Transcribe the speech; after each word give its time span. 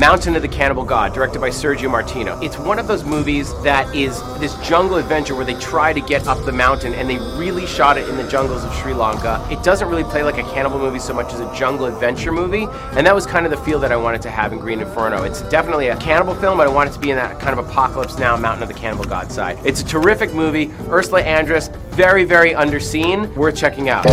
Mountain 0.00 0.34
of 0.34 0.40
the 0.40 0.48
Cannibal 0.48 0.82
God, 0.82 1.12
directed 1.12 1.40
by 1.40 1.50
Sergio 1.50 1.90
Martino. 1.90 2.40
It's 2.40 2.56
one 2.56 2.78
of 2.78 2.88
those 2.88 3.04
movies 3.04 3.52
that 3.62 3.94
is 3.94 4.18
this 4.38 4.56
jungle 4.66 4.96
adventure 4.96 5.34
where 5.34 5.44
they 5.44 5.52
try 5.60 5.92
to 5.92 6.00
get 6.00 6.26
up 6.26 6.42
the 6.46 6.52
mountain 6.52 6.94
and 6.94 7.08
they 7.08 7.18
really 7.38 7.66
shot 7.66 7.98
it 7.98 8.08
in 8.08 8.16
the 8.16 8.26
jungles 8.26 8.64
of 8.64 8.74
Sri 8.76 8.94
Lanka. 8.94 9.46
It 9.50 9.62
doesn't 9.62 9.86
really 9.90 10.04
play 10.04 10.22
like 10.22 10.38
a 10.38 10.42
cannibal 10.54 10.78
movie 10.78 11.00
so 11.00 11.12
much 11.12 11.34
as 11.34 11.40
a 11.40 11.54
jungle 11.54 11.84
adventure 11.84 12.32
movie, 12.32 12.66
and 12.96 13.06
that 13.06 13.14
was 13.14 13.26
kind 13.26 13.44
of 13.44 13.50
the 13.50 13.58
feel 13.58 13.78
that 13.80 13.92
I 13.92 13.96
wanted 13.96 14.22
to 14.22 14.30
have 14.30 14.54
in 14.54 14.58
Green 14.58 14.80
Inferno. 14.80 15.24
It's 15.24 15.42
definitely 15.42 15.88
a 15.88 15.96
cannibal 15.98 16.34
film, 16.34 16.56
but 16.56 16.66
I 16.66 16.70
want 16.70 16.88
it 16.88 16.94
to 16.94 16.98
be 16.98 17.10
in 17.10 17.16
that 17.16 17.38
kind 17.38 17.58
of 17.58 17.68
apocalypse 17.68 18.18
now, 18.18 18.38
Mountain 18.38 18.62
of 18.62 18.68
the 18.70 18.80
Cannibal 18.80 19.04
God 19.04 19.30
side. 19.30 19.58
It's 19.66 19.82
a 19.82 19.84
terrific 19.84 20.32
movie. 20.32 20.70
Ursula 20.88 21.22
Andress, 21.24 21.70
very, 21.90 22.24
very 22.24 22.52
underseen, 22.52 23.36
worth 23.36 23.54
checking 23.54 23.90
out. 23.90 24.06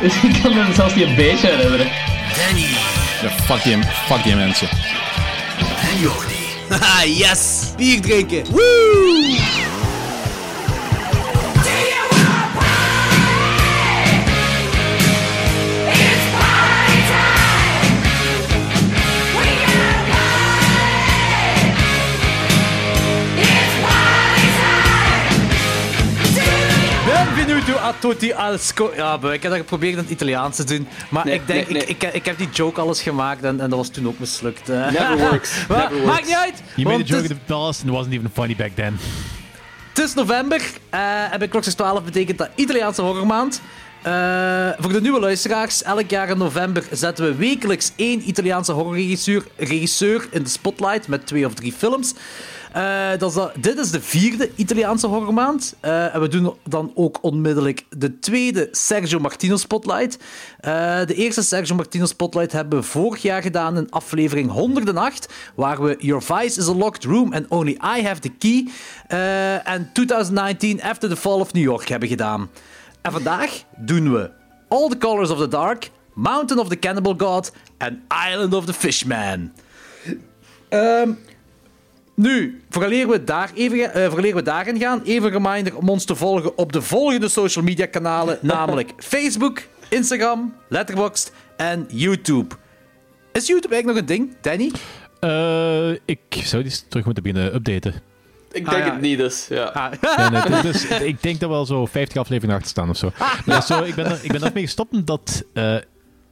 Want? 0.00 0.12
Ik 0.34 0.42
kan 0.42 0.54
me 0.54 0.74
zelfs 0.74 0.94
niet 0.94 1.06
een 1.06 1.14
beetje 1.14 1.46
herinneren. 1.46 1.86
Danny 2.36 2.66
Ja, 3.22 3.30
fuck 3.44 3.62
die, 3.62 3.76
fuck 4.06 4.22
die 4.24 4.34
mensen. 4.34 4.68
en 5.92 6.00
Jordi. 6.00 6.34
Haha, 6.68 7.04
yes! 7.24 7.62
Bier 7.76 8.00
drinken! 8.00 8.44
Woo! 8.50 9.55
Benvenuto 27.66 27.88
a 27.88 27.94
tutti 28.00 28.32
al 28.32 28.58
sco... 28.58 28.92
Ja, 28.94 29.18
ik 29.32 29.42
heb 29.42 29.50
dat 29.50 29.60
geprobeerd 29.60 29.92
in 29.92 29.98
het 29.98 30.10
Italiaans 30.10 30.56
te 30.56 30.64
doen. 30.64 30.88
Maar 31.08 31.24
Nee, 31.24 31.34
ik 31.34 31.46
denk, 31.46 31.68
nee, 31.68 31.78
nee. 31.78 31.86
Ik, 31.86 32.02
ik, 32.02 32.14
ik 32.14 32.24
heb 32.24 32.38
die 32.38 32.48
joke 32.52 32.80
alles 32.80 33.02
gemaakt 33.02 33.42
en, 33.42 33.60
en 33.60 33.70
dat 33.70 33.78
was 33.78 33.88
toen 33.88 34.06
ook 34.06 34.18
mislukt. 34.18 34.68
Never 34.68 35.18
works, 35.30 35.66
Maar 35.68 35.90
never 35.90 36.06
Maakt 36.06 36.24
niet 36.24 36.34
uit. 36.34 36.62
You 36.74 36.88
made 36.88 37.02
a 37.02 37.06
joke 37.06 37.22
het 37.22 37.30
in 37.30 37.36
the 37.36 37.52
past 37.52 37.80
and 37.80 37.88
it 37.88 37.96
wasn't 37.96 38.14
even 38.14 38.30
funny 38.34 38.56
back 38.56 38.70
then. 38.74 38.98
Het 39.88 40.04
is 40.04 40.14
november 40.14 40.62
eh, 40.90 41.32
en 41.32 41.38
bij 41.38 41.48
Klokjes 41.48 41.74
12 41.74 42.02
betekent 42.02 42.38
dat 42.38 42.48
Italiaanse 42.54 43.02
horrormaand. 43.02 43.60
Eh, 44.02 44.12
voor 44.78 44.92
de 44.92 45.00
nieuwe 45.00 45.20
luisteraars, 45.20 45.82
elk 45.82 46.10
jaar 46.10 46.28
in 46.28 46.38
november 46.38 46.84
zetten 46.90 47.24
we 47.24 47.34
wekelijks 47.34 47.92
één 47.96 48.28
Italiaanse 48.28 48.72
horrorregisseur 48.72 49.44
regisseur 49.56 50.28
in 50.30 50.42
de 50.42 50.48
spotlight 50.48 51.08
met 51.08 51.26
twee 51.26 51.46
of 51.46 51.54
drie 51.54 51.72
films. 51.72 52.14
Eh, 52.76 53.08
dat 53.18 53.50
dit 53.60 53.78
is 53.78 53.90
de 53.90 54.00
vierde 54.00 54.50
Italiaanse 54.54 55.06
horrormaand. 55.06 55.74
Eh, 55.80 56.14
en 56.14 56.20
we 56.20 56.28
doen 56.28 56.54
dan 56.64 56.92
ook 56.94 57.18
onmiddellijk 57.22 57.84
de 57.90 58.18
tweede 58.18 58.68
Sergio 58.70 59.18
Martino 59.18 59.56
Spotlight. 59.56 60.18
Eh, 60.60 60.72
de 61.06 61.14
eerste 61.14 61.42
Sergio 61.42 61.74
Martino 61.74 62.06
Spotlight 62.06 62.52
hebben 62.52 62.78
we 62.78 62.84
vorig 62.84 63.22
jaar 63.22 63.42
gedaan 63.42 63.76
in 63.76 63.90
aflevering 63.90 64.50
108, 64.50 65.28
waar 65.54 65.82
we 65.82 65.96
Your 65.98 66.22
Vice 66.22 66.60
is 66.60 66.68
a 66.68 66.74
Locked 66.74 67.04
Room 67.04 67.32
and 67.32 67.48
Only 67.48 67.78
I 67.96 68.02
Have 68.02 68.20
the 68.20 68.32
Key 68.38 68.68
en 69.64 69.90
2019 69.92 70.82
After 70.82 71.08
the 71.08 71.16
Fall 71.16 71.40
of 71.40 71.52
New 71.52 71.64
York 71.64 71.88
hebben 71.88 72.08
gedaan. 72.08 72.50
En 73.02 73.12
vandaag 73.12 73.62
doen 73.76 74.12
we 74.12 74.30
All 74.68 74.88
the 74.88 74.98
Colors 74.98 75.30
of 75.30 75.38
the 75.38 75.48
Dark, 75.48 75.90
Mountain 76.14 76.58
of 76.58 76.68
the 76.68 76.78
Cannibal 76.78 77.14
God 77.16 77.52
en 77.78 78.02
Island 78.30 78.54
of 78.54 78.64
the 78.64 78.72
Fishman. 78.72 79.52
Ehm, 80.68 81.12
nu, 82.16 82.60
vooraleer 82.70 83.08
we, 83.08 83.24
daar 83.24 83.50
even, 83.54 83.92
eh, 83.94 84.08
vooraleer 84.08 84.34
we 84.34 84.42
daarin 84.42 84.78
gaan, 84.78 85.02
even 85.04 85.34
een 85.34 85.42
reminder 85.42 85.76
om 85.76 85.88
ons 85.88 86.04
te 86.04 86.14
volgen 86.14 86.58
op 86.58 86.72
de 86.72 86.82
volgende 86.82 87.28
social 87.28 87.64
media 87.64 87.86
kanalen, 87.86 88.38
namelijk 88.54 88.92
Facebook, 88.96 89.62
Instagram, 89.88 90.54
Letterboxd 90.68 91.32
en 91.56 91.86
YouTube. 91.90 92.54
Is 93.32 93.46
YouTube 93.46 93.74
eigenlijk 93.74 93.86
nog 94.08 94.18
een 94.18 94.26
ding, 94.26 94.36
Danny? 94.40 94.72
Eh, 95.20 95.90
ik 96.04 96.18
zou 96.44 96.62
die 96.62 96.72
terug 96.88 97.04
moeten 97.04 97.22
beginnen 97.22 97.54
updaten. 97.54 97.94
Ik 98.52 98.66
Ah, 98.66 98.72
denk 98.72 98.84
ja. 98.84 98.92
het 98.92 99.00
niet, 99.00 99.18
dus 99.18 99.46
ja. 99.48 99.64
Ah, 99.64 99.92
Ja, 100.00 100.28
nee, 100.48 100.62
dit 100.62 100.74
is- 100.74 100.84
ik 100.88 101.22
denk 101.22 101.40
dat 101.40 101.50
we 101.50 101.56
al 101.56 101.66
zo 101.66 101.86
50 101.86 102.16
afleveringen 102.16 102.56
achter 102.56 102.70
staan 102.70 102.90
of 102.90 102.96
zo. 102.96 103.10
Nee, 103.44 103.62
zo 103.62 103.82
ik, 103.82 103.94
ben 103.94 104.06
er, 104.06 104.18
ik 104.22 104.32
ben 104.32 104.42
er 104.42 104.50
mee 104.54 104.62
gestopt 104.64 104.92
omdat 104.92 105.44
eh, 105.52 105.76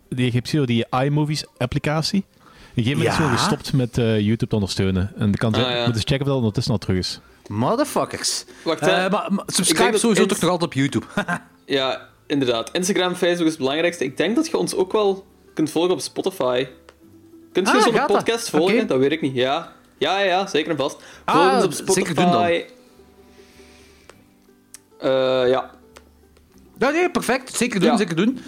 die, 0.08 0.24
je 0.26 0.32
hebt 0.32 0.48
zo 0.48 0.64
die 0.64 0.86
iMovies 0.90 1.44
applicatie. 1.56 2.24
Op 2.38 2.43
een 2.76 2.84
gegeven 2.84 2.98
moment 3.18 3.32
is 3.34 3.40
gestopt 3.40 3.72
met 3.72 3.98
eh, 3.98 4.20
YouTube 4.20 4.46
te 4.46 4.54
ondersteunen. 4.54 5.12
En 5.18 5.30
de 5.30 5.38
kans 5.38 5.56
Ah, 5.56 5.70
ja. 5.70 5.86
moet 5.86 5.94
eens 5.94 6.04
checken 6.04 6.20
of 6.20 6.26
dat 6.26 6.36
ondertussen 6.36 6.72
al 6.72 6.78
terug 6.78 6.96
is. 6.98 7.20
motherfuckers. 7.48 8.44
Wacht, 8.62 8.80
Eh, 8.80 9.10
maar, 9.10 9.28
subscribe 9.46 9.98
sowieso 9.98 10.22
Inst- 10.22 10.28
toch 10.28 10.40
nog 10.40 10.50
altijd 10.50 10.70
op 10.70 10.76
YouTube. 10.76 11.06
Ja, 11.66 12.08
inderdaad. 12.26 12.70
Instagram, 12.72 13.14
Facebook 13.14 13.44
is 13.46 13.52
het 13.52 13.58
belangrijkste. 13.58 14.04
Ik 14.04 14.16
denk 14.16 14.36
dat 14.36 14.46
je 14.46 14.58
ons 14.58 14.74
ook 14.74 14.92
wel 14.92 15.24
kunt 15.54 15.70
volgen 15.70 15.90
op 15.92 16.00
Spotify. 16.00 16.66
Kunt 17.52 17.68
je 17.68 17.74
Ah, 17.76 17.82
zo'n 17.82 17.92
gaat 17.92 18.08
dat? 18.08 18.16
podcast 18.16 18.50
volgen? 18.50 18.86
Dat 18.86 18.98
weet 18.98 19.12
ik 19.12 19.20
niet. 19.20 19.34
Ja. 19.34 19.72
Ja, 19.98 20.18
ja, 20.18 20.24
ja, 20.24 20.46
zeker 20.46 20.70
en 20.70 20.76
vast. 20.76 20.96
Ah, 21.24 21.34
Volg 21.34 21.54
ons 21.54 21.64
op 21.64 21.72
Spotify. 21.72 21.98
zeker 22.06 22.14
doen 22.14 22.32
dan. 22.32 22.42
Eh, 24.98 25.48
ja, 25.50 25.70
ja, 26.78 26.90
nee, 26.90 27.10
perfect. 27.10 27.54
Zeker 27.54 27.80
doen, 27.80 27.88
Ja. 27.90 27.96
zeker 27.96 28.16
doen. 28.16 28.38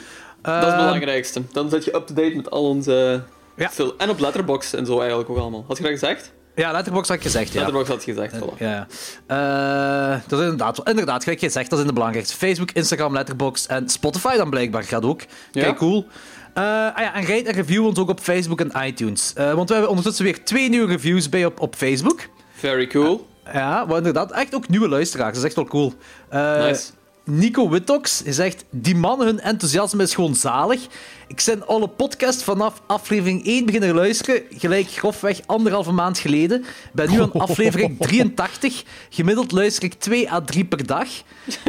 dat 0.42 0.62
is 0.62 0.68
het 0.68 0.76
belangrijkste. 0.76 1.42
Dan 1.52 1.70
zit 1.70 1.84
je 1.84 1.94
up-to-date 1.94 2.36
met 2.36 2.50
al 2.50 2.68
onze... 2.68 3.22
Ja. 3.56 3.70
En 3.98 4.10
op 4.10 4.18
Letterboxd 4.18 4.74
en 4.74 4.86
zo 4.86 4.98
eigenlijk 4.98 5.30
ook 5.30 5.38
allemaal. 5.38 5.64
Had 5.68 5.76
je 5.76 5.82
dat 5.82 5.92
gezegd? 5.92 6.32
Ja, 6.54 6.72
Letterboxd 6.72 7.08
had 7.08 7.16
ik 7.16 7.22
gezegd, 7.22 7.48
ja. 7.52 7.54
Letterboxd 7.54 7.88
had 7.90 8.02
gezegd, 8.02 8.34
voilà. 8.36 8.58
Ja, 8.58 8.86
Eh, 9.26 10.20
dat 10.26 10.38
is 10.38 10.44
inderdaad, 10.44 10.88
inderdaad, 10.88 11.22
gelijk 11.22 11.40
je 11.40 11.48
zegt, 11.48 11.70
dat 11.70 11.78
is 11.78 11.80
in 11.84 11.86
de 11.90 11.94
belangrijkste. 11.94 12.36
Facebook, 12.36 12.70
Instagram, 12.70 13.12
Letterboxd 13.12 13.66
en 13.66 13.88
Spotify 13.88 14.36
dan 14.36 14.50
blijkbaar 14.50 14.82
gaat 14.84 15.04
ook. 15.04 15.20
Ja. 15.52 15.62
Kijk, 15.62 15.76
cool. 15.76 16.06
Eh, 16.54 16.62
ah 16.64 16.92
ja, 16.96 17.14
en 17.14 17.26
rate 17.26 17.42
en 17.48 17.52
review 17.54 17.84
ons 17.86 17.98
ook 17.98 18.08
op 18.08 18.20
Facebook 18.20 18.60
en 18.60 18.86
iTunes. 18.86 19.32
Eh, 19.34 19.52
want 19.52 19.66
we 19.68 19.72
hebben 19.72 19.90
ondertussen 19.90 20.24
weer 20.24 20.44
twee 20.44 20.68
nieuwe 20.68 20.86
reviews 20.86 21.28
bij 21.28 21.44
op, 21.44 21.60
op 21.60 21.74
Facebook. 21.74 22.20
Very 22.54 22.86
cool. 22.86 23.26
Ja, 23.52 23.84
maar 23.84 23.96
inderdaad, 23.96 24.32
echt 24.32 24.54
ook 24.54 24.68
nieuwe 24.68 24.88
luisteraars. 24.88 25.28
Dat 25.28 25.38
is 25.38 25.44
echt 25.44 25.54
wel 25.54 25.64
cool. 25.64 25.92
Nice. 26.30 26.90
Nico 27.30 27.68
Wittox 27.68 28.22
zegt: 28.24 28.64
Die 28.70 28.94
mannen, 28.94 29.26
hun 29.26 29.40
enthousiasme 29.40 30.02
is 30.02 30.14
gewoon 30.14 30.34
zalig. 30.34 30.86
Ik 31.28 31.42
ben 31.46 31.66
alle 31.66 31.88
podcast 31.88 32.42
vanaf 32.42 32.82
aflevering 32.86 33.46
1 33.46 33.66
beginnen 33.66 33.94
luisteren, 33.94 34.42
gelijk 34.50 34.88
grofweg 34.90 35.40
anderhalve 35.46 35.92
maand 35.92 36.18
geleden. 36.18 36.64
Ben 36.92 37.10
nu 37.10 37.20
aan 37.22 37.32
aflevering 37.48 37.96
83. 38.00 38.84
Gemiddeld 39.10 39.52
luister 39.52 39.84
ik 39.84 39.94
2 39.94 40.32
à 40.32 40.40
3 40.40 40.64
per 40.64 40.86
dag. 40.86 41.08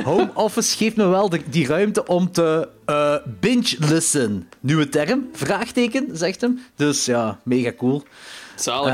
Home 0.04 0.30
Office 0.34 0.78
geeft 0.78 0.96
me 0.96 1.08
wel 1.08 1.30
de- 1.30 1.50
die 1.50 1.68
ruimte 1.68 2.06
om 2.06 2.32
te 2.32 2.70
eh, 2.86 3.16
binge-listen. 3.40 4.50
Nieuwe 4.60 4.90
term? 4.90 5.28
Vraagteken, 5.34 6.10
zegt 6.18 6.42
hem. 6.42 6.60
Dus 6.76 7.06
ja, 7.06 7.40
mega 7.44 7.72
cool. 7.78 8.04
Zalig. 8.56 8.94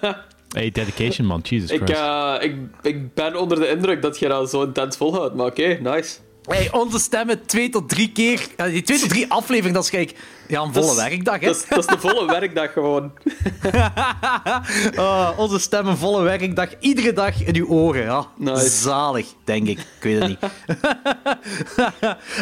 Eh, 0.00 0.10
Hey, 0.54 0.70
dedication 0.70 1.26
man, 1.26 1.40
Jesus 1.42 1.70
ik, 1.70 1.80
Christ. 1.84 2.00
eh, 2.00 2.34
ik, 2.40 2.54
ik 2.82 3.14
ben 3.14 3.36
onder 3.40 3.60
de 3.60 3.68
indruk 3.68 4.02
dat 4.02 4.18
je 4.18 4.28
dat 4.28 4.50
zo 4.50 4.62
intens 4.62 4.96
volhoudt, 4.96 5.34
maar 5.34 5.46
oké, 5.46 5.78
nice. 5.82 6.16
Hey, 6.48 6.68
onze 6.72 6.98
stemmen 6.98 7.46
twee 7.46 7.68
tot 7.68 7.88
drie 7.88 8.12
keer. 8.12 8.46
eh, 8.56 8.66
die 8.66 8.82
twee 8.82 8.98
tot 8.98 9.08
drie 9.08 9.30
afleveringen, 9.30 9.74
dat 9.74 9.82
is 9.84 9.90
gelijk. 9.90 10.14
Ja, 10.48 10.60
een 10.62 10.72
volle 10.72 10.86
Dat 10.86 10.96
is- 10.96 11.02
werkdag, 11.02 11.40
hè? 11.40 11.46
Dat 11.46 11.56
is, 11.56 11.68
dat 11.68 11.78
is 11.78 11.86
de 11.86 11.98
volle 11.98 12.26
werkdag 12.40 12.72
gewoon. 12.72 13.12
Oh, 14.98 15.30
onze 15.36 15.58
stemmen, 15.58 15.96
volle 15.96 16.22
werkdag. 16.22 16.68
Iedere 16.80 17.12
dag 17.12 17.44
in 17.44 17.56
uw 17.56 17.66
oren. 17.66 18.02
Ja. 18.02 18.26
Nice. 18.38 18.68
Zalig, 18.68 19.26
denk 19.44 19.66
ik. 19.68 19.78
Ik 19.78 19.84
weet 20.00 20.18
het 20.18 20.28
niet. 20.28 20.38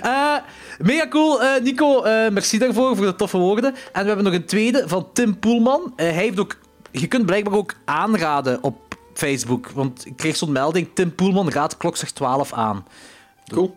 Eh, 0.02 0.36
mega 0.78 1.08
cool, 1.08 1.42
eh, 1.42 1.62
Nico. 1.62 2.02
eh, 2.02 2.30
merci 2.30 2.58
daarvoor, 2.58 2.96
voor 2.96 3.06
de 3.06 3.14
toffe 3.16 3.38
woorden. 3.38 3.74
En 3.92 4.00
we 4.00 4.06
hebben 4.06 4.24
nog 4.24 4.34
een 4.34 4.44
tweede 4.46 4.82
van 4.86 5.08
Tim 5.12 5.38
Poelman. 5.38 5.92
Hij 5.96 6.10
heeft 6.12 6.40
ook... 6.40 6.56
Je 6.92 7.06
kunt 7.06 7.26
blijkbaar 7.26 7.54
ook 7.54 7.74
aanraden 7.84 8.62
op 8.62 8.96
Facebook. 9.14 9.70
Want 9.70 10.06
ik 10.06 10.16
kreeg 10.16 10.36
zo'n 10.36 10.52
melding. 10.52 10.88
Tim 10.94 11.14
Poelman 11.14 11.50
raadt 11.50 11.76
klokslag 11.76 12.10
12 12.10 12.52
aan. 12.52 12.86
Cool. 13.46 13.76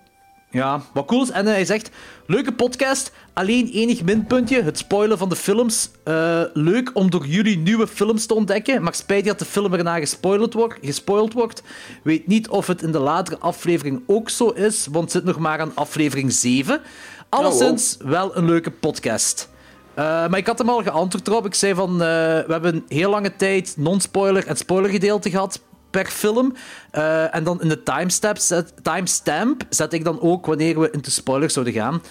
Ja, 0.56 0.81
wat 0.94 1.06
cool 1.06 1.23
is. 1.23 1.29
En 1.29 1.45
hij 1.45 1.65
zegt, 1.65 1.89
leuke 2.27 2.51
podcast, 2.53 3.12
alleen 3.33 3.69
enig 3.73 4.03
minpuntje, 4.03 4.62
het 4.62 4.77
spoilen 4.77 5.17
van 5.17 5.29
de 5.29 5.35
films. 5.35 5.89
Eh, 6.03 6.41
leuk 6.53 6.91
om 6.94 7.09
door 7.09 7.25
jullie 7.25 7.57
nieuwe 7.57 7.88
films 7.88 8.25
te 8.25 8.33
ontdekken, 8.33 8.83
maar 8.83 8.95
spijt 8.95 9.25
dat 9.25 9.39
de 9.39 9.45
film 9.45 9.73
erna 9.73 9.97
gespoild 9.97 10.53
wordt, 10.53 10.77
gespoild 10.81 11.33
wordt. 11.33 11.63
Weet 12.03 12.27
niet 12.27 12.50
of 12.50 12.68
het 12.68 12.81
in 12.81 12.91
de 12.91 13.00
latere 13.00 13.38
aflevering 13.39 14.01
ook 14.06 14.29
zo 14.29 14.50
is, 14.50 14.88
want 14.91 15.03
het 15.03 15.11
zit 15.11 15.23
nog 15.23 15.39
maar 15.39 15.59
aan 15.59 15.75
aflevering 15.75 16.33
7. 16.33 16.81
Alleszins 17.29 17.97
wel 18.00 18.38
een 18.38 18.45
leuke 18.45 18.71
podcast. 18.71 19.50
Eh, 19.95 20.03
maar 20.03 20.38
ik 20.38 20.47
had 20.47 20.57
hem 20.57 20.69
al 20.69 20.83
geantwoord 20.83 21.27
erop. 21.27 21.45
Ik 21.45 21.53
zei 21.53 21.74
van, 21.74 21.92
eh, 21.92 21.97
we 21.97 22.45
hebben 22.47 22.75
een 22.75 22.86
heel 22.88 23.09
lange 23.09 23.36
tijd 23.36 23.74
non-spoiler 23.77 24.47
en 24.47 24.57
spoilergedeelte 24.57 25.30
gehad 25.30 25.62
per 25.89 26.06
film. 26.06 26.53
Eh, 26.92 27.36
en 27.36 27.44
dan 27.44 27.62
in 27.62 27.69
de 27.69 27.83
timestamp 27.83 28.38
zet, 28.38 28.74
timestamp 28.83 29.63
zet 29.69 29.94
ik 29.94 30.03
dan 30.03 30.21
ook 30.21 30.45
wanneer 30.45 30.80
we 30.80 30.92
into 30.92 31.09
spoilers 31.09 31.53
zouden 31.53 31.74
gaan. 31.74 32.01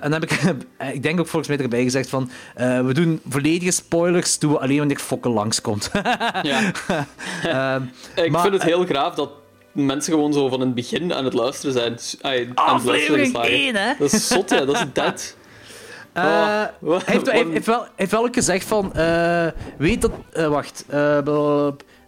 En 0.00 0.10
dan 0.10 0.20
heb 0.20 0.22
ik, 0.24 0.40
ik 0.96 1.02
denk 1.02 1.20
ook 1.20 1.26
volgens 1.26 1.56
mij 1.56 1.64
erbij 1.64 1.82
gezegd 1.82 2.08
van, 2.08 2.30
we 2.56 2.90
doen 2.92 3.20
volledige 3.28 3.70
spoilers, 3.70 4.38
doen 4.38 4.52
we 4.52 4.58
alleen 4.58 4.78
wanneer 4.78 4.98
Fokke 4.98 5.28
langskomt. 5.28 5.90
Ja. 6.42 6.72
Ik 8.14 8.30
maar- 8.30 8.40
vind 8.40 8.52
het 8.52 8.62
heel 8.62 8.84
graaf 8.84 9.14
dat 9.14 9.30
mensen 9.72 10.12
gewoon 10.12 10.32
zo 10.32 10.48
van 10.48 10.60
het 10.60 10.74
begin 10.74 11.14
aan 11.14 11.24
het 11.24 11.34
luisteren 11.34 11.72
zijn. 11.72 11.98
Aan 12.54 12.74
het 12.74 12.84
luisteren 12.84 13.76
hè? 13.76 13.94
Dat 13.98 14.12
is 14.12 14.28
zot, 14.28 14.50
hè. 14.50 14.66
Dat 14.66 14.74
is 14.74 14.84
dead. 14.92 15.34
Oh, 16.14 16.62
hij, 16.82 17.00
heeft, 17.04 17.30
heeft 17.30 17.66
wel, 17.66 17.86
heeft 17.96 18.10
wel 18.10 18.24
ook 18.24 18.34
gezegd 18.34 18.66
van... 18.66 18.92
eh, 18.94 19.46
weet 19.78 20.00
dat... 20.02 20.10
eh, 20.32 20.48
wacht. 20.48 20.84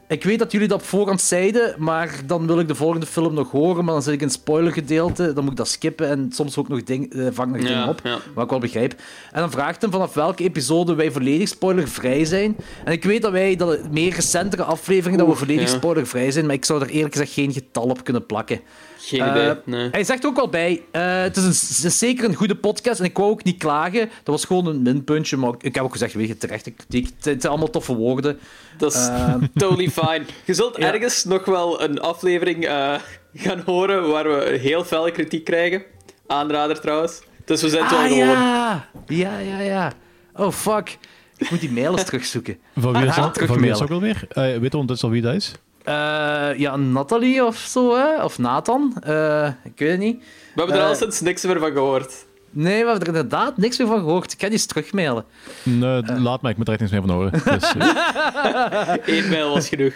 ik 0.08 0.24
weet 0.24 0.38
dat 0.38 0.52
jullie 0.52 0.68
dat 0.68 0.80
op 0.80 0.86
voorhand 0.86 1.20
zeiden, 1.20 1.74
maar 1.78 2.20
dan 2.26 2.46
wil 2.46 2.58
ik 2.58 2.68
de 2.68 2.74
volgende 2.74 3.06
film 3.06 3.34
nog 3.34 3.50
horen, 3.50 3.84
maar 3.84 3.94
dan 3.94 4.02
zit 4.02 4.12
ik 4.12 4.20
in 4.20 4.26
het 4.26 4.36
spoilergedeelte, 4.36 5.32
dan 5.32 5.42
moet 5.42 5.52
ik 5.52 5.58
dat 5.58 5.68
skippen 5.68 6.08
en 6.08 6.28
soms 6.32 6.56
ook 6.56 6.68
nog 6.68 6.82
ding, 6.82 7.14
vang 7.32 7.52
nog 7.52 7.60
Ja, 7.60 7.68
dingen 7.68 7.88
op, 7.88 8.00
ja. 8.02 8.18
wat 8.34 8.44
ik 8.44 8.50
wel 8.50 8.58
begrijp. 8.58 8.94
En 9.32 9.40
dan 9.40 9.50
vraagt 9.50 9.82
hem 9.82 9.90
vanaf 9.90 10.14
welke 10.14 10.44
episode 10.44 10.94
wij 10.94 11.10
volledig 11.10 11.48
spoilervrij 11.48 12.24
zijn. 12.24 12.56
En 12.84 12.92
ik 12.92 13.04
weet 13.04 13.22
dat 13.22 13.32
wij, 13.32 13.56
dat 13.56 13.90
meer 13.90 14.14
recentere 14.14 14.62
afleveringen, 14.62 15.18
dat 15.18 15.28
we 15.28 15.34
volledig 15.44 15.70
ja. 15.70 15.76
spoilervrij 15.76 16.30
zijn, 16.30 16.46
maar 16.46 16.54
ik 16.54 16.64
zou 16.64 16.82
er 16.82 16.88
eerlijk 16.88 17.12
gezegd 17.12 17.32
geen 17.32 17.52
getal 17.52 17.84
op 17.84 18.04
kunnen 18.04 18.26
plakken. 18.26 18.60
Geen 19.06 19.20
Eh, 19.20 19.30
idee. 19.30 19.54
Nee. 19.64 19.88
Hij 19.90 20.04
zegt 20.04 20.26
ook 20.26 20.36
wel 20.36 20.48
bij, 20.48 20.82
eh, 20.90 21.20
het, 21.22 21.36
is 21.36 21.42
een, 21.42 21.48
het 21.76 21.84
is 21.84 21.98
zeker 21.98 22.24
een 22.24 22.34
goede 22.34 22.56
podcast 22.56 22.98
en 23.00 23.04
ik 23.04 23.16
wou 23.16 23.30
ook 23.30 23.44
niet 23.44 23.58
klagen. 23.58 24.00
Dat 24.00 24.34
was 24.34 24.44
gewoon 24.44 24.66
een 24.66 24.82
minpuntje, 24.82 25.36
maar 25.36 25.52
ik 25.60 25.74
heb 25.74 25.84
ook 25.84 25.92
gezegd, 25.92 26.14
weet 26.14 26.28
je, 26.28 26.36
terechte 26.36 26.70
kritiek. 26.70 27.04
Het, 27.16 27.24
het 27.24 27.40
zijn 27.40 27.52
allemaal 27.52 27.70
toffe 27.70 27.94
woorden. 27.94 28.38
Dat 28.78 28.94
is 28.94 29.06
Ehm. 29.06 29.44
totally 29.54 29.90
fine. 29.90 30.22
Je 30.44 30.54
zult 30.54 30.76
Ja. 30.80 30.92
ergens 30.92 31.24
nog 31.24 31.44
wel 31.44 31.82
een 31.82 32.00
aflevering 32.00 32.64
eh, 32.66 32.94
gaan 33.34 33.62
horen 33.64 34.08
waar 34.08 34.24
we 34.28 34.58
heel 34.60 34.84
felle 34.84 35.10
kritiek 35.10 35.44
krijgen. 35.44 35.82
Aanrader 36.26 36.80
trouwens. 36.80 37.20
Dus 37.44 37.62
we 37.62 37.68
zijn 37.68 37.82
het 37.82 37.90
wel 37.90 38.00
Ah 38.00 38.06
gewoon. 38.08 38.26
ja! 38.28 38.88
Ja, 39.06 39.38
ja, 39.38 39.60
ja. 39.60 39.92
Oh, 40.34 40.50
fuck. 40.52 40.98
Ik 41.36 41.50
moet 41.50 41.60
die 41.60 41.70
mail 41.72 41.92
eens 41.92 42.04
terugzoeken. 42.10 42.58
Van 42.76 42.92
wie 42.92 43.02
is 43.06 43.16
Ah, 43.16 43.16
dat, 43.34 43.38
van 43.46 43.60
wie 43.60 43.70
is 43.70 43.82
ook 43.82 43.90
alweer? 43.90 44.24
Eh 44.28 44.42
weet 44.58 44.74
ondertussen 44.74 45.08
al 45.08 45.14
wie 45.14 45.22
dat 45.22 45.34
is? 45.34 45.52
Eh, 45.84 46.58
ja, 46.58 46.76
Nathalie 46.76 47.44
of 47.44 47.56
zo, 47.56 47.96
hè? 47.96 48.22
Of 48.24 48.38
Nathan. 48.38 48.96
Eh, 49.02 49.46
ik 49.64 49.72
weet 49.78 49.90
het 49.90 49.98
niet. 49.98 50.18
We 50.18 50.24
hebben 50.60 50.74
er 50.76 50.82
Eh. 50.82 50.88
al 50.88 50.94
sinds 50.94 51.20
niks 51.20 51.42
meer 51.44 51.58
van 51.58 51.72
gehoord. 51.72 52.24
Nee, 52.50 52.84
we 52.84 52.90
hebben 52.90 53.00
er 53.00 53.06
inderdaad 53.14 53.56
niks 53.56 53.78
meer 53.78 53.86
van 53.86 53.98
gehoord. 53.98 54.32
Ik 54.32 54.40
ga 54.40 54.44
die 54.44 54.52
eens 54.52 54.66
terugmailen. 54.66 55.24
Nee, 55.62 56.02
laat 56.18 56.42
maar, 56.42 56.50
ik 56.50 56.56
moet 56.56 56.66
er 56.68 56.72
echt 56.72 56.80
niks 56.82 56.92
meer 56.92 57.02
van 57.02 57.10
horen. 57.10 57.32
Dus, 57.60 57.72
eh, 57.74 58.94
Eén 59.16 59.28
mail 59.30 59.50
was 59.54 59.68
genoeg. 59.68 59.92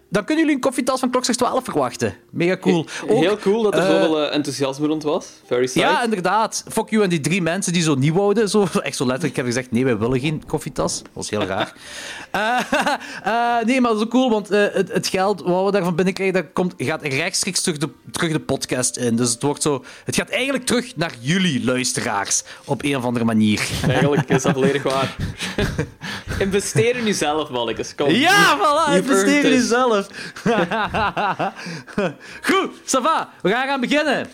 dan 0.09 0.25
kunnen 0.25 0.37
jullie 0.37 0.55
een 0.55 0.61
koffietas 0.61 0.99
van 0.99 1.09
klokslag 1.09 1.35
12 1.35 1.63
verwachten. 1.63 2.13
Mega 2.35 2.57
cool. 2.57 2.85
Ook, 3.07 3.19
Heel 3.19 3.37
cool 3.37 3.63
dat 3.63 3.73
er 3.73 3.79
eh, 3.79 3.87
zoveel 3.87 4.21
eh, 4.21 4.35
enthousiasme 4.35 4.87
rond 4.87 5.03
was. 5.03 5.27
Very 5.45 5.65
psyched. 5.65 5.89
ja, 5.89 6.03
inderdaad. 6.03 6.63
Fuck 6.67 6.89
you 6.89 7.03
en 7.03 7.09
die 7.09 7.19
drie 7.19 7.41
mensen 7.41 7.73
die 7.73 7.81
zo 7.81 7.95
niet 7.95 8.13
wouden. 8.13 8.49
Zo, 8.49 8.67
echt 8.81 8.95
zo 8.95 9.05
letterlijk 9.05 9.35
hebben 9.35 9.53
gezegd, 9.53 9.71
nee, 9.71 9.83
wij 9.83 9.97
willen 9.97 10.19
geen 10.19 10.43
koffietas. 10.47 10.99
Dat 11.01 11.11
was 11.13 11.29
heel 11.29 11.43
raar. 11.43 11.73
Eh, 13.23 13.65
nee, 13.65 13.81
maar 13.81 13.91
dat 13.91 13.99
is 13.99 14.05
ook 14.05 14.11
cool, 14.11 14.29
want 14.29 14.49
het, 14.49 14.91
het 14.91 15.07
geld 15.07 15.41
wat 15.41 15.65
we 15.65 15.71
daarvan 15.71 15.95
binnenkrijgen, 15.95 16.35
dat 16.35 16.45
komt, 16.53 16.73
gaat 16.77 17.01
rechtstreeks 17.01 17.61
terug 17.61 17.77
de, 17.77 17.89
terug 18.11 18.31
de 18.31 18.39
podcast 18.39 18.97
in. 18.97 19.15
Dus 19.15 19.31
het, 19.31 19.41
wordt 19.41 19.61
zo, 19.61 19.83
het 20.03 20.15
gaat 20.15 20.29
eigenlijk 20.29 20.65
terug 20.65 20.95
naar 20.95 21.13
jullie 21.19 21.65
luisteraars, 21.65 22.43
op 22.65 22.83
een 22.83 22.97
of 22.97 23.03
andere 23.03 23.25
manier. 23.25 23.67
Eigenlijk 23.87 24.29
is 24.29 24.41
dat 24.41 24.53
volledig 24.53 24.83
waar. 24.83 25.15
Investeer 26.39 26.95
in 26.95 27.05
jezelf, 27.05 27.49
mannetjes. 27.49 27.95
Kom. 27.95 28.09
Ja, 28.09 28.57
voilà, 28.57 28.95
investeer 28.95 29.43
in 29.43 29.51
jezelf. 29.51 30.07
Goed, 32.41 32.71
Sava, 32.85 33.29
we 33.41 33.49
gaan 33.49 33.67
gaan 33.67 33.79
beginnen. 33.79 34.27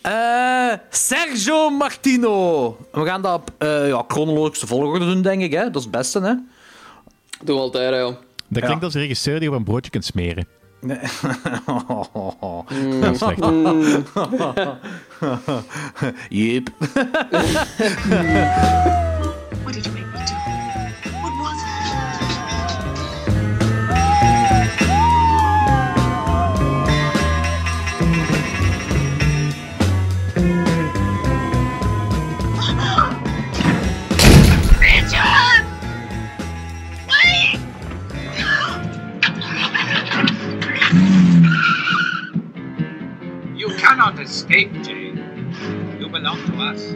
Eh, 0.00 0.72
Sergio 0.90 1.70
Martino. 1.70 2.76
We 2.92 3.04
gaan 3.04 3.22
dat 3.22 3.34
op 3.34 3.50
eh, 3.58 3.88
ja, 3.88 4.04
chronologische 4.08 4.66
volgorde 4.66 5.04
doen, 5.04 5.22
denk 5.22 5.42
ik. 5.42 5.52
Hè? 5.52 5.64
Dat 5.64 5.76
is 5.76 5.82
het 5.82 5.90
beste, 5.90 6.20
hè? 6.20 6.34
Doe 7.44 7.56
we 7.56 7.60
altijd, 7.60 7.90
hè, 7.90 7.98
joh. 7.98 8.14
dat 8.48 8.64
klinkt 8.64 8.84
als 8.84 8.94
een 8.94 9.00
regisseur 9.00 9.40
die 9.40 9.48
op 9.48 9.54
een 9.54 9.64
broodje 9.64 9.90
kunt 9.90 10.04
smeren. 10.04 10.46
Nee. 10.80 10.98
Dat 13.00 13.12
is 13.12 13.18
slecht. 13.18 13.40
Yep. 16.28 16.68
What 17.28 19.17
escape, 44.28 44.70
Jane. 44.82 45.16
You 45.98 46.08
belong 46.08 46.44
to 46.46 46.60
us. 46.60 46.94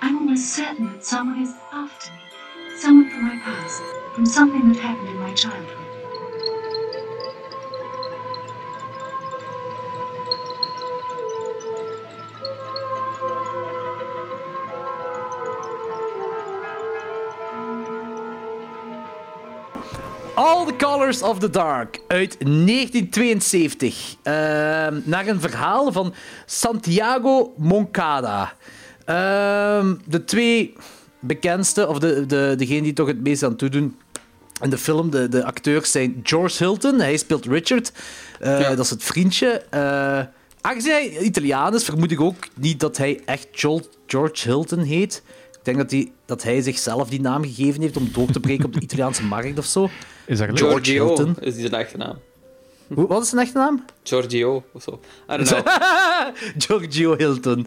I'm 0.00 0.16
almost 0.16 0.54
certain 0.54 0.92
that 0.92 1.04
someone 1.04 1.42
is 1.42 1.52
after 1.70 2.12
me. 2.12 2.18
Someone 2.78 3.10
from 3.10 3.24
my 3.24 3.38
past. 3.44 3.82
From 4.14 4.24
something 4.24 4.68
that 4.72 4.78
happened 4.78 5.08
in 5.08 5.18
my 5.18 5.34
childhood. 5.34 5.85
All 20.36 20.66
the 20.66 20.76
Colors 20.76 21.22
of 21.22 21.38
the 21.38 21.50
Dark 21.50 22.00
uit 22.08 22.36
1972. 22.38 24.14
Ehm, 24.22 25.00
naar 25.04 25.26
een 25.26 25.40
verhaal 25.40 25.92
van 25.92 26.14
Santiago 26.46 27.54
Moncada. 27.56 28.52
Ehm, 29.04 29.94
de 30.04 30.24
twee 30.24 30.72
bekendste, 31.20 31.88
of 31.88 31.98
de, 31.98 32.26
de, 32.26 32.54
degene 32.56 32.82
die 32.82 32.92
toch 32.92 33.06
het 33.06 33.22
meest 33.22 33.42
aan 33.42 33.56
toedoen 33.56 33.96
in 34.62 34.70
de 34.70 34.78
film, 34.78 35.10
de, 35.10 35.28
de 35.28 35.44
acteurs 35.44 35.90
zijn 35.90 36.20
George 36.22 36.64
Hilton, 36.64 37.00
hij 37.00 37.16
speelt 37.16 37.44
Richard. 37.46 37.92
Eh, 38.40 38.60
Ja. 38.60 38.68
Dat 38.74 38.84
is 38.84 38.90
het 38.90 39.02
vriendje. 39.02 39.62
Eh, 39.70 40.20
aangezien 40.60 40.92
hij 40.92 41.18
Italiaan 41.18 41.74
is, 41.74 41.84
vermoed 41.84 42.10
ik 42.10 42.20
ook 42.20 42.48
niet 42.54 42.80
dat 42.80 42.96
hij 42.96 43.20
echt 43.24 43.48
George 44.06 44.48
Hilton 44.48 44.80
heet. 44.80 45.22
Ik 45.66 45.74
denk 45.74 45.90
dat 45.90 46.00
hij, 46.00 46.12
dat 46.26 46.42
hij 46.42 46.62
zichzelf 46.62 47.08
die 47.08 47.20
naam 47.20 47.42
gegeven 47.44 47.80
heeft 47.80 47.96
om 47.96 48.08
door 48.12 48.30
te 48.30 48.40
breken 48.40 48.64
op 48.64 48.72
de 48.72 48.80
Italiaanse 48.80 49.24
markt 49.24 49.58
of 49.58 49.64
zo. 49.64 49.88
Is 50.26 50.38
dat 50.38 50.48
Giorgio 50.58 51.06
Hilton. 51.06 51.36
is 51.40 51.54
die 51.54 51.68
zijn 51.68 51.80
echte 51.80 51.96
naam. 51.96 52.18
Hoe- 52.94 53.06
Wat 53.06 53.22
is 53.22 53.28
zijn 53.28 53.40
echte 53.42 53.58
naam? 53.58 53.84
Giorgio 54.02 54.64
of 54.72 54.82
zo. 54.82 55.00
I 55.32 55.36
don't 55.36 55.48
know. 55.48 55.66
Giorgio 56.66 57.16
Hilton. 57.16 57.66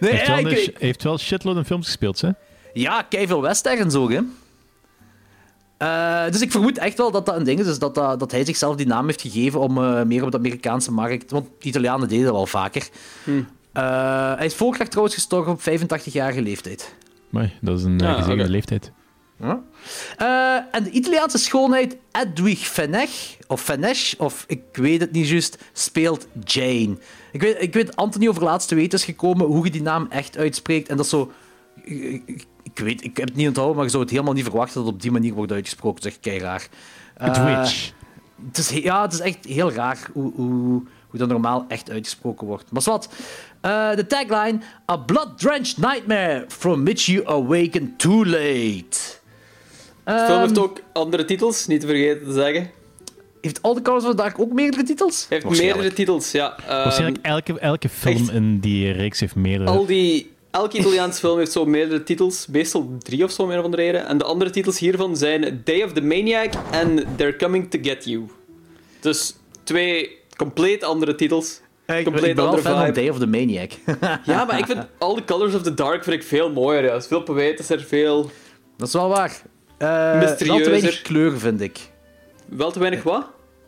nee, 0.00 0.10
heeft, 0.10 0.26
ja, 0.26 0.26
wel 0.26 0.38
ik, 0.38 0.44
een, 0.44 0.44
weet- 0.44 0.70
heeft 0.78 1.02
wel 1.02 1.18
shitload 1.18 1.56
in 1.56 1.64
films 1.64 1.86
gespeeld, 1.86 2.20
hè? 2.20 2.30
ja 2.72 3.06
veel 3.10 3.42
westerns 3.42 3.94
ook, 3.94 4.12
hè. 4.12 4.20
Eh, 5.76 6.30
dus 6.32 6.40
ik 6.40 6.50
vermoed 6.50 6.78
echt 6.78 6.98
wel 6.98 7.10
dat 7.10 7.26
dat 7.26 7.36
een 7.36 7.44
ding 7.44 7.60
is, 7.60 7.66
dus 7.66 7.78
dat, 7.78 7.94
dat, 7.94 8.18
dat 8.18 8.30
hij 8.30 8.44
zichzelf 8.44 8.76
die 8.76 8.86
naam 8.86 9.06
heeft 9.06 9.20
gegeven 9.20 9.60
om 9.60 9.78
eh, 9.78 10.02
meer 10.02 10.24
op 10.24 10.30
de 10.30 10.36
Amerikaanse 10.38 10.92
markt... 10.92 11.30
Want 11.30 11.46
de 11.58 11.68
Italianen 11.68 12.08
deden 12.08 12.24
dat 12.24 12.34
wel 12.34 12.46
vaker. 12.46 12.88
Eh, 13.74 14.34
hij 14.36 14.46
is 14.46 14.54
vorig 14.54 14.78
jaar 14.78 14.88
trouwens 14.88 15.14
gestorven 15.14 15.52
op 15.52 15.60
85-jarige 15.60 16.42
leeftijd. 16.42 16.94
Maar 17.30 17.52
dat 17.60 17.78
is 17.78 17.84
een 17.84 18.00
eh, 18.00 18.14
gezegende 18.14 18.42
oké. 18.42 18.50
leeftijd. 18.52 18.92
Ja. 19.40 19.62
Eh, 20.16 20.76
en 20.76 20.84
de 20.84 20.90
Italiaanse 20.90 21.38
schoonheid 21.38 21.96
Edwig 22.12 22.58
Fenech, 22.58 23.36
of 23.46 23.62
Fenech, 23.62 24.14
of 24.18 24.44
ik 24.48 24.62
weet 24.72 25.00
het 25.00 25.12
niet 25.12 25.28
juist, 25.28 25.58
speelt 25.72 26.26
Jane. 26.44 26.98
Ik 27.32 27.40
weet, 27.40 27.62
ik 27.62 27.74
weet 27.74 27.96
Anthony 27.96 28.28
over 28.28 28.42
laatst 28.42 28.68
te 28.68 28.74
weten 28.74 28.98
is 28.98 29.04
gekomen 29.04 29.46
hoe 29.46 29.64
je 29.64 29.70
die 29.70 29.82
naam 29.82 30.06
echt 30.10 30.36
uitspreekt. 30.36 30.88
En 30.88 30.96
dat 30.96 31.04
is 31.04 31.10
zo... 31.10 31.32
Ik, 32.62 32.78
weet, 32.78 33.04
ik 33.04 33.16
heb 33.16 33.28
het 33.28 33.36
niet 33.36 33.46
onthouden, 33.46 33.76
maar 33.76 33.84
je 33.84 33.90
zou 33.90 34.02
het 34.02 34.12
helemaal 34.12 34.32
niet 34.32 34.44
verwachten 34.44 34.74
dat 34.74 34.84
het 34.84 34.94
op 34.94 35.02
die 35.02 35.10
manier 35.10 35.34
wordt 35.34 35.52
uitgesproken. 35.52 36.04
Echt 36.04 36.20
kei 36.20 36.38
raar. 36.38 36.68
Het 38.46 38.58
is, 38.58 38.70
ja, 38.70 39.02
het 39.02 39.12
is 39.12 39.20
echt 39.20 39.44
heel 39.44 39.72
raar 39.72 39.98
hoe, 40.12 40.32
hoe, 40.34 40.82
hoe 41.08 41.18
dat 41.18 41.28
normaal 41.28 41.64
echt 41.68 41.90
uitgesproken 41.90 42.46
wordt. 42.46 42.72
Maar 42.72 42.82
wat? 42.84 43.08
De 43.70 44.04
tagline: 44.08 44.58
A 44.90 44.96
blood-drenched 44.96 45.78
nightmare 45.78 46.44
from 46.48 46.84
which 46.84 47.06
you 47.06 47.26
awaken 47.26 47.94
too 47.96 48.24
late. 48.24 48.88
De 50.04 50.24
film 50.26 50.40
heeft 50.40 50.58
ook 50.58 50.80
andere 50.92 51.24
titels, 51.24 51.66
niet 51.66 51.80
te 51.80 51.86
vergeten 51.86 52.26
te 52.26 52.32
zeggen. 52.32 52.70
Heeft 53.40 53.62
All 53.62 53.74
the 53.74 53.82
Colors 53.82 54.04
of 54.04 54.10
the 54.10 54.16
Dark 54.16 54.38
ook 54.38 54.52
meerdere 54.52 54.82
titels? 54.82 55.26
Heeft 55.28 55.48
meerdere 55.48 55.92
titels, 55.92 56.30
ja. 56.30 56.56
Ehm, 56.58 56.66
Waarschijnlijk 56.68 57.26
elke, 57.26 57.58
elke 57.58 57.88
film 57.88 58.16
echt. 58.16 58.30
in 58.30 58.58
die 58.60 58.90
reeks 58.90 59.20
heeft 59.20 59.34
meerdere. 59.34 59.70
al 59.70 59.86
die, 59.86 60.32
elke 60.50 60.78
Italiaanse 60.78 61.18
film 61.20 61.38
heeft 61.38 61.52
zo 61.52 61.64
meerdere 61.64 62.02
titels, 62.02 62.46
meestal 62.46 62.96
drie 62.98 63.24
of 63.24 63.30
zo, 63.30 63.42
om 63.42 63.50
een 63.50 63.58
of 63.58 63.64
andere 63.64 63.82
reden. 63.82 64.06
En 64.06 64.18
de 64.18 64.24
andere 64.24 64.50
titels 64.50 64.78
hiervan 64.78 65.16
zijn 65.16 65.60
Day 65.64 65.82
of 65.82 65.92
the 65.92 66.02
Maniac 66.02 66.52
en 66.70 67.06
They're 67.16 67.36
Coming 67.36 67.70
to 67.70 67.78
Get 67.82 68.04
You. 68.04 68.26
Dus 69.00 69.34
twee 69.62 70.18
compleet 70.36 70.84
andere 70.84 71.14
titels. 71.14 71.60
Ik, 71.86 71.94
ik 71.96 72.04
compleet 72.04 72.24
ben 72.24 72.36
wel 72.36 72.44
andere 72.44 72.62
fan 72.62 72.72
van 72.72 72.84
vibe. 72.84 73.00
Day 73.00 73.08
of 73.08 73.18
the 73.18 73.26
Maniac. 73.26 73.70
Ja, 74.24 74.44
maar 74.44 74.58
ik 74.58 74.66
vind 74.66 74.86
All 74.98 75.14
the 75.14 75.24
Colors 75.24 75.54
of 75.54 75.62
the 75.62 75.74
Dark 75.74 76.04
vind 76.04 76.16
ik 76.16 76.22
veel 76.22 76.50
mooier. 76.52 76.82
Ja. 76.82 76.90
Er 76.90 76.96
is 76.96 77.06
veel 77.06 77.22
poëtischer, 77.22 77.80
veel... 77.80 78.30
dat 78.76 78.86
is 78.88 78.94
wel 78.94 79.08
waar. 79.08 79.42
Eh 79.78 80.20
wel 80.20 80.36
te 80.36 80.70
weinig 80.70 81.02
kleur, 81.02 81.38
vind 81.38 81.60
ik. 81.60 81.78
Wel 82.48 82.70
te 82.70 82.78
weinig 82.78 83.02
wat? 83.02 83.26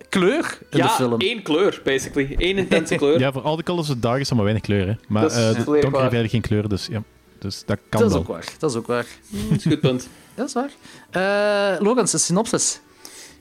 Kleur 0.09 0.59
in 0.71 0.79
ja, 0.79 0.87
de 0.87 0.93
film. 0.93 1.21
één 1.21 1.43
kleur, 1.43 1.81
basically. 1.85 2.35
Eén 2.39 2.59
intense 2.59 2.95
kleur. 3.03 3.19
Ja, 3.19 3.33
voor 3.33 3.43
al 3.43 3.57
de 3.57 3.63
colors 3.63 3.89
of 3.89 3.95
the 3.95 4.01
dark 4.01 4.21
is 4.21 4.29
er 4.31 4.35
maar 4.35 4.45
weinig 4.45 4.65
kleur, 4.65 4.87
hè. 4.87 4.93
Maar 5.09 5.23
Dat 5.23 5.31
is 5.33 5.37
eh, 5.37 5.45
donker 5.45 5.65
waar. 5.67 5.83
heeft 5.83 5.95
eigenlijk 5.95 6.31
geen 6.31 6.41
kleur, 6.41 6.69
dus 6.69 6.87
ja. 6.91 7.03
Dus 7.39 7.63
dat 7.67 7.79
kan 7.89 8.01
dat 8.01 8.09
is 8.11 8.15
wel. 8.17 8.23
ook 8.23 8.29
waar. 8.29 8.45
Dat 8.59 8.71
is 8.71 8.77
ook 8.77 8.87
waar. 8.87 9.07
Dat 9.31 9.59
is 9.59 9.65
een 9.65 9.71
goed 9.71 9.81
punt. 9.81 10.09
Dat 10.35 10.47
is 10.47 10.53
waar. 10.53 10.71
Eh 11.11 11.81
Logans, 11.81 12.13
een 12.13 12.19
synopsis. 12.19 12.81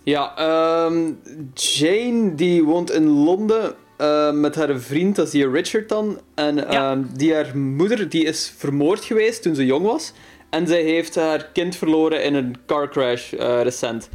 Ja, 0.04 0.36
ehm, 0.38 1.12
Jane 1.54 2.36
die 2.36 2.64
woont 2.64 2.92
in 2.92 3.08
Londen 3.08 3.76
eh, 3.98 4.32
met 4.32 4.56
haar 4.56 4.80
vriend, 4.80 5.16
dat 5.16 5.26
is 5.26 5.32
die 5.32 5.50
Richard 5.50 5.90
dan. 5.90 6.20
En 6.36 6.56
Ja. 6.56 6.64
ehm, 6.92 7.04
die 7.14 7.34
haar 7.34 7.58
moeder 7.58 8.10
die 8.10 8.24
is 8.24 8.54
vermoord 8.58 9.04
geweest 9.04 9.42
toen 9.42 9.56
ze 9.56 9.66
jong 9.66 9.86
was. 9.86 10.14
En 10.50 10.68
zij 10.68 10.82
heeft 10.82 11.16
haar 11.16 11.50
kind 11.54 11.76
verloren 11.76 12.24
in 12.24 12.34
een 12.36 12.56
car 12.66 12.90
crash 12.90 13.34
eh, 13.34 13.62
recent. 13.62 14.10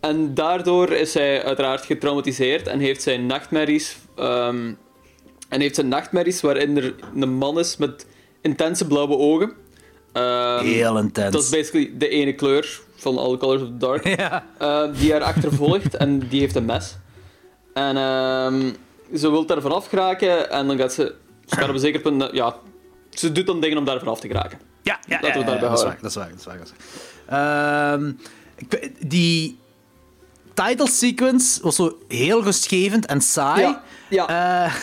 En 0.00 0.34
daardoor 0.34 0.92
is 0.92 1.12
zij 1.12 1.44
uiteraard 1.44 1.84
getraumatiseerd 1.84 2.66
en 2.66 2.78
heeft 2.78 3.02
zij 3.02 3.16
nachtmerries. 3.16 3.96
ehm, 4.16 4.72
en 5.48 5.60
heeft 5.60 5.74
zij 5.74 5.84
nachtmerries 5.84 6.40
waarin 6.40 6.76
er 6.76 6.94
een 7.14 7.32
man 7.32 7.58
is 7.58 7.76
met 7.76 8.06
intense 8.40 8.86
blauwe 8.86 9.16
ogen. 9.16 9.52
Ehm, 10.12 10.64
Heel 10.64 10.98
intens. 10.98 11.32
dat 11.32 11.42
is 11.42 11.48
basically 11.50 11.92
de 11.98 12.08
ene 12.08 12.32
kleur 12.34 12.80
van 12.96 13.18
All 13.18 13.36
Colors 13.36 13.62
of 13.62 13.68
the 13.68 13.76
Dark. 13.76 14.04
Ja. 14.18 14.44
Die 14.98 15.12
haar 15.12 15.22
achtervolgt 15.22 15.96
en 15.96 16.18
die 16.28 16.40
heeft 16.40 16.54
een 16.54 16.64
mes. 16.64 16.96
En 17.74 17.96
ehm, 17.96 18.60
ze 19.14 19.30
wil 19.30 19.46
daar 19.46 19.60
vanaf 19.60 19.86
geraken 19.86 20.50
en 20.50 20.66
dan 20.66 20.78
gaat 20.78 20.92
ze, 20.92 21.14
ze 21.46 21.56
gaat 21.56 21.68
op 21.68 21.74
een 21.74 21.80
zeker 21.80 22.00
punt, 22.00 22.28
ja, 22.32 22.56
ze 23.10 23.32
doet 23.32 23.46
dan 23.46 23.60
dingen 23.60 23.78
om 23.78 23.84
daar 23.84 23.98
vanaf 23.98 24.20
te 24.20 24.26
geraken. 24.26 24.58
Ja, 24.82 24.98
ja, 25.06 25.18
Laten 25.20 25.32
we 25.32 25.38
ja, 25.38 25.44
daarbij 25.44 25.68
ja, 25.68 25.68
dat 25.68 25.78
is 25.78 25.84
waar, 25.84 25.98
dat 26.00 26.10
is 26.10 26.16
waar, 26.16 26.28
dat 26.28 26.38
is 26.38 26.44
waar, 26.44 26.58
dat 26.58 26.66
is 26.66 26.72
waar. 27.26 27.92
Ehm, 27.92 28.12
ik 28.56 28.92
die 29.10 29.58
title 30.54 30.88
sequence 30.88 31.62
was 31.62 31.76
zo 31.76 31.98
heel 32.08 32.42
rustgevend 32.42 33.06
en 33.06 33.20
saai. 33.20 33.60
Ja, 33.60 33.82
ja. 34.08 34.28
Eh, 34.28 34.74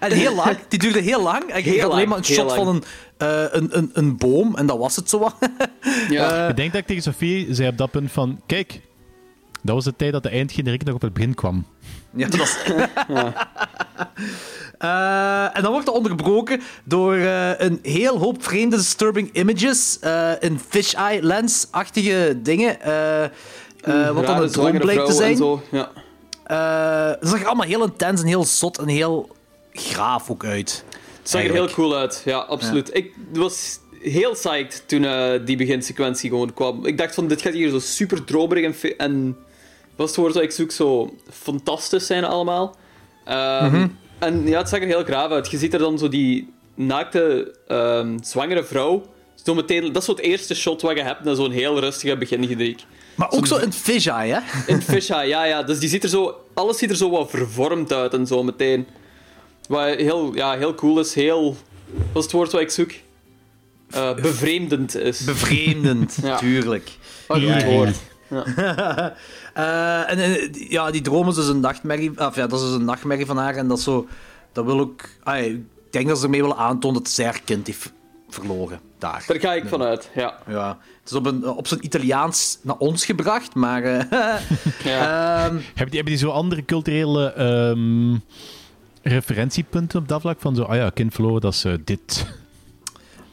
en 0.08 0.12
heel 0.12 0.34
lang. 0.34 0.56
Die 0.68 0.78
duurde 0.78 1.00
heel 1.00 1.22
lang. 1.22 1.42
En 1.42 1.64
je 1.64 1.70
Heel 1.70 1.80
had 1.80 1.90
alleen 1.90 2.08
maar 2.08 2.18
een 2.18 2.24
shot 2.24 2.46
lang. 2.46 2.64
van 2.64 2.68
een, 2.68 2.82
eh, 3.16 3.60
een, 3.60 3.78
een, 3.78 3.90
een 3.92 4.16
boom 4.16 4.56
en 4.56 4.66
dat 4.66 4.78
was 4.78 4.96
het 4.96 5.08
zo 5.10 5.18
wat. 5.18 5.34
ja. 6.08 6.48
Ik 6.48 6.56
denk 6.56 6.72
dat 6.72 6.80
ik 6.80 6.86
tegen 6.86 7.02
Sophie 7.02 7.54
zei 7.54 7.68
op 7.68 7.78
dat 7.78 7.90
punt 7.90 8.12
van... 8.12 8.40
Kijk, 8.46 8.80
dat 9.62 9.74
was 9.74 9.84
de 9.84 9.96
tijd 9.96 10.12
dat 10.12 10.22
de 10.22 10.28
eindgeneriek 10.28 10.84
nog 10.84 10.94
op 10.94 11.02
het 11.02 11.12
begin 11.12 11.34
kwam. 11.34 11.66
Ja, 12.10 12.28
dat 12.28 12.38
was... 12.38 12.56
Eh, 14.80 15.56
en 15.56 15.62
dan 15.62 15.70
wordt 15.70 15.86
het 15.86 15.96
onderbroken 15.96 16.60
door 16.84 17.14
eh, 17.14 17.50
een 17.58 17.78
heel 17.82 18.18
hoop 18.18 18.44
vreemde 18.44 18.76
disturbing 18.76 19.30
images 19.32 19.98
eh, 20.00 20.30
in 20.40 20.60
fisheye 20.68 21.22
lens-achtige 21.22 22.38
dingen. 22.42 22.78
wat 24.14 24.26
dan 24.26 24.42
een 24.42 24.50
droom 24.50 24.78
bleek 24.78 25.04
te 25.04 25.12
zijn. 25.12 25.36
Zo. 25.36 25.62
Ja. 25.70 25.90
Het 27.20 27.28
zag 27.28 27.40
er 27.40 27.46
allemaal 27.46 27.66
heel 27.66 27.84
intens 27.84 28.20
en 28.20 28.26
heel 28.26 28.44
zot 28.44 28.78
en 28.78 28.88
heel 28.88 29.36
graaf 29.72 30.30
ook 30.30 30.44
uit. 30.44 30.84
Het 31.18 31.30
zag 31.30 31.44
er 31.44 31.52
heel 31.52 31.70
cool 31.70 31.96
uit, 31.96 32.22
ja, 32.24 32.38
absoluut. 32.38 32.94
Ik 32.96 33.14
was 33.32 33.78
heel 34.02 34.32
psyched 34.32 34.82
toen 34.86 35.02
die 35.44 35.56
beginsequentie 35.56 36.30
gewoon 36.30 36.54
kwam. 36.54 36.86
Ik 36.86 36.98
dacht 36.98 37.14
van, 37.14 37.28
dit 37.28 37.42
gaat 37.42 37.52
hier 37.52 37.70
zo 37.70 37.78
super 37.78 38.24
dromerig 38.24 38.64
en... 38.64 38.96
en 38.98 39.36
wat 40.00 40.08
is 40.08 40.14
het 40.16 40.24
woord 40.24 40.34
dat 40.34 40.42
ik 40.42 40.50
zoek? 40.50 40.70
Zo 40.70 41.14
fantastisch 41.30 42.06
zijn 42.06 42.24
allemaal. 42.24 42.76
Ehm, 43.24 43.86
En 44.18 44.46
ja, 44.46 44.58
het 44.58 44.68
zag 44.68 44.80
er 44.80 44.86
heel 44.86 45.04
graaf 45.04 45.30
uit. 45.30 45.50
Je 45.50 45.58
ziet 45.58 45.72
er 45.72 45.78
dan 45.78 45.98
zo 45.98 46.08
die 46.08 46.52
naakte, 46.74 47.54
ehm, 47.68 48.18
zwangere 48.22 48.64
vrouw. 48.64 49.02
Zo 49.44 49.54
meteen, 49.54 49.84
dat 49.92 49.96
is 49.96 50.04
zo 50.04 50.10
het 50.12 50.20
eerste 50.20 50.54
shot 50.54 50.82
wat 50.82 50.96
je 50.96 51.02
hebt 51.02 51.24
na 51.24 51.34
zo'n 51.34 51.50
heel 51.50 51.78
rustige 51.80 52.16
begingedriek. 52.16 52.84
Maar 53.14 53.30
ook 53.30 53.46
zo 53.46 53.56
een 53.56 53.72
fisheye, 53.72 54.32
hè? 54.32 54.40
In 54.72 54.82
Fisha, 54.82 55.20
ja, 55.20 55.44
ja. 55.44 55.62
Dus 55.62 55.78
die 55.78 55.88
ziet 55.88 56.02
er 56.02 56.08
zo... 56.08 56.34
Alles 56.54 56.78
ziet 56.78 56.90
er 56.90 56.96
zo 56.96 57.10
wat 57.10 57.30
vervormd 57.30 57.92
uit 57.92 58.14
en 58.14 58.26
zo 58.26 58.42
meteen. 58.42 58.86
Wat 59.68 59.94
heel, 59.94 60.34
ja, 60.34 60.56
heel 60.56 60.74
cool 60.74 60.98
is. 61.00 61.14
Heel... 61.14 61.56
Wat 62.12 62.16
is 62.16 62.22
het 62.22 62.32
woord 62.32 62.52
wat 62.52 62.60
ik 62.60 62.70
zoek? 62.70 62.90
Eh, 63.90 64.14
bevreemdend 64.14 64.94
is. 64.96 65.24
Bevreemdend, 65.24 66.18
Ja. 66.22 66.36
tuurlijk. 66.36 66.90
Wat 67.26 67.36
een 67.36 67.60
goed 67.62 68.00
woord. 68.30 68.46
Eh, 69.54 70.10
en 70.10 70.50
die- 70.52 70.72
ja, 70.72 70.90
die 70.90 71.00
droom 71.00 71.28
is 71.28 71.34
dus 71.34 71.46
een 71.48 71.60
nachtmerrie. 71.60 72.26
Of 72.26 72.34
ja, 72.36 72.46
dat 72.46 72.60
is 72.60 72.66
dus 72.66 72.74
een 72.74 72.84
nachtmerrie 72.84 73.26
van 73.26 73.36
haar. 73.36 73.54
En 73.54 73.68
dat 73.68 73.80
zo. 73.80 74.06
Dat 74.52 74.64
wil 74.64 74.80
ook. 74.80 75.00
ah, 75.22 75.38
ik 75.44 75.60
denk 75.90 76.08
dat 76.08 76.18
ze 76.18 76.24
ermee 76.24 76.40
willen 76.40 76.56
aantonen 76.56 77.02
dat 77.02 77.12
zij 77.12 77.24
haar 77.24 77.40
kind 77.44 77.66
heeft 77.66 77.92
verloren. 78.28 78.80
Daar. 78.98 79.24
Daar 79.26 79.40
ga 79.40 79.52
ik 79.54 79.64
vanuit, 79.68 80.10
ja. 80.14 80.38
Ja. 80.48 80.78
Het 81.00 81.10
is 81.10 81.12
op, 81.16 81.26
een, 81.26 81.48
op 81.48 81.66
zijn 81.66 81.84
Italiaans 81.84 82.58
naar 82.62 82.76
ons 82.76 83.04
gebracht, 83.04 83.54
maar. 83.54 83.82
eh, 83.82 84.04
ja. 84.84 85.44
ehm, 85.44 85.54
Hebben 85.54 85.74
die, 85.74 85.84
hebben 85.84 86.04
die 86.04 86.16
zo 86.16 86.30
andere 86.30 86.64
culturele 86.64 87.32
ehm, 87.32 88.16
referentiepunten 89.02 90.00
op 90.00 90.08
dat 90.08 90.20
vlak? 90.20 90.40
Van 90.40 90.54
zo, 90.54 90.62
ah 90.62 90.76
ja, 90.76 90.90
kind 90.90 91.14
verloren, 91.14 91.40
dat 91.40 91.52
is 91.54 91.64
eh, 91.64 91.72
dit. 91.84 92.26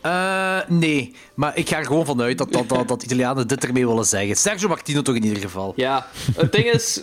Eh, 0.01 0.60
nee, 0.68 1.16
maar 1.36 1.58
ik 1.58 1.70
ga 1.70 1.77
er 1.77 1.86
gewoon 1.86 2.06
vanuit 2.06 2.38
dat, 2.38 2.51
dat, 2.51 2.70
dat, 2.70 2.88
dat 2.88 3.04
Italianen 3.04 3.48
dit 3.48 3.63
ermee 3.66 3.88
willen 3.88 4.06
zeggen. 4.06 4.36
Sergio 4.36 4.68
Martino 4.68 5.01
toch 5.01 5.16
in 5.16 5.24
ieder 5.24 5.42
geval. 5.42 5.74
ja. 5.75 6.08
Het 6.36 6.51
ding 6.51 6.66
is... 6.66 7.01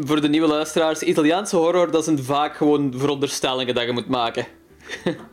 Voor 0.00 0.20
de 0.20 0.28
nieuwe 0.28 0.46
luisteraars, 0.46 1.02
Italiaanse 1.02 1.56
horror, 1.56 1.90
dat 1.90 2.04
zijn 2.04 2.24
vaak 2.24 2.56
gewoon 2.56 2.94
veronderstellingen 2.96 3.74
dat 3.74 3.84
je 3.84 3.92
moet 3.92 4.08
maken. 4.08 4.46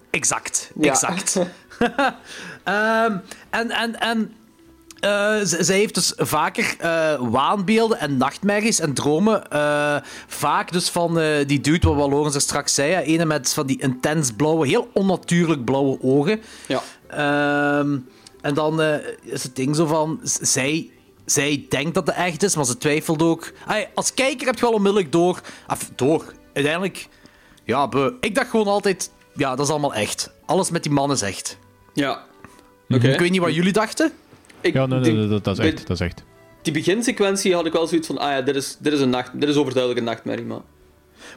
Exact, 0.10 0.72
exact. 0.82 1.38
Ehm, 2.64 3.18
en 3.50 3.72
en, 3.72 4.00
en 4.00 4.34
z- 5.44 5.60
zij 5.60 5.76
heeft 5.78 5.94
dus 5.94 6.14
vaker 6.18 6.76
eh, 6.80 7.14
waanbeelden 7.20 8.00
en 8.00 8.18
nachtmerries 8.18 8.80
en 8.80 8.94
dromen. 8.94 9.50
eh, 9.52 9.96
vaak 10.28 10.72
dus 10.72 10.90
van 10.90 11.20
die 11.48 11.62
dude, 11.62 11.90
wat 11.90 12.10
Lorenz 12.10 12.36
er 12.36 12.42
straks 12.42 12.74
zei. 12.74 12.92
hè, 12.94 13.02
Ene 13.02 13.26
met 13.26 13.54
van 13.54 13.66
die 13.68 13.82
intens 13.82 14.32
blauwe, 14.32 14.68
heel 14.68 14.90
onnatuurlijk 14.94 15.66
blauwe 15.66 15.98
ogen. 16.02 16.42
Ja. 16.68 16.82
Ehm, 17.08 17.98
en 18.42 18.54
dan 18.54 18.82
is 19.22 19.44
het 19.44 19.56
ding 19.56 19.76
zo 19.76 19.86
van... 19.86 20.20
Zij, 20.24 20.90
zij 21.26 21.66
denkt 21.70 21.94
dat 21.94 22.08
het 22.08 22.16
echt 22.16 22.44
is, 22.44 22.56
maar 22.56 22.66
ze 22.66 22.78
twijfelt 22.78 23.22
ook. 23.22 23.52
Als 23.96 24.14
kijker 24.14 24.46
heb 24.48 24.56
je 24.56 24.62
wel 24.62 24.74
onmiddellijk 24.74 25.12
door... 25.12 25.42
Af, 25.68 25.90
door. 25.96 26.34
Uiteindelijk... 26.54 27.08
Ja, 27.64 27.88
be- 27.88 28.16
ik 28.20 28.36
dacht 28.36 28.50
gewoon 28.50 28.68
altijd... 28.68 29.12
Ja, 29.36 29.56
dat 29.56 29.66
is 29.66 29.72
allemaal 29.72 29.94
echt. 29.94 30.32
Alles 30.46 30.70
met 30.70 30.84
die 30.84 30.92
man 30.92 31.12
is 31.12 31.22
echt. 31.22 31.58
Ja. 31.94 32.24
Ik 32.88 33.20
weet 33.20 33.32
niet 33.32 33.40
wat 33.42 33.56
jullie 33.56 33.72
dachten. 33.74 34.12
Ik 34.62 34.74
Ja, 34.74 34.86
nee, 34.86 35.00
nee, 35.00 35.28
dat, 35.28 35.44
dat 35.44 35.54
is 35.54 35.60
bij- 35.64 35.74
echt. 35.74 35.88
Dat 35.88 36.00
is 36.02 36.06
echt. 36.08 36.24
die 36.62 36.74
beginsequentie 36.74 37.54
had 37.54 37.66
ik 37.66 37.74
wel 37.74 37.88
zoiets 37.88 38.08
van, 38.08 38.18
ah 38.18 38.32
ja, 38.32 38.42
dit 38.42 38.56
is, 38.56 38.78
dit 38.80 38.94
is, 38.94 39.00
een 39.00 39.10
nacht, 39.10 39.40
dit 39.40 39.50
is 39.50 39.56
overduidelijk 39.56 40.00
een 40.02 40.06
nachtmerrie, 40.12 40.46
maar... 40.46 40.62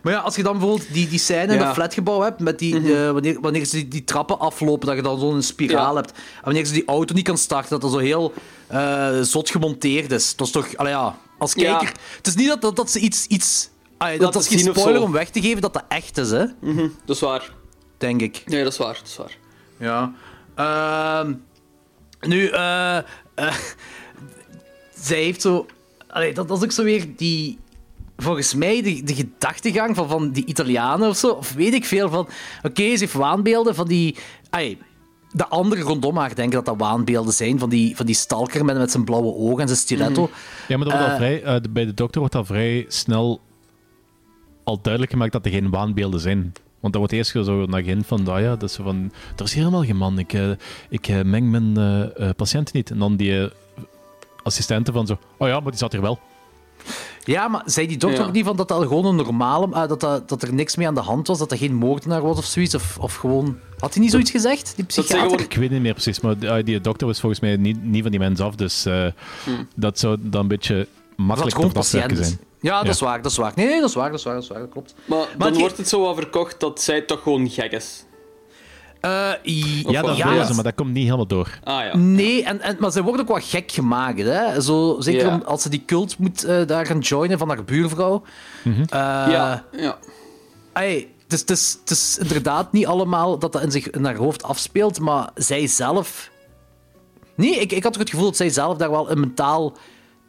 Maar 0.03 0.13
ja, 0.13 0.19
als 0.19 0.37
je 0.37 0.43
dan 0.43 0.53
bijvoorbeeld 0.59 0.93
die, 0.93 1.09
die 1.09 1.19
scène 1.19 1.53
in 1.53 1.59
Ja. 1.59 1.65
dat 1.65 1.75
flatgebouw 1.75 2.21
hebt, 2.21 2.41
met 2.41 2.59
die, 2.59 2.95
eh, 2.97 3.11
wanneer, 3.11 3.41
wanneer 3.41 3.65
ze 3.65 3.77
die, 3.77 3.89
die 3.89 4.05
trappen 4.05 4.39
aflopen, 4.39 4.87
dat 4.87 4.97
je 4.97 5.03
dan 5.03 5.19
zo'n 5.21 5.43
spiraal 5.43 5.91
Ja. 5.91 5.95
hebt. 6.01 6.11
En 6.11 6.45
wanneer 6.45 6.65
ze 6.67 6.73
die 6.73 6.85
auto 6.87 7.15
niet 7.15 7.25
kan 7.25 7.39
starten, 7.39 7.71
dat 7.71 7.81
dat 7.81 7.91
zo 7.93 7.99
heel 7.99 8.33
eh, 8.67 9.21
zot 9.21 9.51
gemonteerd 9.51 10.13
is. 10.13 10.37
Dat 10.37 10.47
is 10.47 10.53
toch, 10.53 10.77
allee, 10.77 10.93
ja, 10.93 11.19
als 11.39 11.53
Ja. 11.53 11.77
kijker... 11.77 11.97
Het 12.17 12.27
is 12.27 12.35
niet 12.35 12.49
dat, 12.49 12.61
dat, 12.61 12.77
dat 12.77 12.91
ze 12.91 12.99
iets... 12.99 13.27
iets 13.27 13.69
allee, 13.99 14.19
dat, 14.19 14.33
dat 14.33 14.43
is 14.43 14.49
geen 14.49 14.75
spoiler 14.75 15.03
om 15.03 15.13
weg 15.13 15.29
te 15.31 15.41
geven 15.41 15.61
dat 15.61 15.73
dat 15.73 15.85
echt 15.89 16.17
is, 16.19 16.31
hè. 16.31 16.45
Mhm, 16.61 16.89
dat 17.05 17.17
is 17.17 17.23
waar. 17.23 17.51
Denk 17.99 18.21
ik. 18.21 18.43
Nee, 18.47 18.63
dat 18.65 18.73
is 18.73 18.79
waar, 18.79 18.95
dat 18.95 19.07
is 19.07 19.17
waar. 19.17 19.37
Ja. 19.79 20.13
Ehm, 20.55 21.35
nu, 22.27 22.47
eh, 22.49 22.97
eh, 23.35 23.55
zij 24.95 25.23
heeft 25.23 25.41
zo. 25.41 25.67
Allee, 26.09 26.35
dat, 26.35 26.49
dat 26.49 26.59
is 26.59 26.65
ook 26.65 26.73
zo 26.73 26.85
weer 26.85 27.07
die. 27.17 27.59
Volgens 28.17 28.55
mij 28.55 28.83
de, 28.83 29.03
de 29.03 29.15
gedachtegang 29.15 29.97
van, 29.97 30.09
van 30.09 30.31
die 30.31 30.45
Italianen 30.47 31.09
of 31.09 31.17
zo, 31.17 31.29
of 31.29 31.53
weet 31.53 31.75
ik 31.75 31.85
veel 31.85 32.09
van. 32.09 32.29
Oké, 32.63 32.83
ze 32.83 32.99
heeft 32.99 33.13
waanbeelden 33.13 33.75
van 33.75 33.89
die. 33.89 34.17
Allee, 34.51 34.79
de 35.33 35.47
anderen 35.49 35.85
rondom 35.85 36.17
haar 36.17 36.35
denken 36.35 36.55
dat 36.55 36.65
dat 36.65 36.89
waanbeelden 36.89 37.33
zijn. 37.33 37.59
Van 37.59 37.69
die, 37.69 37.97
van 37.97 38.07
die 38.07 38.15
stalker 38.15 38.65
met, 38.65 38.77
met 38.77 38.91
zijn 38.91 39.05
blauwe 39.05 39.35
ogen 39.35 39.61
en 39.61 39.67
zijn 39.67 39.79
stiletto. 39.81 40.31
Ja, 40.69 40.77
maar 40.77 40.87
dat 40.89 40.97
wordt 40.99 41.07
al 41.09 41.13
Eh. 41.13 41.17
vrij, 41.17 41.43
eh, 41.43 41.61
bij 41.71 41.85
de 41.85 41.95
dokter 41.95 42.21
wordt 42.21 42.35
al 42.35 42.45
vrij 42.45 42.85
snel 42.89 43.41
al 44.65 44.81
duidelijk 44.83 45.13
gemaakt 45.13 45.33
dat 45.33 45.45
er 45.45 45.51
geen 45.51 45.71
waanbeelden 45.71 46.21
zijn. 46.21 46.53
Want 46.85 46.97
dat 46.97 47.03
wordt 47.03 47.13
eerst 47.13 47.47
zo 47.47 47.67
naar 47.67 47.83
begin 47.83 48.05
van, 48.05 48.29
ah 48.29 48.41
ja, 48.41 48.57
dat 48.57 48.63
is 48.63 48.73
zo 48.73 48.83
van, 48.83 49.13
er 49.37 49.45
is 49.45 49.53
hier 49.53 49.63
helemaal 49.63 49.85
geen 49.85 49.97
man, 49.97 50.19
ik, 50.19 50.33
eh, 50.33 50.51
ik 50.89 51.09
eh, 51.09 51.23
meng 51.23 51.51
mijn 51.51 51.77
eh, 52.17 52.29
patiënten 52.37 52.77
niet. 52.77 52.91
En 52.91 52.99
dan 52.99 53.17
die 53.17 53.49
assistenten 54.43 54.93
van 54.93 55.07
zo, 55.07 55.19
oh 55.37 55.49
ja, 55.49 55.61
maar 55.61 55.71
die 55.71 55.81
zat 55.81 55.93
hier 55.93 56.01
wel. 56.01 56.19
Ja, 57.25 57.49
maar 57.49 57.63
zei 57.67 57.87
die 57.87 57.97
dokter 57.97 58.21
Ja. 58.21 58.27
ook 58.27 58.33
niet 58.33 58.45
van 58.45 58.57
dat 58.57 58.69
dat 58.69 58.83
gewoon 58.83 59.07
een 59.07 59.17
normale... 59.17 59.87
dat, 59.87 60.01
dat, 60.01 60.29
dat 60.29 60.43
er 60.43 60.55
niks 60.55 60.77
mee 60.77 60.87
aan 60.87 60.95
de 60.95 61.01
hand 61.01 61.27
was, 61.27 61.39
dat 61.39 61.49
dat 61.49 61.59
geen 61.59 61.75
moordenaar 61.75 62.23
was 62.23 62.39
of 62.39 62.45
zoiets? 62.45 62.75
Of, 62.75 62.99
of 62.99 63.15
gewoon... 63.15 63.59
Had 63.79 63.95
hij 63.95 64.03
niet 64.03 64.11
zoiets 64.11 64.31
gezegd, 64.31 64.73
die 64.77 64.85
psychiater? 64.85 65.21
gewoon 65.21 65.39
Ik 65.39 65.55
weet 65.55 65.71
niet 65.71 65.81
meer 65.83 65.93
precies, 65.93 66.21
maar 66.21 66.39
die, 66.39 66.63
die 66.63 66.81
dokter 66.81 67.07
was 67.07 67.21
volgens 67.21 67.41
mij 67.41 67.57
niet, 67.57 67.83
niet 67.83 68.03
van 68.03 68.11
die 68.11 68.21
mens 68.21 68.41
af, 68.41 68.55
dus 68.55 68.85
eh, 68.85 69.07
dat 69.75 69.99
zou 69.99 70.17
dan 70.21 70.41
een 70.41 70.49
beetje 70.49 70.89
makkelijk 71.17 71.55
gewoon 71.57 71.73
te 71.73 71.79
afwerken 71.79 72.17
patiënt. 72.17 72.27
zijn. 72.37 72.49
Ja, 72.61 72.77
dat 72.77 72.85
Ja. 72.87 72.91
is 72.93 73.01
waar, 73.01 73.23
dat 73.23 73.31
is 73.31 73.37
waar. 73.37 73.53
Nee, 73.55 73.67
nee, 73.67 73.81
dat 73.81 73.89
is 73.89 73.95
waar, 73.95 74.11
dat 74.11 74.19
is 74.19 74.25
waar, 74.25 74.35
dat 74.35 74.43
is 74.43 74.49
waar, 74.49 74.59
dat 74.61 74.69
klopt. 74.71 74.95
Maar, 75.05 75.27
dan 75.39 75.55
wordt 75.59 75.77
het 75.77 75.89
zo 75.89 76.01
wel 76.01 76.15
verkocht 76.15 76.61
dat 76.61 76.81
zij 76.83 77.01
toch 77.01 77.23
gewoon 77.23 77.51
gek 77.51 77.73
is. 77.73 78.05
Eh, 79.01 79.31
Ja, 79.43 80.03
dat 80.03 80.17
Ja. 80.17 80.45
ze, 80.45 80.55
maar 80.55 80.65
dat 80.65 80.75
komt 80.75 80.93
niet 80.93 81.05
helemaal 81.05 81.27
door. 81.27 81.59
Ah 81.65 81.85
ja. 81.85 81.97
Nee, 81.97 82.45
en, 82.45 82.61
en, 82.61 82.77
maar 82.79 82.91
ze 82.93 83.03
wordt 83.03 83.21
ook 83.21 83.29
wat 83.29 83.45
gek 83.45 83.73
gemaakt. 83.73 84.19
Hè? 84.19 84.61
Zo, 84.61 84.97
zeker 84.99 85.27
Ja. 85.27 85.35
om- 85.35 85.43
als 85.45 85.63
ze 85.63 85.69
die 85.69 85.83
cult 85.87 86.19
moet 86.19 86.45
eh, 86.45 86.67
daar 86.67 86.87
gaan 86.87 86.99
joinen 86.99 87.39
van 87.39 87.49
haar 87.49 87.65
buurvrouw. 87.65 88.23
Mhm. 88.65 88.81
Eh, 88.81 88.87
ja, 89.29 89.65
ja. 89.73 89.99
het, 90.73 91.33
is, 91.33 91.41
het, 91.41 91.51
is, 91.51 91.77
het 91.81 91.91
is 91.91 92.19
inderdaad 92.19 92.73
niet 92.73 92.87
allemaal 92.87 93.39
dat 93.39 93.53
dat 93.53 93.63
in, 93.63 93.71
zich, 93.71 93.91
in 93.91 94.05
haar 94.05 94.17
hoofd 94.17 94.43
afspeelt, 94.43 95.01
maar 95.01 95.31
zij 95.35 95.67
zelf... 95.67 96.31
Nee, 97.35 97.55
ik, 97.61 97.73
ik 97.73 97.83
had 97.83 97.93
ook 97.95 98.01
het 98.01 98.11
gevoel 98.11 98.25
dat 98.27 98.37
zij 98.37 98.49
zelf 98.51 98.77
daar 98.77 98.91
wel 98.91 99.11
een 99.11 99.21
mentaal 99.21 99.77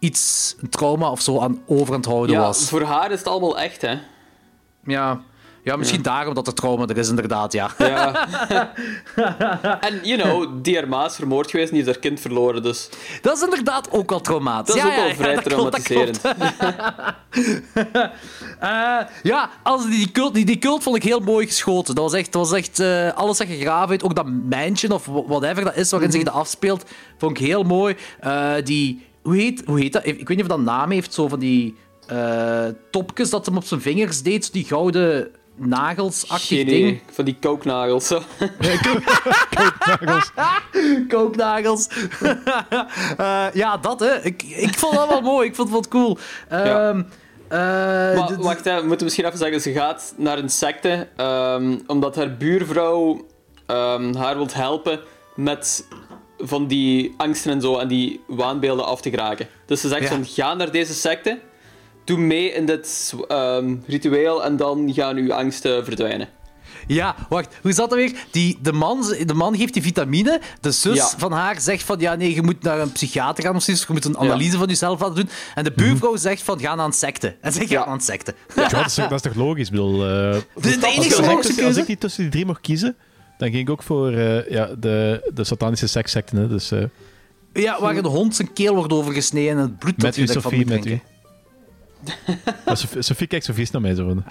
iets, 0.05 0.55
een 0.61 0.69
trauma 0.69 1.11
of 1.11 1.21
zo 1.21 1.39
aan 1.39 1.61
over 1.65 1.93
aan 1.93 1.99
het 1.99 2.09
houden 2.09 2.35
ja, 2.35 2.41
was. 2.41 2.69
voor 2.69 2.81
haar 2.81 3.11
is 3.11 3.19
het 3.19 3.27
allemaal 3.27 3.59
echt, 3.59 3.81
hè. 3.81 3.95
Ja. 4.83 5.21
ja, 5.63 5.75
misschien 5.75 6.01
daarom 6.01 6.33
dat 6.33 6.47
er 6.47 6.53
trauma 6.53 6.87
er 6.87 6.97
is, 6.97 7.09
inderdaad, 7.09 7.53
ja. 7.53 7.69
Ja. 7.77 8.27
en, 9.87 9.99
you 10.03 10.21
know, 10.21 10.49
die 10.61 10.75
haar 10.75 10.87
ma 10.87 11.05
is 11.05 11.15
vermoord 11.15 11.49
geweest 11.49 11.69
en 11.69 11.75
die 11.75 11.83
heeft 11.83 11.95
haar 11.95 12.09
kind 12.09 12.19
verloren, 12.21 12.63
dus... 12.63 12.89
Dat 13.21 13.37
is 13.37 13.43
inderdaad 13.43 13.91
ook 13.91 14.11
al 14.11 14.21
traumatisch. 14.21 14.75
Dat 14.75 14.83
is 14.83 14.89
ja, 14.89 14.89
ook 14.89 14.95
ja, 14.95 15.01
wel 15.01 15.09
ja, 15.09 15.15
vrij 15.15 15.43
traumatiserend. 15.43 16.21
Eh, 18.59 18.99
ja, 19.23 19.49
als 19.63 19.83
die, 19.83 19.97
die, 19.97 20.11
cult, 20.11 20.33
die, 20.33 20.45
die 20.45 20.57
cult 20.57 20.83
vond 20.83 20.95
ik 20.95 21.03
heel 21.03 21.19
mooi 21.19 21.45
geschoten. 21.45 21.95
Dat 21.95 22.03
was 22.03 22.13
echt, 22.13 22.31
dat 22.31 22.49
was 22.49 22.57
echt 22.57 22.79
eh, 22.79 23.13
alles 23.13 23.37
dat 23.37 23.47
gegraven 23.47 23.89
heeft. 23.89 24.03
Ook 24.03 24.15
dat 24.15 24.25
mijntje 24.27 24.93
of 24.93 25.05
whatever 25.05 25.63
dat 25.63 25.75
is 25.75 25.91
waarin 25.91 26.11
zich 26.11 26.23
dat 26.23 26.33
afspeelt, 26.33 26.85
vond 27.17 27.39
ik 27.39 27.45
heel 27.45 27.63
mooi. 27.63 27.95
Eh, 28.19 28.53
die, 28.63 29.05
hoe 29.25 29.35
heet, 29.35 29.63
hoe 29.65 29.79
heet 29.79 29.93
dat? 29.93 30.05
Ik 30.05 30.27
weet 30.27 30.37
niet 30.37 30.41
of 30.41 30.47
dat 30.47 30.57
een 30.57 30.63
naam 30.63 30.91
heeft, 30.91 31.13
zo 31.13 31.27
van 31.27 31.39
die 31.39 31.75
eh, 32.07 32.65
topjes 32.91 33.29
dat 33.29 33.45
hem 33.45 33.57
op 33.57 33.63
zijn 33.65 33.81
vingers 33.81 34.21
deed. 34.21 34.53
Die 34.53 34.63
gouden 34.65 35.27
nagels-achtig 35.55 36.47
Geen 36.47 36.65
ding. 36.65 36.87
idee, 36.87 37.01
van 37.11 37.25
die 37.25 37.37
kooknagels. 37.39 38.07
Zo. 38.07 38.21
Kooknagels. 41.07 41.87
Eh, 43.17 43.45
ja, 43.53 43.77
dat 43.77 43.99
hè. 43.99 44.23
Ik, 44.23 44.43
ik 44.43 44.77
vond 44.77 44.95
dat 44.95 45.09
wel 45.09 45.21
mooi. 45.21 45.47
Ik 45.47 45.55
vond 45.55 45.69
het 45.69 45.87
wel 45.89 46.01
cool. 46.01 46.17
Ja. 46.49 46.89
Ehm, 46.89 47.03
eh, 47.47 48.19
Maar 48.19 48.35
wacht, 48.41 48.65
hè, 48.65 48.81
we 48.81 48.87
moeten 48.87 49.05
misschien 49.05 49.25
even 49.25 49.37
zeggen, 49.37 49.61
ze 49.61 49.71
gaat 49.71 50.13
naar 50.17 50.37
een 50.37 50.49
secte 50.49 51.07
ehm, 51.15 51.77
omdat 51.87 52.15
haar 52.15 52.37
buurvrouw 52.37 53.25
ehm, 53.65 54.15
haar 54.15 54.35
wilt 54.35 54.53
helpen 54.53 54.99
met 55.35 55.87
van 56.47 56.67
die 56.67 57.13
angsten 57.17 57.51
en 57.51 57.61
zo 57.61 57.77
en 57.77 57.87
die 57.87 58.19
waanbeelden 58.27 58.85
af 58.85 59.01
te 59.01 59.09
geraken. 59.09 59.47
Dus 59.65 59.81
ze 59.81 59.87
zegt 59.87 60.01
Ja. 60.01 60.07
van, 60.07 60.25
ga 60.25 60.53
naar 60.53 60.71
deze 60.71 60.93
secte, 60.93 61.39
doe 62.03 62.17
mee 62.17 62.51
in 62.53 62.65
dit 62.65 63.13
ehm, 63.27 63.75
ritueel 63.87 64.43
en 64.43 64.57
dan 64.57 64.93
gaan 64.93 65.17
uw 65.17 65.33
angsten 65.33 65.85
verdwijnen. 65.85 66.29
Ja, 66.87 67.15
wacht. 67.29 67.53
Hoe 67.61 67.71
zat 67.73 67.89
dat 67.89 67.97
weer? 67.99 68.13
Die, 68.31 68.57
de, 68.61 68.71
man, 68.73 69.13
de 69.25 69.33
man 69.33 69.57
geeft 69.57 69.73
die 69.73 69.81
vitamine. 69.81 70.41
De 70.61 70.71
zus 70.71 70.95
Ja. 70.95 71.09
van 71.17 71.31
haar 71.31 71.61
zegt 71.61 71.83
van... 71.83 71.99
Ja, 71.99 72.15
nee, 72.15 72.33
je 72.35 72.41
moet 72.41 72.61
naar 72.63 72.79
een 72.79 72.91
psychiater 72.91 73.43
gaan 73.43 73.55
of 73.55 73.63
zoiets. 73.63 73.85
Je 73.87 73.93
moet 73.93 74.05
een 74.05 74.17
analyse 74.17 74.57
van 74.57 74.67
jezelf 74.67 74.99
laten 74.99 75.15
doen. 75.15 75.29
En 75.55 75.63
de 75.63 75.71
buurvrouw 75.71 76.15
zegt 76.15 76.41
van... 76.41 76.59
Ga 76.59 76.75
naar 76.75 76.85
een 76.85 76.91
secte. 76.93 77.35
En 77.41 77.51
zij 77.51 77.61
gaat 77.61 77.69
Ja. 77.69 77.85
naar 77.85 77.93
een 77.93 77.99
secte. 78.01 78.35
Ja, 78.55 78.67
dat, 78.67 78.85
is, 78.85 78.93
toch- 78.93 79.07
dat 79.07 79.25
is 79.25 79.31
toch 79.31 79.35
logisch? 79.35 79.65
Ik 79.65 79.71
bedoel, 79.71 79.93
eh, 79.93 80.07
De, 80.07 80.41
enige 80.61 80.85
als, 80.85 80.95
ik, 80.95 80.95
logische 80.95 81.17
tussen- 81.17 81.47
als 81.47 81.55
keuze... 81.55 81.79
ik 81.79 81.85
die 81.85 81.97
tussen 81.97 82.21
die 82.21 82.31
drie 82.31 82.45
mocht 82.45 82.61
kiezen, 82.61 82.95
dan 83.37 83.49
ging 83.49 83.61
ik 83.61 83.69
ook 83.69 83.83
voor 83.83 84.11
eh, 84.11 84.49
ja, 84.49 84.69
de, 84.79 85.29
de 85.33 85.43
satanische 85.43 85.87
sekssecten. 85.87 86.37
hè. 86.37 86.47
Dus, 86.47 86.71
eh, 86.71 86.83
Ja, 87.53 87.81
waar 87.81 87.95
een 87.95 88.05
hond 88.05 88.35
zijn 88.35 88.53
keel 88.53 88.75
wordt 88.75 88.93
overgesneden 88.93 89.51
en 89.51 89.57
het 89.57 89.79
bloed 89.79 89.93
dat 89.99 90.03
met 90.05 90.15
je 90.15 90.21
u, 90.21 90.27
Sophie, 90.27 90.57
moet 90.57 90.67
met 90.69 90.81
drinken. 90.81 91.07
u. 91.07 91.13
Sophie, 92.75 93.01
Sophie 93.01 93.27
kijkt 93.27 93.45
zo 93.45 93.53
vies 93.53 93.71
naar 93.71 93.81
mij. 93.81 93.95
Zo 93.95 94.05
van. 94.07 94.23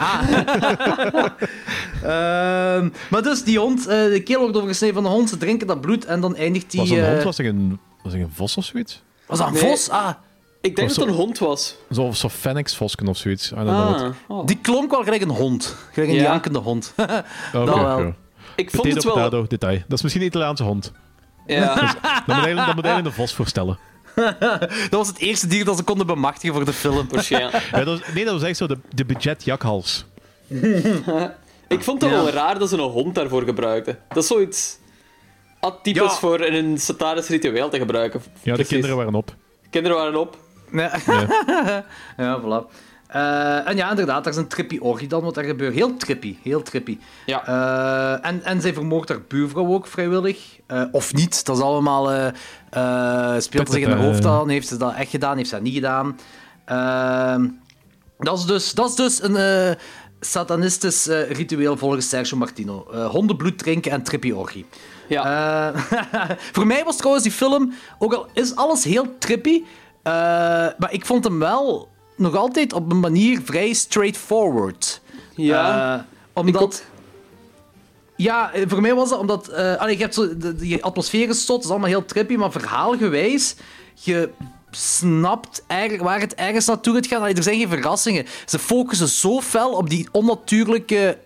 Ehm, 2.03 2.89
maar 3.11 3.23
dus, 3.23 3.45
die 3.45 3.59
hond... 3.59 3.87
eh, 3.87 3.87
de 4.05 4.23
keel 4.25 4.41
wordt 4.41 4.57
overgesneden 4.57 4.95
van 4.95 5.05
de 5.05 5.09
hond. 5.11 5.29
Ze 5.29 5.37
drinken 5.37 5.67
dat 5.67 5.81
bloed 5.81 6.05
en 6.05 6.21
dan 6.21 6.37
eindigt 6.37 6.71
die... 6.71 6.81
was 6.81 6.89
dat 6.91 6.99
een 6.99 7.11
hond? 7.13 7.23
Was 7.25 7.37
dat 7.37 7.47
een, 7.47 7.79
was 8.03 8.13
dat 8.13 8.23
een 8.23 8.31
vos 8.33 8.57
of 8.57 8.65
zoiets? 8.65 9.03
was 9.27 9.39
dat 9.39 9.47
een 9.47 9.53
Nee. 9.53 9.63
vos? 9.63 9.89
Ah, 9.91 10.09
Ik 10.61 10.77
denk 10.77 10.89
dat 10.89 10.97
het 10.97 11.07
een 11.09 11.15
hond 11.15 11.39
was. 11.39 11.77
Zo, 11.91 12.11
zo 12.13 12.29
Phoenix-vosken 12.29 13.07
of 13.09 13.17
zoiets. 13.17 13.51
I 13.51 13.55
don't 13.55 13.69
know 13.69 13.91
what. 13.91 14.01
Ah, 14.03 14.37
oh. 14.39 14.47
die 14.47 14.59
klonk 14.63 14.91
wel 14.91 15.03
gelijk 15.03 15.23
een 15.23 15.29
hond. 15.29 15.77
Gelijk 15.93 16.11
een 16.11 16.17
Ja. 16.17 16.23
jankende 16.23 16.59
hond. 16.59 16.93
Oké, 16.97 17.25
dat 17.53 17.65
wel. 17.75 17.93
oké. 17.99 18.15
Ik 18.57 18.71
vond 18.71 18.83
Potato, 18.83 18.95
het 18.95 19.05
wel... 19.05 19.15
potato, 19.15 19.47
detail. 19.47 19.79
Dat 19.89 19.93
is 19.97 20.03
misschien 20.03 20.23
een 20.23 20.29
Italiaanse 20.29 20.63
hond. 20.63 20.93
Ja. 21.47 21.75
Dat 21.75 22.27
moet 22.27 22.37
eigenlijk, 22.37 22.67
dat 22.67 22.75
moet 22.75 22.85
eigenlijk 22.85 23.17
een 23.17 23.23
vos 23.23 23.35
voorstellen. 23.35 23.79
dat 24.91 24.91
was 24.91 25.09
het 25.09 25.19
eerste 25.19 25.47
dier 25.47 25.65
dat 25.65 25.77
ze 25.77 25.83
konden 25.83 26.07
bemachtigen 26.07 26.55
voor 26.55 26.65
de 26.65 26.73
film. 26.73 27.07
Waarschijnlijk. 27.11 27.69
Ja, 27.73 27.85
dat 27.85 27.99
was- 27.99 28.15
nee, 28.15 28.25
dat 28.25 28.33
was 28.35 28.43
echt 28.43 28.57
zo 28.57 28.67
de, 28.67 28.79
de 28.95 29.05
budget-jakhals. 29.05 30.05
Ik 31.69 31.83
vond 31.83 32.03
het 32.03 32.11
Ja. 32.11 32.17
wel 32.17 32.31
raar 32.31 32.59
dat 32.59 32.69
ze 32.69 32.75
een 32.75 32.81
hond 32.91 33.15
daarvoor 33.15 33.43
gebruikten. 33.43 33.99
Dat 34.09 34.23
is 34.23 34.27
zoiets 34.29 34.79
atypisch 35.61 36.03
Ja. 36.03 36.09
voor 36.11 36.41
in 36.41 36.65
een 36.65 36.79
satanisch 36.79 37.29
ritueel 37.29 37.69
te 37.69 37.79
gebruiken. 37.79 38.23
Ja, 38.43 38.57
de 38.57 38.65
kinderen 38.65 38.97
waren 38.97 39.15
op. 39.15 39.35
Kinderen 39.71 39.97
waren 39.99 40.21
op. 40.21 40.37
Nee. 40.71 40.89
ja, 42.17 42.41
voilà. 42.41 42.73
Eh, 43.15 43.69
en 43.69 43.77
ja, 43.77 43.91
inderdaad, 43.91 44.25
daar 44.25 44.33
is 44.33 44.39
een 44.39 44.49
trippy 44.49 44.79
orgie 44.79 45.09
dan 45.09 45.23
wat 45.23 45.37
er 45.37 45.45
gebeurt. 45.45 45.75
Heel 45.75 45.97
trippy, 45.97 46.37
heel 46.43 46.63
trippy. 46.63 46.99
Ja. 47.27 47.47
Eh, 47.47 48.29
en, 48.29 48.45
en 48.45 48.61
zij 48.61 48.75
vermoogt 48.75 49.09
haar 49.09 49.23
buurvrouw 49.29 49.67
ook 49.67 49.87
vrijwillig. 49.87 50.61
Eh, 50.67 50.83
of 50.93 51.15
niet, 51.15 51.45
dat 51.45 51.57
is 51.57 51.63
allemaal... 51.63 52.33
speelt 53.39 53.71
zich 53.71 53.83
in 53.83 53.91
haar 53.91 54.05
hoofd 54.05 54.27
aan. 54.27 54.49
Heeft 54.49 54.69
ze 54.69 54.77
dat 54.77 54.95
echt 54.95 55.11
gedaan, 55.11 55.37
heeft 55.37 55.49
ze 55.49 55.55
dat 55.55 55.65
niet 55.65 55.75
gedaan. 55.75 56.17
Ehm, 56.65 57.49
dat, 58.19 58.39
is 58.39 58.45
dus, 58.45 58.73
dat 58.73 58.89
is 58.89 58.95
dus 58.95 59.23
een 59.23 59.37
eh, 59.37 59.77
satanistisch 60.21 61.07
eh, 61.07 61.31
ritueel 61.31 61.77
volgens 61.77 62.09
Sergio 62.09 62.37
Martino. 62.37 62.87
Eh, 62.93 63.07
hondenbloed 63.07 63.59
drinken 63.59 63.93
en 63.93 64.03
trippy 64.03 64.31
orgie. 64.31 64.67
Ja. 65.09 65.73
Eh, 65.75 65.81
voor 66.53 66.67
mij 66.67 66.85
was 66.85 66.97
trouwens 66.97 67.25
die 67.25 67.33
film, 67.33 67.73
ook 67.99 68.13
al 68.13 68.27
is 68.33 68.57
alles 68.57 68.85
heel 68.85 69.19
trippy, 69.19 69.63
eh, 70.03 70.13
maar 70.79 70.89
ik 70.93 71.07
vond 71.07 71.25
hem 71.25 71.39
wel 71.39 71.89
nog 72.17 72.37
altijd 72.37 72.73
op 72.73 72.91
een 72.91 73.01
manier 73.01 73.41
vrij 73.45 73.73
straightforward. 73.73 75.01
Ja, 75.35 75.97
Eh, 75.97 76.03
omdat... 76.33 76.85
Ja, 78.17 78.53
eh, 78.53 78.65
voor 78.69 78.81
mij 78.81 78.95
was 78.95 79.09
dat 79.09 79.19
omdat... 79.19 79.49
eh 79.49 79.77
allee, 79.77 79.97
je 79.97 80.03
hebt 80.03 80.15
zo, 80.15 80.37
de, 80.37 80.55
die 80.55 80.85
atmosfeer 80.85 81.29
is 81.29 81.49
het 81.49 81.65
is 81.65 81.71
allemaal 81.71 81.89
heel 81.89 82.05
trippy, 82.05 82.35
maar 82.35 82.53
verhaalgewijs, 82.53 83.57
je 83.95 84.31
snapt 84.71 85.65
eigenlijk 85.67 86.03
waar 86.03 86.21
het 86.21 86.35
ergens 86.35 86.67
naartoe 86.67 86.95
gaat 86.95 87.07
gaan. 87.07 87.21
Allee, 87.21 87.35
er 87.35 87.43
zijn 87.43 87.59
geen 87.59 87.69
verrassingen. 87.69 88.27
Ze 88.47 88.59
focussen 88.59 89.09
zo 89.09 89.41
fel 89.41 89.73
op 89.73 89.91
die 89.91 90.09
onnatuurlijke 90.13 91.19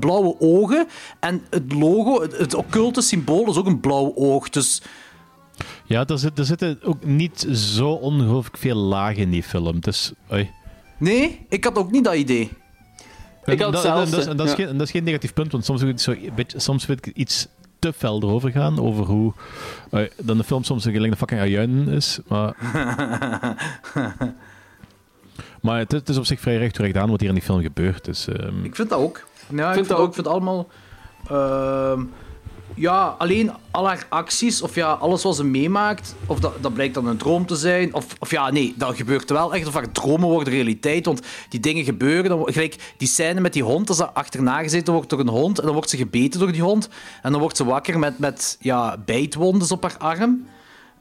blauwe 0.00 0.36
ogen. 0.38 0.88
En 1.20 1.44
het 1.50 1.72
logo, 1.72 2.22
het, 2.22 2.38
het 2.38 2.54
occulte 2.54 3.00
symbool, 3.00 3.50
is 3.50 3.56
ook 3.56 3.66
een 3.66 3.80
blauw 3.80 4.12
oog. 4.14 4.48
Dus 4.48 4.82
Ja, 5.90 6.06
er, 6.06 6.18
zit, 6.18 6.38
er 6.38 6.44
zitten 6.44 6.78
ook 6.82 7.04
niet 7.04 7.46
zo 7.52 7.90
ongelooflijk 7.90 8.56
veel 8.56 8.76
lagen 8.76 9.16
in 9.16 9.30
die 9.30 9.42
film. 9.42 9.80
Dus, 9.80 10.12
oei. 10.32 10.50
Nee, 10.98 11.46
ik 11.48 11.64
had 11.64 11.76
ook 11.76 11.90
niet 11.90 12.04
dat 12.04 12.14
idee. 12.14 12.50
Ik 13.44 13.60
had 13.60 13.72
dat, 13.72 13.72
hetzelfde, 13.72 14.10
dat, 14.10 14.20
is- 14.20 14.26
en 14.26 14.36
dat, 14.36 14.46
is 14.46 14.52
ja. 14.52 14.58
geen, 14.58 14.66
en 14.68 14.76
dat 14.78 14.86
is 14.86 14.92
geen 14.92 15.04
negatief 15.04 15.32
punt, 15.32 15.52
want 15.52 15.64
soms, 15.64 15.82
ik 15.82 15.98
zo 15.98 16.10
een 16.10 16.32
beetje, 16.34 16.60
soms 16.60 16.86
wil 16.86 16.96
ik 16.96 17.06
iets 17.06 17.46
te 17.78 17.92
fel 17.92 18.22
erover 18.22 18.50
gaan, 18.50 18.80
over 18.80 19.04
hoe 19.04 19.32
eh, 19.90 20.02
dan 20.22 20.36
de 20.36 20.44
film 20.44 20.64
soms 20.64 20.84
een 20.84 20.92
gelijk 20.92 21.12
een 21.12 21.18
fucking 21.18 21.40
ajuin 21.40 21.88
is. 21.88 22.18
Maar, 22.28 22.54
maar 25.62 25.78
het, 25.78 25.92
is- 25.92 25.98
het 25.98 26.08
is 26.08 26.16
op 26.16 26.24
zich 26.24 26.40
vrij 26.40 26.56
recht 26.56 26.74
toe 26.74 26.84
recht 26.84 26.96
aan 26.96 27.10
wat 27.10 27.20
hier 27.20 27.28
in 27.28 27.34
die 27.34 27.44
film 27.44 27.62
gebeurt. 27.62 28.04
Dus, 28.04 28.28
ehm, 28.28 28.64
Ik 28.64 28.76
vind 28.76 28.88
dat 28.88 28.98
ook. 28.98 29.26
Ja, 29.48 29.68
ik 29.68 29.74
Vind 29.74 29.74
vind, 29.74 29.88
dat 29.88 29.98
ook. 29.98 30.08
Ik 30.08 30.14
vind 30.14 30.26
het 30.26 30.34
allemaal... 30.34 30.68
ehm, 31.28 32.04
ja, 32.74 33.14
alleen 33.18 33.52
al 33.70 33.86
haar 33.86 34.06
acties, 34.08 34.62
of 34.62 34.74
ja, 34.74 34.92
alles 34.92 35.22
wat 35.22 35.36
ze 35.36 35.44
meemaakt, 35.44 36.14
of 36.26 36.40
dat, 36.40 36.62
dat 36.62 36.74
blijkt 36.74 36.94
dan 36.94 37.06
een 37.06 37.16
droom 37.16 37.46
te 37.46 37.56
zijn, 37.56 37.94
of, 37.94 38.06
of 38.18 38.30
ja, 38.30 38.50
nee, 38.50 38.74
dat 38.76 38.96
gebeurt 38.96 39.30
wel 39.30 39.54
echt, 39.54 39.66
of 39.66 39.74
haar 39.74 39.92
dromen 39.92 40.28
worden 40.28 40.52
realiteit, 40.52 41.06
want 41.06 41.20
die 41.48 41.60
dingen 41.60 41.84
gebeuren, 41.84 42.30
dan, 42.30 42.52
gelijk 42.52 42.94
die 42.96 43.08
scène 43.08 43.40
met 43.40 43.52
die 43.52 43.62
hond, 43.62 43.88
als 43.88 43.98
ze 43.98 44.10
achterna 44.10 44.62
gezeten 44.62 44.92
wordt 44.92 45.10
door 45.10 45.20
een 45.20 45.28
hond, 45.28 45.58
en 45.58 45.64
dan 45.64 45.74
wordt 45.74 45.90
ze 45.90 45.96
gebeten 45.96 46.40
door 46.40 46.52
die 46.52 46.62
hond, 46.62 46.88
en 47.22 47.32
dan 47.32 47.40
wordt 47.40 47.56
ze 47.56 47.64
wakker 47.64 47.98
met, 47.98 48.18
met 48.18 48.56
ja, 48.60 48.96
bijtwondes 49.04 49.72
op 49.72 49.82
haar 49.82 49.96
arm. 49.98 50.46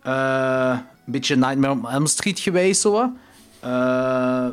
Eh, 0.02 0.78
een 1.06 1.12
beetje 1.12 1.36
Nightmare 1.36 1.74
on 1.74 1.90
Elm 1.90 2.06
Street 2.06 2.40
geweest, 2.40 2.82
zo. 2.82 3.12
Eh, 3.60 4.48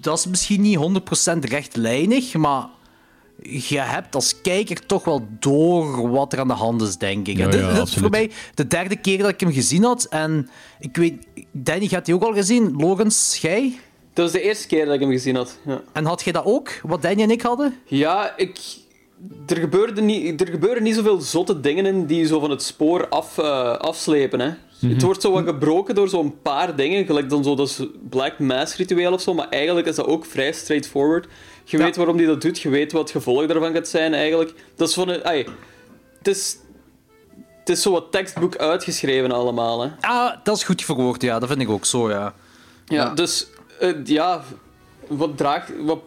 dat 0.00 0.18
is 0.18 0.26
misschien 0.26 0.60
niet 0.60 0.76
100% 0.76 1.44
rechtlijnig, 1.44 2.34
maar 2.34 2.66
je 3.42 3.80
hebt 3.80 4.14
als 4.14 4.40
kijker 4.40 4.86
toch 4.86 5.04
wel 5.04 5.26
door 5.38 6.10
wat 6.10 6.32
er 6.32 6.38
aan 6.38 6.48
de 6.48 6.54
hand 6.54 6.82
is, 6.82 6.96
denk 6.96 7.28
ik. 7.28 7.36
Ja, 7.36 7.48
dit, 7.48 7.60
ja, 7.60 7.74
dit 7.74 7.86
is 7.86 7.94
voor 7.94 8.10
mij 8.10 8.30
de 8.54 8.66
derde 8.66 8.96
keer 8.96 9.18
dat 9.18 9.28
ik 9.28 9.40
hem 9.40 9.52
gezien 9.52 9.84
had. 9.84 10.04
En 10.04 10.48
ik 10.78 10.96
weet, 10.96 11.14
Danny, 11.52 11.88
had 11.90 12.04
die 12.04 12.14
ook 12.14 12.22
al 12.22 12.32
gezien? 12.34 12.76
Logans, 12.76 13.38
jij? 13.40 13.78
Dat 14.14 14.24
was 14.24 14.32
de 14.32 14.42
eerste 14.42 14.66
keer 14.66 14.84
dat 14.84 14.94
ik 14.94 15.00
hem 15.00 15.10
gezien 15.10 15.36
had. 15.36 15.58
Ja, 15.66 15.82
En 15.92 16.04
had 16.04 16.22
jij 16.22 16.32
dat 16.32 16.44
ook, 16.44 16.80
wat 16.82 17.02
Danny 17.02 17.22
en 17.22 17.30
ik 17.30 17.42
hadden? 17.42 17.74
ja 17.84 18.36
ik... 18.36 18.58
Er 19.46 19.56
gebeuren, 19.56 20.04
niet, 20.04 20.40
er 20.40 20.48
gebeuren 20.48 20.82
niet 20.82 20.94
zoveel 20.94 21.20
zotte 21.20 21.60
dingen 21.60 21.86
in 21.86 22.06
die 22.06 22.26
zo 22.26 22.40
van 22.40 22.50
het 22.50 22.62
spoor 22.62 23.08
af, 23.08 23.38
eh, 23.38 23.76
afslepen. 23.76 24.40
Hè. 24.40 24.50
Het 24.88 25.02
wordt 25.02 25.22
zo 25.22 25.32
wat 25.32 25.44
gebroken 25.44 25.94
door 25.94 26.08
zo'n 26.08 26.34
paar 26.42 26.76
dingen, 26.76 27.06
gelijk 27.06 27.28
dan 27.30 27.44
zo 27.44 27.54
dat 27.54 27.86
Black 28.08 28.38
Mass 28.38 28.76
ritueel 28.76 29.12
of 29.12 29.20
zo, 29.20 29.34
maar 29.34 29.48
eigenlijk 29.48 29.86
is 29.86 29.94
dat 29.96 30.06
ook 30.06 30.24
vrij 30.24 30.52
straightforward. 30.52 31.26
Je 31.64 31.76
Ja. 31.78 31.84
weet 31.84 31.96
waarom 31.96 32.16
die 32.16 32.26
dat 32.26 32.40
doet, 32.40 32.60
je 32.60 32.68
weet 32.68 32.92
wat 32.92 33.02
het 33.02 33.10
gevolg 33.10 33.46
daarvan 33.46 33.72
gaat 33.72 33.88
zijn 33.88 34.14
eigenlijk. 34.14 34.54
Dat 34.76 34.88
is 34.88 34.94
van 34.94 35.08
een... 35.08 35.20
het 36.18 36.28
is... 36.28 36.56
Het 37.58 37.68
is 37.76 37.82
zo 37.82 37.90
wat 37.90 38.12
tekstboek 38.12 38.56
uitgeschreven 38.56 39.32
allemaal, 39.32 39.80
hè. 39.82 39.88
Ah, 40.00 40.32
dat 40.44 40.56
is 40.56 40.62
goed 40.64 40.82
verwoord, 40.84 41.22
ja. 41.22 41.38
Dat 41.38 41.48
vind 41.48 41.60
ik 41.60 41.68
ook 41.70 41.84
zo, 41.84 42.10
ja. 42.10 42.34
Ja, 42.86 42.96
Ja. 42.96 43.14
dus 43.14 43.46
eh, 43.80 43.94
ja, 44.04 44.44
wat 45.08 45.36
draagt. 45.36 45.70
Wat 45.80 45.98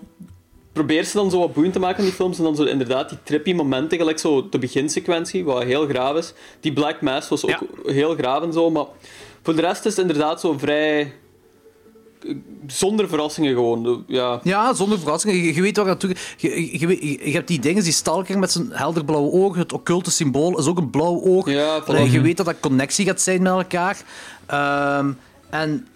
probeert 0.74 1.08
ze 1.08 1.18
dan 1.18 1.32
zo 1.32 1.40
wat 1.40 1.54
boeiend 1.54 1.74
te 1.74 1.80
maken 1.80 1.98
in 2.00 2.04
die 2.06 2.14
films? 2.14 2.38
En 2.38 2.44
dan 2.44 2.56
zo 2.56 2.64
inderdaad 2.64 3.10
die 3.10 3.18
trippy 3.24 3.54
momenten, 3.54 3.98
gelijk 3.98 4.20
zo 4.20 4.50
de 4.50 4.60
beginsequentie, 4.60 5.46
wat 5.46 5.64
heel 5.64 5.88
graaf 5.88 6.16
is. 6.18 6.34
Die 6.60 6.74
Black 6.74 7.02
Mass 7.02 7.30
was 7.30 7.44
ook 7.44 7.50
Ja. 7.50 7.92
heel 7.92 8.16
graaf 8.16 8.44
en 8.44 8.54
zo, 8.54 8.70
maar 8.70 8.86
voor 9.44 9.56
de 9.56 9.62
rest 9.62 9.86
is 9.86 9.96
het 9.96 10.06
inderdaad 10.08 10.40
zo 10.40 10.58
vrij. 10.58 11.14
Zonder 12.68 13.08
verrassingen 13.08 13.54
gewoon. 13.54 14.04
Ja. 14.08 14.40
Ja, 14.44 14.74
zonder 14.74 15.00
verrassing. 15.00 15.34
Je, 15.34 15.54
je 15.54 15.62
weet 15.62 15.78
waar 15.78 15.86
naartoe... 15.86 16.16
Je, 16.38 16.80
je, 16.80 17.30
je 17.30 17.32
hebt 17.32 17.48
die 17.48 17.60
dingen, 17.60 17.84
die 17.84 17.92
stalker 17.92 18.40
met 18.40 18.52
zijn 18.52 18.68
helder 18.72 19.06
blauwe 19.06 19.32
ogen. 19.32 19.60
Het 19.60 19.74
occulte 19.74 20.12
symbool 20.12 20.58
is 20.58 20.66
ook 20.66 20.78
een 20.78 20.90
blauw 20.90 21.22
oog. 21.22 21.50
Ja, 21.50 21.82
je 22.04 22.22
weet 22.22 22.38
dat 22.38 22.46
dat 22.46 22.60
connectie 22.60 23.06
gaat 23.06 23.22
zijn 23.22 23.42
met 23.42 23.52
elkaar. 23.52 24.02
Ehm, 24.46 25.12
en 25.50 25.88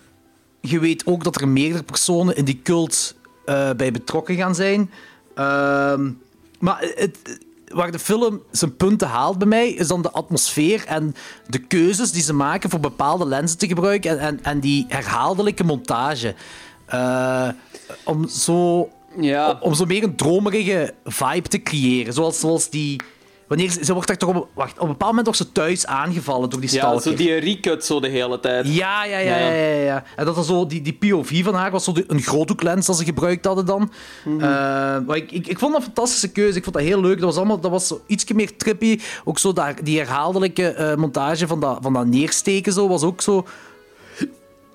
je 0.62 0.80
weet 0.80 1.06
ook 1.06 1.24
dat 1.24 1.42
er 1.42 1.48
meerdere 1.48 1.84
personen 1.84 2.36
in 2.36 2.46
die 2.46 2.60
cult 2.63 3.15
eh, 3.46 3.70
bij 3.78 3.92
betrokken 3.92 4.36
gaan 4.36 4.56
zijn. 4.56 4.92
Ehm, 5.36 6.12
maar 6.60 6.92
het, 6.96 7.39
waar 7.69 7.91
de 7.91 7.99
film 7.99 8.41
zijn 8.51 8.75
punten 8.75 9.08
haalt 9.08 9.38
bij 9.38 9.47
mij, 9.47 9.69
is 9.69 9.88
dan 9.88 10.01
de 10.01 10.12
atmosfeer 10.12 10.86
en 10.86 11.15
de 11.47 11.60
keuzes 11.60 12.12
die 12.12 12.23
ze 12.23 12.34
maken 12.34 12.69
voor 12.69 12.79
bepaalde 12.79 13.25
lenzen 13.25 13.58
te 13.58 13.67
gebruiken 13.67 14.12
en, 14.12 14.19
en, 14.19 14.43
en 14.43 14.60
die 14.60 14.86
herhaaldelijke 14.88 15.63
montage. 15.63 16.36
Eh, 16.86 17.49
om 18.03 18.27
zo 18.27 18.89
Ja. 19.19 19.49
om, 19.51 19.58
om 19.62 19.73
zo 19.73 19.86
meer 19.86 20.03
een 20.03 20.15
dromerige 20.15 20.93
vibe 21.03 21.47
te 21.47 21.62
creëren. 21.63 22.13
Zoals, 22.13 22.39
zoals 22.39 22.69
die... 22.69 23.01
Wanneer 23.49 23.69
ze, 23.71 23.83
ze 23.85 23.93
wordt 23.93 24.07
daar 24.07 24.17
toch 24.17 24.35
op, 24.35 24.47
wacht, 24.53 24.73
op 24.73 24.81
een 24.81 24.88
bepaald 24.88 25.09
moment 25.15 25.25
wordt 25.25 25.38
ze 25.41 25.51
thuis 25.51 25.85
aangevallen 25.85 26.49
door 26.49 26.59
die 26.62 26.69
ja, 26.73 26.77
stalker. 26.77 27.01
zo 27.01 27.13
die 27.13 27.33
recut 27.35 27.85
zo 27.85 27.99
de 27.99 28.07
hele 28.07 28.39
tijd. 28.39 28.67
Ja, 28.67 29.05
ja, 29.05 29.17
ja, 29.17 29.38
ja, 29.38 29.49
ja, 29.53 29.81
ja. 29.83 30.03
En 30.15 30.25
dat 30.25 30.38
er 30.38 30.43
zo, 30.43 30.65
die, 30.67 30.81
die 30.81 30.93
POV 30.93 31.43
van 31.43 31.53
haar 31.53 31.71
was 31.71 31.83
zo 31.83 31.91
de- 31.91 32.03
een 32.07 32.21
groothoeklens 32.21 32.85
dat 32.85 32.97
ze 32.97 33.03
gebruikt 33.03 33.45
hadden 33.45 33.65
dan. 33.65 33.91
Mhm. 34.25 34.39
Eh, 34.39 34.45
maar 35.07 35.15
ik, 35.15 35.31
ik, 35.31 35.47
ik 35.47 35.59
vond 35.59 35.71
dat 35.71 35.81
een 35.81 35.88
fantastische 35.93 36.31
keuze. 36.31 36.57
Ik 36.57 36.63
vond 36.63 36.75
dat 36.75 36.85
heel 36.85 37.01
leuk. 37.01 37.15
Dat 37.17 37.25
was, 37.25 37.35
allemaal, 37.38 37.59
dat 37.59 37.71
was 37.71 37.88
zo 37.88 38.01
ietsje 38.07 38.33
meer 38.33 38.57
trippy. 38.57 38.99
Ook 39.23 39.39
zo 39.39 39.53
daar, 39.53 39.83
die 39.83 39.97
herhaaldelijke 39.97 40.67
eh, 40.67 40.95
montage 40.95 41.47
van 41.47 41.59
dat, 41.59 41.77
van 41.81 41.93
dat 41.93 42.05
neersteken 42.05 42.73
zo, 42.73 42.88
was 42.88 43.03
ook 43.03 43.21
zo... 43.21 43.45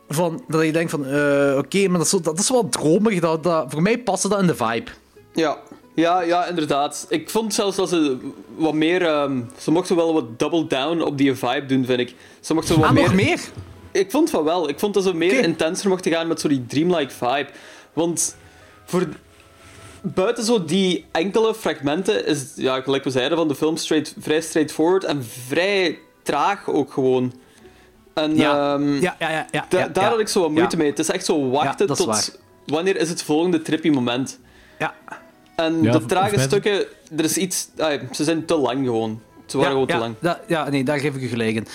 Van, 0.08 0.44
dat 0.48 0.64
je 0.64 0.72
denkt 0.72 0.90
van, 0.90 1.06
eh, 1.06 1.56
oké, 1.58 1.88
maar 1.88 1.96
dat 1.98 2.02
is, 2.06 2.08
zo, 2.10 2.20
dat 2.20 2.38
is 2.38 2.50
wel 2.50 2.68
dromerig. 2.68 3.20
Dat, 3.20 3.42
dat, 3.42 3.64
voor 3.68 3.82
mij 3.82 3.98
paste 3.98 4.28
dat 4.28 4.40
in 4.40 4.46
de 4.46 4.54
vibe. 4.54 4.90
Ja. 5.32 5.56
Ja, 5.94 6.20
ja, 6.22 6.46
inderdaad. 6.46 7.06
Ik 7.08 7.30
vond 7.30 7.54
zelfs 7.54 7.76
dat 7.76 7.88
ze 7.88 8.16
wat 8.56 8.74
meer... 8.74 9.02
ehm, 9.06 9.40
ze 9.58 9.70
mochten 9.70 9.96
wel 9.96 10.12
wat 10.14 10.38
double 10.38 10.66
down 10.66 11.00
op 11.00 11.18
die 11.18 11.34
vibe 11.34 11.66
doen, 11.66 11.84
vind 11.84 12.00
ik. 12.00 12.14
Ze 12.40 12.54
mochten 12.54 12.74
wat 12.80 12.84
Ah, 12.88 12.92
meer... 12.92 13.02
nog 13.04 13.14
meer? 13.14 13.40
Ik 13.92 14.10
vond 14.10 14.30
van 14.30 14.44
wel. 14.44 14.68
Ik 14.68 14.78
vond 14.78 14.94
dat 14.94 15.02
ze 15.02 15.14
meer 15.14 15.44
intenser 15.44 15.88
mochten 15.88 16.12
gaan 16.12 16.26
met 16.26 16.40
zo 16.40 16.48
die 16.48 16.66
dreamlike 16.66 17.10
vibe. 17.12 17.46
Want 17.92 18.36
voor... 18.84 19.06
Buiten 20.06 20.44
zo 20.44 20.64
die 20.64 21.04
enkele 21.12 21.54
fragmenten 21.54 22.26
is, 22.26 22.52
ja, 22.56 22.80
gelijk 22.80 23.04
we 23.04 23.10
zeiden, 23.10 23.38
van 23.38 23.48
de 23.48 23.54
film 23.54 23.76
straight, 23.76 24.14
vrij 24.18 24.40
straightforward 24.40 25.04
en 25.04 25.24
vrij 25.24 25.98
traag 26.22 26.68
ook 26.68 26.92
gewoon. 26.92 27.32
En 28.14 28.36
Ja, 28.36 28.74
ehm, 28.74 29.00
ja, 29.00 29.16
ja, 29.18 29.30
ja. 29.30 29.46
ja, 29.50 29.66
da- 29.68 29.78
ja, 29.78 29.88
daar 29.88 30.10
had 30.10 30.18
ik 30.20 30.28
zo 30.28 30.40
wat 30.40 30.50
moeite 30.50 30.76
mee. 30.76 30.88
Het 30.90 30.98
is 30.98 31.08
echt 31.10 31.24
zo 31.24 31.50
wachten 31.50 31.86
tot 31.86 32.38
wanneer 32.66 32.96
is 32.96 33.08
het 33.08 33.22
volgende 33.22 33.62
trippy 33.62 33.88
moment. 33.90 34.38
Ja. 34.78 34.94
En 35.56 35.82
Ja, 35.82 35.92
de 35.98 36.04
trage 36.06 36.38
stukken, 36.38 36.84
er 37.16 37.24
is 37.24 37.36
iets... 37.36 37.68
ah, 37.78 38.00
ze 38.12 38.24
zijn 38.24 38.44
te 38.44 38.56
lang 38.56 38.84
gewoon. 38.84 39.20
Ze 39.46 39.56
waren 39.56 39.72
gewoon 39.72 39.86
ja, 39.88 39.94
te 39.94 40.00
lang. 40.00 40.14
da- 40.20 40.40
ja, 40.48 40.68
nee, 40.68 40.84
daar 40.84 40.98
geef 40.98 41.14
ik 41.14 41.22
u 41.22 41.26
gelijk 41.26 41.54
in. 41.56 41.66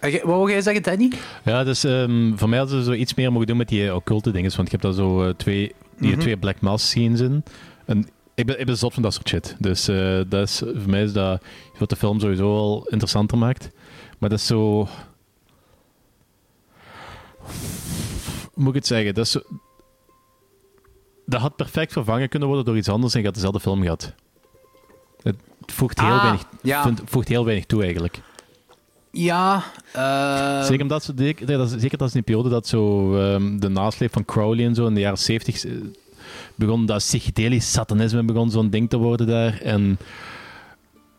Wat 0.00 0.22
wou 0.22 0.50
jij 0.50 0.60
zeggen, 0.60 0.82
Danny? 0.82 1.12
Ja, 1.44 1.64
dus 1.64 1.84
ehm, 1.84 2.36
voor 2.36 2.48
mij 2.48 2.58
hadden 2.58 2.78
ze 2.78 2.84
zo 2.84 2.92
iets 2.96 3.14
meer 3.14 3.32
mogen 3.32 3.46
doen 3.46 3.56
met 3.56 3.68
die 3.68 3.86
eh, 3.86 3.94
occulte 3.94 4.30
dingen. 4.30 4.50
Want 4.56 4.70
je 4.70 4.76
hebt 4.76 4.82
daar 4.82 4.92
zo 5.04 5.24
eh, 5.24 5.34
twee, 5.34 5.74
die 5.98 6.10
Mhm. 6.10 6.20
twee 6.20 6.36
Black 6.36 6.60
Mass 6.60 6.86
scenes 6.86 7.20
in. 7.20 7.44
En 7.84 8.08
ik 8.34 8.46
ben, 8.46 8.60
ik 8.60 8.66
ben 8.66 8.76
zot 8.78 8.94
van 8.94 9.02
dat 9.02 9.14
soort 9.14 9.28
shit. 9.28 9.56
Dus 9.58 9.88
eh, 9.88 10.20
dat 10.28 10.48
is, 10.48 10.58
voor 10.58 10.90
mij 10.90 11.02
is 11.02 11.12
dat 11.12 11.42
wat 11.78 11.88
de 11.90 11.96
film 11.96 12.20
sowieso 12.20 12.56
al 12.56 12.86
interessanter 12.88 13.38
maakt. 13.38 13.70
Maar 14.18 14.28
dat 14.30 14.38
is 14.38 14.46
zo... 14.46 14.88
Moet 18.54 18.68
ik 18.68 18.74
het 18.74 18.86
zeggen? 18.86 19.14
Dat 19.14 19.24
is 19.24 19.30
zo... 19.32 19.40
Dat 21.26 21.40
had 21.40 21.56
perfect 21.56 21.92
vervangen 21.92 22.28
kunnen 22.28 22.48
worden 22.48 22.66
door 22.66 22.76
iets 22.76 22.88
anders 22.88 23.12
en 23.14 23.18
je 23.20 23.24
had 23.26 23.34
dezelfde 23.34 23.60
film 23.60 23.82
gehad. 23.82 24.12
Het 25.22 25.36
voegt 25.66 26.00
heel, 26.00 26.08
Ah, 26.10 26.22
weinig, 26.22 26.44
ja. 26.62 26.90
voegt 27.04 27.28
heel 27.28 27.44
weinig 27.44 27.66
toe 27.66 27.82
eigenlijk. 27.82 28.20
Ja, 29.10 29.62
eh, 29.92 30.62
Zeker 30.64 30.82
omdat 30.82 31.04
ze, 31.04 31.12
zeker 31.16 31.46
dat 31.46 31.70
is- 31.72 31.80
zeker 31.80 31.98
dat 31.98 32.08
is 32.08 32.14
in 32.14 32.22
die 32.24 32.34
periode 32.34 32.48
dat 32.54 32.66
zo 32.66 33.14
ehm, 33.18 33.58
de 33.58 33.68
nasleep 33.68 34.12
van 34.12 34.24
Crowley 34.24 34.64
en 34.64 34.74
zo 34.74 34.86
in 34.86 34.94
de 34.94 35.00
jaren 35.00 35.18
70 35.18 35.64
eh, 35.64 35.72
begon 36.54 36.86
dat 36.86 36.98
psychedelisch 36.98 37.72
satanisme 37.72 38.22
begon 38.24 38.50
zo'n 38.50 38.70
ding 38.70 38.90
te 38.90 38.96
worden 38.96 39.26
daar. 39.26 39.60
En 39.60 39.98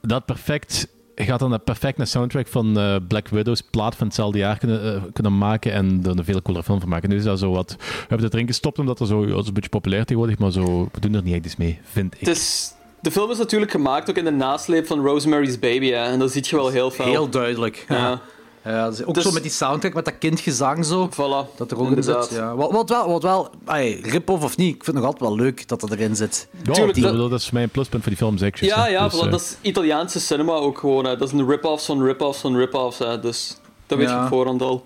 dat 0.02 0.26
perfect 0.26 0.88
gaat 1.16 1.40
dan 1.40 1.60
perfect 1.64 2.00
een 2.00 2.08
soundtrack 2.08 2.48
van 2.48 2.80
eh, 2.80 2.96
Black 3.08 3.28
Widow's 3.28 3.62
plaat 3.62 3.96
van 3.96 4.08
hetzelfde 4.08 4.38
jaar 4.38 4.58
kunnen, 4.58 4.96
eh, 4.96 5.02
kunnen 5.14 5.38
maken 5.38 5.72
en 5.72 6.02
er 6.04 6.18
een 6.18 6.26
veel 6.26 6.42
coolere 6.42 6.66
film 6.66 6.80
van 6.80 6.90
maken. 6.90 7.10
Nu 7.10 7.16
is 7.16 7.24
dat 7.24 7.40
zo 7.40 7.52
wat... 7.52 7.76
We 7.80 7.86
hebben 8.00 8.24
het 8.24 8.34
erin 8.34 8.48
gestopt 8.48 8.80
omdat 8.80 9.00
er 9.00 9.08
zo... 9.08 9.22
ja, 9.22 9.30
het 9.30 9.42
is 9.42 9.48
een 9.48 9.54
beetje 9.54 9.70
populair 9.70 10.06
tegenwoordig, 10.06 10.38
maar 10.38 10.52
zo, 10.52 10.90
we 10.92 11.00
doen 11.00 11.14
er 11.14 11.24
niet 11.24 11.34
echt 11.34 11.46
iets 11.46 11.56
mee, 11.56 11.80
vind 11.84 12.16
ik. 12.20 12.28
Is, 12.28 12.74
de 13.02 13.12
film 13.12 13.32
is 13.32 13.38
natuurlijk 13.38 13.72
gemaakt 13.72 14.10
ook 14.10 14.18
in 14.18 14.26
de 14.26 14.32
nasleep 14.32 14.88
van 14.88 15.06
Rosemary's 15.06 15.60
Baby, 15.60 15.90
hè, 15.90 16.04
en 16.04 16.20
dat 16.20 16.32
zie 16.32 16.46
je 16.50 16.56
wel 16.56 16.70
heel 16.70 16.92
fel. 16.92 17.06
heel 17.06 17.30
duidelijk. 17.30 17.86
Ja, 17.90 17.96
Ja. 17.96 18.22
Ja, 18.66 18.90
dus 18.90 19.04
ook 19.04 19.14
Dus- 19.14 19.24
zo 19.24 19.32
met 19.32 19.42
die 19.42 19.52
soundtrack, 19.52 19.94
met 19.94 20.06
dat 20.06 20.18
kindgezang 20.20 20.86
zo. 20.86 21.10
voilà. 21.12 21.56
Dat 21.58 21.72
er 21.72 21.78
ook 21.80 21.84
in 21.90 21.96
Inderdaad. 21.96 22.28
zit. 22.28 22.38
Ja. 22.38 22.56
Wat, 22.56 22.72
wat 22.72 22.90
wel, 22.90 23.10
wat 23.10 23.24
wel 23.24 23.50
ay, 23.66 24.00
rip-off 24.04 24.44
of 24.44 24.58
niet, 24.58 24.76
ik 24.76 24.84
vind 24.84 24.86
het 24.86 24.96
nog 24.96 25.06
altijd 25.06 25.30
wel 25.30 25.36
leuk 25.36 25.68
dat 25.68 25.80
dat 25.82 25.92
erin 25.92 26.16
zit. 26.16 26.48
Ja, 26.64 26.74
tuurlijk, 26.74 26.98
ik 26.98 27.04
dat- 27.04 27.12
bedoel, 27.12 27.30
dat 27.30 27.40
is 27.40 27.46
voor 27.46 27.54
mij 27.54 27.64
een 27.64 27.70
pluspunt 27.70 28.02
voor 28.02 28.12
die 28.12 28.20
film, 28.22 28.38
zeker. 28.38 28.66
Ja, 28.66 28.88
ja, 28.88 29.04
Dus, 29.08 29.20
voilà, 29.20 29.24
eh, 29.26 29.32
dat 29.32 29.42
is 29.42 29.56
Italiaanse 29.62 30.20
cinema 30.20 30.52
ook 30.54 30.78
gewoon. 30.78 31.06
Hè. 31.06 31.18
Dat 31.18 31.28
is 31.34 31.40
een 31.40 31.48
rip-offs 31.48 31.86
van 31.86 32.04
rip-offs 32.04 32.40
van 32.40 32.56
rip-offs. 32.56 32.98
Hè. 33.00 33.20
Dus 33.20 33.58
dat 33.88 33.98
weet 33.98 34.10
je 34.10 34.14
Ja. 34.16 34.22
op 34.24 34.28
voorhand 34.30 34.62
al. 34.62 34.86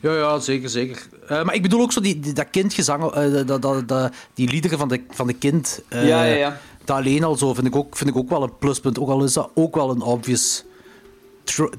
Ja, 0.00 0.12
ja, 0.14 0.38
zeker, 0.38 0.68
zeker. 0.68 1.08
Eh, 1.28 1.42
maar 1.42 1.54
ik 1.54 1.62
bedoel 1.62 1.80
ook 1.80 1.92
zo 1.92 2.00
die, 2.00 2.20
die- 2.20 2.32
dat 2.32 2.46
kindgezang, 2.50 3.04
eh, 3.12 3.46
dat, 3.46 3.62
dat, 3.62 3.88
dat, 3.88 4.12
die 4.34 4.48
liederen 4.50 4.78
van 4.78 4.88
de, 4.88 5.02
van 5.10 5.26
de 5.26 5.32
kind. 5.32 5.80
eh, 5.88 6.08
Ja, 6.08 6.24
ja, 6.24 6.34
ja. 6.34 6.60
Dat 6.84 6.96
alleen 6.96 7.24
al 7.24 7.36
zo 7.36 7.54
vind 7.54 7.66
ik 7.66 7.76
ook, 7.76 7.96
vind 7.96 8.10
ik 8.10 8.16
ook 8.16 8.28
wel 8.28 8.42
een 8.42 8.58
pluspunt. 8.58 8.98
Ook 8.98 9.08
al 9.08 9.24
is 9.24 9.32
dat 9.32 9.50
ook 9.54 9.74
wel 9.74 9.90
een 9.90 10.02
obvious 10.02 10.64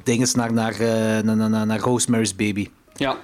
dinges 0.04 0.34
naar, 0.36 0.54
naar, 0.54 0.74
eh, 0.74 0.80
naar, 1.24 1.36
naar, 1.36 1.50
naar, 1.50 1.66
naar 1.66 1.80
Rosemary's 1.80 2.36
Baby. 2.36 2.70
Ja. 2.96 3.18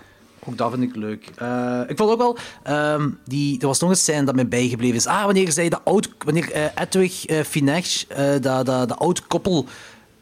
Ook 0.46 0.58
dat 0.58 0.72
vind 0.72 0.84
ik 0.84 0.96
leuk. 0.96 1.30
Eh, 1.38 1.80
ik 1.88 1.98
vond 1.98 2.10
ook 2.12 2.18
wel, 2.18 2.38
ehm, 2.64 3.10
die, 3.26 3.60
er 3.62 3.68
was 3.68 3.80
nog 3.80 3.90
een 3.90 3.96
scène 3.96 4.24
dat 4.24 4.36
mij 4.36 4.48
bijgebleven 4.48 4.96
is. 4.96 5.06
Ah, 5.08 5.26
wanneer 5.26 5.52
zij 5.52 5.70
de 5.70 5.82
oud, 5.84 6.10
wanneer 6.26 6.52
eh, 6.52 6.66
Edwig 6.76 7.30
uh, 7.30 7.42
Finech 7.42 8.08
eh, 8.08 8.32
dat 8.42 8.66
dat 8.66 8.88
de 8.88 8.96
oud 8.96 9.28
koppel 9.28 9.66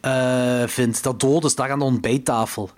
eh, 0.01 0.63
vindt, 0.65 1.03
dat 1.03 1.19
dood 1.19 1.43
is, 1.45 1.55
daar 1.55 1.71
aan 1.71 1.79
de 1.79 1.85
ontbijttafel. 1.85 2.69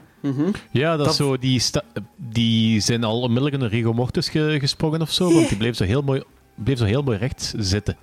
Ja, 0.72 0.90
dat, 0.90 0.98
Dat- 1.06 1.08
is 1.10 1.16
zo, 1.16 1.38
die, 1.38 1.60
sta- 1.60 1.84
die 2.18 2.80
zijn 2.80 3.04
al 3.04 3.20
onmiddellijk 3.22 3.56
in 3.56 3.62
een 3.62 3.70
rigor 3.70 3.96
mortis 3.96 4.30
ge- 4.30 4.58
gesprongen 4.60 5.02
of 5.02 5.12
zo, 5.12 5.34
want 5.34 5.48
die 5.50 5.58
bleef 5.58 5.76
zo 5.76 5.84
heel 5.84 6.02
mooi, 6.02 6.24
bleef 6.56 6.78
zo 6.78 6.86
heel 6.86 7.04
mooi 7.04 7.18
recht 7.18 7.54
zitten. 7.58 7.98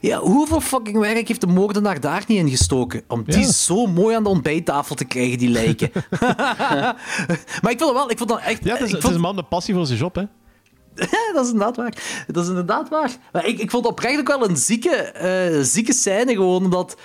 Ja, 0.00 0.18
hoeveel 0.18 0.60
fucking 0.60 0.98
werk 0.98 1.28
heeft 1.28 1.40
de 1.40 1.46
moordenaar 1.46 2.00
daar 2.00 2.24
niet 2.26 2.38
in 2.38 2.50
gestoken? 2.50 3.02
Om 3.08 3.24
die 3.24 3.38
Ja. 3.38 3.50
zo 3.52 3.86
mooi 3.86 4.16
aan 4.16 4.22
de 4.22 4.28
ontbijttafel 4.28 4.94
te 4.94 5.04
krijgen, 5.04 5.38
die 5.38 5.48
lijken. 5.48 5.90
maar 7.62 7.70
ik 7.70 7.78
vond 7.78 7.80
het 7.80 7.92
wel, 7.92 8.10
ik 8.10 8.18
vond 8.18 8.30
dat 8.30 8.40
echt... 8.40 8.64
Ja, 8.64 8.72
het 8.76 8.86
is, 8.86 8.92
het 8.92 9.04
een 9.04 9.20
man 9.20 9.34
met 9.34 9.48
passie 9.48 9.74
voor 9.74 9.86
zijn 9.86 9.98
job, 9.98 10.14
hè. 10.14 10.22
Dat 11.34 11.44
is 11.44 11.50
inderdaad 11.50 11.76
waar. 11.76 12.24
Dat 12.26 12.42
is 12.42 12.48
inderdaad 12.48 12.88
waar. 12.88 13.10
Maar 13.32 13.46
ik, 13.46 13.58
ik 13.58 13.70
vond 13.70 13.86
oprecht 13.86 14.18
ook 14.18 14.26
wel 14.28 14.48
een 14.48 14.56
zieke, 14.56 14.90
eh, 14.96 15.60
zieke 15.62 15.92
scène, 15.92 16.32
gewoon 16.32 16.64
omdat 16.64 16.96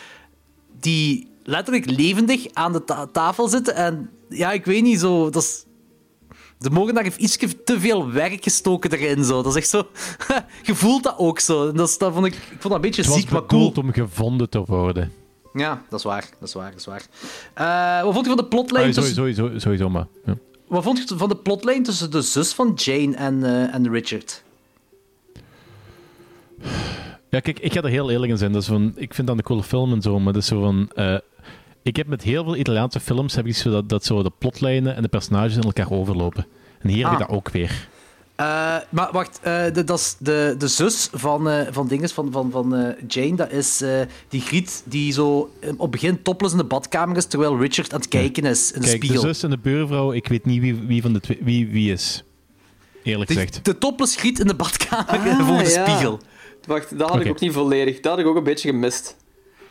die 0.80 1.30
letterlijk 1.44 1.90
levendig 1.90 2.46
aan 2.54 2.72
de 2.74 2.84
ta- 2.84 3.08
tafel 3.12 3.48
zitten. 3.48 3.76
En 3.76 4.10
ja, 4.30 4.52
ik 4.52 4.66
weet 4.66 4.84
niet, 4.84 5.00
zo... 5.00 5.30
Dat 5.30 5.44
is... 5.44 5.66
De 6.62 6.70
moordenaar 6.70 7.04
heeft 7.04 7.18
iets 7.18 7.38
te 7.64 7.80
veel 7.80 8.12
werk 8.12 8.44
gestoken 8.44 8.92
erin. 8.92 9.24
Zo. 9.24 9.42
Dat 9.42 9.52
is 9.52 9.58
echt 9.58 9.70
zo... 9.70 9.88
Je 10.64 10.76
voelt 10.76 11.04
dat 11.04 11.18
ook 11.18 11.40
zo. 11.40 11.72
Dat, 11.72 11.88
is, 11.90 11.98
dat 11.98 12.14
vond 12.14 12.26
ik, 12.26 12.34
ik 12.34 12.42
vond 12.50 12.62
dat 12.64 12.72
een 12.72 12.82
beetje 12.82 13.04
ziek, 13.04 13.30
maar 13.30 13.46
cool. 13.46 13.72
om 13.76 13.92
gevonden 13.94 14.50
te 14.50 14.64
worden. 14.66 15.12
Ja, 15.54 15.84
dat 15.90 16.00
is 16.00 16.06
waar. 16.06 16.30
Dat 16.40 16.48
is 16.48 16.54
waar, 16.54 16.72
dat 16.72 16.80
is 16.80 16.86
waar. 16.86 17.06
Eh, 17.54 18.04
wat 18.04 18.14
vond 18.14 18.26
je 18.26 18.32
van 18.34 18.42
de 18.44 18.46
plotlijn 18.50 18.88
Ah, 18.88 18.94
tussen... 18.94 19.16
sowieso, 19.16 19.42
sowieso, 19.42 19.60
sowieso, 19.60 19.90
maar... 19.90 20.08
Ja. 20.26 20.38
Wat 20.68 20.84
vond 20.84 20.98
je 21.10 21.16
van 21.18 21.30
de 21.30 21.36
plotlijn 21.36 21.84
tussen 21.84 22.12
de 22.12 22.22
zus 22.22 22.54
van 22.54 22.72
Jane 22.76 23.16
en, 23.16 23.44
eh, 23.44 23.74
en 23.74 23.90
Richard? 23.92 24.44
Ja, 27.30 27.40
kijk, 27.40 27.60
ik 27.60 27.74
ga 27.74 27.82
er 27.82 27.90
heel 27.90 28.12
eerlijk 28.12 28.32
in 28.32 28.38
zijn. 28.38 28.52
Dat 28.52 28.62
is 28.62 28.68
van, 28.68 28.92
ik 28.96 29.14
vind 29.14 29.28
dat 29.28 29.38
een 29.38 29.44
coole 29.44 29.64
film 29.64 29.92
en 29.94 30.02
zo, 30.02 30.20
maar 30.20 30.34
dat 30.34 30.42
is 30.42 30.48
zo 30.48 30.62
van... 30.62 30.90
eh, 30.96 31.18
ik 31.84 31.96
heb 31.96 32.08
met 32.08 32.22
heel 32.22 32.44
veel 32.44 32.56
Italiaanse 32.56 33.00
films 33.00 33.36
heb 33.36 33.46
ik 33.48 33.56
zo 33.56 33.70
dat, 33.72 33.90
dat 33.90 34.06
zo 34.06 34.24
de 34.24 34.32
plotlijnen 34.38 34.96
en 34.96 35.02
de 35.02 35.08
personages 35.08 35.56
in 35.56 35.62
elkaar 35.62 35.92
overlopen. 35.92 36.46
En 36.80 36.90
hier 36.90 36.98
heb 36.98 37.08
Ah. 37.08 37.20
ik 37.22 37.28
dat 37.28 37.30
ook 37.38 37.50
weer. 37.50 37.90
Eh, 38.36 38.76
maar 38.90 39.10
wacht, 39.12 39.40
eh, 39.42 39.64
de, 39.74 39.84
dat 39.84 40.00
is 40.00 40.16
de, 40.20 40.56
de 40.58 40.68
zus 40.68 41.10
van, 41.14 41.50
eh, 41.50 41.68
van 41.72 41.88
dinges, 41.88 42.12
van, 42.12 42.32
van, 42.32 42.52
van 42.52 42.76
eh, 42.76 42.94
Jane. 43.08 43.36
Dat 43.36 43.52
is 43.52 43.82
eh, 43.82 44.02
die 44.30 44.42
griet 44.42 44.84
die 44.86 45.12
zo 45.14 45.38
op 45.62 45.80
het 45.80 45.92
begin 45.92 46.22
topless 46.22 46.54
in 46.54 46.60
de 46.60 46.66
badkamer 46.66 47.18
is, 47.18 47.26
terwijl 47.26 47.58
Richard 47.60 47.94
aan 47.94 48.00
het 48.00 48.10
kijken 48.10 48.44
is 48.46 48.72
in 48.72 48.82
de 48.82 48.88
Kijk, 48.88 49.00
de 49.00 49.06
spiegel. 49.08 49.28
zus 49.28 49.44
en 49.44 49.50
de 49.50 49.58
buurvrouw, 49.58 50.12
ik 50.12 50.28
weet 50.28 50.46
niet 50.46 50.62
wie, 50.62 50.76
wie 50.76 51.02
van 51.02 51.14
de 51.14 51.20
twee 51.20 51.40
wie, 51.42 51.68
wie 51.68 51.92
is. 51.92 52.24
Eerlijk 53.04 53.30
de, 53.30 53.34
gezegd. 53.36 53.66
de 53.66 53.78
topless 53.78 54.16
griet 54.16 54.40
in 54.40 54.48
de 54.48 54.56
badkamer 54.56 55.08
Ah, 55.32 55.48
voor 55.48 55.58
de 55.58 55.70
ja. 55.70 55.86
spiegel. 55.86 56.20
Wacht, 56.68 56.98
dat 56.98 57.10
had 57.10 57.20
ik 57.22 57.28
ook 57.30 57.40
niet 57.40 57.54
volledig. 57.54 58.00
Dat 58.00 58.12
had 58.12 58.20
ik 58.22 58.26
ook 58.28 58.36
een 58.36 58.44
beetje 58.44 58.70
gemist. 58.70 59.16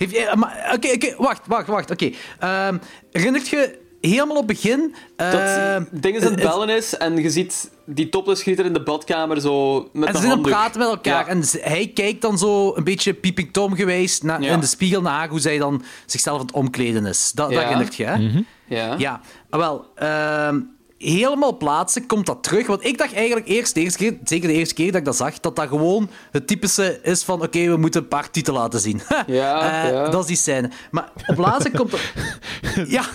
Heeft, 0.00 0.14
eh, 0.14 0.34
maar- 0.34 0.70
Oké, 0.74 0.88
oké, 0.94 1.14
wacht, 1.18 1.40
wacht, 1.46 1.66
wacht. 1.66 1.90
Oké. 1.90 2.10
Ehm, 2.38 2.76
herinnert 3.12 3.48
je 3.48 3.78
helemaal 4.00 4.36
op 4.36 4.48
het 4.48 4.60
begin... 4.60 4.94
Dat 5.16 5.32
ehm, 5.32 5.84
dingen 5.90 6.20
aan 6.22 6.26
het 6.30 6.40
het- 6.40 6.48
bellen 6.50 6.68
is 6.68 6.96
en 6.96 7.16
je 7.16 7.30
ziet 7.30 7.70
die 7.86 8.08
topless 8.08 8.42
grieter 8.42 8.64
in 8.64 8.72
de 8.72 8.82
badkamer 8.82 9.40
zo 9.40 9.74
met 9.92 9.92
En 9.92 10.00
de 10.00 10.06
ze 10.06 10.06
zijn 10.06 10.14
aan 10.16 10.22
het 10.22 10.30
handdoek. 10.30 10.52
praten 10.52 10.78
met 10.80 10.88
elkaar. 10.88 11.24
Ja. 11.24 11.30
En 11.30 11.42
hij 11.70 11.90
kijkt 11.94 12.20
dan 12.22 12.38
zo 12.38 12.76
een 12.76 12.84
beetje 12.84 13.14
peeping 13.14 13.52
Tom 13.52 13.74
geweest 13.74 14.22
na- 14.22 14.38
Ja. 14.40 14.52
in 14.52 14.60
de 14.60 14.66
spiegel 14.66 15.00
naar 15.02 15.12
haar, 15.12 15.28
hoe 15.28 15.40
zij 15.40 15.58
dan 15.58 15.82
zichzelf 16.06 16.40
aan 16.40 16.46
het 16.46 16.54
omkleden 16.54 17.06
is. 17.06 17.32
Dat, 17.32 17.46
dat 17.50 17.58
Ja. 17.58 17.62
herinnert 17.64 17.94
je, 17.94 18.04
hè? 18.04 18.16
Mhm. 18.18 18.40
Ja. 18.66 18.94
Ja, 18.98 19.20
ah, 19.50 19.60
wel. 19.60 19.86
ehm, 19.94 20.60
helemaal 21.08 21.56
plaatsen 21.56 22.06
komt 22.06 22.26
dat 22.26 22.42
terug. 22.42 22.66
Want 22.66 22.84
ik 22.84 22.98
dacht 22.98 23.14
eigenlijk 23.14 23.48
eerst, 23.48 23.74
de 23.74 23.80
eerste 23.80 23.98
keer, 23.98 24.18
zeker 24.24 24.48
de 24.48 24.54
eerste 24.54 24.74
keer 24.74 24.86
dat 24.86 25.00
ik 25.00 25.04
dat 25.04 25.16
zag, 25.16 25.40
dat 25.40 25.56
dat 25.56 25.68
gewoon 25.68 26.10
het 26.30 26.46
typische 26.46 26.98
is 27.02 27.22
van: 27.22 27.42
oké, 27.42 27.66
we 27.70 27.76
moeten 27.76 28.00
een 28.02 28.08
paar 28.08 28.30
tieten 28.30 28.52
laten 28.52 28.80
zien. 28.80 29.00
Ja, 29.26 29.82
Eh, 29.84 29.90
ja. 29.92 30.08
Dat 30.08 30.20
is 30.20 30.26
die 30.26 30.36
scène. 30.36 30.70
Maar 30.90 31.12
op 31.26 31.36
laatste 31.38 31.70
komt 31.70 31.92
er. 31.92 32.12
Ja, 32.88 33.04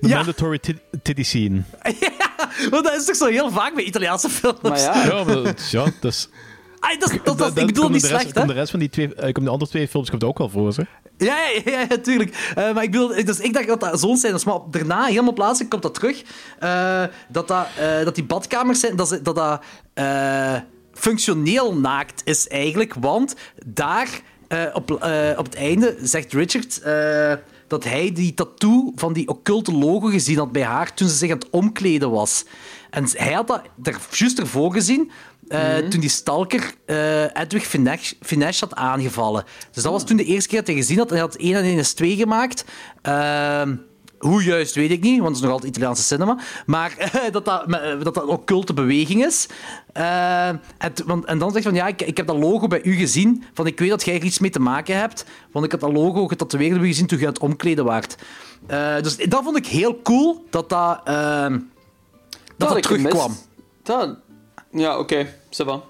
De 0.00 0.08
Ja. 0.08 0.16
mandatory 0.16 0.58
tit- 0.58 0.80
titty 1.02 1.22
scene. 1.22 1.62
want 2.70 2.84
dat 2.84 2.94
is 2.94 3.04
toch 3.04 3.16
zo 3.16 3.26
heel 3.26 3.50
vaak 3.50 3.74
bij 3.74 3.84
Italiaanse 3.84 4.28
films. 4.28 4.58
Maar 4.62 4.78
ja, 4.78 5.04
Ja, 5.04 5.24
maar 5.24 5.34
dat, 5.42 5.70
ja, 5.70 5.84
dat 6.00 6.12
is... 6.12 6.28
Dat, 7.36 7.56
ik 7.56 7.66
bedoel 7.66 7.88
niet 7.88 8.04
slecht, 8.04 8.34
hè? 8.34 8.46
de 8.46 8.52
rest 8.52 8.70
van 8.70 8.80
die 8.80 8.88
twee... 8.88 9.14
eh, 9.14 9.32
komt 9.32 9.46
de 9.46 9.52
andere 9.52 9.70
twee 9.70 9.88
films 9.88 10.10
komt 10.10 10.24
ook 10.24 10.38
wel 10.38 10.48
voor, 10.48 10.72
hè? 10.76 10.82
Ja, 11.18 11.36
ja, 11.64 11.80
ja, 11.88 11.98
tuurlijk. 12.02 12.52
Eh, 12.54 12.74
maar 12.74 12.82
ik, 12.82 12.90
bedoel, 12.90 13.24
dus 13.24 13.40
ik 13.40 13.52
dacht 13.52 13.66
dat 13.66 13.80
dat 13.80 14.00
zo'n 14.00 14.16
scène 14.16 14.34
is. 14.34 14.44
Maar 14.44 14.58
daarna, 14.70 15.04
helemaal 15.04 15.32
plaatsen, 15.32 15.68
komt 15.68 15.82
dat 15.82 15.94
terug. 15.94 16.22
eh, 16.58 17.04
dat, 17.28 17.48
dat, 17.48 17.66
dat 18.04 18.14
die 18.14 18.24
badkamers 18.24 18.80
zijn, 18.80 18.96
dat 18.96 19.08
ze- 19.08 19.22
dat, 19.22 19.34
dat 19.34 19.62
functioneel 20.92 21.74
naakt 21.76 22.22
is 22.24 22.48
eigenlijk. 22.48 22.94
Want 22.94 23.34
daar, 23.66 24.20
op, 24.72 24.90
op 25.36 25.44
het 25.44 25.54
einde, 25.54 25.96
zegt 26.02 26.32
Richard... 26.32 26.82
dat 27.66 27.84
hij 27.84 28.12
die 28.12 28.34
tattoo 28.34 28.92
van 28.94 29.12
die 29.12 29.28
occulte 29.28 29.72
logo 29.72 30.06
gezien 30.06 30.38
had 30.38 30.52
bij 30.52 30.64
haar 30.64 30.94
toen 30.94 31.08
ze 31.08 31.16
zich 31.16 31.30
aan 31.30 31.38
het 31.38 31.50
omkleden 31.50 32.10
was. 32.10 32.44
En 32.90 33.04
hij 33.12 33.32
had 33.32 33.46
dat 33.46 33.62
er 33.82 33.98
juist 34.10 34.38
ervoor 34.38 34.72
gezien 34.72 35.10
eh, 35.48 35.76
toen 35.76 36.00
die 36.00 36.10
stalker 36.10 36.74
eh, 36.84 37.22
Edwig 37.22 37.66
Finech 38.20 38.60
had 38.60 38.74
aangevallen. 38.74 39.44
Dus 39.72 39.82
dat 39.82 39.92
was 39.92 40.04
toen 40.04 40.16
de 40.16 40.24
eerste 40.24 40.48
keer 40.48 40.58
dat 40.58 40.66
hij 40.66 40.76
gezien 40.76 40.98
had. 40.98 41.08
En 41.08 41.12
hij 41.12 41.24
had 41.24 41.36
1 41.36 41.54
en 41.54 41.64
1 41.64 41.78
is 41.78 41.92
2 41.92 42.16
gemaakt. 42.16 42.64
Ehm, 43.02 43.76
hoe 44.18 44.42
juist, 44.42 44.74
weet 44.74 44.90
ik 44.90 45.00
niet, 45.00 45.16
want 45.16 45.28
het 45.28 45.36
is 45.36 45.42
nog 45.42 45.52
altijd 45.52 45.70
Italiaanse 45.70 46.02
cinema. 46.02 46.38
Maar 46.66 46.94
eh, 46.98 47.32
dat, 47.32 47.44
dat, 47.44 47.64
dat 47.68 48.04
dat 48.04 48.16
een 48.16 48.28
occulte 48.28 48.74
beweging 48.74 49.24
is. 49.24 49.46
Want, 51.06 51.24
en 51.24 51.38
dan 51.38 51.50
zegt 51.52 51.64
hij 51.64 51.72
van, 51.72 51.74
ja, 51.74 51.86
ik, 51.86 52.02
ik 52.02 52.16
heb 52.16 52.26
dat 52.26 52.38
logo 52.38 52.66
bij 52.66 52.82
u 52.82 52.92
gezien. 52.92 53.44
Van, 53.54 53.66
ik 53.66 53.78
weet 53.78 53.90
dat 53.90 54.04
jij 54.04 54.14
er 54.14 54.24
iets 54.24 54.38
mee 54.38 54.50
te 54.50 54.60
maken 54.60 54.96
hebt. 54.96 55.24
Want 55.52 55.64
ik 55.64 55.70
heb 55.70 55.80
dat 55.80 55.92
logo 55.92 56.26
getatoeëerd 56.26 56.78
bij 56.78 56.84
u 56.84 56.86
gezien 56.86 57.06
toen 57.06 57.18
je 57.18 57.26
aan 57.26 57.32
het 57.32 57.42
omkleden 57.42 57.84
waart. 57.84 58.16
Dus 59.02 59.16
dat 59.16 59.44
vond 59.44 59.56
ik 59.56 59.66
heel 59.66 60.02
cool, 60.02 60.46
dat 60.50 60.68
dat, 60.68 61.00
ehm, 61.04 61.58
dat, 62.56 62.68
had 62.68 62.82
terugkwam. 62.82 63.36
Dat... 63.82 64.16
Ja, 64.70 64.98
oké. 64.98 65.26
Ça 65.62 65.64
va. 65.64 65.82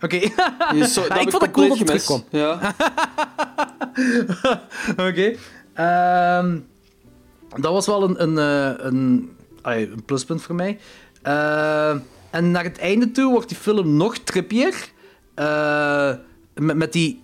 Oké. 0.00 0.16
Je 0.16 0.30
ik 1.20 1.30
vond 1.30 1.42
het 1.42 1.50
cool 1.50 1.68
dat 1.68 1.78
gemist. 1.78 2.06
terugkwam. 2.06 2.24
Ja. 2.30 2.74
Oké. 5.08 5.34
Ehm, 5.74 6.58
dat 7.60 7.72
was 7.72 7.86
wel 7.86 8.02
een, 8.02 8.22
een, 8.22 8.38
eh, 8.38 8.84
een, 8.86 9.30
een 9.62 10.02
pluspunt 10.04 10.42
voor 10.42 10.54
mij. 10.54 10.78
Ehm, 11.22 11.98
en 12.30 12.50
naar 12.50 12.64
het 12.64 12.78
einde 12.78 13.10
toe 13.10 13.30
wordt 13.30 13.48
die 13.48 13.58
film 13.58 13.96
nog 13.96 14.18
trippier. 14.18 14.90
Eh, 15.34 16.12
met, 16.54 16.76
met 16.76 16.92
die... 16.92 17.22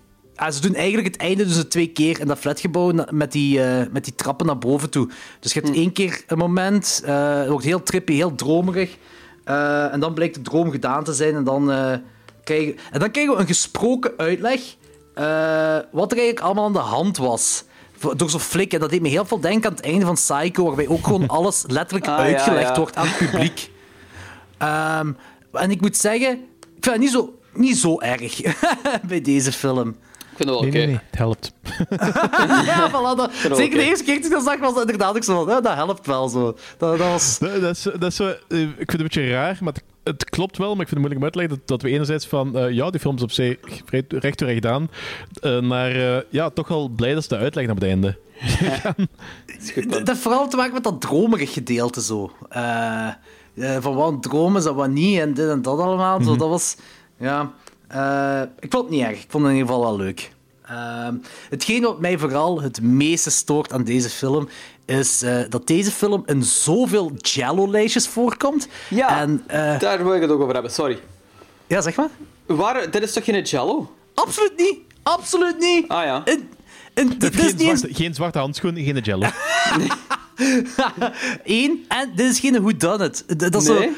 ze 0.49 0.61
doen 0.61 0.75
eigenlijk 0.75 1.07
het 1.07 1.17
einde 1.17 1.45
dus 1.45 1.63
twee 1.63 1.87
keer 1.87 2.19
in 2.19 2.27
dat 2.27 2.37
flatgebouw 2.37 2.91
met 3.11 3.31
die, 3.31 3.63
eh, 3.63 3.85
met 3.91 4.03
die 4.03 4.15
trappen 4.15 4.45
naar 4.45 4.57
boven 4.57 4.89
toe. 4.89 5.09
Dus 5.39 5.53
je 5.53 5.59
hebt 5.59 5.75
één 5.75 5.91
keer 5.91 6.23
een 6.27 6.37
moment, 6.37 7.01
eh, 7.05 7.37
het 7.37 7.47
wordt 7.47 7.65
heel 7.65 7.83
trippy, 7.83 8.13
heel 8.13 8.35
dromerig. 8.35 8.97
Eh, 9.47 9.93
en 9.93 9.99
dan 9.99 10.13
blijkt 10.13 10.35
de 10.35 10.41
droom 10.41 10.71
gedaan 10.71 11.03
te 11.03 11.13
zijn 11.13 11.35
en 11.35 11.43
dan, 11.43 11.71
eh, 11.71 11.93
krijgen, 12.43 12.77
en 12.91 12.99
dan 12.99 13.11
krijgen 13.11 13.33
we 13.33 13.39
een 13.39 13.47
gesproken 13.47 14.13
uitleg 14.17 14.61
eh, 15.13 15.77
wat 15.91 16.11
er 16.11 16.17
eigenlijk 16.17 16.39
allemaal 16.39 16.65
aan 16.65 16.73
de 16.73 16.79
hand 16.79 17.17
was. 17.17 17.63
Door 18.15 18.29
zo'n 18.29 18.39
flik. 18.39 18.73
En 18.73 18.79
dat 18.79 18.89
deed 18.89 19.01
me 19.01 19.07
heel 19.07 19.25
veel 19.25 19.39
denken 19.39 19.69
aan 19.69 19.75
het 19.75 19.85
einde 19.85 20.05
van 20.05 20.13
Psycho, 20.13 20.65
waarbij 20.65 20.87
ook 20.87 21.03
gewoon 21.03 21.27
alles 21.37 21.63
letterlijk 21.67 22.07
Ah, 22.07 22.17
uitgelegd 22.17 22.67
ja. 22.67 22.75
wordt 22.75 22.95
aan 22.95 23.07
het 23.07 23.17
publiek. 23.17 23.69
Ehm, 24.57 25.11
en 25.51 25.71
ik 25.71 25.81
moet 25.81 25.97
zeggen, 25.97 26.31
ik 26.51 26.83
vind 26.83 26.85
het 26.85 26.99
niet 26.99 27.11
zo, 27.11 27.39
niet 27.53 27.77
zo 27.77 27.99
erg 27.99 28.41
bij 29.07 29.21
deze 29.21 29.51
film. 29.51 29.95
Ik 30.37 30.43
vind 30.43 30.49
het 30.49 30.59
wel 30.59 30.61
Nee, 30.61 30.69
oké. 30.69 30.77
nee, 30.77 30.87
nee, 30.87 30.99
het 31.09 31.17
helpt. 31.17 31.53
ja, 32.71 32.89
voilà, 32.89 33.17
dat, 33.17 33.31
zeker 33.57 33.77
de 33.77 33.85
eerste 33.85 34.03
keer 34.03 34.15
toen 34.15 34.25
ik 34.25 34.31
dat 34.31 34.43
zag, 34.43 34.59
was 34.59 34.73
dat 34.73 34.81
inderdaad 34.81 35.15
ook 35.15 35.23
zo 35.23 35.43
van, 35.43 35.53
ja, 35.53 35.61
dat 35.61 35.73
helpt 35.73 36.07
wel 36.07 36.29
zo. 36.29 36.57
Dat, 36.77 36.97
dat 36.97 37.07
was... 37.07 37.39
Dat, 37.39 37.61
dat 37.61 37.75
is, 37.75 37.83
dat 37.83 38.03
is 38.03 38.15
zo, 38.15 38.27
eh, 38.27 38.61
ik 38.61 38.75
vind 38.75 38.91
het 38.91 38.99
een 38.99 39.03
beetje 39.03 39.29
raar, 39.29 39.57
maar 39.61 39.73
het, 39.73 39.83
het 40.07 40.29
klopt 40.29 40.57
wel, 40.57 40.75
maar 40.75 40.81
ik 40.81 40.87
vind 40.87 40.89
het 40.89 40.99
moeilijk 40.99 41.19
om 41.19 41.23
uit 41.23 41.33
te 41.33 41.39
leggen 41.39 41.57
dat, 41.57 41.67
dat 41.67 41.81
we 41.81 41.89
enerzijds 41.89 42.27
van, 42.27 42.57
eh, 42.57 42.71
ja, 42.71 42.89
die 42.89 42.99
film 42.99 43.15
is 43.15 43.21
op 43.21 43.31
zich 43.31 43.57
recht 43.85 44.37
toe 44.37 44.47
recht 44.47 44.65
aan, 44.65 44.89
eh, 45.41 45.59
naar, 45.59 45.91
eh, 45.91 46.21
ja, 46.29 46.49
toch 46.49 46.67
wel 46.67 46.87
blij 46.87 47.13
dat 47.13 47.23
ze 47.23 47.29
de 47.29 47.37
uitleggen 47.37 47.73
op 47.73 47.79
het 47.79 47.89
einde. 47.89 48.17
Dat 49.75 49.89
dat 49.89 50.07
heeft 50.07 50.19
vooral 50.19 50.47
te 50.47 50.55
maken 50.55 50.73
met 50.73 50.83
dat 50.83 51.01
dromerig 51.01 51.53
gedeelte 51.53 52.01
zo. 52.01 52.31
Van 53.79 53.95
wat 53.95 54.23
dromen 54.23 54.61
is 54.61 54.67
en 54.67 54.75
wat 54.75 54.89
niet 54.89 55.19
en 55.19 55.33
dit 55.33 55.49
en 55.49 55.61
dat 55.61 55.79
allemaal. 55.79 56.21
Zo, 56.21 56.35
dat 56.35 56.49
was... 56.49 56.75
Ja... 57.19 57.53
eh, 57.87 58.41
ik 58.59 58.71
vond 58.71 58.83
het 58.83 58.93
niet 58.93 59.03
erg. 59.03 59.21
Ik 59.23 59.25
vond 59.29 59.43
het 59.43 59.51
in 59.53 59.59
ieder 59.59 59.73
geval 59.73 59.87
wel 59.87 59.97
leuk. 59.97 60.31
Ehm, 60.65 61.15
hetgeen 61.49 61.81
wat 61.81 61.99
mij 61.99 62.17
vooral 62.17 62.61
het 62.61 62.81
meeste 62.81 63.29
stoort 63.29 63.73
aan 63.73 63.83
deze 63.83 64.09
film 64.09 64.49
is 64.85 65.21
eh, 65.21 65.39
dat 65.49 65.67
deze 65.67 65.91
film 65.91 66.23
in 66.25 66.43
zoveel 66.43 67.11
Jello-lijstjes 67.17 68.07
voorkomt. 68.07 68.67
Ja, 68.89 69.19
En, 69.19 69.43
eh, 69.47 69.79
daar 69.79 70.03
wil 70.03 70.13
ik 70.15 70.21
het 70.21 70.29
ook 70.31 70.41
over 70.41 70.53
hebben. 70.53 70.71
Sorry. 70.71 70.99
ja, 71.67 71.81
zeg 71.81 71.95
maar. 71.95 72.09
Waar, 72.45 72.91
dit 72.91 73.03
is 73.03 73.13
toch 73.13 73.23
geen 73.23 73.41
Jello? 73.41 73.91
Absoluut 74.13 74.53
niet. 74.57 74.77
Absoluut 75.03 75.59
niet. 75.59 75.87
Ah 75.87 76.03
ja. 76.03 76.23
In, 76.25 77.15
dit 77.17 77.35
Geen 77.35 77.45
is 77.45 77.61
zwarte, 77.61 77.93
geen 77.93 78.13
zwarte 78.13 78.39
handschoenen, 78.39 78.83
geen 78.83 78.99
jello. 78.99 79.27
één, 81.43 81.85
en 81.99 82.11
dit 82.15 82.31
is 82.31 82.39
geen 82.39 82.61
whodunit. 82.61 83.39
Dat 83.39 83.51
dat 83.51 83.61
is. 83.61 83.67
Nee? 83.67 83.91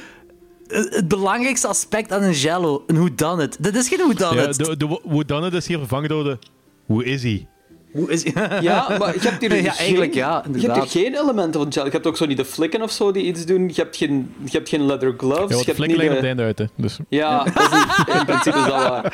Het 0.70 1.08
belangrijkste 1.08 1.68
aspect 1.68 2.12
aan 2.12 2.24
een 2.24 2.32
jello, 2.34 2.84
een 2.88 2.96
whodunit. 2.96 3.64
Dit 3.64 3.76
is 3.76 3.88
geen 3.88 3.98
Ja, 3.98 4.14
whodunit. 4.14 4.58
de, 4.58 4.78
de, 4.78 5.00
hoe 5.04 5.26
dan 5.26 5.44
het 5.44 5.54
is 5.54 5.68
hier 5.68 5.78
vervangen 5.78 6.10
door 6.10 6.24
de... 6.24 6.38
Hoe 6.86 7.04
is 7.06 7.24
hij? 7.24 7.48
Hoe 7.92 8.12
is... 8.12 8.24
Ja, 8.62 8.96
maar 9.00 9.14
je 9.14 9.20
hebt 9.30 9.42
hier 9.42 9.56
Ja, 9.64 9.72
geen, 9.72 9.86
eigenlijk 9.86 10.14
ja, 10.14 10.44
Je 10.56 10.72
hebt 10.72 10.92
hier 10.92 11.04
geen 11.04 11.16
elementen 11.22 11.62
van 11.62 11.74
gel. 11.74 11.86
Je 11.86 11.92
hebt 11.92 12.08
ook 12.08 12.18
zo 12.18 12.26
niet 12.26 12.38
de 12.38 12.46
flikken 12.46 12.82
of 12.82 12.92
zo 12.92 13.12
die 13.12 13.24
iets 13.24 13.46
doen. 13.46 13.68
Je 13.68 13.74
hebt 13.82 13.98
geen, 13.98 14.34
je 14.44 14.52
hebt 14.52 14.70
geen 14.70 14.86
leather 14.86 15.14
gloves. 15.18 15.50
Ja, 15.50 15.58
je 15.58 15.64
hebt 15.66 15.76
flikken 15.78 15.98
liggen 15.98 16.16
op 16.18 16.22
de- 16.22 16.28
het 16.28 16.38
einde 16.40 16.44
uit, 16.44 16.58
hè. 16.60 16.66
Dus, 16.76 16.98
Ja, 17.10 17.44
dat 17.44 17.72
is 17.72 18.14
in, 18.14 18.20
in 18.20 18.26
principe 18.26 18.58
is 18.58 18.64
dat 18.66 18.74
waar. 18.74 19.14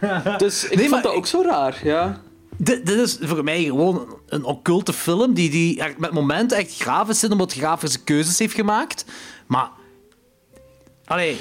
Dus 0.38 0.64
ik 0.64 0.70
Nee, 0.70 0.78
vond 0.78 0.90
maar 0.90 1.02
dat 1.02 1.12
ik- 1.12 1.18
ook 1.18 1.26
zo 1.26 1.42
raar, 1.42 1.80
ja. 1.84 2.20
Dit, 2.56 2.86
dit 2.86 2.96
is 2.98 3.18
voor 3.20 3.44
mij 3.44 3.62
gewoon 3.64 4.16
een 4.28 4.44
occulte 4.44 4.92
film 4.92 5.34
die, 5.34 5.50
die 5.50 5.80
echt 5.80 5.98
met 5.98 6.12
momenten 6.12 6.58
echt 6.58 6.76
graaf 6.80 7.08
is 7.08 7.24
omdat 7.24 7.52
grafische 7.52 7.98
keuzes 8.04 8.38
heeft 8.38 8.54
gemaakt. 8.54 9.04
Maar... 9.46 9.68
Allee... 11.08 11.40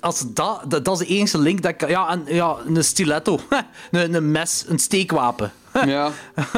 Als 0.00 0.24
dat, 0.26 0.62
dat, 0.68 0.84
dat 0.84 1.00
is 1.00 1.06
de 1.06 1.14
enige 1.14 1.38
link 1.38 1.62
dat 1.62 1.70
ik... 1.70 1.88
Ja, 1.88 2.08
en, 2.08 2.24
ja 2.26 2.56
een 2.66 2.84
stiletto. 2.84 3.40
een, 3.90 4.14
een 4.14 4.30
mes, 4.30 4.64
een 4.68 4.78
steekwapen. 4.78 5.52
ja. 5.86 6.10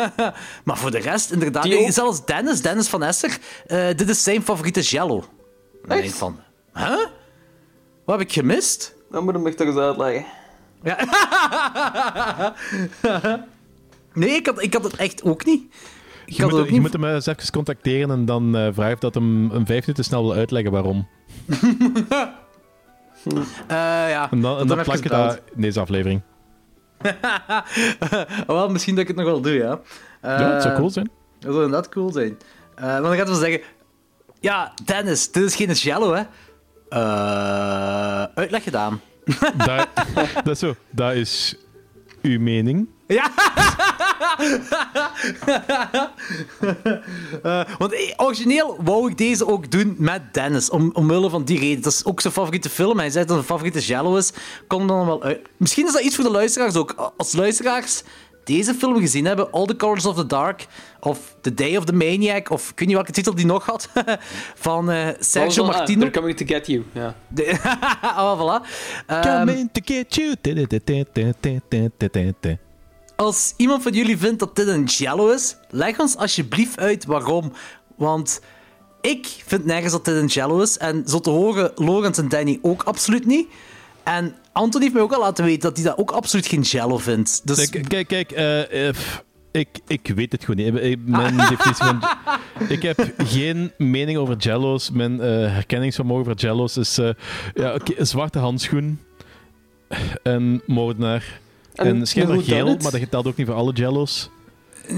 maar 0.64 0.78
voor 0.78 0.90
de 0.90 0.98
rest, 0.98 1.30
inderdaad... 1.30 1.62
Die 1.62 1.92
Zelfs 1.92 2.24
Dennis, 2.24 2.62
Dennis 2.62 2.88
van 2.88 3.02
Esser, 3.02 3.38
eh, 3.66 3.86
dit 3.96 4.08
is 4.08 4.22
zijn 4.22 4.42
favoriete 4.42 4.80
jello. 4.80 5.24
Ik 5.84 5.90
Echt? 5.90 6.14
van... 6.14 6.40
Huh? 6.74 7.06
Wat 8.04 8.18
heb 8.18 8.20
ik 8.20 8.32
gemist? 8.32 8.94
Dan 9.10 9.24
moet 9.24 9.42
me 9.42 9.54
toch 9.54 9.66
eens 9.66 9.76
uitleggen. 9.76 10.26
Ja. 10.82 10.98
nee, 14.12 14.30
ik 14.30 14.46
had, 14.46 14.62
ik 14.62 14.72
had 14.72 14.84
het 14.84 14.96
echt 14.96 15.22
ook 15.22 15.44
niet. 15.44 15.74
Je, 16.26 16.42
moet, 16.42 16.52
het 16.52 16.68
je 16.68 16.98
hem 16.98 17.04
eens 17.04 17.26
even 17.26 17.52
contacteren 17.52 18.10
en 18.10 18.24
dan 18.24 18.56
eh 18.56 18.68
vragen 18.72 18.92
of 18.92 18.98
dat 18.98 19.14
hem 19.14 19.50
een 19.50 19.66
vijf 19.66 19.80
minuten 19.80 20.04
snel 20.04 20.22
wil 20.22 20.34
uitleggen 20.34 20.72
waarom. 20.72 21.08
Eh, 23.66 23.76
ja, 24.08 24.30
En 24.30 24.40
dan, 24.40 24.58
en 24.58 24.66
dan 24.66 24.82
plak 24.82 24.96
ik 24.96 25.08
dat 25.08 25.40
in 25.54 25.62
deze 25.62 25.80
aflevering. 25.80 26.22
Wel, 28.46 28.68
misschien 28.68 28.94
dat 28.94 29.02
ik 29.02 29.08
het 29.08 29.16
nog 29.16 29.26
wel 29.26 29.40
doe, 29.40 29.52
ja. 29.52 29.80
Eh, 30.20 30.38
ja, 30.38 30.52
dat 30.52 30.62
zou 30.62 30.74
cool 30.76 30.90
zijn. 30.90 31.10
Dat 31.38 31.52
zou 31.52 31.64
inderdaad 31.64 31.88
cool 31.88 32.12
zijn. 32.12 32.38
Eh 32.74 32.82
maar 32.84 33.02
dan 33.02 33.16
gaat 33.16 33.16
hij 33.16 33.26
wel 33.26 33.34
zeggen... 33.34 33.60
Ja, 34.40 34.72
Dennis, 34.84 35.32
dit 35.32 35.42
is 35.42 35.56
geen 35.56 35.72
jello, 35.72 36.14
hè. 36.14 36.22
Eh 36.88 38.24
uitleg 38.34 38.62
gedaan. 38.62 39.00
dat, 39.56 39.88
dat 40.44 40.48
is 40.48 40.58
zo. 40.58 40.74
Dat 40.90 41.14
is 41.14 41.56
uw 42.22 42.40
mening. 42.40 42.88
Ja! 43.06 43.30
Eh, 47.42 47.64
want 47.78 47.92
eh, 47.92 48.12
origineel 48.16 48.76
wou 48.82 49.10
ik 49.10 49.18
deze 49.18 49.46
ook 49.46 49.70
doen 49.70 49.94
met 49.98 50.34
Dennis, 50.34 50.70
om, 50.70 50.90
omwille 50.92 51.30
van 51.30 51.44
die 51.44 51.58
reden. 51.58 51.82
Dat 51.82 51.92
is 51.92 52.04
ook 52.04 52.20
zijn 52.20 52.32
favoriete 52.32 52.68
film. 52.68 52.98
Hij 52.98 53.10
zei 53.10 53.24
dat 53.24 53.34
zijn 53.34 53.46
favoriete 53.46 53.80
Jello 53.80 54.16
is. 54.16 54.32
Kom 54.66 54.86
dan 54.86 55.06
wel 55.06 55.22
uit. 55.22 55.48
Misschien 55.56 55.86
is 55.86 55.92
dat 55.92 56.02
iets 56.02 56.14
voor 56.14 56.24
de 56.24 56.30
luisteraars 56.30 56.76
ook. 56.76 57.12
Als 57.16 57.32
luisteraars 57.32 58.02
deze 58.44 58.74
film 58.74 59.00
gezien 59.00 59.24
hebben, 59.24 59.52
All 59.52 59.66
the 59.66 59.76
Colors 59.76 60.06
of 60.06 60.16
the 60.16 60.26
Dark, 60.26 60.66
of 61.00 61.36
The 61.40 61.54
Day 61.54 61.76
of 61.76 61.84
the 61.84 61.92
Maniac, 61.92 62.50
of 62.50 62.70
ik 62.70 62.78
weet 62.78 62.88
niet 62.88 62.96
welke 62.96 63.12
titel 63.12 63.34
die 63.34 63.46
nog 63.46 63.66
had, 63.66 63.88
van 64.54 64.90
eh, 64.90 65.04
was 65.04 65.30
Sergio 65.30 65.64
ah, 65.64 65.76
Martino. 65.76 66.00
They're 66.00 66.12
coming 66.12 66.36
to 66.36 66.46
get 66.46 66.66
you. 66.66 66.84
Ja. 66.92 67.14
Oh, 68.02 68.38
voilà. 68.40 68.66
Ehm, 69.06 69.38
Coming 69.38 69.68
to 69.72 69.80
get 69.84 70.14
you. 70.14 70.34
Als 73.16 73.54
iemand 73.56 73.82
van 73.82 73.92
jullie 73.92 74.18
vindt 74.18 74.38
dat 74.38 74.56
dit 74.56 74.66
een 74.68 74.84
jello 74.84 75.30
is, 75.30 75.56
leg 75.70 75.98
ons 76.00 76.16
alsjeblieft 76.16 76.78
uit 76.78 77.04
waarom. 77.04 77.52
Want 77.96 78.40
ik 79.00 79.42
vind 79.46 79.64
nergens 79.64 79.92
dat 79.92 80.04
dit 80.04 80.14
een 80.16 80.26
jello 80.26 80.60
is. 80.60 80.78
En 80.78 81.02
zo 81.06 81.20
te 81.20 81.30
horen, 81.30 81.72
Logans 81.74 82.18
en 82.18 82.28
Danny 82.28 82.58
ook 82.62 82.82
absoluut 82.82 83.26
niet. 83.26 83.48
En 84.02 84.34
Anton 84.52 84.80
heeft 84.80 84.92
mij 84.92 85.02
ook 85.02 85.12
al 85.12 85.20
laten 85.20 85.44
weten 85.44 85.60
dat 85.60 85.76
hij 85.76 85.86
dat 85.86 85.98
ook 85.98 86.10
absoluut 86.10 86.46
geen 86.46 86.60
jello 86.60 86.98
vindt. 86.98 87.40
Dus 87.46 87.70
Kijk, 87.70 87.88
kijk, 87.88 88.06
kijk 88.08 88.32
eh, 88.32 88.88
eh, 88.88 88.94
ik, 89.52 89.68
ik 89.86 90.12
weet 90.14 90.32
het 90.32 90.44
gewoon 90.44 90.64
niet. 90.72 90.82
Ik- 90.82 90.98
Mijn 91.06 91.36
definitie 91.48 91.74
van... 91.74 92.02
Ik 92.68 92.82
heb 92.82 93.12
geen 93.18 93.72
mening 93.78 94.18
over 94.18 94.36
jello's. 94.36 94.90
Mijn 94.90 95.20
eh, 95.20 95.28
herkenningsvermogen 95.28 96.24
voor 96.24 96.34
jello's 96.34 96.76
is 96.76 96.94
ja, 97.54 97.74
oké, 97.74 97.92
een 97.96 98.06
zwarte 98.06 98.38
handschoen, 98.38 99.00
een 100.22 100.62
moordenaar 100.66 101.40
en, 101.74 101.86
En 101.86 102.06
schijnbaar 102.06 102.40
geel, 102.42 102.66
het? 102.66 102.82
maar 102.82 102.92
dat 102.92 103.00
geldt 103.10 103.26
ook 103.28 103.36
niet 103.36 103.46
voor 103.46 103.56
alle 103.56 103.72
jello's. 103.72 104.30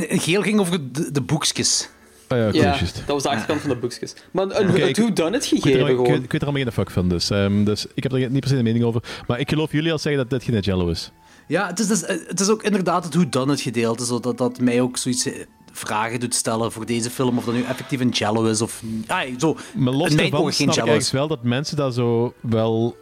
geel 0.08 0.42
ging 0.42 0.60
over 0.60 0.92
de, 0.92 1.12
de 1.12 1.20
boekjes. 1.20 1.88
Ah 2.28 2.52
ja, 2.54 2.70
dat 2.80 3.04
was 3.06 3.22
de 3.22 3.28
achterkant 3.28 3.60
van 3.60 3.70
de 3.70 3.76
boekjes. 3.76 4.14
Maar 4.30 4.44
een, 4.44 4.68
het 4.68 4.88
ik- 4.88 4.96
hoe 4.96 5.12
dan 5.12 5.32
het 5.32 5.44
Ik 5.44 5.50
er, 5.52 5.56
gegeven 5.60 5.80
ik, 5.80 5.86
weet, 5.96 6.06
gewoon. 6.06 6.22
ik 6.22 6.32
weet 6.32 6.40
er 6.42 6.48
allemaal 6.48 6.62
geen 6.62 6.72
fuck 6.72 6.90
van, 6.90 7.08
dus, 7.08 7.30
ehm, 7.30 7.64
dus 7.64 7.86
ik 7.94 8.02
heb 8.02 8.12
er 8.12 8.30
niet 8.30 8.40
per 8.40 8.48
se 8.48 8.56
een 8.56 8.64
mening 8.64 8.84
over. 8.84 9.02
Maar 9.26 9.40
ik 9.40 9.48
geloof 9.48 9.72
jullie 9.72 9.92
als 9.92 10.02
zeggen 10.02 10.20
dat 10.28 10.30
dit 10.40 10.42
geen 10.50 10.60
jello 10.60 10.88
is. 10.88 11.10
Ja, 11.48 11.66
het 11.66 11.78
is, 11.78 11.86
dus, 11.86 12.02
eh, 12.04 12.16
het 12.26 12.40
is 12.40 12.48
ook 12.48 12.62
inderdaad 12.62 13.04
het 13.04 13.14
hoe 13.14 13.28
dan 13.28 13.48
het 13.48 13.60
gedeelte. 13.60 14.04
Zodat 14.04 14.38
dat 14.38 14.60
mij 14.60 14.80
ook 14.80 14.96
zoiets 14.96 15.26
eh, 15.26 15.32
vragen 15.72 16.20
doet 16.20 16.34
stellen 16.34 16.72
voor 16.72 16.86
deze 16.86 17.10
film. 17.10 17.38
Of 17.38 17.44
dat 17.44 17.54
nu 17.54 17.62
effectief 17.62 18.00
een 18.00 18.08
jello 18.08 18.44
is 18.44 18.60
of... 18.60 18.82
Ah, 19.06 19.20
zo, 19.38 19.56
Maar 19.74 19.92
los 19.92 20.14
daarvan 20.14 20.28
snap 20.28 20.48
ik 20.50 20.56
jello 20.58 20.66
eigenlijk 20.72 20.98
is. 21.00 21.10
wel 21.10 21.28
dat 21.28 21.42
mensen 21.42 21.76
dat 21.76 21.94
zo 21.94 22.34
wel 22.40 22.96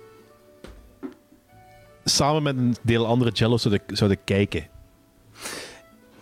samen 2.05 2.43
met 2.43 2.57
een 2.57 2.77
deel 2.83 3.07
andere 3.07 3.31
jello's 3.31 3.63
zouden, 3.63 3.83
zouden 3.87 4.19
kijken. 4.25 4.67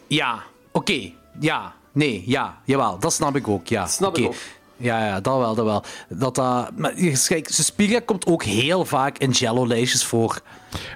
Ja, 0.07 0.42
oké. 0.73 1.11
Ja, 1.40 1.75
nee, 1.92 2.23
ja, 2.27 2.61
jawel. 2.64 2.99
Dat 2.99 3.12
snap 3.12 3.37
ik 3.37 3.49
ook, 3.49 3.66
ja. 3.66 3.87
Snap 3.87 4.16
ik 4.16 4.25
Oké. 4.25 4.33
ook. 4.35 4.40
Ja, 4.77 5.07
ja, 5.07 5.21
dat 5.21 5.38
wel, 5.38 5.55
dat 5.55 5.64
wel. 5.64 5.83
Dat, 6.09 6.35
dat, 6.35 6.71
maar 6.77 6.92
kijk, 7.27 7.49
Suspiria 7.49 8.01
komt 8.05 8.27
ook 8.27 8.42
heel 8.42 8.85
vaak 8.85 9.18
in 9.18 9.31
jello-lijstjes 9.31 10.05
voor. 10.05 10.40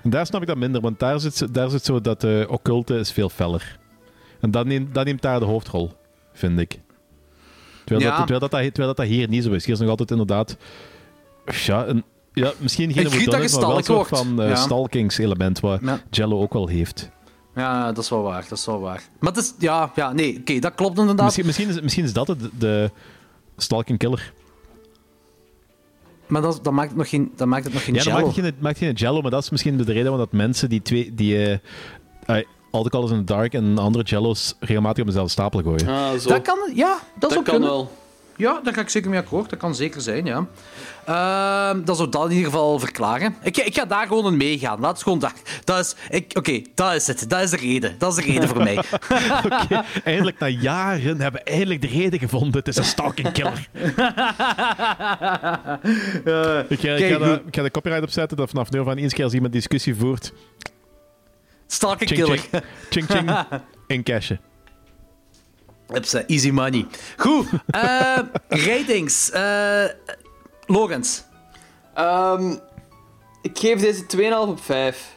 En 0.03 0.11
daar 0.11 0.27
snap 0.27 0.41
ik 0.41 0.47
dat 0.47 0.57
minder, 0.57 0.81
want 0.81 0.99
daar 0.99 1.21
zit, 1.21 1.55
daar 1.55 1.71
zit 1.71 1.85
zo 1.85 2.01
dat 2.01 2.21
de 2.21 2.47
occulte 2.51 2.95
is 2.99 3.13
veel 3.13 3.29
feller. 3.29 3.79
En 4.41 4.51
dat 4.51 4.67
neemt, 4.67 4.95
dat 4.95 5.05
neemt 5.05 5.23
daar 5.23 5.39
de 5.39 5.45
hoofdrol, 5.47 5.93
vind 6.33 6.59
ik. 6.59 6.79
Terwijl, 7.85 8.07
Ja. 8.07 8.17
dat, 8.17 8.27
terwijl, 8.27 8.41
dat, 8.41 8.51
dat, 8.51 8.61
terwijl 8.61 8.87
dat 8.89 8.97
dat 8.97 9.07
hier 9.07 9.29
niet 9.29 9.45
zo 9.45 9.51
is. 9.53 9.65
Hier 9.65 9.75
is 9.75 9.81
nog 9.81 9.89
altijd 9.91 10.11
inderdaad... 10.11 10.57
Ja, 11.47 11.87
een, 11.87 12.05
ja 12.45 12.53
misschien 12.59 12.93
geen 12.93 13.03
maar 13.03 13.41
wel 13.41 13.49
soort 13.49 13.87
wordt. 13.87 14.09
van 14.09 14.43
eh, 14.43 14.49
Ja. 14.49 14.55
stalkingselement 14.57 15.61
wat 15.61 15.81
Ja. 15.83 16.01
Jello 16.11 16.41
ook 16.41 16.53
wel 16.53 16.67
heeft. 16.69 17.11
Ja, 17.55 17.93
dat 17.93 18.05
is 18.05 18.11
wel 18.11 18.23
waar, 18.23 18.47
dat 18.49 18.59
is 18.59 18.67
wel 18.67 18.81
waar. 18.81 19.03
Maar 19.21 19.33
het 19.33 19.43
is, 19.43 19.55
ja, 19.59 19.91
ja 19.95 20.13
nee, 20.13 20.39
oké, 20.41 20.59
dat 20.59 20.75
klopt 20.75 20.99
inderdaad. 20.99 21.25
Misschien, 21.25 21.47
misschien, 21.47 21.69
is, 21.69 21.81
misschien 21.81 22.05
is 22.05 22.13
dat 22.13 22.27
het, 22.29 22.39
de 22.59 22.91
stalking 23.57 23.99
killer. 23.99 24.33
Maar 26.27 26.43
dat, 26.43 26.59
dat, 26.63 26.73
maakt 26.73 26.89
het 26.89 26.97
nog 26.99 27.09
geen, 27.09 27.33
dat 27.37 27.47
maakt 27.47 27.65
het 27.65 27.73
nog 27.73 27.85
geen 27.85 27.95
Ja, 27.95 28.03
dat 28.03 28.09
jello. 28.13 28.21
maakt 28.25 28.35
geen, 28.35 28.45
het 28.45 28.61
maakt 28.61 28.79
geen 28.79 28.93
jello, 28.93 29.21
maar 29.21 29.31
dat 29.31 29.43
is 29.43 29.51
misschien 29.51 29.77
de 29.77 29.83
reden 29.85 30.03
waarom 30.03 30.19
dat 30.19 30.33
mensen 30.33 30.69
die 30.69 30.83
twee, 30.83 31.15
die 31.15 31.35
uh, 31.51 31.57
All 32.71 32.83
the 32.83 32.89
Colors 32.91 33.13
in 33.13 33.19
the 33.19 33.25
Dark 33.25 33.55
en 33.55 33.79
andere 33.79 34.05
jello's 34.05 34.55
regelmatig 34.61 35.01
op 35.01 35.07
dezelfde 35.07 35.33
stapel 35.33 35.63
gooien. 35.63 35.89
Ah, 35.89 36.13
zo. 36.19 36.29
Dat 36.29 36.43
kan, 36.43 36.59
ja, 36.75 36.99
dat, 37.19 37.33
zou 37.33 37.45
dat 37.45 37.53
kan 37.53 37.61
kunnen. 37.61 37.69
wel. 37.69 37.91
Ja, 38.37 38.61
daar 38.63 38.75
ga 38.75 38.81
ik 38.81 38.89
zeker 38.89 39.11
mee 39.11 39.19
akkoord. 39.19 39.51
Dat 39.51 39.59
kan 39.59 39.75
zeker 39.75 40.01
zijn, 40.01 40.25
ja. 40.25 40.47
Ehm, 41.05 41.85
dat 41.85 41.97
zou 41.97 42.09
dat 42.09 42.25
in 42.25 42.31
ieder 42.37 42.51
geval 42.51 42.79
verklaren. 42.79 43.37
Ik, 43.43 43.57
ik 43.57 43.75
ga 43.75 43.85
daar 43.85 44.07
gewoon 44.07 44.27
in 44.27 44.37
meegaan. 44.37 44.81
Laat 44.81 44.93
het 44.93 45.03
gewoon 45.03 45.19
daar. 45.19 45.33
Dat 45.65 45.97
is, 46.11 46.19
oké, 46.35 46.63
dat 46.75 46.95
is 46.95 47.07
het. 47.07 47.31
Dat 47.31 47.41
is 47.41 47.51
de 47.51 47.57
reden. 47.57 47.95
Dat 47.99 48.19
is 48.19 48.25
de 48.25 48.33
reden 48.33 48.49
voor 48.49 48.63
mij. 48.63 48.77
Oké, 49.53 49.85
eindelijk 50.05 50.39
na 50.39 50.49
jaren 50.49 51.21
hebben 51.21 51.41
we 51.45 51.51
eindelijk 51.51 51.81
de 51.81 51.87
reden 51.87 52.19
gevonden. 52.19 52.59
Het 52.59 52.69
is 52.69 52.77
een 52.77 52.85
stalking 52.85 53.33
killer. 53.33 53.69
ik, 53.73 53.91
ga, 56.25 56.63
ik, 56.69 56.79
kijk, 56.79 57.13
ga 57.13 57.19
de, 57.19 57.25
goed. 57.25 57.47
ik 57.47 57.57
ga 57.57 57.63
de 57.63 57.71
copyright 57.71 58.05
opzetten 58.05 58.37
dat 58.37 58.51
vanaf 58.51 58.71
nu 58.71 58.89
aan 58.89 58.97
eens 58.97 59.13
keer 59.13 59.25
als 59.25 59.35
iemand 59.35 59.53
discussie 59.53 59.95
voert, 59.95 60.33
Stalking 61.67 62.11
ching 62.11 62.23
killer. 62.23 62.39
ching, 62.91 63.07
ching 63.07 63.29
ching, 63.29 63.61
in 63.87 64.03
cashen. 64.03 64.41
Hupsa, 65.93 66.25
easy 66.27 66.51
money. 66.51 66.87
Goed. 67.17 67.47
eh, 67.67 68.19
ratings. 68.49 69.31
Eh 69.31 69.85
Logans. 70.67 71.25
Ehm, 71.95 72.55
ik 73.43 73.59
geef 73.59 73.81
deze 73.81 74.07
2,5 74.07 74.49
op 74.49 74.61
5. 74.61 75.15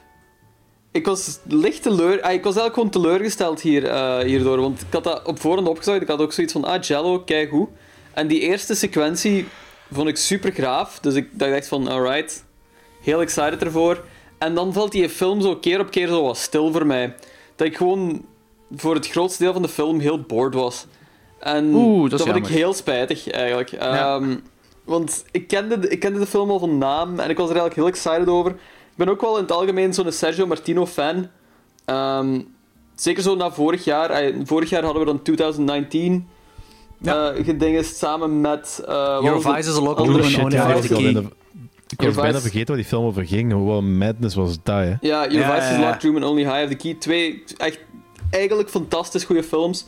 Ik 0.91 1.05
was 1.05 1.39
licht 1.43 1.81
teleur... 1.81 2.21
Ah, 2.21 2.33
ik 2.33 2.43
was 2.43 2.55
eigenlijk 2.55 2.73
gewoon 2.73 2.89
teleurgesteld 2.89 3.61
hier, 3.61 3.85
eh, 3.85 4.17
hierdoor. 4.19 4.61
Want 4.61 4.81
ik 4.81 4.93
had 4.93 5.03
dat 5.03 5.25
op 5.25 5.39
voorhand 5.39 5.67
opgezocht. 5.67 6.01
Ik 6.01 6.07
had 6.07 6.19
ook 6.19 6.33
zoiets 6.33 6.53
van... 6.53 6.63
Ah, 6.65 6.81
Jello, 6.81 7.19
kijk 7.19 7.49
hoe. 7.49 7.67
En 8.13 8.27
die 8.27 8.39
eerste 8.39 8.75
sequentie 8.75 9.47
vond 9.91 10.07
ik 10.07 10.17
super 10.17 10.51
graaf. 10.51 10.99
Dus 10.99 11.13
ik 11.13 11.27
dacht 11.31 11.67
van... 11.67 11.87
Alright. 11.87 12.43
Heel 13.01 13.21
excited 13.21 13.63
ervoor. 13.63 14.03
En 14.37 14.55
dan 14.55 14.73
valt 14.73 14.91
die 14.91 15.09
film 15.09 15.41
zo 15.41 15.55
keer 15.55 15.79
op 15.79 15.91
keer 15.91 16.07
zo 16.07 16.23
wat 16.23 16.37
stil 16.37 16.71
voor 16.71 16.85
mij. 16.85 17.15
Dat 17.55 17.67
ik 17.67 17.77
gewoon 17.77 18.25
voor 18.75 18.95
het 18.95 19.07
grootste 19.09 19.43
deel 19.43 19.53
van 19.53 19.61
de 19.61 19.67
film 19.67 19.99
heel 19.99 20.21
bored 20.21 20.53
was. 20.53 20.85
En 21.39 21.73
Oeh, 21.73 22.09
dat 22.09 22.19
is 22.19 22.25
vond 22.25 22.37
ik 22.37 22.47
heel 22.47 22.73
spijtig, 22.73 23.29
eigenlijk. 23.29 23.69
Ja. 23.69 24.15
Ehm, 24.15 24.35
want 24.83 25.25
ik 25.31 25.47
kende, 25.47 25.79
de, 25.79 25.89
ik 25.89 25.99
kende 25.99 26.19
de 26.19 26.25
film 26.25 26.49
al 26.49 26.59
van 26.59 26.77
naam 26.77 27.19
en 27.19 27.29
ik 27.29 27.37
was 27.37 27.49
er 27.49 27.55
eigenlijk 27.57 27.75
heel 27.75 27.87
excited 27.87 28.27
over. 28.27 28.51
Ik 28.51 28.95
ben 29.05 29.09
ook 29.09 29.21
wel 29.21 29.35
in 29.35 29.41
het 29.41 29.51
algemeen 29.51 29.93
zo'n 29.93 30.11
Sergio 30.11 30.47
Martino 30.47 30.85
fan. 30.85 31.27
Ehm, 31.85 32.41
zeker 32.95 33.23
zo 33.23 33.35
na 33.35 33.51
vorig 33.51 33.83
jaar. 33.83 34.09
eh, 34.09 34.35
vorig 34.43 34.69
jaar 34.69 34.83
hadden 34.83 35.01
we 35.01 35.07
dan 35.07 35.21
2019 35.21 36.27
Ja. 37.01 37.31
eh, 37.31 37.45
gedingest 37.45 37.97
samen 37.97 38.41
met... 38.41 38.83
eh, 38.87 39.13
wat 39.13 39.23
Your 39.23 39.41
Vice 39.41 39.69
is 39.69 39.77
a 39.77 39.81
local 39.81 40.05
room 40.05 40.23
Shit, 40.23 40.43
only 40.43 40.55
ik 40.55 40.61
the 40.61 40.73
was 40.73 40.87
key. 40.87 41.01
bijna- 41.13 41.29
Ik 41.87 42.01
was 42.01 42.15
bijna 42.15 42.39
vergeten 42.39 42.67
waar 42.67 42.75
die 42.75 42.85
film 42.85 43.05
over 43.05 43.25
ging. 43.25 43.65
Wat 43.65 43.81
madness 43.81 44.35
was 44.35 44.57
dat, 44.63 44.75
hè? 44.77 44.93
Ja, 45.01 45.27
Your 45.29 45.45
Vice 45.53 45.69
is 45.69 45.75
ja. 45.75 45.79
Locked 45.79 46.03
Room 46.03 46.15
and 46.15 46.25
Only 46.25 46.43
High 46.43 46.63
of 46.63 46.69
the 46.69 46.75
Key. 46.75 46.93
Twee 46.93 47.43
echt 47.57 47.79
eigenlijk 48.29 48.69
fantastisch 48.69 49.23
goede 49.23 49.43
films. 49.43 49.85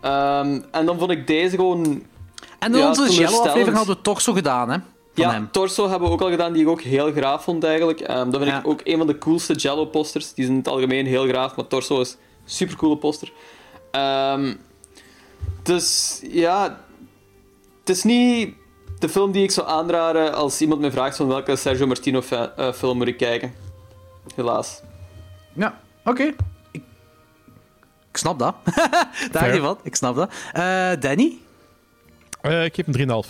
Ehm, 0.00 0.60
en 0.70 0.86
dan 0.86 0.98
vond 0.98 1.10
ik 1.10 1.26
deze 1.26 1.56
gewoon... 1.56 2.02
En 2.58 2.72
in 2.72 2.78
Ja, 2.78 2.88
onze. 2.88 3.12
Jello-aflevering 3.12 3.76
hadden 3.76 3.96
we 4.02 4.20
zo 4.20 4.32
gedaan, 4.32 4.70
hè? 4.70 4.78
Van 5.14 5.24
Ja, 5.24 5.30
hem. 5.30 5.50
Torso 5.50 5.88
hebben 5.88 6.08
we 6.08 6.14
ook 6.14 6.20
al 6.20 6.30
gedaan, 6.30 6.52
die 6.52 6.62
ik 6.62 6.68
ook 6.68 6.80
heel 6.80 7.12
graaf 7.12 7.44
vond 7.44 7.64
eigenlijk. 7.64 8.00
Ehm, 8.00 8.30
dat 8.30 8.40
vind 8.40 8.52
Ja. 8.52 8.58
ik 8.58 8.66
ook 8.66 8.80
een 8.84 8.98
van 8.98 9.06
de 9.06 9.18
coolste 9.18 9.54
Jello-posters. 9.54 10.34
Die 10.34 10.44
zijn 10.44 10.56
in 10.56 10.62
het 10.62 10.72
algemeen 10.72 11.06
heel 11.06 11.26
graaf, 11.28 11.56
maar 11.56 11.66
Torso 11.66 12.00
is 12.00 12.10
een 12.10 12.18
supercoole 12.44 12.96
poster. 12.96 13.32
Ehm, 13.90 14.54
dus 15.62 16.20
ja, 16.30 16.80
het 17.80 17.88
is 17.88 18.02
niet 18.02 18.54
de 18.98 19.08
film 19.08 19.32
die 19.32 19.42
ik 19.42 19.50
zou 19.50 19.68
aanraden 19.68 20.34
als 20.34 20.60
iemand 20.60 20.80
me 20.80 20.90
vraagt 20.90 21.16
van 21.16 21.26
welke 21.28 21.56
Sergio 21.56 21.86
Martino 21.86 22.22
eh, 22.30 22.72
film 22.72 22.96
moet 22.96 23.06
ik 23.06 23.16
kijken. 23.16 23.54
Helaas. 24.34 24.80
Ja, 25.52 25.80
oké. 26.04 26.34
Ik 28.12 28.16
snap 28.18 28.38
dat. 28.38 28.54
Daar 29.32 29.56
van. 29.56 29.78
Ik 29.82 29.94
snap 29.94 30.16
dat. 30.16 30.32
Eh, 30.52 30.90
Danny? 31.00 31.32
Eh, 32.40 32.64
ik 32.64 32.74
geef 32.74 32.86
hem 32.86 33.22
3,5. 33.24 33.28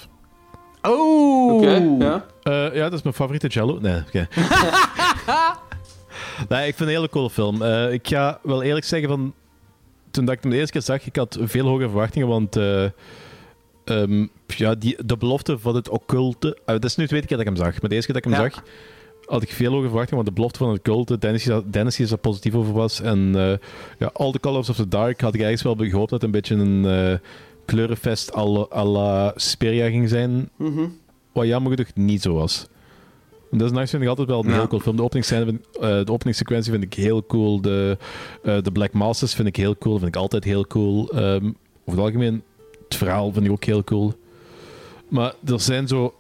Oh! 0.82 1.54
Oké, 1.54 1.94
ja. 1.98 2.24
Eh, 2.42 2.74
ja, 2.74 2.82
dat 2.82 2.92
is 2.92 3.02
mijn 3.02 3.14
favoriete 3.14 3.46
Jello. 3.48 3.78
Nee, 3.80 4.02
oké. 4.06 4.28
nee, 6.48 6.66
ik 6.66 6.76
vind 6.76 6.78
het 6.78 6.80
een 6.80 6.88
hele 6.88 7.08
coole 7.08 7.30
film. 7.30 7.62
Eh, 7.62 7.92
ik 7.92 8.08
ga 8.08 8.38
wel 8.42 8.62
eerlijk 8.62 8.86
zeggen 8.86 9.08
van... 9.08 9.34
Toen 10.10 10.24
dat 10.24 10.34
ik 10.34 10.42
hem 10.42 10.50
de 10.50 10.56
eerste 10.56 10.72
keer 10.72 10.82
zag, 10.82 11.06
ik 11.06 11.16
had 11.16 11.38
veel 11.40 11.66
hogere 11.66 11.88
verwachtingen, 11.88 12.28
want... 12.28 12.56
eh, 12.56 12.84
ehm, 13.84 14.26
ja, 14.46 14.74
die, 14.74 14.96
de 15.06 15.16
belofte 15.16 15.58
van 15.58 15.74
het 15.74 15.88
occulte... 15.88 16.58
eh, 16.66 16.74
dat 16.74 16.84
is 16.84 16.96
nu 16.96 17.02
de 17.02 17.08
tweede 17.08 17.26
keer 17.26 17.36
dat 17.36 17.46
ik 17.46 17.52
hem 17.56 17.64
zag, 17.64 17.80
maar 17.80 17.90
de 17.90 17.94
eerste 17.96 18.12
keer 18.12 18.22
dat 18.22 18.32
ik 18.32 18.38
hem 18.38 18.44
Ja. 18.44 18.50
zag, 18.54 18.62
had 19.32 19.42
ik 19.42 19.52
veel 19.52 19.70
hogere 19.70 19.88
verwachtingen, 19.88 20.14
want 20.24 20.26
de 20.26 20.32
belofte 20.34 20.58
van 20.58 20.68
het 20.68 20.78
occulte, 20.78 21.18
Dennis, 21.18 21.48
Dennis 21.70 22.00
is 22.00 22.10
er 22.10 22.18
positief 22.18 22.54
over 22.54 22.72
was, 22.72 23.00
en 23.00 23.34
eh, 23.36 23.58
ja, 23.98 24.10
All 24.12 24.32
the 24.32 24.40
Colors 24.40 24.68
of 24.68 24.76
the 24.76 24.88
Dark 24.88 25.20
had 25.20 25.34
ik 25.34 25.40
eigenlijk 25.42 25.78
wel 25.78 25.88
gehoopt 25.88 26.10
dat 26.10 26.20
het 26.22 26.22
een 26.22 26.40
beetje 26.40 26.54
een 26.54 26.84
eh, 26.84 27.18
kleurenfest 27.64 28.34
à 28.36 28.44
la- 28.48 28.66
à 28.74 28.84
la 28.84 29.32
Speria 29.36 29.88
ging 29.88 30.08
zijn, 30.08 30.48
Mhm. 30.56 30.84
wat 31.32 31.46
jammer 31.46 31.72
genoeg 31.72 31.90
niet 31.94 32.22
zo 32.22 32.34
was. 32.34 32.66
En 33.50 33.58
dat 33.58 33.66
is 33.70 33.74
nachts 33.76 33.90
vind 33.90 34.02
ik 34.02 34.08
altijd 34.08 34.28
wel 34.28 34.44
een 34.44 34.50
Ja. 34.50 34.54
heel 34.56 34.66
cool 34.66 34.80
film. 34.80 34.96
De, 34.96 35.02
openingsscène 35.02 35.44
vind, 35.44 35.66
eh, 35.76 36.04
de 36.04 36.12
openingssequentie 36.12 36.72
vind 36.72 36.84
ik 36.84 36.94
heel 36.94 37.26
cool. 37.26 37.60
De, 37.60 37.96
de 38.42 38.70
Black 38.72 38.92
Masters 38.92 39.34
vind 39.34 39.48
ik 39.48 39.56
heel 39.56 39.76
cool. 39.78 39.96
vind 39.98 40.08
ik 40.14 40.20
altijd 40.20 40.44
heel 40.44 40.66
cool. 40.66 41.08
Ehm, 41.10 41.44
over 41.44 41.52
het 41.84 41.98
algemeen, 41.98 42.42
het 42.88 42.94
verhaal 42.96 43.32
vind 43.32 43.44
ik 43.44 43.50
ook 43.50 43.64
heel 43.64 43.84
cool. 43.84 44.12
Maar 45.08 45.34
er 45.44 45.60
zijn 45.60 45.88
zo 45.88 46.14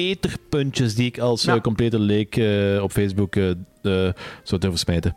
verbeterpuntjes 0.00 0.94
die 0.94 1.06
ik 1.06 1.18
als 1.18 1.42
Ja. 1.42 1.54
eh, 1.54 1.60
complete 1.60 1.98
leek 1.98 2.36
eh, 2.36 2.82
op 2.82 2.92
Facebook 2.92 3.34
zou 4.42 4.60
durven 4.60 4.78
smijten. 4.78 5.16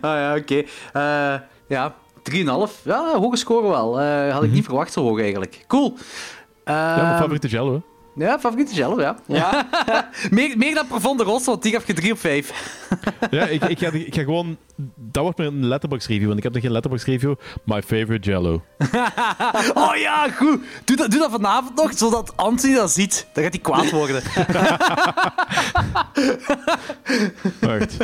Ah 0.00 0.16
ja, 0.16 0.36
oké. 0.36 0.62
Eh, 0.92 1.34
ja, 1.68 1.94
3,5. 2.22 2.82
Ja, 2.84 3.18
hoge 3.18 3.36
score 3.36 3.68
wel. 3.68 4.00
Had 4.30 4.42
ik 4.42 4.52
niet 4.52 4.64
verwacht 4.64 4.92
zo 4.92 5.02
hoog 5.02 5.20
eigenlijk. 5.20 5.64
Cool. 5.66 5.94
ja, 6.64 6.94
mijn 6.94 7.06
Ehm, 7.06 7.16
favoriete 7.18 7.48
Jello. 7.48 7.72
hè. 7.72 7.80
Ja, 8.14 8.38
favoriete 8.38 8.74
Jello, 8.74 9.00
ja. 9.00 9.16
Ja, 9.26 9.68
meer, 10.30 10.58
meer 10.58 10.74
dan 10.74 10.86
Profonde 10.86 11.24
Ros, 11.24 11.44
want 11.44 11.62
die 11.62 11.72
gaf 11.72 11.86
je 11.86 11.92
3 11.92 12.12
op 12.12 12.18
5. 12.18 12.52
Ja, 13.30 13.46
ik, 13.46 13.64
ik, 13.64 13.78
ga, 13.78 13.90
ik 13.92 14.14
ga 14.14 14.22
gewoon... 14.22 14.56
Dat 14.96 15.22
wordt 15.22 15.38
mijn 15.38 15.66
letterbox 15.66 16.06
review, 16.06 16.26
want 16.26 16.38
ik 16.38 16.44
heb 16.44 16.52
nog 16.52 16.62
geen 16.62 16.72
letterbox 16.72 17.04
review. 17.04 17.34
My 17.64 17.82
favorite 17.82 18.30
Jello. 18.30 18.62
Oh 19.74 19.96
ja, 19.96 20.28
goed. 20.30 20.62
Doe 20.84 20.96
dat, 20.96 21.10
doe 21.10 21.20
dat 21.20 21.30
vanavond 21.30 21.74
nog, 21.74 21.92
zodat 21.94 22.36
Anthony 22.36 22.74
dat 22.74 22.90
ziet. 22.90 23.26
Dan 23.32 23.42
gaat 23.42 23.52
hij 23.52 23.62
kwaad 23.62 23.90
worden. 23.90 24.22
Wacht. 27.60 27.96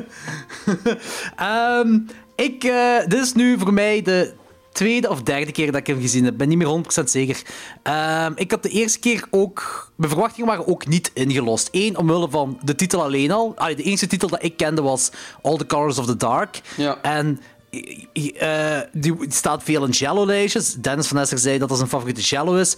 Ehm, 1.37 1.99
ik, 2.37 2.65
eh, 2.65 2.99
dit 3.07 3.21
is 3.21 3.33
nu 3.33 3.59
voor 3.59 3.73
mij 3.73 4.03
de 4.03 4.35
tweede 4.77 5.09
of 5.09 5.23
derde 5.23 5.53
keer 5.53 5.67
dat 5.67 5.81
ik 5.81 5.87
hem 5.87 6.01
gezien 6.01 6.25
heb. 6.25 6.33
Ik 6.33 6.39
ben 6.39 6.49
niet 6.49 6.59
meer 6.59 7.01
100% 7.01 7.05
zeker. 7.05 7.43
Ehm, 7.83 8.33
ik 8.35 8.51
had 8.51 8.63
de 8.63 8.69
eerste 8.69 8.99
keer 8.99 9.25
ook... 9.31 9.91
Mijn 9.97 10.11
verwachtingen 10.11 10.49
waren 10.49 10.67
ook 10.67 10.87
niet 10.87 11.11
ingelost. 11.15 11.69
Eén, 11.73 11.97
omwille 11.97 12.31
van 12.31 12.59
de 12.63 12.75
titel 12.75 13.03
alleen 13.03 13.31
al. 13.31 13.53
Allee, 13.57 13.77
de 13.77 13.83
enige 13.83 14.07
titel 14.07 14.29
dat 14.29 14.43
ik 14.43 14.57
kende 14.57 14.83
was 14.83 15.11
All 15.43 15.57
the 15.57 15.67
Colors 15.67 15.99
of 15.99 16.07
the 16.07 16.17
Dark. 16.17 16.61
Ja. 16.77 17.03
En... 17.03 17.41
eh, 17.71 18.79
die 18.93 19.15
staat 19.29 19.63
veel 19.63 19.85
in 19.85 19.91
Jello-lijstjes. 19.91 20.75
Dennis 20.75 21.07
van 21.07 21.19
Esser 21.19 21.39
zei 21.39 21.59
dat 21.59 21.69
dat 21.69 21.77
zijn 21.77 21.91
favoriete 21.91 22.21
Jello 22.21 22.55
is. 22.55 22.77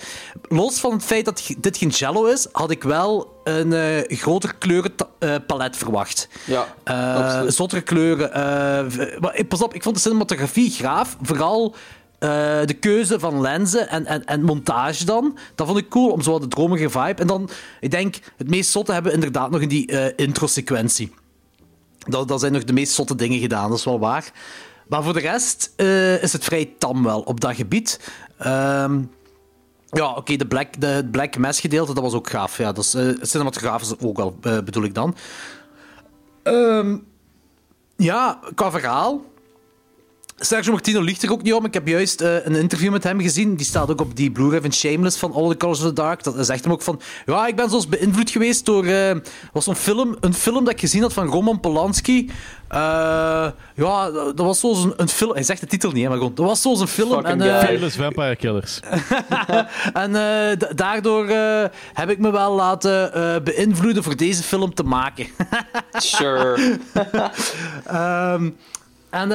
Los 0.49 0.80
van 0.80 0.93
het 0.93 1.05
feit 1.05 1.24
dat 1.24 1.51
dit 1.59 1.76
geen 1.76 1.89
Jello 1.89 2.24
is, 2.24 2.47
had 2.53 2.70
ik 2.70 2.82
wel 2.82 3.41
een 3.45 3.72
eh, 3.72 4.18
groter 4.18 4.55
kleurenpalet 4.55 5.76
verwacht. 5.76 6.28
ja 6.45 6.66
Eh, 6.84 7.43
zottere 7.47 7.80
kleuren. 7.80 8.30
maar 9.20 9.45
pas 9.49 9.62
op, 9.62 9.74
ik 9.74 9.82
vond 9.82 9.95
de 9.95 10.01
cinematografie 10.01 10.70
graaf. 10.70 11.16
Vooral 11.22 11.74
de 12.18 12.76
keuze 12.80 13.18
van 13.18 13.41
lenzen 13.41 13.89
en, 13.89 14.07
en, 14.07 14.24
en 14.24 14.43
montage 14.43 15.05
dan. 15.05 15.39
Dat 15.55 15.66
vond 15.66 15.78
ik 15.78 15.89
cool, 15.89 16.11
om 16.11 16.22
zo 16.22 16.30
wat 16.30 16.41
de 16.41 16.49
dromige 16.49 16.91
vibe. 16.91 17.20
En 17.20 17.26
dan, 17.26 17.49
ik 17.80 17.91
denk, 17.91 18.16
het 18.36 18.51
meest 18.51 18.70
zotte 18.70 18.93
hebben 18.93 19.11
we 19.11 19.16
inderdaad 19.16 19.51
nog 19.51 19.61
in 19.61 19.68
die 19.68 20.14
intro-sequentie. 20.14 21.14
Dat, 21.99 22.28
dat 22.28 22.41
zijn 22.41 22.53
nog 22.53 22.64
de 22.64 22.72
meest 22.72 22.93
zotte 22.93 23.14
dingen 23.14 23.41
gedaan, 23.41 23.68
dat 23.68 23.78
is 23.78 23.84
wel 23.84 23.99
waar. 23.99 24.32
Maar 24.89 25.03
voor 25.03 25.12
de 25.12 25.20
rest 25.20 25.72
eh, 25.76 26.22
is 26.22 26.32
het 26.32 26.45
vrij 26.45 26.74
tam 26.78 27.03
wel 27.03 27.20
op 27.20 27.41
dat 27.41 27.55
gebied. 27.55 28.01
Ehm, 28.39 29.03
ja, 29.91 30.14
oké, 30.14 30.36
de 30.36 30.47
Black, 30.47 30.80
de, 30.80 31.09
Black 31.11 31.36
Mass 31.36 31.61
gedeelte, 31.61 31.95
dat 31.95 32.03
was 32.03 32.14
ook 32.14 32.30
gaaf. 32.30 32.59
Ja, 32.59 32.72
dat 32.72 32.84
is, 32.84 32.95
eh 32.95 33.09
cinematografisch 33.20 33.99
ook 34.01 34.16
wel, 34.16 34.39
eh, 34.43 34.59
bedoel 34.59 34.84
ik 34.84 34.95
dan. 34.95 35.16
Ehm, 36.43 36.97
ja, 37.97 38.41
qua 38.55 38.70
verhaal. 38.70 39.24
Sergio 40.41 40.72
Martino 40.72 41.01
ligt 41.01 41.22
er 41.22 41.32
ook 41.32 41.43
niet 41.43 41.53
om. 41.55 41.64
Ik 41.64 41.74
heb 41.74 41.86
juist 41.89 42.20
eh, 42.20 42.47
een 42.47 42.55
interview 42.55 42.93
met 42.93 43.05
hem 43.05 43.20
gezien. 43.20 43.57
Die 43.57 43.66
staat 43.66 43.91
ook 43.91 44.01
op 44.01 44.16
die 44.16 44.30
Blu-ray 44.30 44.61
van 44.61 44.72
Shameless 44.72 45.18
van 45.18 45.32
All 45.32 45.49
the 45.49 45.57
Colors 45.57 45.80
of 45.80 45.86
the 45.86 45.93
Dark. 45.93 46.22
Dat 46.22 46.47
zegt 46.47 46.64
hem 46.64 46.72
ook 46.72 46.82
van... 46.82 47.01
Ja, 47.26 47.47
ik 47.47 47.57
ben 47.57 47.70
soms 47.70 47.89
beïnvloed 47.89 48.30
geweest 48.30 48.64
door... 48.66 48.84
eh 48.86 49.16
was 49.53 49.66
een 49.66 49.76
film, 49.76 50.16
een 50.20 50.34
film 50.34 50.64
dat 50.64 50.72
ik 50.72 50.80
gezien 50.80 51.03
had 51.03 51.12
van 51.12 51.26
Roman 51.26 51.61
Polanski. 51.61 52.30
Eh, 52.68 52.78
ja, 53.74 54.11
dat 54.11 54.39
was 54.39 54.61
zo'n 54.61 54.76
een, 54.84 54.93
een 54.97 55.09
film... 55.09 55.32
Hij 55.32 55.43
zegt 55.43 55.61
de 55.61 55.66
titel 55.66 55.91
niet, 55.91 56.03
hè, 56.03 56.09
maar 56.09 56.18
gewoon... 56.18 56.34
Dat 56.34 56.47
was 56.47 56.62
zo'n 56.62 56.86
film. 56.89 57.11
Fucking 57.12 57.43
En, 57.43 57.55
eh. 57.55 57.64
Fearless 57.64 57.97
Vampire 57.97 58.36
Killers. 58.36 58.80
en 59.93 60.14
eh, 60.14 60.59
da- 60.59 60.72
daardoor 60.74 61.28
eh, 61.28 61.64
heb 61.95 62.11
ik 62.11 62.18
me 62.18 62.30
wel 62.30 62.55
laten 62.55 63.14
eh, 63.14 63.43
beïnvloeden 63.43 64.03
voor 64.03 64.16
deze 64.16 64.43
film 64.43 64.74
te 64.74 64.82
maken. 64.82 65.26
Sure. 65.93 66.78
Ehm, 67.86 68.51
en 69.11 69.28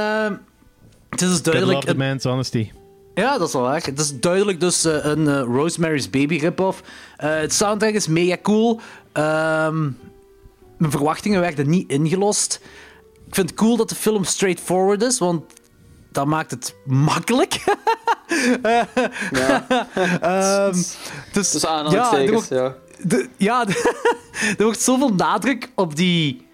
het 1.13 1.21
is 1.21 1.29
dus 1.29 1.39
I 1.39 1.41
duidelijk... 1.41 1.73
love 1.85 1.97
the 1.97 2.03
man's 2.03 2.23
honesty. 2.23 2.71
Ja, 3.13 3.37
dat 3.37 3.47
is 3.47 3.53
wel 3.53 3.61
waar. 3.61 3.83
Het 3.83 3.99
is 3.99 4.19
duidelijk 4.19 4.59
dus 4.59 4.85
eh, 4.85 5.05
een 5.05 5.27
eh, 5.27 5.41
Rosemary's 5.41 6.09
Baby 6.09 6.37
rip-off. 6.37 6.81
Eh, 7.17 7.35
het 7.35 7.53
soundtrack 7.53 7.93
is 7.93 8.07
mega 8.07 8.37
cool. 8.41 8.79
Ehm, 9.11 9.81
mijn 10.77 10.91
verwachtingen 10.91 11.39
werden 11.39 11.69
niet 11.69 11.89
ingelost. 11.89 12.59
Ik 13.27 13.35
vind 13.35 13.49
het 13.49 13.59
cool 13.59 13.77
dat 13.77 13.89
de 13.89 13.95
film 13.95 14.23
straightforward 14.23 15.01
is, 15.01 15.19
want 15.19 15.43
dat 16.11 16.25
maakt 16.25 16.51
het 16.51 16.75
makkelijk. 16.85 17.59
Ja. 19.31 19.67
Ehm, 20.21 20.73
dus, 21.31 21.51
Dus 21.51 21.61
ja, 21.61 21.67
er 21.69 21.73
aanhalingstekens, 21.75 22.31
wordt, 22.31 22.47
ja. 22.49 22.75
de- 23.01 23.29
ja, 23.37 23.65
er 24.57 24.63
wordt 24.63 24.81
zoveel 24.81 25.13
nadruk 25.13 25.71
op 25.75 25.95
die 25.95 26.47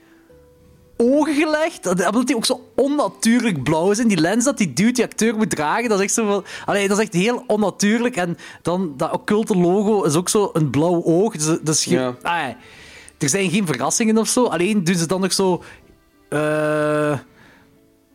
ogen 1.01 1.33
gelegd. 1.35 1.83
dat- 1.83 2.05
Omdat 2.05 2.27
die 2.27 2.35
ook 2.35 2.45
zo 2.45 2.61
onnatuurlijk 2.75 3.63
blauw 3.63 3.93
zijn. 3.93 4.07
Die 4.07 4.17
lens 4.19 4.45
dat 4.45 4.57
die 4.57 4.73
dude, 4.73 4.91
die 4.91 5.03
acteur, 5.03 5.35
moet 5.35 5.49
dragen, 5.49 5.89
dat 5.89 5.97
is 5.99 6.03
echt 6.03 6.13
zo 6.13 6.27
van... 6.27 6.43
Allee, 6.65 6.87
dat 6.87 6.97
is 6.97 7.03
echt 7.03 7.13
heel 7.13 7.43
onnatuurlijk. 7.47 8.15
En 8.15 8.37
dan 8.61 8.93
dat 8.97 9.11
occulte 9.11 9.57
logo 9.57 10.03
is 10.03 10.15
ook 10.15 10.29
zo 10.29 10.49
een 10.53 10.69
blauw 10.69 11.03
oog. 11.03 11.37
Dus, 11.37 11.57
dus 11.61 11.83
Ja. 11.83 12.15
ah, 12.21 12.47
er 13.17 13.29
zijn 13.29 13.49
geen 13.49 13.65
verrassingen 13.65 14.17
of 14.17 14.27
zo. 14.27 14.45
Alleen 14.45 14.83
doen 14.83 14.95
ze 14.95 15.05
dan 15.07 15.21
nog 15.21 15.33
zo... 15.33 15.63
eh, 16.29 17.17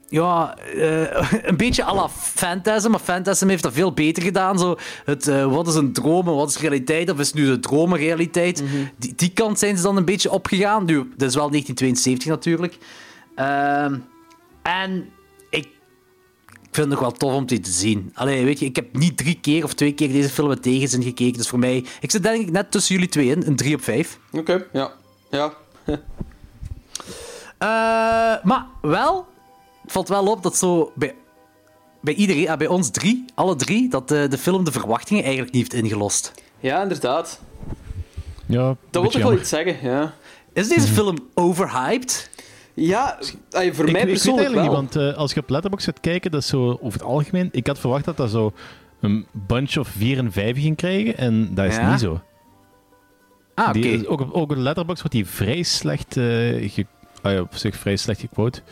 ja, 0.09 0.57
eh, 0.59 1.33
een 1.51 1.57
beetje 1.57 1.85
à 1.85 1.95
la 1.95 2.09
Phantasm, 2.09 2.91
maar 2.91 3.01
Phantasm 3.01 3.49
heeft 3.49 3.63
dat 3.63 3.73
veel 3.73 3.93
beter 3.93 4.23
gedaan. 4.23 4.59
Zo, 4.59 4.77
het, 5.05 5.29
eh, 5.29 5.53
wat 5.53 5.67
is 5.67 5.75
een 5.75 5.93
droom 5.93 6.29
en 6.29 6.35
wat 6.35 6.49
is 6.49 6.59
realiteit? 6.59 7.11
Of 7.11 7.19
is 7.19 7.33
nu 7.33 7.47
de 7.47 7.61
droom 7.61 7.93
een 7.93 7.99
realiteit? 7.99 8.63
die, 8.97 9.13
die 9.17 9.31
kant 9.31 9.59
zijn 9.59 9.77
ze 9.77 9.83
dan 9.83 9.97
een 9.97 10.05
beetje 10.05 10.31
opgegaan. 10.31 10.85
Nu, 10.85 11.13
dat 11.17 11.29
is 11.29 11.35
wel 11.35 11.51
1972 11.51 12.29
natuurlijk. 12.29 12.79
Ehm, 13.35 13.99
en 14.63 15.09
ik, 15.51 15.65
ik 16.51 16.71
vind 16.71 16.77
het 16.77 16.89
nog 16.89 17.01
wel 17.01 17.13
tof 17.13 17.33
om 17.33 17.47
die 17.47 17.61
te 17.61 17.71
zien. 17.71 18.11
Allee, 18.15 18.45
weet 18.45 18.59
je, 18.59 18.67
ik 18.67 18.77
heb 18.77 18.97
niet 18.97 19.17
drie 19.17 19.39
keer 19.41 19.65
of 19.65 19.75
twee 19.75 19.93
keer 19.93 20.13
deze 20.13 20.29
film 20.29 20.49
met 20.49 20.63
tegenzin 20.63 21.03
gekeken. 21.03 21.39
Dus 21.39 21.49
voor 21.49 21.59
mij... 21.59 21.85
Ik 22.01 22.11
zit 22.11 22.23
denk 22.23 22.41
ik 22.41 22.51
net 22.51 22.71
tussen 22.71 22.95
jullie 22.95 23.11
twee 23.11 23.29
in, 23.29 23.43
een 23.47 23.57
3 23.57 23.75
op 23.75 23.83
5. 23.83 24.19
Oké, 24.33 24.67
ja. 24.73 24.93
Ja. 25.31 25.53
Eh, 27.59 28.45
maar 28.45 28.67
wel, 28.83 29.17
het 29.17 29.34
valt 29.87 30.09
wel 30.09 30.27
op 30.27 30.43
dat 30.43 30.57
zo 30.57 30.93
bij, 30.95 31.15
bij 32.01 32.15
iedereen, 32.15 32.49
ah, 32.49 32.59
bij 32.59 32.67
ons 32.67 32.91
drie, 32.91 33.25
alle 33.35 33.57
drie, 33.57 33.89
dat 33.89 34.09
de, 34.09 34.27
de 34.31 34.39
film 34.39 34.65
de 34.65 34.73
verwachtingen 34.73 35.23
eigenlijk 35.23 35.53
niet 35.55 35.73
heeft 35.73 35.85
ingelost. 35.85 36.33
Ja, 36.61 36.83
inderdaad. 36.83 37.41
Ja, 38.47 38.77
Dat 38.91 39.03
wil 39.03 39.11
toch 39.11 39.23
wel 39.23 39.33
iets 39.39 39.49
zeggen, 39.49 39.91
ja. 39.91 40.15
Is 40.53 40.69
deze 40.69 40.87
film 40.87 41.17
overhyped? 41.35 42.31
Ja, 42.75 43.19
ay, 43.51 43.75
voor 43.75 43.87
Ik, 43.87 43.93
mij 43.93 44.01
ik 44.01 44.07
weet 44.07 44.15
persoonlijk 44.15 44.47
eigenlijk 44.47 44.73
wel. 44.73 44.83
niet, 44.83 44.95
want 44.95 45.13
eh, 45.15 45.19
als 45.19 45.33
je 45.33 45.41
op 45.41 45.49
Letterboxd 45.51 45.85
gaat 45.87 46.01
kijken, 46.01 46.31
dat 46.31 46.41
is 46.41 46.47
zo 46.49 46.71
over 46.71 46.93
het 46.93 47.03
algemeen... 47.03 47.49
Ik 47.53 47.67
had 47.67 47.79
verwacht 47.79 48.05
dat 48.05 48.17
dat 48.17 48.31
zo 48.31 48.53
een 49.01 49.27
bunch 49.33 49.77
of 49.77 49.89
4 49.89 50.19
en 50.19 50.33
5 50.33 50.57
ging 50.61 50.77
krijgen, 50.77 51.17
en 51.17 51.55
dat 51.55 51.65
is 51.67 51.77
Ja? 51.77 51.91
niet 51.91 52.01
zo. 52.01 52.21
Ah, 53.55 53.69
oké. 53.69 53.81
Die- 53.81 54.09
ook, 54.09 54.21
op, 54.21 54.33
ook 54.33 54.51
op 54.51 54.57
Letterboxd 54.57 55.01
wordt 55.03 55.17
die 55.17 55.27
vrij 55.27 55.63
slecht, 55.63 56.17
eh 56.17 56.25
ge, 56.73 56.87
ah 57.23 57.33
ja, 57.33 57.41
op 57.41 57.55
zich 57.55 57.77
vrij 57.77 57.97
slecht 57.97 58.21
gequote. 58.21 58.63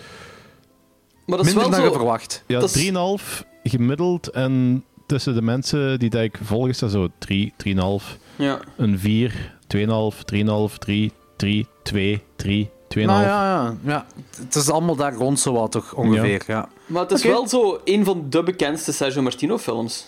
Maar 1.26 1.36
dat 1.36 1.46
is 1.46 1.54
Minder 1.54 1.70
wel 1.70 1.80
dan 1.80 1.90
zo... 1.90 1.96
verwacht. 1.96 2.42
Ja, 2.46 2.60
Dat 2.60 2.74
is- 2.74 2.90
3,5 2.90 3.44
gemiddeld, 3.62 4.28
en 4.30 4.84
tussen 5.06 5.34
de 5.34 5.42
mensen 5.42 5.98
die 5.98 6.10
dat 6.10 6.22
ik 6.22 6.38
volg 6.42 6.68
is 6.68 6.78
dat 6.78 6.90
zo 6.90 7.08
3, 7.18 7.52
3,5, 7.56 8.18
Ja. 8.36 8.58
een 8.76 8.98
4, 8.98 9.54
2,5, 9.66 10.24
3,5, 10.24 10.78
3, 10.78 11.12
3, 11.36 11.66
2, 11.82 12.22
3, 12.36 12.70
2,5. 12.88 13.06
Nou 13.06 13.22
ja, 13.22 13.44
ja, 13.44 13.76
ja. 13.84 14.06
Het 14.36 14.54
is 14.54 14.70
allemaal 14.70 14.96
daar 14.96 15.14
rond 15.14 15.40
zo 15.40 15.52
wat, 15.52 15.72
toch 15.72 15.94
ongeveer. 15.94 16.42
Ja. 16.46 16.68
Maar 16.86 17.02
het 17.02 17.10
is 17.10 17.22
wel 17.24 17.48
zo 17.48 17.80
een 17.84 18.04
van 18.04 18.26
de 18.28 18.42
bekendste 18.42 18.92
Sergio 18.92 19.22
Martino 19.22 19.58
films. 19.58 20.06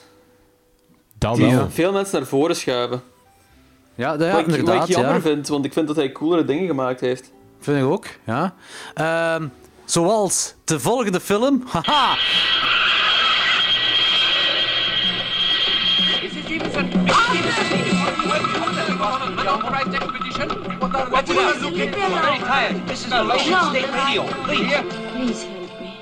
Dat 1.18 1.36
Die 1.36 1.50
wel. 1.50 1.70
veel 1.70 1.92
mensen 1.92 2.18
naar 2.18 2.28
voren 2.28 2.56
schuiven. 2.56 3.02
Ja, 3.94 4.12
ja, 4.12 4.18
wat, 4.18 4.20
ik, 4.40 4.46
wat 4.46 4.56
inderdaad. 4.56 4.88
ik 4.88 4.94
jammer 4.94 5.14
ja. 5.14 5.20
vind, 5.20 5.48
want 5.48 5.64
ik 5.64 5.72
vind 5.72 5.86
dat 5.86 5.96
hij 5.96 6.12
coolere 6.12 6.44
dingen 6.44 6.66
gemaakt 6.66 7.00
heeft. 7.00 7.32
Vind 7.60 7.78
ik 7.78 7.84
ook, 7.84 8.06
ja. 8.26 8.54
Ehm, 8.94 9.46
zoals 9.85 10.55
de 10.64 10.80
volgende 10.80 11.20
film. 11.20 11.62
Haha! 11.66 12.16
Very 22.14 22.39
tired. 22.39 22.87
This 22.87 23.05
is 23.05 23.11
Malaysian 23.11 23.70
State 23.70 23.91
Radio. 23.93 24.22
Please. 24.45 24.72
Please 25.12 25.43
help 25.45 25.80
me. 25.80 25.97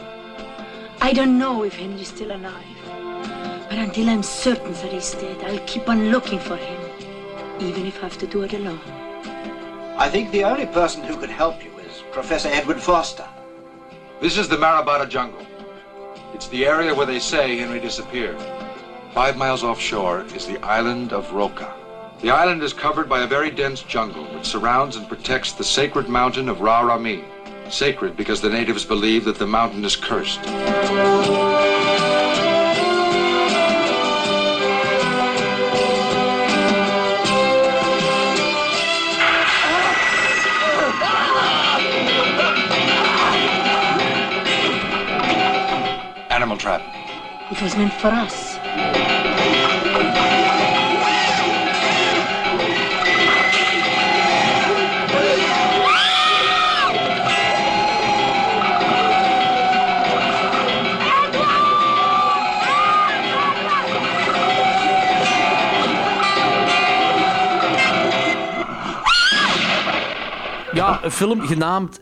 I 1.01 1.13
don't 1.13 1.39
know 1.39 1.65
if 1.65 1.75
Henry's 1.75 2.09
still 2.09 2.33
alive. 2.33 2.73
But 3.69 3.79
until 3.79 4.09
I'm 4.09 4.23
certain 4.23 4.73
that 4.73 4.93
he's 4.93 5.13
dead, 5.13 5.43
I'll 5.45 5.65
keep 5.67 5.89
on 5.89 6.11
looking 6.11 6.39
for 6.39 6.57
him. 6.57 6.81
Even 7.61 7.87
if 7.87 7.99
I 7.99 8.03
have 8.03 8.19
to 8.19 8.27
do 8.27 8.43
it 8.43 8.53
alone. 8.55 8.81
I 9.97 10.09
think 10.09 10.31
the 10.31 10.45
only 10.45 10.67
person 10.67 11.03
who 11.03 11.17
could 11.17 11.31
help 11.31 11.63
you 11.65 11.71
is 11.79 12.03
Professor 12.13 12.49
Edward 12.49 12.81
Foster. 12.81 13.27
This 14.23 14.39
is 14.39 14.49
the 14.49 14.57
Marabata 14.57 15.09
jungle. 15.09 15.45
It's 16.33 16.47
the 16.47 16.65
area 16.65 16.95
where 16.95 17.07
they 17.07 17.19
say 17.19 17.57
Henry 17.57 17.81
disappeared. 17.81 18.41
Five 19.13 19.37
miles 19.37 19.65
offshore 19.65 20.27
is 20.27 20.47
the 20.47 20.65
island 20.65 21.13
of 21.13 21.33
Roka. 21.33 21.75
The 22.21 22.31
island 22.31 22.63
is 22.63 22.73
covered 22.73 23.09
by 23.09 23.23
a 23.23 23.27
very 23.27 23.51
dense 23.51 23.83
jungle 23.83 24.23
which 24.27 24.47
surrounds 24.47 24.95
and 24.95 25.09
protects 25.09 25.51
the 25.51 25.65
sacred 25.65 26.09
mountain 26.09 26.49
of 26.49 26.61
Ra 26.61 26.83
Rami. 26.83 27.25
Sacred 27.69 28.17
because 28.17 28.41
the 28.41 28.49
natives 28.49 28.85
believe 28.85 29.25
that 29.25 29.41
the 29.41 29.47
mountain 29.49 29.85
is 29.85 29.97
cursed. 29.97 30.39
Trap. 46.63 46.83
It 47.51 47.61
was 47.61 47.77
meant 47.77 47.93
for 47.95 48.07
us. 48.07 48.55
Ja, 70.73 71.01
een 71.03 71.11
film 71.11 71.41
genaamd 71.41 72.01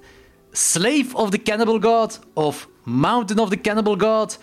Slave 0.53 1.07
of 1.13 1.31
the 1.31 1.43
Cannibal 1.43 1.81
God 1.81 2.21
of 2.35 2.69
Mountain 2.91 3.39
of 3.39 3.49
the 3.49 3.61
Cannibal 3.61 3.99
God. 3.99 4.39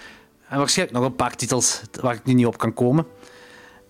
En 0.49 0.57
waarschijnlijk 0.57 0.97
nog 0.97 1.07
een 1.07 1.15
paar 1.15 1.35
titels 1.35 1.81
waar 2.01 2.13
ik 2.13 2.25
nu 2.25 2.33
niet 2.33 2.45
op 2.45 2.57
kan 2.57 2.73
komen. 2.73 3.05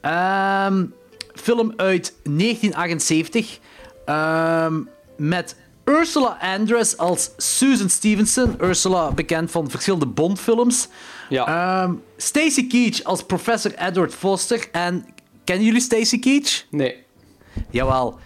Ehm, 0.01 0.85
film 1.33 1.73
uit 1.75 2.13
1978 2.23 3.59
ehm, 4.05 4.81
met 5.17 5.55
Ursula 5.85 6.37
Andress 6.41 6.97
als 6.97 7.31
Susan 7.37 7.89
Stevenson. 7.89 8.55
Ursula 8.61 9.11
bekend 9.11 9.51
van 9.51 9.69
verschillende 9.69 10.05
Bond-films. 10.05 10.87
Ja. 11.29 11.45
Ehm, 11.83 11.93
Stacy 12.17 12.67
Keach 12.67 13.03
als 13.03 13.23
Professor 13.23 13.73
Edward 13.73 14.13
Foster. 14.13 14.67
En 14.71 15.05
kennen 15.43 15.65
jullie 15.65 15.81
Stacy 15.81 16.19
Keach? 16.19 16.63
Nee. 16.69 17.03
Jawel. 17.69 18.19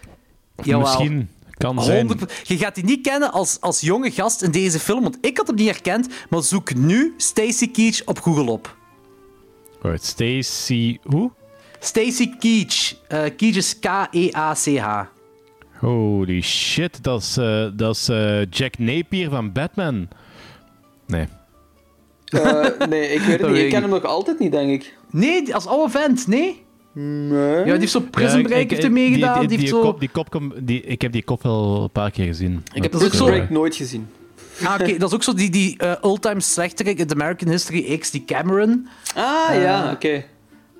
Jawel. 0.63 0.79
Misschien 0.81 1.29
kan 1.61 1.83
zijn. 1.83 2.19
100%. 2.19 2.21
Je 2.43 2.57
gaat 2.57 2.75
die 2.75 2.83
niet 2.83 3.01
kennen 3.07 3.31
als, 3.31 3.57
als 3.59 3.81
jonge 3.81 4.11
gast 4.11 4.41
in 4.41 4.51
deze 4.51 4.79
film, 4.79 5.01
want 5.01 5.17
ik 5.21 5.37
had 5.37 5.47
hem 5.47 5.55
niet 5.55 5.69
herkend. 5.69 6.07
Maar 6.29 6.43
zoek 6.43 6.73
nu 6.73 7.13
Stacy 7.17 7.71
Keach 7.71 8.05
op 8.05 8.19
Google 8.19 8.51
op. 8.51 8.75
Right, 9.81 10.05
Stacy... 10.05 10.99
Hoe? 11.03 11.31
Stacy 11.79 12.35
Keach. 12.39 12.95
Eh 13.07 13.35
Keach 13.37 13.55
is 13.55 13.79
K-E-A-C-H. 13.79 15.03
Holy 15.79 16.41
shit, 16.41 17.03
dat 17.03 17.21
is, 17.21 17.37
eh, 17.37 17.65
dat 17.73 17.95
is 17.95 18.09
eh, 18.09 18.45
Jack 18.49 18.77
Napier 18.77 19.29
van 19.29 19.51
Batman. 19.51 20.07
Nee. 21.07 21.27
Eh, 22.25 22.87
nee, 22.89 23.09
ik 23.09 23.19
weet 23.19 23.27
het 23.27 23.39
Dat 23.47 23.49
niet. 23.49 23.59
Ik 23.59 23.69
ken 23.69 23.81
hem 23.81 23.89
nog 23.89 24.03
altijd 24.03 24.39
niet, 24.39 24.51
denk 24.51 24.69
ik. 24.69 24.97
Nee, 25.09 25.55
als 25.55 25.67
oude 25.67 25.91
vent, 25.91 26.27
nee? 26.27 26.63
Nee. 26.93 27.57
Ja, 27.57 27.63
die 27.63 27.73
heeft 27.73 27.91
zo 27.91 27.99
Prison 27.99 28.43
Break 28.43 28.69
heeft 28.69 28.83
er 28.83 28.91
meegedaan. 28.91 29.39
Die, 29.39 29.47
Die, 29.47 29.57
die, 29.57 29.67
zo... 29.67 29.81
kop, 29.81 29.99
die 29.99 30.09
kop 30.09 30.51
die, 30.59 30.81
ik 30.81 31.01
heb 31.01 31.11
die 31.11 31.23
kop 31.23 31.43
wel 31.43 31.81
een 31.83 31.89
paar 31.89 32.11
keer 32.11 32.25
gezien. 32.25 32.63
Ik 32.73 32.81
heb 32.83 32.91
Prison 32.91 33.27
eh, 33.27 33.33
Break 33.35 33.49
nooit 33.49 33.75
gezien. 33.75 34.07
Ah, 34.63 34.73
oké, 34.81 34.97
dat 34.97 35.09
is 35.09 35.15
ook 35.15 35.23
zo 35.23 35.33
die, 35.33 35.49
die 35.49 35.77
eh 35.77 35.91
oldtime 36.01 36.41
slechterik 36.41 36.99
in 36.99 37.07
The 37.07 37.13
American 37.13 37.49
History 37.49 37.97
X, 37.97 38.11
die 38.11 38.25
Cameron. 38.25 38.87
Ah, 39.15 39.55
ja, 39.61 39.91
oké. 39.91 40.23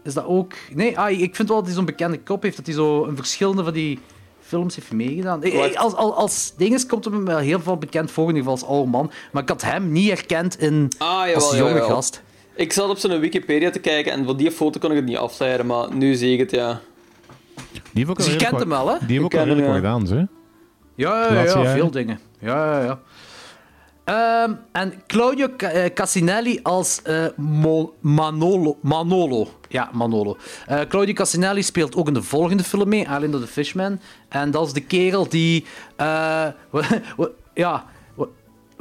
Is 0.04 0.14
dat 0.14 0.26
ook... 0.26 0.54
Nee, 0.74 1.00
ah, 1.00 1.20
ik 1.20 1.36
vind 1.36 1.48
wel 1.48 1.58
dat 1.58 1.66
hij 1.66 1.76
zo'n 1.76 1.86
bekende 1.86 2.20
kop 2.20 2.44
heeft, 2.44 2.56
dat 2.58 2.66
hij 2.66 2.76
zo 2.76 3.06
een 3.06 3.16
verschillende 3.16 3.64
van 3.64 3.74
die 3.74 4.00
films 4.42 4.76
heeft 4.76 4.92
meegedaan. 4.92 5.44
Eh? 5.44 5.76
Als, 5.80 5.96
als, 5.96 6.14
als 6.14 6.54
dinges 6.58 6.86
komt 6.86 7.06
hem 7.06 7.26
wel 7.26 7.38
heel 7.38 7.60
veel 7.60 7.78
bekend 7.78 8.12
voor, 8.12 8.30
in 8.30 8.36
ieder 8.36 8.52
geval 8.52 8.68
als 8.68 8.76
oude 8.78 8.90
man. 8.92 9.12
Maar 9.32 9.42
ik 9.44 9.50
had 9.50 9.62
hem 9.62 9.92
niet 9.92 10.08
herkend 10.10 10.60
in, 10.60 10.92
Ah, 10.98 11.08
jawel, 11.08 11.36
als 11.36 11.58
jonge 11.58 11.70
jawel. 11.70 11.90
gast. 11.90 12.22
Ik 12.56 12.74
zat 12.74 12.90
op 12.90 12.98
zijn 12.98 13.20
Wikipedia 13.20 13.70
te 13.70 13.80
kijken 13.80 14.12
en 14.12 14.26
van 14.26 14.38
die 14.38 14.52
foto 14.52 14.80
kon 14.80 14.90
ik 14.90 14.96
het 14.96 15.06
niet 15.06 15.18
afleiden, 15.18 15.66
maar 15.66 15.96
nu 15.96 16.16
zie 16.16 16.34
ik 16.34 16.40
het, 16.40 16.52
ja. 16.52 16.80
Die 17.94 18.06
Dus 18.06 18.26
je 18.26 18.32
redelijk 18.32 18.38
kent 18.50 18.60
hem 18.60 18.70
wel, 18.70 18.88
hè? 18.88 19.06
Die 19.06 19.08
heeft 19.20 19.24
ook 19.24 19.34
Ik 19.34 19.40
al 19.40 19.46
redelijk 19.46 19.68
wat 19.68 19.76
gedaan, 19.76 20.08
ze. 20.08 20.28
Ja, 20.96 21.34
ja, 21.34 21.42
ja, 21.44 21.74
veel 21.74 21.92
dingen. 21.92 22.20
Ja, 22.40 22.80
ja, 22.80 22.84
ja. 22.84 23.00
Ehm, 24.04 24.54
en 24.72 24.94
Claudio 25.08 25.48
eh, 25.58 25.94
Cassinelli 25.94 26.60
als 26.64 27.02
eh, 27.02 27.26
Manolo. 28.02 28.78
Manolo. 28.82 29.48
Ja, 29.68 29.90
Manolo. 29.94 30.38
Eh, 30.68 30.80
Claudio 30.80 31.14
Cassinelli 31.14 31.64
speelt 31.64 31.96
ook 31.96 32.08
in 32.08 32.14
de 32.14 32.22
volgende 32.24 32.64
film 32.64 32.90
mee, 32.90 33.02
Island 33.02 33.36
of 33.36 33.42
the 33.42 33.48
Fishman. 33.48 34.00
En 34.30 34.52
dat 34.52 34.68
is 34.68 34.74
de 34.74 34.82
kerel 34.82 35.30
die... 35.30 35.66
eh, 35.96 36.06
wa- 36.70 36.84
ja... 37.54 37.86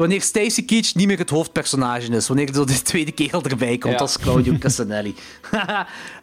wa- 0.01 0.07
Wanneer 0.07 0.23
Stacy 0.23 0.65
Keach 0.65 0.95
niet 0.95 1.07
meer 1.07 1.19
het 1.19 1.31
hoofdpersonage 1.31 2.09
is. 2.13 2.29
Wanneer 2.29 2.49
zo 2.55 2.65
de 2.65 2.83
tweede 2.83 3.13
kerel 3.13 3.43
erbij 3.43 3.79
komt, 3.79 3.99
Ja. 3.99 4.05
is 4.05 4.19
Claudio 4.19 4.55
Cassinelli. 4.59 5.15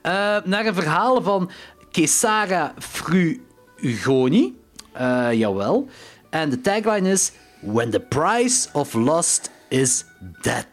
Eh, 0.02 0.12
naar 0.44 0.66
een 0.66 0.74
verhaal 0.74 1.22
van 1.22 1.52
Kesara 1.92 2.74
Frugoni. 2.80 4.56
Eh, 4.94 5.28
jawel. 5.34 5.88
En 6.30 6.50
de 6.50 6.62
tagline 6.62 7.10
is... 7.12 7.32
When 7.62 7.90
the 7.90 8.00
price 8.00 8.68
of 8.74 8.94
lust 8.94 9.52
is 9.70 10.06
dead. 10.42 10.66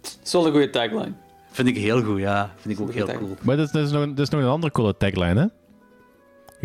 Dat 0.00 0.18
is 0.24 0.32
wel 0.32 0.46
een 0.46 0.52
goede 0.52 0.70
tagline. 0.70 1.12
Vind 1.50 1.68
ik 1.68 1.76
heel 1.76 2.02
goed, 2.02 2.18
ja. 2.18 2.54
Vind 2.56 2.78
ik 2.78 2.84
ook 2.84 2.92
heel 2.92 3.06
tagline. 3.06 3.26
cool. 3.26 3.38
Maar 3.42 3.56
dat 3.56 3.66
is, 3.66 3.72
dat, 3.72 3.84
is 3.86 3.90
nog, 3.92 4.02
een- 4.02 4.14
dat 4.14 4.26
is 4.26 4.32
nog 4.32 4.40
een 4.40 4.46
andere 4.48 4.72
coole 4.72 4.96
tagline, 4.96 5.40
hè? 5.40 5.46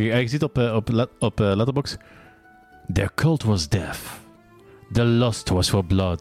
Je, 0.03 0.15
je 0.15 0.27
ziet 0.27 0.43
op, 0.43 0.57
eh, 0.57 0.75
op, 0.75 1.07
op 1.19 1.39
eh, 1.41 1.55
Letterboxd... 1.55 1.97
Their 2.93 3.11
cult 3.15 3.43
was 3.43 3.67
death. 3.69 3.97
The 4.93 5.03
lust 5.03 5.49
was 5.49 5.69
for 5.69 5.83
blood. 5.85 6.19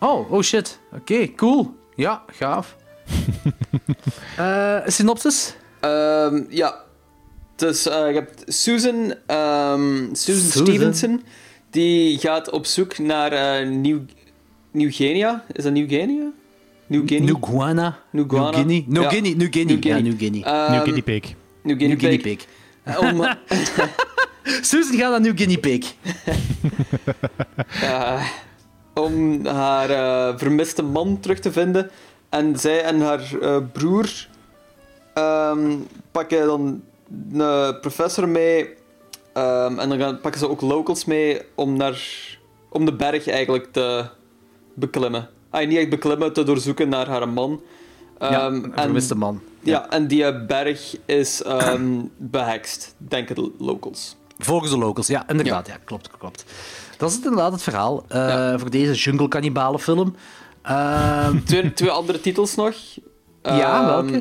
Oh, 0.00 0.30
oh 0.32 0.42
shit. 0.42 0.78
Oké, 0.92 1.34
cool. 1.34 1.74
Ja, 1.96 2.22
gaaf. 2.32 2.76
Eh 4.36 4.80
synopsis? 4.86 5.54
Ehm, 5.80 6.42
ja. 6.48 6.74
Dus 7.56 7.86
eh, 7.88 8.08
je 8.08 8.14
hebt 8.14 8.42
Susan, 8.46 9.14
ehm, 9.26 10.14
Susan, 10.14 10.50
Susan. 10.50 10.66
Stevenson. 10.66 11.22
Die 11.70 12.18
gaat 12.18 12.50
op 12.50 12.66
zoek 12.66 12.98
naar 12.98 13.32
eh 13.32 13.68
Nieuw... 13.68 14.00
Nieuw-Guinea? 14.70 15.44
Is 15.52 15.64
dat 15.64 15.72
Nieuw-Guinea? 15.72 16.30
Nieuw-Guinea? 16.86 17.26
New 17.32 17.44
Guana. 17.44 17.98
New 18.10 18.24
Guana. 18.30 18.50
New 18.50 18.54
Guinea. 18.66 18.82
New 18.86 19.02
Ja. 19.02 19.08
Guinea. 19.08 19.34
New 19.36 19.52
Guinea. 19.52 19.72
New 19.74 19.82
Guinea. 19.82 19.96
Ja, 19.96 20.02
New 20.02 20.18
Guinea. 20.18 20.44
Ehm, 20.66 20.72
New 20.72 20.84
Guinea 20.84 21.02
Pig. 21.02 21.34
New-Guinea 21.62 21.96
New 21.96 21.98
Guinea 21.98 22.20
Pig. 22.22 22.46
Om, 22.98 23.20
Susan 24.44 24.96
gaat 24.98 25.10
naar 25.10 25.20
New 25.20 25.36
Guinea 25.36 25.58
Pig. 25.58 25.94
eh, 27.82 28.26
om 28.94 29.46
haar 29.46 29.90
eh, 29.90 30.38
vermiste 30.38 30.82
man 30.82 31.20
terug 31.20 31.38
te 31.38 31.52
vinden. 31.52 31.90
En 32.28 32.58
zij 32.58 32.82
en 32.82 33.00
haar 33.00 33.38
eh, 33.40 33.56
broer 33.72 34.28
ehm, 35.14 35.76
pakken 36.10 36.46
dan 36.46 36.82
een 37.32 37.80
professor 37.80 38.28
mee. 38.28 38.68
ehm, 39.32 39.78
en 39.78 39.88
dan 39.88 39.98
gaan, 39.98 40.20
pakken 40.20 40.40
ze 40.40 40.48
ook 40.48 40.60
locals 40.60 41.04
mee 41.04 41.40
om, 41.54 41.76
naar, 41.76 41.98
om 42.68 42.84
de 42.84 42.92
berg 42.94 43.28
eigenlijk 43.28 43.72
te 43.72 44.04
beklimmen. 44.74 45.28
Ah, 45.50 45.68
niet 45.68 45.78
echt 45.78 45.88
beklimmen, 45.90 46.32
te 46.32 46.42
doorzoeken 46.42 46.88
naar 46.88 47.08
haar 47.08 47.28
man. 47.28 47.60
Ja, 48.18 48.30
Ehm, 48.46 48.54
een 48.54 48.64
en- 48.74 48.82
vermiste 48.82 49.14
man. 49.14 49.40
Ja, 49.60 49.90
en 49.90 50.06
die 50.06 50.44
berg 50.44 50.96
is 51.06 51.42
ehm 51.42 52.00
behekst, 52.16 52.94
denken 52.98 53.34
de 53.34 53.50
locals. 53.58 54.16
Volgens 54.38 54.70
de 54.70 54.78
locals, 54.78 55.06
ja, 55.06 55.28
inderdaad. 55.28 55.66
Ja. 55.66 55.76
klopt, 55.84 56.10
klopt. 56.18 56.44
Dat 56.96 57.08
is 57.10 57.14
het 57.16 57.24
inderdaad 57.24 57.52
het 57.52 57.62
verhaal 57.62 58.04
eh, 58.08 58.54
voor 58.58 58.70
deze 58.70 58.92
jungle 58.92 59.28
cannibalen 59.28 59.80
film. 59.80 60.14
Ehm, 60.62 61.38
Twee, 61.44 61.72
twee 61.72 61.90
andere 61.90 62.20
titels 62.20 62.54
nog. 62.54 62.74
Ja, 63.42 63.78
Ehm, 63.80 63.86
welke? 63.86 64.12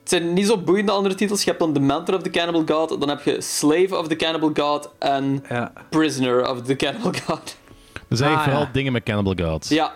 Het 0.00 0.14
zijn 0.14 0.32
niet 0.32 0.46
zo 0.46 0.58
boeiende 0.58 0.92
andere 0.92 1.14
titels. 1.14 1.42
Je 1.42 1.46
hebt 1.50 1.60
dan 1.62 1.72
The 1.72 1.80
Mentor 1.80 2.14
of 2.14 2.22
the 2.22 2.30
Cannibal 2.30 2.62
God, 2.76 3.00
dan 3.00 3.08
heb 3.08 3.20
je 3.22 3.40
Slave 3.40 3.96
of 3.98 4.08
the 4.08 4.16
Cannibal 4.16 4.50
God 4.54 4.90
en 4.98 5.44
ja. 5.48 5.72
Prisoner 5.88 6.50
of 6.50 6.62
the 6.62 6.76
Cannibal 6.76 7.12
God. 7.26 7.56
Dus 8.08 8.20
eigenlijk 8.20 8.36
Ah, 8.36 8.42
vooral 8.44 8.60
ja. 8.60 8.72
dingen 8.72 8.92
met 8.92 9.02
Cannibal 9.02 9.48
Gods. 9.50 9.68
Ja, 9.68 9.92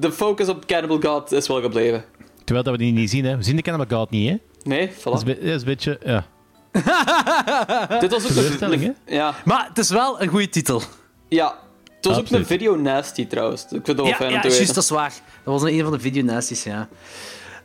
de 0.00 0.12
focus 0.12 0.48
op 0.48 0.66
Cannibal 0.66 1.00
God 1.00 1.32
is 1.32 1.48
wel 1.48 1.60
gebleven. 1.60 2.04
Terwijl 2.44 2.64
dat 2.64 2.72
we 2.76 2.82
die 2.84 2.92
niet 2.92 3.10
zien, 3.10 3.24
hè. 3.24 3.36
We 3.36 3.42
zien 3.42 3.56
de 3.56 3.62
Cannibal 3.62 3.98
God 3.98 4.10
niet, 4.10 4.28
hè. 4.30 4.36
Nee, 4.62 4.90
Dat 5.04 5.14
is, 5.14 5.22
voilà. 5.22 5.26
dat 5.26 5.36
is 5.38 5.52
een 5.60 5.64
beetje... 5.64 5.98
Ja. 6.04 6.26
Dit 8.00 8.10
was 8.10 8.24
ook 8.24 8.30
Teleurstelling, 8.30 8.82
een... 8.84 8.96
Ja, 9.06 9.34
Maar 9.44 9.66
het 9.68 9.78
is 9.78 9.90
wel 9.90 10.22
een 10.22 10.28
goede 10.28 10.48
titel. 10.48 10.82
ja. 11.28 11.60
Het 11.96 12.10
was 12.10 12.20
ook 12.20 12.26
Absoluut. 12.26 12.50
een 12.50 12.58
video 12.58 12.76
nasty 12.76 13.26
trouwens. 13.26 13.62
Ik 13.62 13.68
vind 13.68 13.86
dat 13.86 13.96
wel 13.96 14.06
Ja, 14.06 14.14
fijn 14.14 14.30
ja 14.30 14.36
om 14.36 14.40
te 14.42 14.46
juist, 14.48 14.58
weten. 14.60 14.74
dat 14.74 14.84
is 14.84 14.90
waar. 14.90 15.12
Dat 15.44 15.60
was 15.60 15.70
een 15.70 15.82
van 15.82 15.92
de 15.92 16.00
videonasties, 16.00 16.62
ja. 16.62 16.88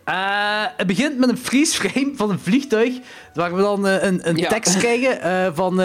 Eh, 0.08 0.64
het 0.78 0.88
begint 0.88 1.18
met 1.18 1.30
een 1.30 1.38
freeze-frame 1.38 2.12
van 2.16 2.30
een 2.30 2.40
vliegtuig, 2.40 2.94
waar 3.34 3.56
we 3.56 3.62
dan 3.62 3.88
eh, 3.88 4.04
een, 4.04 4.30
een 4.30 4.38
Ja. 4.38 4.50
tekst 4.50 4.78
krijgen 4.84 5.22
eh, 5.22 5.48
van, 5.54 5.82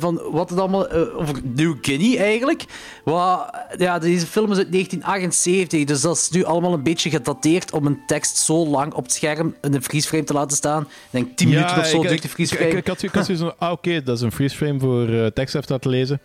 van 0.00 0.20
wat 0.30 0.50
het 0.50 0.58
allemaal 0.58 0.90
over 0.90 1.34
New 1.54 1.74
Guinea 1.80 2.22
eigenlijk. 2.22 2.64
Wat, 3.04 3.50
ja, 3.76 3.98
deze 3.98 4.26
film 4.26 4.50
is 4.50 4.58
uit 4.58 4.72
1978, 4.72 5.84
dus 5.84 6.00
dat 6.00 6.16
is 6.16 6.30
nu 6.30 6.44
allemaal 6.44 6.72
een 6.72 6.82
beetje 6.82 7.10
gedateerd 7.10 7.72
om 7.72 7.86
een 7.86 7.98
tekst 8.06 8.36
zo 8.36 8.66
lang 8.66 8.92
op 8.94 9.02
het 9.02 9.12
scherm 9.12 9.54
in 9.62 9.74
een 9.74 9.82
freeze-frame 9.82 10.24
te 10.24 10.32
laten 10.32 10.56
staan. 10.56 10.82
Ik 10.82 10.88
denk 11.10 11.36
10 11.36 11.48
minuten 11.48 11.78
of 11.78 11.86
zo 11.86 12.00
duurt 12.02 12.22
de 12.22 12.28
ik, 12.28 12.34
freeze-frame. 12.34 12.70
ik, 12.70 12.76
ik 12.78 12.86
had, 12.86 13.02
ik 13.02 13.10
had 13.12 13.24
zoiets 13.24 13.44
van, 13.44 13.54
ah, 13.58 13.72
oké, 13.72 14.02
dat 14.02 14.16
is 14.16 14.22
een 14.22 14.32
freeze 14.32 14.56
frame 14.56 14.78
voor 14.80 15.08
eh, 15.08 15.26
tekst 15.26 15.54
even 15.54 15.68
laten 15.72 15.90
lezen. 15.90 16.20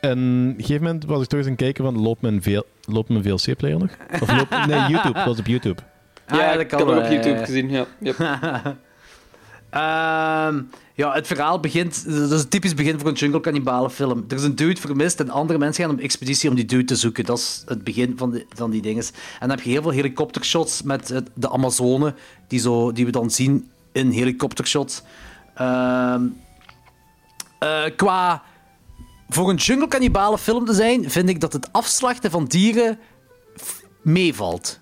En 0.00 0.10
op 0.10 0.18
een 0.18 0.54
gegeven 0.58 0.82
moment 0.82 1.04
was 1.04 1.22
ik 1.22 1.28
toch 1.28 1.38
eens 1.38 1.48
aan 1.48 1.54
het 1.54 1.62
kijken 1.62 1.84
van, 1.84 2.00
loopt 2.02 2.20
mijn, 2.20 2.42
veel, 2.42 2.66
loopt 2.84 3.08
mijn 3.08 3.22
VLC-player 3.22 3.78
nog? 3.78 3.90
Of 4.20 4.32
loopt, 4.36 4.66
nee, 4.66 4.80
YouTube, 4.92 5.12
dat 5.12 5.24
was 5.24 5.38
op 5.38 5.46
YouTube. 5.46 5.82
Ah, 6.30 6.38
ja, 6.38 6.52
dat 6.52 6.60
ik 6.60 6.68
kan 6.68 6.88
heb 6.88 7.04
op 7.04 7.10
YouTube 7.10 7.34
eh. 7.38 7.44
gezien. 7.44 7.70
Ja, 7.70 7.86
yep. 8.00 8.16
Ehm, 9.70 10.62
ja, 10.94 11.12
het 11.12 11.26
verhaal 11.26 11.60
begint... 11.60 12.04
Dat 12.04 12.30
is 12.32 12.42
een 12.42 12.48
typisch 12.48 12.74
begin 12.74 12.98
voor 12.98 13.08
een 13.08 13.14
jungle 13.14 13.40
cannibalen 13.40 13.90
film. 13.90 14.24
Er 14.28 14.36
is 14.36 14.42
een 14.42 14.54
dude 14.56 14.80
vermist 14.80 15.20
en 15.20 15.30
andere 15.30 15.58
mensen 15.58 15.84
gaan 15.84 15.92
op 15.94 16.00
expeditie 16.00 16.48
om 16.50 16.54
die 16.56 16.64
dude 16.64 16.84
te 16.84 16.96
zoeken. 16.96 17.24
Dat 17.24 17.38
is 17.38 17.62
het 17.66 17.84
begin 17.84 18.14
van, 18.16 18.30
de, 18.30 18.46
van 18.48 18.70
die 18.70 18.82
dingen. 18.82 19.02
En 19.04 19.10
dan 19.48 19.50
heb 19.50 19.60
je 19.60 19.70
heel 19.70 19.82
veel 19.82 19.90
helikoptershots 19.90 20.82
met 20.82 21.08
het- 21.08 21.30
de 21.34 21.50
Amazone, 21.50 22.14
die, 22.48 22.58
zo, 22.60 22.92
die 22.92 23.04
we 23.04 23.10
dan 23.10 23.30
zien 23.30 23.70
in 23.92 24.10
helikoptershots. 24.10 25.02
Eh, 25.54 26.14
qua... 27.96 28.42
Voor 29.28 29.50
een 29.50 29.56
jungle 29.56 29.88
cannibalen 29.88 30.38
film 30.38 30.64
te 30.64 30.74
zijn, 30.74 31.10
vind 31.10 31.28
ik 31.28 31.40
dat 31.40 31.52
het 31.52 31.72
afslachten 31.72 32.30
van 32.30 32.44
dieren 32.44 32.98
meevalt. 34.02 34.80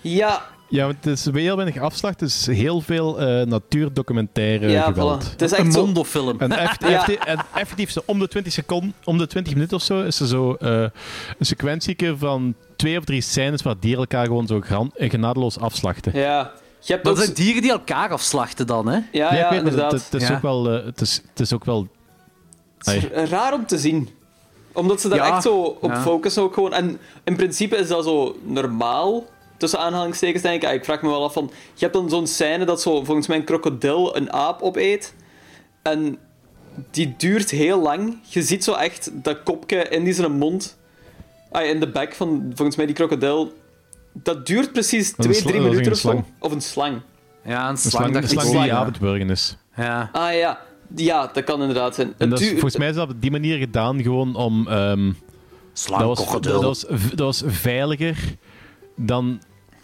ja, 0.00 0.46
Ja, 0.72 0.84
want 0.84 0.96
het 1.04 1.18
is 1.18 1.24
heel 1.32 1.56
weinig 1.56 1.78
afslag, 1.82 2.10
het 2.10 2.22
is 2.22 2.46
heel 2.46 2.80
veel 2.80 3.20
eh, 3.20 3.46
natuurdocumentaire 3.46 4.68
ja 4.70 4.82
geweld. 4.84 5.24
voilà. 5.24 5.30
Het 5.30 5.42
is 5.42 5.50
Een 5.50 5.56
echt 5.58 5.72
zo... 5.72 5.84
mondofilm. 5.84 6.40
En, 6.40 6.52
effectief, 6.52 7.06
Ja. 7.06 7.24
en 7.26 7.38
effectief 7.54 7.90
zo 7.90 8.00
om 8.06 8.18
de 8.18 8.28
20 8.28 8.52
seconden, 8.52 8.94
om 9.04 9.18
de 9.18 9.26
20 9.26 9.52
minuten 9.54 9.76
of 9.76 9.82
zo, 9.82 10.02
is 10.02 10.20
er 10.20 10.26
zo 10.26 10.54
eh, 10.54 10.70
een 11.38 11.46
sequentieke 11.46 12.14
van 12.18 12.54
twee 12.76 12.98
of 12.98 13.04
drie 13.04 13.20
scènes 13.20 13.62
waar 13.62 13.74
dieren 13.80 14.00
elkaar 14.00 14.26
gewoon 14.26 14.46
zo 14.46 14.60
gran- 14.60 14.92
eh, 14.96 15.10
genadeloos 15.10 15.58
afslachten. 15.58 16.18
Ja. 16.18 16.52
Je 16.80 16.92
hebt 16.92 17.04
Dat 17.04 17.16
ook... 17.18 17.22
zijn 17.22 17.34
dieren 17.34 17.62
die 17.62 17.70
elkaar 17.70 18.10
afslachten 18.10 18.66
dan, 18.66 18.88
hè? 18.88 18.98
Ja, 19.12 19.50
weet 19.50 19.58
inderdaad. 19.58 19.92
Het, 19.92 20.04
het 20.10 20.22
is 20.22 20.28
Ja. 20.28 20.34
ook 20.34 20.42
wel... 20.42 20.64
het, 20.64 21.00
is, 21.00 21.22
het 21.30 21.40
is 21.40 21.52
ook 21.52 21.64
wel... 21.64 21.88
Het 22.78 22.86
is 23.12 23.30
raar 23.30 23.52
om 23.54 23.66
te 23.66 23.78
zien. 23.78 24.08
Omdat 24.72 25.00
ze 25.00 25.08
daar 25.08 25.18
Ja, 25.18 25.34
echt 25.34 25.42
zo 25.42 25.60
op 25.80 25.90
ja. 25.90 26.00
focussen 26.00 26.42
ook 26.42 26.54
gewoon. 26.54 26.72
En 26.72 26.98
in 27.24 27.36
principe 27.36 27.76
is 27.76 27.88
dat 27.88 28.04
zo 28.04 28.36
normaal, 28.44 29.24
tussen 29.62 29.80
aanhalingstekens 29.80 30.42
denk 30.42 30.62
ik. 30.62 30.68
Ah, 30.68 30.74
Ik 30.74 30.84
vraag 30.84 31.02
me 31.02 31.08
wel 31.08 31.24
af 31.24 31.32
van... 31.32 31.50
Je 31.74 31.80
hebt 31.80 31.92
dan 31.92 32.08
zo'n 32.10 32.26
scène 32.26 32.64
dat 32.64 32.82
zo 32.82 33.04
volgens 33.04 33.26
mij 33.26 33.36
een 33.36 33.44
krokodil 33.44 34.16
een 34.16 34.32
aap 34.32 34.62
opeet. 34.62 35.14
En 35.82 36.18
die 36.90 37.14
duurt 37.16 37.50
heel 37.50 37.80
lang. 37.82 38.18
Je 38.28 38.42
ziet 38.42 38.64
zo 38.64 38.72
echt 38.72 39.10
dat 39.12 39.42
kopje 39.42 39.76
in 39.88 40.04
die 40.04 40.12
zijn 40.12 40.32
mond... 40.32 40.78
Ah, 41.50 41.66
in 41.66 41.80
de 41.80 41.88
bek 41.88 42.14
van 42.14 42.52
volgens 42.54 42.76
mij 42.76 42.86
die 42.86 42.94
krokodil. 42.94 43.52
Dat 44.12 44.46
duurt 44.46 44.72
precies 44.72 45.14
Dat 45.16 45.26
is 45.26 45.38
twee, 45.38 45.54
een 45.54 45.70
drie 45.70 45.72
sla- 45.72 45.80
dat 45.80 45.80
is 45.80 45.86
minuten 45.86 45.92
of 45.92 45.92
een 45.92 45.96
zo. 45.96 46.08
slang. 46.08 46.24
Of 46.38 46.52
een 46.52 46.60
slang. 46.62 47.00
Ja, 47.44 47.64
een 47.64 47.70
Een 47.70 47.76
slang, 47.78 48.12
dat 48.12 48.30
slang 48.30 48.46
ook, 48.46 48.52
die 48.52 48.62
ja. 48.64 48.76
avondburgen 48.76 49.30
is. 49.30 49.56
Ja. 49.76 50.08
Ah 50.12 50.34
ja. 50.34 50.60
Ja, 50.96 51.26
dat 51.32 51.44
kan 51.44 51.60
inderdaad 51.60 51.94
zijn. 51.94 52.06
En 52.06 52.14
Het 52.18 52.30
dat 52.30 52.40
is, 52.40 52.50
volgens 52.50 52.76
mij 52.76 52.88
is 52.88 52.94
dat 52.94 53.10
op 53.10 53.20
die 53.20 53.30
manier 53.30 53.58
gedaan 53.58 54.02
gewoon 54.02 54.34
om... 54.34 54.68
ehm, 54.68 55.12
Slang, 55.74 56.00
dat, 56.02 56.18
was, 56.18 56.40
dat, 56.40 56.62
was, 56.62 56.80
dat 57.14 57.18
was 57.18 57.42
veiliger 57.46 58.16
dan 58.96 59.40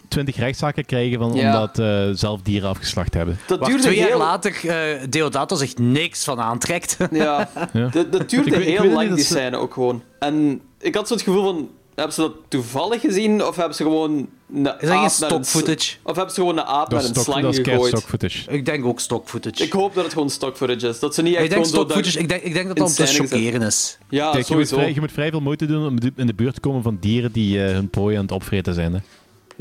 20 0.09 0.35
rechtszaken 0.35 0.85
krijgen 0.85 1.19
van, 1.19 1.33
Ja. 1.33 1.45
omdat 1.53 1.79
eh, 1.79 2.09
zelf 2.13 2.41
dieren 2.41 2.69
afgeslacht 2.69 3.13
hebben. 3.13 3.39
dat 3.47 3.65
duurde 3.65 3.81
twee 3.83 3.97
jaar 3.97 4.07
heel... 4.07 4.17
later 4.17 4.69
eh, 4.69 5.01
Deodato 5.09 5.55
zich 5.55 5.77
niks 5.77 6.23
van 6.23 6.39
aantrekt. 6.39 6.97
Ja, 7.11 7.49
Ja. 7.73 7.87
Dat, 7.87 8.11
dat 8.11 8.29
duurde 8.29 8.49
Ik 8.49 8.55
weet- 8.57 8.67
ik 8.67 8.77
heel 8.79 8.91
lang, 8.91 9.07
niet 9.07 9.15
die 9.17 9.25
scène 9.25 9.57
ook 9.57 9.73
gewoon. 9.73 10.03
En 10.19 10.61
ik 10.79 10.95
had 10.95 11.07
zo 11.07 11.13
het 11.13 11.23
gevoel 11.23 11.43
van... 11.43 11.69
Hebben 11.95 12.17
ze 12.17 12.21
dat 12.21 12.33
toevallig 12.47 13.01
gezien? 13.01 13.45
Of 13.45 13.55
hebben 13.55 13.75
ze 13.75 13.83
gewoon 13.83 14.11
een 14.53 14.57
Is 14.57 14.63
dat 14.63 14.79
geen 14.79 14.89
aap 14.91 15.01
met 15.01 15.11
stock 15.11 15.45
footage? 15.45 15.95
Of 16.03 16.15
hebben 16.15 16.33
ze 16.33 16.39
gewoon 16.39 16.57
een 16.57 16.63
aap 16.63 16.91
met 16.91 17.03
een 17.03 17.09
stock, 17.09 17.23
slang 17.23 17.41
dat 17.41 17.53
is 17.53 17.61
keihard 17.61 17.85
gegooid? 17.87 18.03
stock 18.03 18.19
footage. 18.19 18.51
Ik 18.51 18.65
denk 18.65 18.85
ook 18.85 18.99
stock 18.99 19.29
footage. 19.29 19.63
Ik 19.63 19.71
hoop 19.71 19.93
dat 19.95 20.03
het 20.03 20.13
gewoon 20.13 20.29
stock 20.29 20.57
footage 20.57 20.87
is. 20.87 20.99
Dat 20.99 21.15
ze 21.15 21.21
niet 21.21 21.33
echt 21.35 21.43
ik 21.43 21.49
denk 21.49 21.65
gewoon 21.65 21.77
stock 21.77 21.89
zo... 21.89 21.95
footage. 21.95 22.19
Ik 22.19 22.29
denk, 22.29 22.41
ik 22.43 22.53
denk 22.53 22.67
dat 22.67 22.77
dat 22.77 22.87
om 22.87 22.93
te 22.93 23.05
chockeren 23.05 23.61
is. 23.61 23.97
Ja, 24.09 24.31
Kijk, 24.31 24.33
je 24.33 24.37
moet, 24.37 24.45
sowieso. 24.45 24.75
vrij, 24.75 24.93
je 24.93 24.99
moet 24.99 25.11
vrij 25.11 25.29
veel 25.29 25.39
moeite 25.41 25.65
doen 25.65 25.85
om 25.87 25.97
in 26.15 26.27
de 26.27 26.33
buurt 26.33 26.53
te 26.53 26.59
komen 26.59 26.83
van 26.83 26.97
dieren 26.99 27.31
die 27.31 27.65
eh, 27.65 27.71
hun 27.73 27.89
prooi 27.89 28.15
aan 28.15 28.21
het 28.21 28.31
opvreten 28.31 28.73
zijn. 28.73 28.93
Hè. 28.93 28.99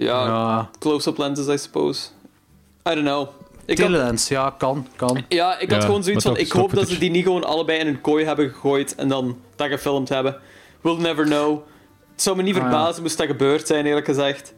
Ja, 0.06 0.24
Ja. 0.26 0.70
close-up 0.78 1.18
lenses, 1.18 1.46
I 1.54 1.58
suppose. 1.58 2.08
I 2.90 2.94
don't 2.94 3.06
know. 3.06 3.28
Ik 3.64 3.78
had, 3.78 3.86
Telelens, 3.86 4.28
ja, 4.28 4.54
kan, 4.58 4.86
kan. 4.96 5.24
ja, 5.28 5.58
ik 5.58 5.70
had 5.70 5.80
Ja, 5.80 5.86
gewoon 5.86 6.02
zoiets 6.04 6.24
maar 6.24 6.34
van... 6.34 6.42
Ik 6.44 6.52
hoop 6.52 6.74
dat 6.74 6.88
ze 6.88 6.98
die 6.98 7.10
niet 7.10 7.22
gewoon 7.24 7.44
allebei 7.44 7.78
in 7.78 7.86
een 7.86 8.00
kooi 8.00 8.24
hebben 8.24 8.48
gegooid 8.50 8.94
en 8.94 9.08
dan 9.08 9.36
dat 9.56 9.68
gefilmd 9.68 10.08
hebben. 10.08 10.36
We'll 10.80 10.96
never 11.00 11.24
know. 11.24 11.58
Het 12.12 12.22
zou 12.22 12.36
me 12.36 12.42
niet 12.42 12.54
Ah, 12.56 12.60
ja. 12.62 12.68
verbazen 12.68 13.02
moest 13.02 13.18
dat 13.18 13.26
gebeurd 13.26 13.66
zijn, 13.66 13.86
eerlijk 13.86 14.06
gezegd. 14.06 14.54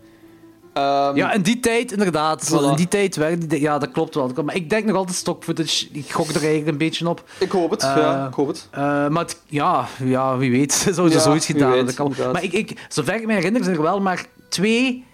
Ehm, 0.72 1.16
Ja, 1.16 1.32
in 1.32 1.42
die 1.42 1.60
tijd, 1.60 1.92
inderdaad. 1.92 2.50
Voilà. 2.52 2.70
In 2.70 2.76
die 2.76 2.88
tijd 2.88 3.16
werkte 3.16 3.60
Ja, 3.60 3.78
dat 3.78 3.90
klopt 3.90 4.14
wel. 4.14 4.32
Maar 4.44 4.54
ik 4.54 4.70
denk 4.70 4.84
nog 4.84 4.96
altijd 4.96 5.16
stock 5.16 5.44
footage. 5.44 5.86
Ik 5.92 6.10
gok 6.12 6.28
er 6.28 6.34
eigenlijk 6.36 6.66
een 6.66 6.78
beetje 6.78 7.08
op. 7.08 7.24
Ik 7.38 7.50
hoop 7.50 7.70
het, 7.70 7.82
Eh, 7.82 7.96
ja, 7.96 8.26
ik 8.26 8.34
hoop 8.34 8.46
het. 8.48 8.68
Eh, 8.70 8.80
maar 9.08 9.22
het- 9.22 9.40
ja, 9.46 9.86
ja, 10.04 10.36
wie 10.36 10.50
weet. 10.50 10.72
Zouden 10.94 11.10
ze 11.10 11.16
Ja, 11.18 11.24
zoiets 11.24 11.46
gedaan 11.46 11.60
weet, 11.68 11.76
hebben. 11.76 11.86
Dat 11.86 11.94
kan. 11.94 12.06
inderdaad. 12.06 12.32
Maar 12.32 12.42
ik, 12.42 12.52
ik, 12.52 12.86
zover 12.88 13.14
ik 13.14 13.26
me 13.26 13.32
herinner, 13.32 13.64
zijn 13.64 13.76
er 13.76 13.82
wel 13.82 14.00
maar 14.00 14.26
twee 14.48 15.04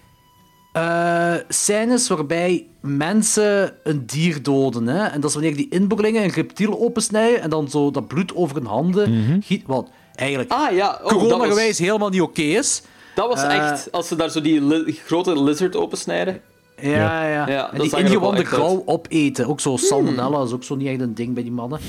eh, 0.81 1.33
scènes 1.49 2.07
waarbij 2.07 2.65
mensen 2.81 3.73
een 3.83 4.05
dier 4.05 4.43
doden. 4.43 4.87
Hè? 4.87 5.05
En 5.05 5.19
dat 5.21 5.29
is 5.29 5.35
wanneer 5.35 5.55
die 5.55 5.69
inboorlingen 5.69 6.23
een 6.23 6.29
reptiel 6.31 6.79
opensnijden 6.79 7.41
en 7.41 7.49
dan 7.49 7.69
zo 7.69 7.91
dat 7.91 8.07
bloed 8.07 8.35
over 8.35 8.55
hun 8.55 8.65
handen 8.65 9.41
giet. 9.45 9.63
Wat 9.65 9.89
eigenlijk 10.15 10.51
Ah 10.51 10.71
ja, 10.75 10.99
oh, 11.03 11.09
dat 11.09 11.11
corona-gewijs 11.19 11.67
was, 11.67 11.77
helemaal 11.87 12.09
niet 12.09 12.21
oké 12.21 12.41
is. 12.41 12.81
dat 13.15 13.27
was 13.27 13.43
Eh, 13.43 13.55
echt, 13.71 13.91
als 13.91 14.07
ze 14.07 14.15
daar 14.15 14.29
zo 14.29 14.41
die 14.41 14.61
li- 14.61 14.91
grote 15.05 15.43
lizard 15.43 15.75
opensnijden. 15.75 16.41
Ja, 16.81 17.27
ja. 17.27 17.47
Ja, 17.49 17.71
en 17.71 17.77
dat 17.77 17.89
die 17.89 17.99
ingewanden 17.99 18.45
grauw 18.45 18.83
opeten. 18.85 19.47
Ook 19.47 19.59
zo 19.59 19.77
salmonella 19.77 20.43
is 20.43 20.51
ook 20.51 20.63
zo 20.63 20.75
niet 20.75 20.87
echt 20.87 20.99
een 20.99 21.13
ding 21.15 21.33
bij 21.33 21.43
die 21.43 21.51
mannen. 21.51 21.79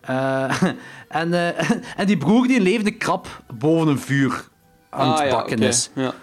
Eh, 0.00 0.62
en, 1.08 1.34
eh, 1.34 1.70
en 2.00 2.06
die 2.06 2.16
broer 2.18 2.46
die 2.46 2.56
een 2.56 2.62
levende 2.62 2.90
krab 2.90 3.42
boven 3.58 3.88
een 3.88 3.98
vuur 3.98 4.48
aan 4.90 5.08
ah 5.12 5.18
het 5.18 5.28
ja, 5.28 5.34
bakken 5.34 5.58
is. 5.58 5.90
Ja. 5.94 6.14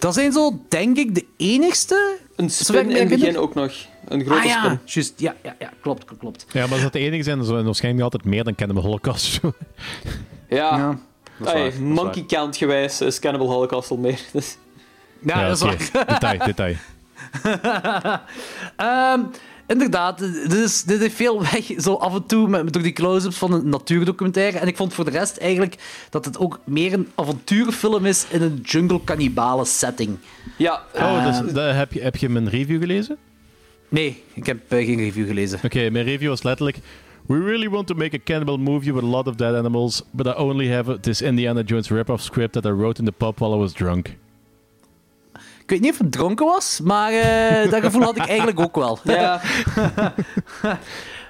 Dat 0.00 0.14
zijn 0.14 0.32
zo, 0.32 0.60
denk 0.68 0.96
ik, 0.96 1.14
de 1.14 1.24
enigste... 1.36 2.16
Een 2.36 2.50
spin 2.50 2.90
in 2.90 2.96
het 2.96 3.08
begin 3.08 3.38
ook 3.38 3.54
nog. 3.54 3.72
Een 4.08 4.24
grote 4.24 4.40
Ah 4.40 4.46
ja, 4.46 4.62
spin. 4.64 4.78
juist. 4.84 5.12
Ja, 5.16 5.34
ja, 5.42 5.56
ja, 5.58 5.70
klopt, 5.80 6.04
klopt. 6.18 6.46
Ja, 6.52 6.62
maar 6.62 6.72
als 6.72 6.82
dat 6.82 6.92
de 6.92 6.98
enige 6.98 7.22
zijn, 7.22 7.38
dan 7.38 7.56
er 7.56 7.64
waarschijnlijk 7.64 8.04
altijd 8.04 8.24
meer 8.24 8.44
dan 8.44 8.54
Cannibal 8.54 8.82
Holocaust. 8.82 9.40
Ja, 9.42 9.48
Ja, 10.48 10.86
dat 11.38 11.46
is 11.46 11.52
Hey, 11.52 11.54
waar, 11.62 11.64
dat 11.64 11.72
is 11.72 11.78
monkey 11.78 12.24
count 12.26 12.56
gewijs 12.56 13.00
is 13.00 13.18
Cannibal 13.18 13.50
Holocaust 13.50 13.90
al 13.90 13.96
meer. 13.96 14.20
Dus. 14.32 14.56
Ja, 15.22 15.48
dat 15.48 15.56
is 15.56 15.62
oké. 15.62 15.76
waar. 15.92 16.06
Detail, 16.06 16.38
detail. 16.38 16.74
Ehm, 18.76 19.20
inderdaad, 19.70 20.18
dit, 20.18 20.52
is, 20.52 20.82
dit 20.82 21.00
heeft 21.00 21.14
veel 21.14 21.40
weg, 21.52 21.70
zo 21.78 21.94
af 21.94 22.14
en 22.14 22.26
toe, 22.26 22.48
met, 22.48 22.72
door 22.72 22.82
die 22.82 22.92
close-ups 22.92 23.36
van 23.38 23.52
een 23.52 23.68
natuurdocumentaire. 23.68 24.58
En 24.58 24.66
ik 24.68 24.76
vond 24.76 24.94
voor 24.94 25.04
de 25.04 25.10
rest 25.10 25.36
eigenlijk 25.36 25.74
dat 26.10 26.24
het 26.24 26.38
ook 26.38 26.60
meer 26.64 26.92
een 26.92 27.08
avonturenfilm 27.14 28.06
is 28.06 28.26
in 28.30 28.42
een 28.42 28.60
jungle-cannibale 28.62 29.64
setting. 29.64 30.18
Ja, 30.58 30.82
Oh, 30.94 31.26
dus, 31.26 31.52
dat- 31.52 31.74
heb, 31.74 31.92
je, 31.92 32.00
heb 32.00 32.16
je 32.16 32.28
mijn 32.28 32.48
review 32.48 32.80
gelezen? 32.80 33.16
Nee, 33.88 34.22
ik 34.34 34.46
heb 34.46 34.58
eh, 34.68 34.84
geen 34.86 34.96
review 34.98 35.26
gelezen. 35.26 35.58
Oké, 35.64 35.90
mijn 35.90 36.04
review 36.04 36.28
was 36.28 36.42
letterlijk... 36.42 36.78
We 37.26 37.38
really 37.44 37.68
want 37.68 37.86
to 37.86 37.94
make 37.94 38.16
a 38.16 38.20
cannibal 38.24 38.56
movie 38.58 38.92
with 38.94 39.02
a 39.02 39.06
lot 39.06 39.26
of 39.26 39.34
dead 39.34 39.54
animals, 39.54 40.02
but 40.10 40.26
I 40.26 40.30
only 40.30 40.68
have 40.72 41.00
this 41.00 41.22
Indiana 41.22 41.62
Jones 41.62 41.88
rip-off 41.88 42.22
script 42.22 42.52
that 42.52 42.64
I 42.64 42.68
wrote 42.70 42.98
in 42.98 43.04
the 43.04 43.12
pub 43.12 43.38
while 43.38 43.54
I 43.54 43.58
was 43.58 43.72
drunk. 43.72 44.16
Ik 45.70 45.76
weet 45.76 45.84
niet 45.84 45.94
of 45.94 46.04
het 46.04 46.12
dronken 46.12 46.46
was, 46.46 46.80
maar 46.84 47.12
eh, 47.12 47.70
dat 47.70 47.80
gevoel 47.80 48.02
had 48.02 48.16
ik 48.16 48.26
eigenlijk 48.26 48.60
ook 48.60 48.76
wel. 48.76 48.98
ja. 49.04 49.40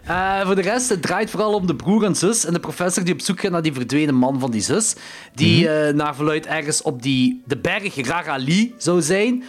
Eh, 0.04 0.40
voor 0.46 0.54
de 0.54 0.62
rest, 0.62 0.88
het 0.88 1.02
draait 1.02 1.30
vooral 1.30 1.54
om 1.54 1.66
de 1.66 1.76
broer 1.76 2.04
en 2.04 2.14
zus 2.14 2.44
en 2.44 2.52
de 2.52 2.60
professor 2.60 3.04
die 3.04 3.14
op 3.14 3.20
zoek 3.20 3.40
gaat 3.40 3.50
naar 3.50 3.62
die 3.62 3.72
verdwenen 3.72 4.14
man 4.14 4.40
van 4.40 4.50
die 4.50 4.60
zus. 4.60 4.94
Die 5.34 5.68
eh, 5.68 5.94
naar 5.94 6.14
verluid 6.14 6.46
ergens 6.46 6.82
op 6.82 7.02
die, 7.02 7.42
de 7.46 7.56
berg 7.56 8.06
Rarali 8.06 8.74
zou 8.78 9.02
zijn. 9.02 9.44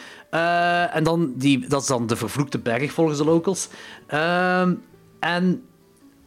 En 0.92 1.04
dan 1.04 1.34
die, 1.36 1.68
dat 1.68 1.82
is 1.82 1.88
dan 1.88 2.08
de 2.08 2.16
vervloekte 2.16 2.60
berg 2.60 2.92
volgens 2.92 3.18
de 3.18 3.26
locals. 3.26 3.68
Ehm, 4.08 4.74
en 5.20 5.64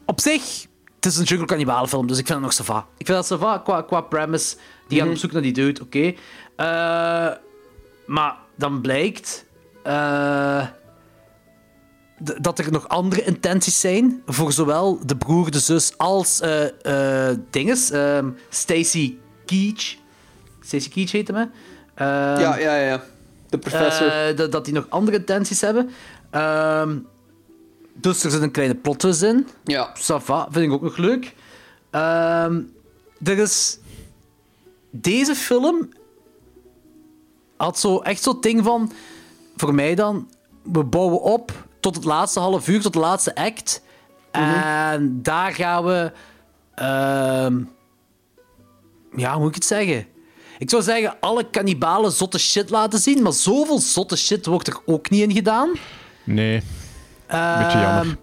op 0.04 0.20
zich, 0.20 0.66
het 0.94 1.06
is 1.06 1.16
een 1.16 1.24
jungle 1.24 1.46
cannibale 1.46 1.88
film, 1.88 2.06
dus 2.06 2.18
ik 2.18 2.26
vind 2.26 2.38
het 2.38 2.46
nog 2.46 2.52
sava. 2.52 2.86
Ik 2.96 3.06
vind 3.06 3.18
dat 3.18 3.26
sava 3.26 3.58
qua, 3.58 3.82
qua 3.82 4.00
premise. 4.00 4.56
Die 4.88 5.00
gaan 5.00 5.08
op 5.08 5.16
zoek 5.16 5.32
naar 5.32 5.42
die 5.42 5.52
dude, 5.52 5.80
oké. 5.82 6.14
Maar 8.06 8.42
dan 8.56 8.80
blijkt... 8.80 9.44
eh, 9.82 10.66
dat 12.40 12.58
er 12.58 12.72
nog 12.72 12.88
andere 12.88 13.24
intenties 13.24 13.80
zijn 13.80 14.22
voor 14.26 14.52
zowel 14.52 15.06
de 15.06 15.16
broer, 15.16 15.50
de 15.50 15.58
zus 15.58 15.98
als 15.98 16.40
eh 16.40 17.30
eh 17.30 17.38
dinges. 17.50 17.90
ehm, 17.90 18.30
Stacy 18.48 19.16
Keach. 19.46 19.94
Stacy 20.60 20.88
Keach 20.90 21.12
heet 21.12 21.28
hem, 21.28 21.36
hè? 21.36 21.42
Ehm, 21.94 22.40
ja, 22.40 22.56
ja, 22.58 22.76
ja. 22.76 23.02
De 23.48 23.58
professor. 23.58 24.50
dat, 24.50 24.64
die 24.64 24.74
nog 24.74 24.86
andere 24.88 25.16
intenties 25.16 25.60
hebben. 25.60 25.90
Ehm, 26.30 26.98
dus 27.94 28.24
er 28.24 28.30
zit 28.30 28.42
een 28.42 28.50
kleine 28.50 28.74
plot 28.74 29.04
in. 29.22 29.48
ja. 29.64 29.96
Ça 29.96 30.22
va, 30.22 30.48
vind 30.50 30.66
ik 30.66 30.72
ook 30.72 30.82
nog 30.82 30.96
leuk. 30.96 31.34
Er 31.90 33.38
is... 33.38 33.78
Deze 34.90 35.34
film 35.34 35.88
had 37.56 37.78
zo 37.78 37.98
echt 37.98 38.22
zo'n 38.22 38.40
ding 38.40 38.64
van... 38.64 38.92
Voor 39.56 39.74
mij 39.74 39.94
dan... 39.94 40.28
We 40.62 40.84
bouwen 40.84 41.20
op 41.22 41.52
tot 41.80 41.94
het 41.94 42.04
laatste 42.04 42.40
half 42.40 42.68
uur, 42.68 42.80
tot 42.80 42.92
de 42.92 42.98
laatste 42.98 43.34
act. 43.34 43.82
En 44.30 45.18
daar 45.22 45.52
gaan 45.52 45.84
we... 45.84 46.12
ehm, 46.74 47.62
ja, 49.16 49.32
hoe 49.32 49.40
moet 49.40 49.48
ik 49.48 49.54
het 49.54 49.64
zeggen? 49.64 50.06
Ik 50.58 50.70
zou 50.70 50.82
zeggen, 50.82 51.16
alle 51.20 51.50
kannibalen 51.50 52.12
zotte 52.12 52.38
shit 52.38 52.70
laten 52.70 52.98
zien, 52.98 53.22
maar 53.22 53.32
zoveel 53.32 53.78
zotte 53.78 54.16
shit 54.16 54.46
wordt 54.46 54.68
er 54.68 54.80
ook 54.86 55.10
niet 55.10 55.22
in 55.22 55.32
gedaan. 55.32 55.72
Nee, 56.24 56.62
beetje 57.26 57.78
jammer. 57.80 58.16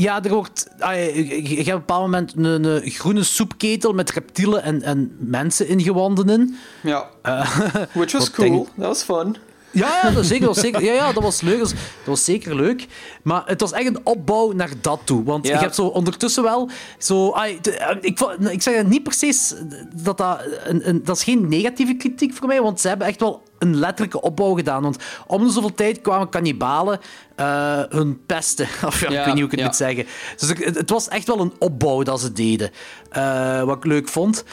Ja, 0.00 0.22
er 0.24 0.30
wordt... 0.30 0.66
je, 0.78 0.84
hebt 0.84 1.60
op 1.60 1.66
een 1.66 1.78
bepaald 1.78 2.02
moment 2.02 2.32
een, 2.36 2.64
een 2.64 2.90
groene 2.90 3.22
soepketel 3.22 3.92
met 3.92 4.10
reptielen 4.10 4.62
en, 4.62 4.82
en 4.82 5.16
mensen 5.18 5.68
ingewanden 5.68 6.28
in. 6.28 6.56
ja. 6.82 7.08
Which 7.92 8.12
was 8.12 8.30
cool. 8.30 8.48
denk- 8.48 8.68
Dat 8.74 8.86
was 8.86 9.02
fun. 9.02 9.36
Ja, 9.70 10.10
dat, 10.10 10.24
zeker, 10.26 10.46
dat, 10.46 10.54
was 10.54 10.64
zeker, 10.64 10.82
ja, 10.84 10.92
ja, 10.92 11.12
dat 11.12 11.22
was 11.22 11.40
leuk. 11.40 11.58
Dat 11.58 11.70
was, 11.70 11.80
dat 11.80 12.04
was 12.06 12.24
zeker 12.24 12.54
leuk. 12.54 12.86
Maar 13.22 13.42
het 13.46 13.60
was 13.60 13.72
echt 13.72 13.86
een 13.86 14.00
opbouw 14.06 14.52
naar 14.52 14.70
dat 14.80 15.00
toe. 15.04 15.24
Want 15.24 15.46
Ja. 15.46 15.52
je 15.54 15.58
hebt 15.58 15.74
zo 15.74 15.86
ondertussen 15.86 16.42
wel... 16.42 16.70
Zo, 16.98 17.32
ai, 17.32 17.58
eh, 17.62 17.96
ik, 18.00 18.20
ik 18.50 18.62
zeg 18.62 18.84
niet 18.84 19.02
precies 19.02 19.54
dat 20.02 20.18
dat... 20.18 20.40
Een, 20.64 20.88
een, 20.88 21.04
dat 21.04 21.16
is 21.16 21.22
geen 21.24 21.48
negatieve 21.48 21.94
kritiek 21.94 22.34
voor 22.34 22.46
mij, 22.46 22.62
want 22.62 22.80
ze 22.80 22.88
hebben 22.88 23.06
echt 23.06 23.20
wel 23.20 23.42
een 23.58 23.76
letterlijke 23.76 24.20
opbouw 24.20 24.54
gedaan. 24.54 24.82
Want 24.82 24.96
om 25.26 25.44
de 25.46 25.50
zoveel 25.52 25.74
tijd 25.74 26.00
kwamen 26.00 26.28
kannibalen 26.28 27.00
eh, 27.36 27.82
hun 27.88 28.20
pesten. 28.26 28.68
Of 28.86 29.00
ja, 29.00 29.10
Ja, 29.10 29.18
ik 29.20 29.24
weet 29.24 29.34
niet 29.34 29.42
hoe 29.44 29.52
ik 29.52 29.58
het 29.58 29.60
ja. 29.60 29.66
moet 29.66 29.76
zeggen. 29.76 30.06
Dus 30.36 30.48
ik- 30.50 30.64
het, 30.64 30.74
het 30.76 30.90
was 30.90 31.08
echt 31.08 31.26
wel 31.26 31.40
een 31.40 31.52
opbouw 31.58 32.02
dat 32.02 32.20
ze 32.20 32.32
deden. 32.32 32.70
eh, 33.10 33.62
wat 33.62 33.76
ik 33.76 33.84
leuk 33.84 34.08
vond. 34.08 34.44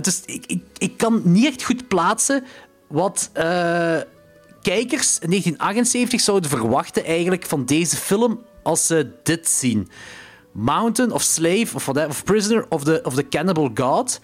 Dus 0.00 0.22
ik, 0.26 0.44
ik, 0.46 0.62
ik 0.78 0.96
kan 0.96 1.20
niet 1.24 1.46
echt 1.46 1.62
goed 1.64 1.88
plaatsen 1.88 2.44
wat... 2.88 3.30
kijkers 4.62 5.18
in 5.18 5.28
1978 5.28 6.20
zouden 6.20 6.50
verwachten 6.50 7.04
eigenlijk 7.04 7.46
van 7.46 7.64
deze 7.64 7.96
film 7.96 8.40
als 8.62 8.86
ze 8.86 9.10
dit 9.22 9.48
zien. 9.48 9.88
Mountain 10.52 11.12
of 11.12 11.22
Slave 11.22 11.68
of, 11.74 11.84
whatever, 11.84 12.08
of 12.10 12.24
Prisoner 12.24 12.66
of 12.68 12.84
the, 12.84 13.00
of 13.04 13.14
the 13.14 13.28
Cannibal 13.28 13.70
God. 13.74 14.20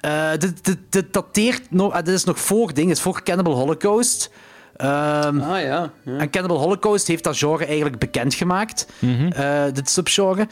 Eh, 0.00 0.30
dit, 0.38 0.64
dit, 0.64 0.78
dit 0.90 1.12
dateert 1.12 1.70
nog... 1.70 1.92
eh, 1.92 1.98
dit 2.02 2.14
is 2.14 2.24
nog 2.24 2.38
voor 2.38 2.74
ding, 2.74 2.90
is 2.90 3.00
voor 3.00 3.22
Cannibal 3.22 3.54
Holocaust. 3.54 4.30
Ehm, 4.76 5.40
Ah 5.40 5.60
ja. 5.62 5.92
ja. 6.04 6.18
en 6.18 6.30
Cannibal 6.30 6.58
Holocaust 6.58 7.06
heeft 7.06 7.24
dat 7.24 7.38
genre 7.38 7.64
eigenlijk 7.64 7.98
bekendgemaakt. 7.98 8.86
eh, 9.32 9.64
dit 9.72 9.90
subgenre. 9.90 10.48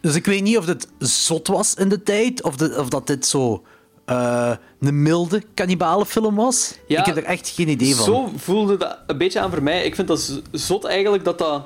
Dus 0.00 0.14
ik 0.14 0.26
weet 0.26 0.42
niet 0.42 0.58
of 0.58 0.64
dit 0.64 0.88
zot 0.98 1.46
was 1.46 1.74
in 1.74 1.88
de 1.88 2.02
tijd, 2.02 2.42
of, 2.42 2.56
de, 2.56 2.74
of 2.78 2.88
dat 2.88 3.06
dit 3.06 3.26
zo 3.26 3.64
eh, 4.12 4.56
een 4.80 5.02
milde 5.02 5.42
cannibalenfilm 5.54 6.34
was. 6.34 6.78
Ja, 6.86 6.98
ik 7.00 7.06
heb 7.06 7.16
er 7.16 7.24
echt 7.24 7.48
geen 7.48 7.68
idee 7.68 7.94
van. 7.94 8.04
Zo 8.04 8.30
voelde 8.36 8.76
dat 8.76 8.98
een 9.06 9.18
beetje 9.18 9.40
aan 9.40 9.50
voor 9.50 9.62
mij. 9.62 9.84
Ik 9.84 9.94
vind 9.94 10.08
dat 10.08 10.40
zot 10.52 10.84
eigenlijk 10.84 11.24
dat 11.24 11.38
dat 11.38 11.62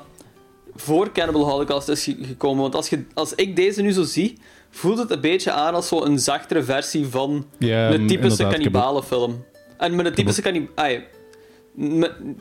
voor 0.75 1.11
Cannibal 1.11 1.49
Holocaust 1.49 1.89
is 1.89 2.03
ge- 2.03 2.17
gekomen. 2.21 2.61
Want 2.61 2.75
als, 2.75 2.89
je, 2.89 3.05
als 3.13 3.33
ik 3.35 3.55
deze 3.55 3.81
nu 3.81 3.91
zo 3.91 4.03
zie, 4.03 4.37
voelt 4.69 4.97
het 4.97 5.11
een 5.11 5.21
beetje 5.21 5.51
aan 5.51 5.73
als 5.75 5.87
zo 5.87 6.03
een 6.03 6.19
zachtere 6.19 6.63
versie 6.63 7.07
van 7.07 7.45
Ja, 7.57 7.91
een 7.91 8.07
typische 8.07 8.43
kannibalenfilm. 8.47 9.45
En 9.77 9.95
met 9.95 10.05
een 10.05 10.13
typische 10.13 10.41
kannibalen... 10.41 11.03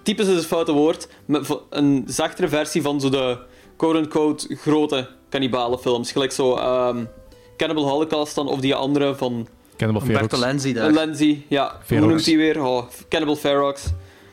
Typisch 0.03 0.27
is 0.29 0.35
het 0.37 0.47
foute 0.47 0.73
woord. 0.73 1.09
Met 1.25 1.59
een 1.71 2.05
zachtere 2.07 2.49
versie 2.49 2.83
van 2.83 3.01
zo 3.01 3.09
de 3.09 3.39
quote-unquote 3.77 4.55
grote 4.57 5.09
kannibalenfilms. 5.29 6.13
Gelijk 6.13 6.33
zo 6.33 6.55
ehm, 6.57 7.05
Cannibal 7.57 7.89
Holocaust 7.89 8.35
dan, 8.35 8.49
of 8.49 8.61
die 8.61 8.75
andere 8.75 9.15
van 9.15 9.49
Cannibal 9.77 10.03
Ferox. 10.03 10.23
Umberto 10.23 10.39
Lenzi 10.39 10.73
daar. 10.73 10.91
Lenzi. 10.91 11.45
Ja, 11.49 11.65
hoe 11.75 11.85
Ferox. 11.85 12.07
noemt 12.13 12.27
hij 12.27 12.37
weer? 12.37 12.63
Oh, 12.65 12.85
Cannibal 13.09 13.37
Ferox. 13.37 13.83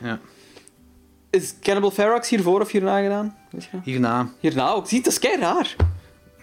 Ja. 0.02 0.18
Is 1.30 1.54
Cannibal 1.62 1.90
Ferox 1.90 2.28
hiervoor 2.28 2.60
of 2.60 2.70
hierna 2.70 3.02
gedaan? 3.02 3.36
Weet 3.50 3.64
je? 3.72 3.78
Hierna. 3.84 4.28
Hierna 4.40 4.70
ook. 4.70 4.88
Zie, 4.88 5.02
dat 5.02 5.12
is 5.12 5.18
kei 5.18 5.36
raar. 5.40 5.76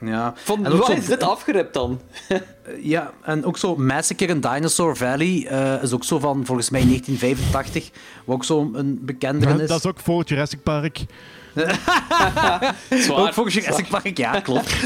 Ja. 0.01 0.33
Van, 0.35 0.65
En 0.65 0.77
wat 0.77 0.85
zo- 0.85 0.91
is 0.91 1.05
dit 1.05 1.23
afgeript 1.23 1.73
dan? 1.73 1.99
Ja, 2.81 3.11
en 3.23 3.45
ook 3.45 3.57
zo 3.57 3.75
Massacre 3.75 4.27
in 4.27 4.39
Dinosaur 4.39 4.95
Valley 4.97 5.47
eh, 5.49 5.83
is 5.83 5.91
ook 5.93 6.03
zo 6.03 6.19
van, 6.19 6.45
volgens 6.45 6.69
mij 6.69 6.81
1985, 6.81 7.89
wat 8.25 8.35
ook 8.35 8.43
zo 8.43 8.69
een 8.73 8.99
bekendere 9.01 9.53
Ja, 9.55 9.61
is. 9.61 9.67
dat 9.69 9.77
is 9.79 9.85
ook 9.85 9.99
voor 9.99 10.23
Jurassic 10.23 10.63
Park. 10.63 10.99
Zwaar. 13.03 13.19
Ook 13.19 13.33
voor 13.33 13.49
Jurassic 13.49 13.87
Park, 13.87 14.17
ja, 14.17 14.39
klopt. 14.39 14.73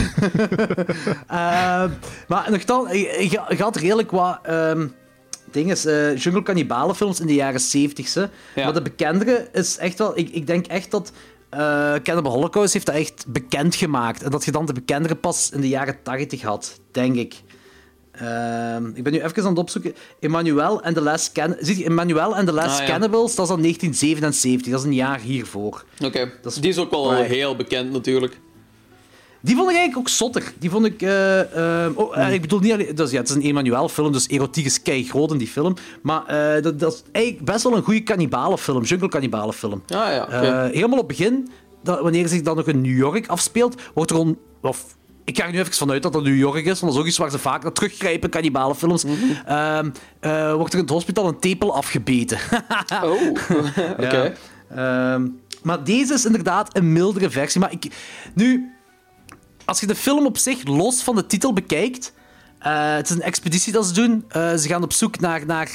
Eh, 1.27 1.83
maar 2.27 2.51
nogthans, 2.51 2.91
je, 2.91 3.27
je 3.29 3.55
je 3.55 3.63
had 3.63 3.75
redelijk 3.75 4.11
wat 4.11 4.39
ehm 4.43 4.87
dingen, 5.51 5.77
eh 5.77 6.17
jungle 6.17 6.43
cannibalenfilms 6.43 7.19
in 7.19 7.27
de 7.27 7.33
jaren 7.33 7.59
70. 7.59 8.13
Hè. 8.13 8.21
Ja. 8.21 8.29
Maar 8.55 8.73
de 8.73 8.81
bekendere 8.81 9.49
is 9.51 9.77
echt 9.77 9.97
wel... 9.97 10.17
Ik, 10.17 10.29
ik 10.29 10.47
denk 10.47 10.67
echt 10.67 10.91
dat 10.91 11.11
eh 11.49 11.93
Cannibal 12.03 12.31
Holocaust 12.31 12.73
heeft 12.73 12.85
dat 12.85 12.95
echt 12.95 13.25
bekend 13.27 13.75
gemaakt. 13.75 14.23
En 14.23 14.31
dat 14.31 14.45
je 14.45 14.51
dan 14.51 14.65
de 14.65 14.73
bekendere 14.73 15.15
pas 15.15 15.49
in 15.51 15.61
de 15.61 15.67
jaren 15.67 15.97
80 16.03 16.41
had, 16.41 16.79
denk 16.91 17.15
ik. 17.15 17.35
Ehm, 18.17 18.85
ik 18.93 19.03
ben 19.03 19.13
nu 19.13 19.21
even 19.21 19.43
aan 19.43 19.49
het 19.49 19.57
opzoeken. 19.57 19.95
Emmanuel 20.19 20.81
en 20.81 20.93
The 20.93 21.01
Last 21.01 21.31
Can... 21.31 21.55
Zie 21.59 21.77
je, 21.77 21.85
Emmanuel 21.85 22.35
en 22.35 22.45
The 22.45 22.51
Last 22.53 22.79
Ah, 22.79 22.87
ja. 22.87 22.91
Cannibals, 22.93 23.35
dat 23.35 23.45
is 23.45 23.51
dan 23.51 23.61
1977. 23.61 24.71
Dat 24.71 24.79
is 24.79 24.85
een 24.85 24.93
jaar 24.93 25.19
hiervoor. 25.19 25.83
Oké, 26.05 26.31
Dat 26.41 26.51
is- 26.51 26.59
die 26.61 26.69
is 26.69 26.77
ook 26.77 26.91
wel 26.91 27.13
Right. 27.13 27.27
heel 27.29 27.55
bekend 27.55 27.91
natuurlijk. 27.91 28.39
Die 29.41 29.55
vond 29.55 29.69
ik 29.69 29.75
eigenlijk 29.75 30.07
ook 30.07 30.13
zotter. 30.15 30.53
Die 30.59 30.69
vond 30.69 30.85
ik... 30.85 31.01
eh, 31.01 31.83
ehm, 31.85 31.91
oh, 31.95 32.17
eh, 32.17 32.33
ik 32.33 32.41
bedoel 32.41 32.59
niet 32.59 32.71
alleen... 32.71 32.95
Dus, 32.95 33.11
ja, 33.11 33.17
het 33.19 33.29
is 33.29 33.35
een 33.35 33.41
Emmanuel-film, 33.43 34.11
dus 34.11 34.27
erotiek 34.27 34.65
is 34.65 34.81
kei 34.81 35.03
groot 35.03 35.31
in 35.31 35.37
die 35.37 35.47
film. 35.47 35.73
Maar 36.01 36.25
eh, 36.25 36.63
dat, 36.63 36.79
dat 36.79 36.93
is 36.93 37.03
eigenlijk 37.11 37.45
best 37.45 37.63
wel 37.63 37.75
een 37.75 37.83
goede 37.83 38.03
cannibalenfilm. 38.03 38.83
Jungle-cannibalenfilm. 38.83 39.83
Ah 39.87 39.97
ja. 39.97 40.27
Eh, 40.27 40.71
helemaal 40.71 40.99
op 40.99 41.07
het 41.07 41.17
begin, 41.17 41.49
dat, 41.83 41.99
wanneer 42.01 42.27
zich 42.27 42.41
dan 42.41 42.55
nog 42.55 42.67
in 42.67 42.81
New 42.81 42.97
York 42.97 43.27
afspeelt, 43.27 43.81
wordt 43.93 44.09
er 44.11 44.15
gewoon... 44.17 44.37
Of, 44.61 44.85
ik 45.25 45.37
ga 45.37 45.45
er 45.45 45.51
nu 45.51 45.59
even 45.59 45.73
vanuit 45.73 46.03
dat 46.03 46.13
dat 46.13 46.23
New 46.23 46.37
York 46.37 46.65
is, 46.65 46.79
want 46.79 46.81
dat 46.81 46.91
is 46.93 46.99
ook 46.99 47.05
iets 47.05 47.17
waar 47.17 47.31
ze 47.31 47.39
vaak 47.39 47.63
naar 47.63 47.71
teruggrijpen, 47.71 48.29
cannibalenfilms. 48.29 49.03
Mhm. 49.03 49.15
Ehm, 49.45 49.89
eh, 50.19 50.53
wordt 50.53 50.73
er 50.73 50.79
in 50.79 50.85
het 50.85 50.93
hospitaal 50.93 51.27
een 51.27 51.39
tepel 51.39 51.75
afgebeten. 51.75 52.37
Oh, 53.03 53.21
oké. 53.97 54.33
Ja. 54.75 55.13
Ehm, 55.13 55.27
Maar 55.61 55.83
deze 55.83 56.13
is 56.13 56.25
inderdaad 56.25 56.77
een 56.77 56.93
mildere 56.93 57.29
versie. 57.29 57.61
Maar 57.61 57.71
ik, 57.71 57.85
nu, 58.33 58.71
als 59.65 59.79
je 59.79 59.87
de 59.87 59.95
film 59.95 60.25
op 60.25 60.37
zich 60.37 60.63
los 60.67 61.03
van 61.03 61.15
de 61.15 61.25
titel 61.25 61.53
bekijkt. 61.53 62.13
eh, 62.59 62.95
het 62.95 63.09
is 63.09 63.15
een 63.15 63.21
expeditie 63.21 63.73
dat 63.73 63.85
ze 63.85 63.93
doen. 63.93 64.25
Eh, 64.27 64.53
ze 64.53 64.67
gaan 64.67 64.83
op 64.83 64.93
zoek 64.93 65.19
naar, 65.19 65.45
naar 65.45 65.69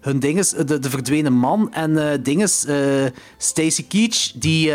hun 0.00 0.18
dinges, 0.18 0.50
de, 0.50 0.78
de 0.78 0.90
verdwenen 0.90 1.32
man. 1.32 1.72
En 1.72 2.22
dinges, 2.22 2.66
Stacy 3.38 3.86
Keach, 3.88 4.32
die. 4.34 4.72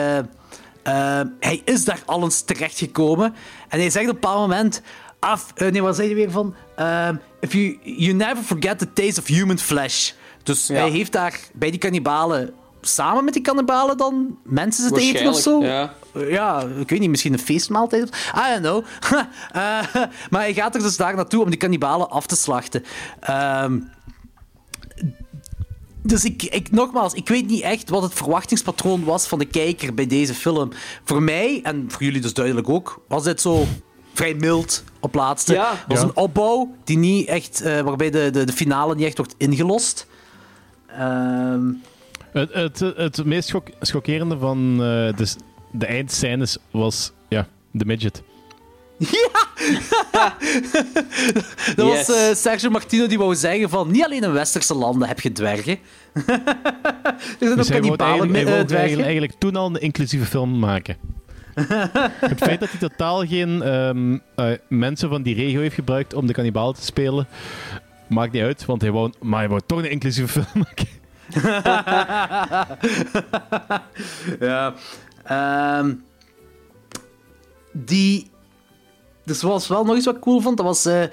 Eh, 0.83 1.19
eh, 1.19 1.27
hij 1.39 1.61
is 1.65 1.85
daar 1.85 2.01
al 2.05 2.23
eens 2.23 2.41
terechtgekomen. 2.41 3.35
En 3.67 3.79
hij 3.79 3.89
zegt 3.89 4.05
op 4.05 4.13
een 4.13 4.19
bepaald 4.19 4.39
moment. 4.39 4.81
Af, 5.19 5.51
eh, 5.55 5.71
nee, 5.71 5.81
wat 5.81 5.95
zei 5.95 6.07
hij 6.07 6.15
weer 6.15 6.31
van? 6.31 6.55
ehm, 6.75 7.15
if 7.39 7.53
you, 7.53 7.79
you 7.83 8.13
never 8.13 8.43
forget 8.43 8.79
the 8.79 8.93
taste 8.93 9.19
of 9.19 9.27
human 9.27 9.59
flesh. 9.59 10.11
Dus 10.43 10.67
hij 10.67 10.89
heeft 10.89 11.11
daar 11.11 11.39
bij 11.53 11.69
die 11.69 11.79
kannibalen 11.79 12.53
samen 12.81 13.23
met 13.23 13.33
die 13.33 13.41
kannibalen 13.41 13.97
dan 13.97 14.37
mensen 14.43 14.83
zitten 14.83 15.01
eten 15.01 15.27
of 15.27 15.39
zo? 15.39 15.63
Ja. 15.63 15.93
Ja, 16.13 16.63
ik 16.79 16.89
weet 16.89 16.99
niet, 16.99 17.09
misschien 17.09 17.33
een 17.33 17.39
feestmaaltijd. 17.39 18.09
I 18.35 18.59
don't 18.59 18.61
know. 18.61 18.83
Eh, 19.51 19.61
maar 20.29 20.41
hij 20.41 20.53
gaat 20.53 20.75
er 20.75 20.81
dus 20.81 20.97
daar 20.97 21.15
naartoe 21.15 21.43
om 21.43 21.49
die 21.49 21.59
kannibalen 21.59 22.09
af 22.09 22.25
te 22.25 22.35
slachten. 22.35 22.83
Ehm, 23.19 23.79
dus 26.01 26.25
ik, 26.25 26.43
ik, 26.43 26.71
nogmaals, 26.71 27.13
ik 27.13 27.27
weet 27.27 27.47
niet 27.47 27.61
echt 27.61 27.89
wat 27.89 28.01
het 28.03 28.13
verwachtingspatroon 28.13 29.03
was 29.03 29.27
van 29.27 29.39
de 29.39 29.45
kijker 29.45 29.93
bij 29.93 30.07
deze 30.07 30.33
film. 30.33 30.69
Voor 31.03 31.21
mij, 31.23 31.59
en 31.63 31.85
voor 31.87 32.03
jullie 32.03 32.21
dus 32.21 32.33
duidelijk 32.33 32.69
ook, 32.69 33.01
was 33.07 33.23
dit 33.23 33.41
zo 33.41 33.65
vrij 34.13 34.33
mild 34.33 34.83
op 34.99 35.15
laatste. 35.15 35.53
Ja. 35.53 35.69
Het 35.71 35.83
was 35.87 35.99
Ja. 35.99 36.03
een 36.03 36.15
opbouw 36.15 36.75
die 36.83 36.97
niet 36.97 37.27
echt, 37.27 37.61
eh, 37.61 37.81
waarbij 37.81 38.09
de, 38.09 38.29
de, 38.31 38.43
de 38.43 38.53
finale 38.53 38.95
niet 38.95 39.05
echt 39.05 39.17
wordt 39.17 39.35
ingelost. 39.37 40.07
Ehm, 40.87 41.71
Het, 42.31 42.53
het, 42.53 42.79
het 42.79 43.25
meest 43.25 43.47
schok- 43.47 43.69
schokkerende 43.81 44.37
van 44.37 44.71
eh, 44.71 44.77
de, 45.17 45.35
de 45.71 45.85
eindscènes 45.85 46.57
was 46.71 47.11
ja, 47.29 47.47
de 47.71 47.85
midget. 47.85 48.23
dat 51.75 51.87
Yes. 51.87 52.07
was 52.07 52.15
eh, 52.15 52.35
Sergio 52.35 52.69
Martino 52.69 53.07
die 53.07 53.17
wou 53.17 53.35
zeggen 53.35 53.69
van 53.69 53.91
niet 53.91 54.03
alleen 54.03 54.23
in 54.23 54.31
westerse 54.31 54.73
landen 54.75 55.07
heb 55.07 55.19
je 55.19 55.31
dwergen. 55.31 55.77
er 56.13 56.23
zijn 57.39 57.51
ook 57.51 57.57
Dus 57.57 57.69
hij 57.69 57.79
kannibalen 57.79 58.35
eh, 58.35 58.43
wou 58.43 58.45
dwergen. 58.45 58.77
eigenlijk, 58.77 59.07
eigenlijk 59.07 59.39
toen 59.39 59.55
al 59.55 59.65
een 59.65 59.81
inclusieve 59.81 60.25
film 60.25 60.59
maken. 60.59 60.97
het 62.19 62.37
feit 62.37 62.59
dat 62.59 62.69
hij 62.69 62.79
totaal 62.79 63.25
geen 63.27 63.61
ehm, 63.61 64.17
eh, 64.35 64.51
mensen 64.67 65.09
van 65.09 65.21
die 65.21 65.35
regio 65.35 65.61
heeft 65.61 65.75
gebruikt 65.75 66.13
om 66.13 66.27
de 66.27 66.33
kannibalen 66.33 66.75
te 66.75 66.83
spelen, 66.83 67.27
maakt 68.07 68.31
niet 68.31 68.43
uit, 68.43 68.65
want 68.65 68.81
hij 68.81 68.91
wou, 68.91 69.11
maar 69.21 69.39
hij 69.39 69.49
wou 69.49 69.61
toch 69.65 69.79
een 69.79 69.91
inclusieve 69.91 70.27
film 70.27 70.45
maken. 70.67 70.87
Ja. 74.39 74.73
Ehm, 75.23 75.93
die... 77.71 78.30
Dus 79.23 79.41
was 79.41 79.67
wel 79.67 79.85
nog 79.85 79.95
iets 79.95 80.05
wat 80.05 80.19
cool 80.19 80.39
vond. 80.41 80.57
Dat 80.57 80.65
was 80.65 80.85
eh, 80.85 81.03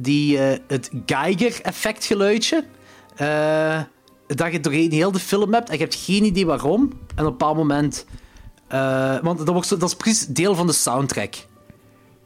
die, 0.00 0.38
eh, 0.38 0.58
het 0.66 0.90
Geiger-effect 1.06 2.04
geluidje. 2.04 2.64
Eh, 3.16 3.80
dat 4.26 4.52
je 4.52 4.60
doorheen 4.60 4.92
heel 4.92 5.12
de 5.12 5.18
film 5.18 5.52
hebt 5.52 5.68
en 5.68 5.74
je 5.74 5.82
hebt 5.82 5.94
geen 5.94 6.24
idee 6.24 6.46
waarom. 6.46 6.80
En 6.80 6.90
op 6.90 7.16
een 7.16 7.24
bepaald 7.24 7.56
moment... 7.56 8.06
want 9.22 9.38
dat, 9.38 9.48
wordt 9.48 9.68
dat 9.68 9.88
is 9.88 9.94
precies 9.94 10.26
deel 10.26 10.54
van 10.54 10.66
de 10.66 10.72
soundtrack. 10.72 11.34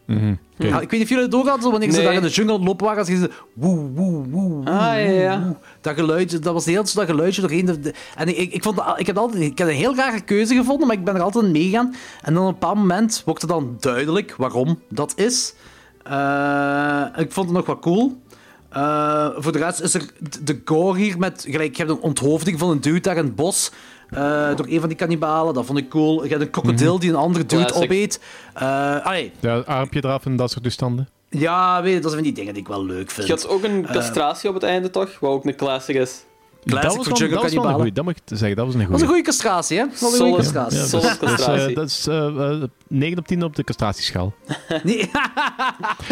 Ja, 0.07 0.81
ik 0.81 0.91
weet 0.91 0.91
niet 0.91 1.03
of 1.03 1.09
jullie 1.09 1.25
het 1.25 1.35
ook 1.35 1.49
hadden, 1.49 1.71
wanneer 1.71 1.91
ze 1.91 1.97
Nee. 1.97 2.05
daar 2.05 2.15
in 2.15 2.23
de 2.23 2.29
jungle 2.29 2.59
lopen 2.59 2.85
waren, 2.87 3.01
als 3.01 3.09
je 3.09 3.17
ze 3.17 3.31
woe, 3.53 3.77
woe, 3.95 4.29
woe, 4.29 4.65
Ah, 4.65 5.15
ja. 5.17 5.57
Dat 5.81 5.95
geluidje, 5.95 6.39
dat 6.39 6.53
was 6.53 6.65
de 6.65 6.71
hele 6.71 6.83
tijd 6.83 6.95
dat 6.97 7.07
geluidje 7.07 7.41
doorheen. 7.41 7.65
De, 7.67 7.81
de- 7.81 7.95
en 8.17 8.41
ik, 8.41 8.53
ik, 8.53 8.63
vond, 8.63 8.77
dat- 8.77 9.01
ik, 9.01 9.07
heb 9.07 9.17
altijd, 9.19 9.43
ik 9.43 9.59
heb 9.59 9.69
een 9.69 9.75
heel 9.75 9.95
rare 9.97 10.21
keuze 10.21 10.55
gevonden, 10.55 10.87
maar 10.87 10.97
ik 10.97 11.05
ben 11.05 11.15
er 11.15 11.21
altijd 11.23 11.45
in 11.45 11.51
meegaan. 11.53 11.95
En 12.23 12.35
dan 12.35 12.43
op 12.43 12.49
een 12.49 12.59
bepaald 12.59 12.77
moment 12.77 13.23
wordt 13.25 13.41
het 13.41 13.51
dan 13.51 13.77
duidelijk 13.81 14.35
waarom 14.39 14.81
dat 14.89 15.13
is. 15.17 15.55
Eh, 16.03 17.05
ik 17.17 17.33
vond 17.33 17.47
het 17.47 17.57
nog 17.57 17.67
wat 17.67 17.79
cool. 17.81 18.23
Eh, 18.71 19.29
voor 19.37 19.53
de 19.53 19.59
rest 19.59 19.81
is 19.81 19.95
er 19.95 20.11
de 20.43 20.61
gore 20.65 20.99
hier 20.99 21.19
met... 21.19 21.45
Gelijk, 21.49 21.77
je 21.77 21.83
hebt 21.85 21.95
een 21.97 22.03
onthoofding 22.03 22.59
van 22.59 22.71
een 22.71 22.81
dude 22.81 23.01
daar 23.01 23.17
in 23.17 23.25
het 23.25 23.35
bos. 23.37 23.71
Eh, 24.15 24.57
door 24.57 24.67
een 24.69 24.81
van 24.81 24.89
die 24.89 24.99
kannibalen. 24.99 25.55
Dat 25.55 25.67
vond 25.67 25.79
ik 25.79 25.89
cool. 25.89 26.23
Je 26.25 26.29
hebt 26.29 26.43
een 26.43 26.51
krokodil 26.51 26.99
die 26.99 27.11
een 27.11 27.17
andere 27.17 27.47
dude 27.47 27.65
Classic. 27.65 27.85
opeet. 27.85 28.21
Eh, 28.55 29.05
allee, 29.07 29.33
Ja, 29.41 29.57
armpje 29.59 30.05
eraf 30.05 30.25
en 30.25 30.37
dat 30.37 30.51
soort 30.51 30.63
toestanden. 30.63 31.09
ja, 31.31 31.83
weet 31.83 31.95
je, 31.95 32.01
dat 32.01 32.11
zijn 32.11 32.23
van 32.25 32.33
die 32.33 32.33
dingen 32.33 32.53
die 32.55 32.63
ik 32.63 32.69
wel 32.69 32.85
leuk 32.85 33.11
vind. 33.11 33.27
Je 33.27 33.33
had 33.33 33.49
ook 33.49 33.65
een 33.65 33.87
castratie 33.93 34.49
op 34.49 34.55
het 34.55 34.65
einde, 34.65 34.91
toch? 34.91 35.19
Wat 35.21 35.31
ook 35.31 35.45
een 35.45 35.57
classic 35.57 35.97
is. 35.97 36.25
Classic 36.65 36.89
dat 36.89 36.97
was, 36.97 37.07
voor 37.07 37.19
wel, 37.19 37.29
jungle 37.29 37.43
dat 37.51 37.55
was 37.55 37.65
een 37.73 37.75
goeie, 37.75 37.93
dat 37.93 38.05
moet 38.05 38.17
ik 38.17 38.23
zeggen, 38.39 38.57
dat 38.57 38.65
was 38.67 38.75
een 38.75 38.81
Dat 38.81 38.89
was 38.91 39.01
goeie. 39.01 39.15
een 39.17 39.25
goede 39.25 39.31
castratie, 39.31 39.79
hè? 39.79 39.85
Dat 39.91 40.01
was 40.01 40.13
een 40.13 40.19
goede 40.19 40.37
castratie. 40.37 40.77
Ja, 40.77 40.83
Ja, 40.83 40.89
Solid 40.89 41.21
dat 41.21 41.29
is, 41.29 41.29
eh, 41.29 41.29
castratie. 41.37 41.75
dat 41.75 41.87
is 41.89 42.07
eh, 42.07 42.27
eh, 42.63 42.63
9 42.89 43.19
op 43.19 43.27
10 43.27 43.43
op 43.45 43.57
de 43.57 43.65
castratieschaal. 43.65 44.33
Nee, 44.69 44.83
Nee, 44.85 44.97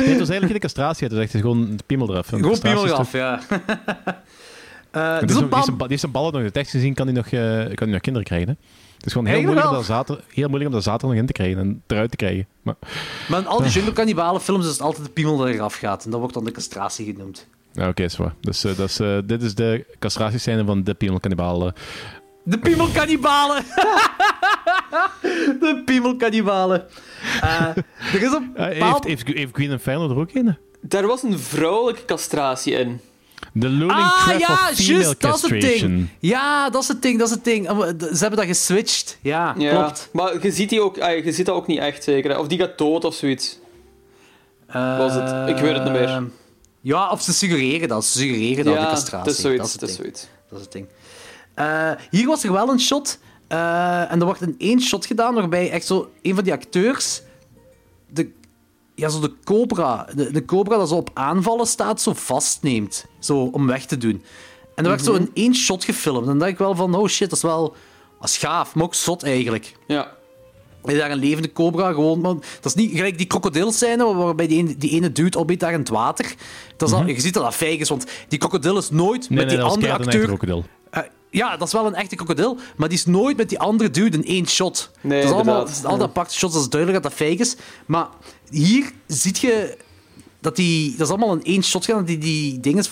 het 0.09 0.18
was 0.18 0.28
eigenlijk 0.28 0.50
geen 0.50 0.59
castratie, 0.61 1.05
het 1.07 1.12
was 1.16 1.22
echt 1.24 1.34
gewoon 1.36 1.59
een 1.59 1.78
piemel 1.86 2.11
eraf. 2.11 2.28
Gewoon 2.28 2.59
piemel 2.59 2.86
eraf, 2.86 3.12
ja. 3.12 3.40
Eh, 4.93 5.18
Die 5.18 5.26
dus 5.26 5.36
is 5.36 5.43
die 5.43 5.53
een 5.53 5.59
is 5.61 5.66
een- 5.66 5.78
die 5.78 5.88
is 5.97 6.03
een 6.03 6.11
ballen 6.11 6.32
nog 6.32 6.40
in 6.40 6.47
de 6.47 6.53
tekst 6.53 6.70
gezien, 6.70 6.95
kan 6.95 7.07
hij 7.07 7.14
nog, 7.14 7.26
eh, 7.26 7.40
kan 7.74 7.76
hij 7.76 7.86
nog 7.86 8.01
kinderen 8.01 8.22
krijgen. 8.28 8.49
Hè? 8.49 8.55
Het 8.97 9.07
is 9.07 9.12
gewoon 9.12 9.26
heel 9.26 9.43
moeilijk, 9.43 9.66
om 9.68 9.72
dat 9.74 9.84
zater, 9.84 10.20
heel 10.28 10.47
moeilijk 10.49 10.70
om 10.70 10.76
dat 10.76 10.82
zater 10.84 11.09
nog 11.09 11.16
in 11.16 11.26
te 11.26 11.32
krijgen 11.32 11.59
en 11.59 11.82
eruit 11.86 12.11
te 12.11 12.16
krijgen. 12.16 12.47
Maar, 12.62 12.74
Maar 13.28 13.40
in 13.40 13.47
al 13.47 13.62
die 13.62 13.70
jungle 13.70 13.93
kannibalen 13.93 14.40
films 14.40 14.64
is 14.66 14.70
het 14.72 14.80
altijd 14.80 15.05
de 15.05 15.11
piemel 15.12 15.36
dat 15.36 15.49
eraf 15.49 15.74
gaat. 15.74 16.05
En 16.05 16.11
dat 16.11 16.18
wordt 16.20 16.34
dan 16.34 16.45
de 16.45 16.51
castratie 16.51 17.07
genoemd. 17.12 17.47
ja, 17.72 17.88
oké, 17.88 18.03
is 18.03 18.16
waar. 18.16 18.34
Dus, 18.40 18.64
eh, 18.64 18.76
dat 18.76 18.88
is, 18.88 19.01
eh, 19.01 19.18
dit 19.24 19.43
is 19.43 19.55
de 19.55 19.84
castratiescène 19.99 20.64
van 20.64 20.84
de 20.84 20.95
piemelkannibalen. 20.95 21.74
De 22.45 22.59
piemelkannibalen! 22.59 23.64
de 25.61 25.82
piemelkannibalen. 25.84 26.86
Eh 27.40 27.66
er 28.14 28.22
is 28.22 28.32
een 28.32 28.53
Uh, 28.57 28.68
bepaald... 28.68 29.05
heeft, 29.05 29.24
heeft, 29.26 29.38
heeft 29.38 29.53
Queen 29.53 29.70
Inferno 29.70 30.11
er 30.11 30.16
ook 30.16 30.34
een? 30.34 30.57
Daar 30.80 31.07
was 31.07 31.22
een 31.22 31.38
vrouwelijke 31.38 32.05
castratie 32.05 32.72
in. 32.72 33.01
The 33.61 33.68
Looming 33.70 33.90
Ah, 34.00 34.24
Trap 34.24 34.38
ja, 34.40 34.53
of 34.70 34.74
Female 34.74 35.14
dat 35.18 35.34
is 35.34 35.42
het 35.50 35.61
ding. 35.61 36.09
Ja, 36.18 36.70
dat 36.70 36.82
is 36.82 36.88
het 36.88 37.03
ding, 37.03 37.18
dat 37.18 37.28
is 37.28 37.34
het 37.34 37.44
ding. 37.44 37.68
Eh, 37.68 37.76
Ze 37.98 38.18
hebben 38.18 38.36
dat 38.38 38.46
geswitcht. 38.46 39.18
Ja, 39.22 39.55
Ja. 39.59 39.70
klopt. 39.82 40.09
Maar 40.12 40.42
je 40.42 40.50
ziet, 40.53 40.68
die 40.68 40.80
ook, 40.80 40.96
je 40.96 41.32
ziet 41.32 41.46
dat 41.46 41.55
ook 41.55 41.66
niet 41.66 41.78
echt, 41.78 42.05
zeker. 42.05 42.38
Of 42.38 42.46
die 42.46 42.59
gaat 42.59 42.78
dood 42.78 43.05
of 43.05 43.14
zoiets. 43.14 43.59
Was 44.72 45.14
het? 45.14 45.48
Ik 45.48 45.57
weet 45.57 45.72
het 45.74 45.84
niet 45.84 45.92
meer. 45.92 46.09
Eh, 46.09 46.22
Ja, 46.80 47.11
of 47.11 47.22
ze 47.22 47.32
suggereren 47.32 47.88
dat. 47.88 48.05
Ze 48.05 48.18
suggereren 48.18 48.64
dat, 48.64 48.74
de 48.74 48.80
ja, 48.80 48.86
castratie. 48.90 49.28
het 49.28 49.36
is 49.36 49.42
zoiets. 49.42 49.59
Dat 49.59 49.68
is 49.74 49.80
Het 49.80 49.90
is 49.90 49.96
zoiets. 49.96 50.26
Dat 50.50 50.59
is 50.59 50.64
het 50.64 50.72
ding. 50.72 50.86
Eh, 51.55 51.90
hier 52.11 52.26
was 52.26 52.44
er 52.44 52.53
wel 52.53 52.68
een 52.68 52.80
shot. 52.80 53.18
eh, 53.48 54.11
en 54.12 54.18
er 54.20 54.24
wordt 54.24 54.40
in 54.40 54.55
één 54.59 54.80
shot 54.80 55.07
gedaan 55.07 55.34
waarbij 55.34 55.70
echt 55.70 55.86
zo 55.86 56.11
een 56.22 56.34
van 56.34 56.44
die 56.44 56.53
acteurs. 56.53 57.22
De, 58.09 58.30
ja, 58.95 59.09
zo 59.09 59.20
de 59.20 59.32
cobra. 59.45 60.09
De, 60.14 60.32
de 60.32 60.45
cobra 60.45 60.76
dat 60.76 60.88
zo 60.88 60.95
op 60.95 61.11
aanvallen 61.14 61.66
staat, 61.66 62.01
zo 62.01 62.12
vastneemt. 62.12 63.07
Zo 63.18 63.38
om 63.38 63.66
weg 63.66 63.86
te 63.86 63.97
doen. 63.97 64.22
En 64.74 64.84
dat 64.84 64.86
werd 64.86 65.05
zo 65.05 65.14
in 65.14 65.30
één 65.34 65.55
shot 65.55 65.84
gefilmd. 65.84 66.20
En 66.20 66.26
dan 66.26 66.38
dacht 66.38 66.51
ik 66.51 66.59
wel 66.59 66.74
van: 66.74 66.95
oh 66.95 67.09
shit, 67.09 67.28
dat 67.28 67.38
is 67.38 67.45
wel. 67.45 67.74
Dat 68.20 68.30
is 68.30 68.36
gaaf, 68.36 68.74
maar 68.74 68.84
ook 68.84 68.95
zot 68.95 69.22
eigenlijk. 69.22 69.76
Ja. 69.86 70.12
Je 70.84 70.97
daar 70.97 71.11
een 71.11 71.18
levende 71.18 71.53
cobra 71.53 71.93
gewoon. 71.93 72.20
Man, 72.20 72.43
dat 72.61 72.64
is 72.64 72.74
niet 72.74 72.97
gelijk 72.97 73.18
die 73.18 73.26
krokodilscène 73.26 74.14
waarbij 74.14 74.47
die 74.47 74.59
ene, 74.59 74.76
die 74.76 74.90
ene 74.90 75.12
dude 75.12 75.57
daar 75.57 75.72
in 75.72 75.78
het 75.78 75.88
water. 75.88 76.34
Dat 76.76 76.88
is 76.88 76.95
al, 76.95 77.07
je 77.07 77.20
ziet 77.20 77.34
dat 77.34 77.43
dat 77.43 77.55
fake 77.55 77.76
is, 77.76 77.88
want 77.88 78.07
die 78.28 78.38
krokodil 78.38 78.78
is 78.78 78.90
nooit 78.90 79.28
Nee, 79.28 79.38
met 79.38 79.47
nee, 79.47 79.57
die 79.57 79.64
andere 79.64 79.93
acteur. 79.93 80.38
Ja, 81.33 81.57
dat 81.57 81.66
is 81.66 81.72
wel 81.72 81.87
een 81.87 81.95
echte 81.95 82.16
krokodil, 82.16 82.59
maar 82.76 82.89
die 82.89 82.99
is 82.99 83.07
nooit 83.07 83.37
met 83.37 83.49
die 83.49 83.59
andere 83.59 83.91
dude 83.91 84.16
in 84.16 84.24
één 84.24 84.47
shot. 84.47 84.91
Nee, 85.01 85.20
dat 85.20 85.30
is 85.30 85.35
allemaal, 85.35 85.68
is 85.68 85.85
altijd 85.85 86.09
aparte 86.09 86.35
shots, 86.35 86.53
dat 86.53 86.62
is 86.62 86.68
duidelijk 86.68 87.03
dat 87.03 87.12
dat 87.12 87.28
fake 87.28 87.41
is. 87.41 87.57
Maar 87.87 88.07
hier 88.51 88.91
zie 89.07 89.35
je 89.41 89.76
dat 90.41 90.57
die... 90.57 90.91
Dat 90.91 91.07
is 91.07 91.09
allemaal 91.09 91.33
in 91.35 91.45
één 91.45 91.62
shot 91.62 91.85
gaan, 91.85 92.05
die, 92.05 92.18
die 92.18 92.61
dingen... 92.61 92.85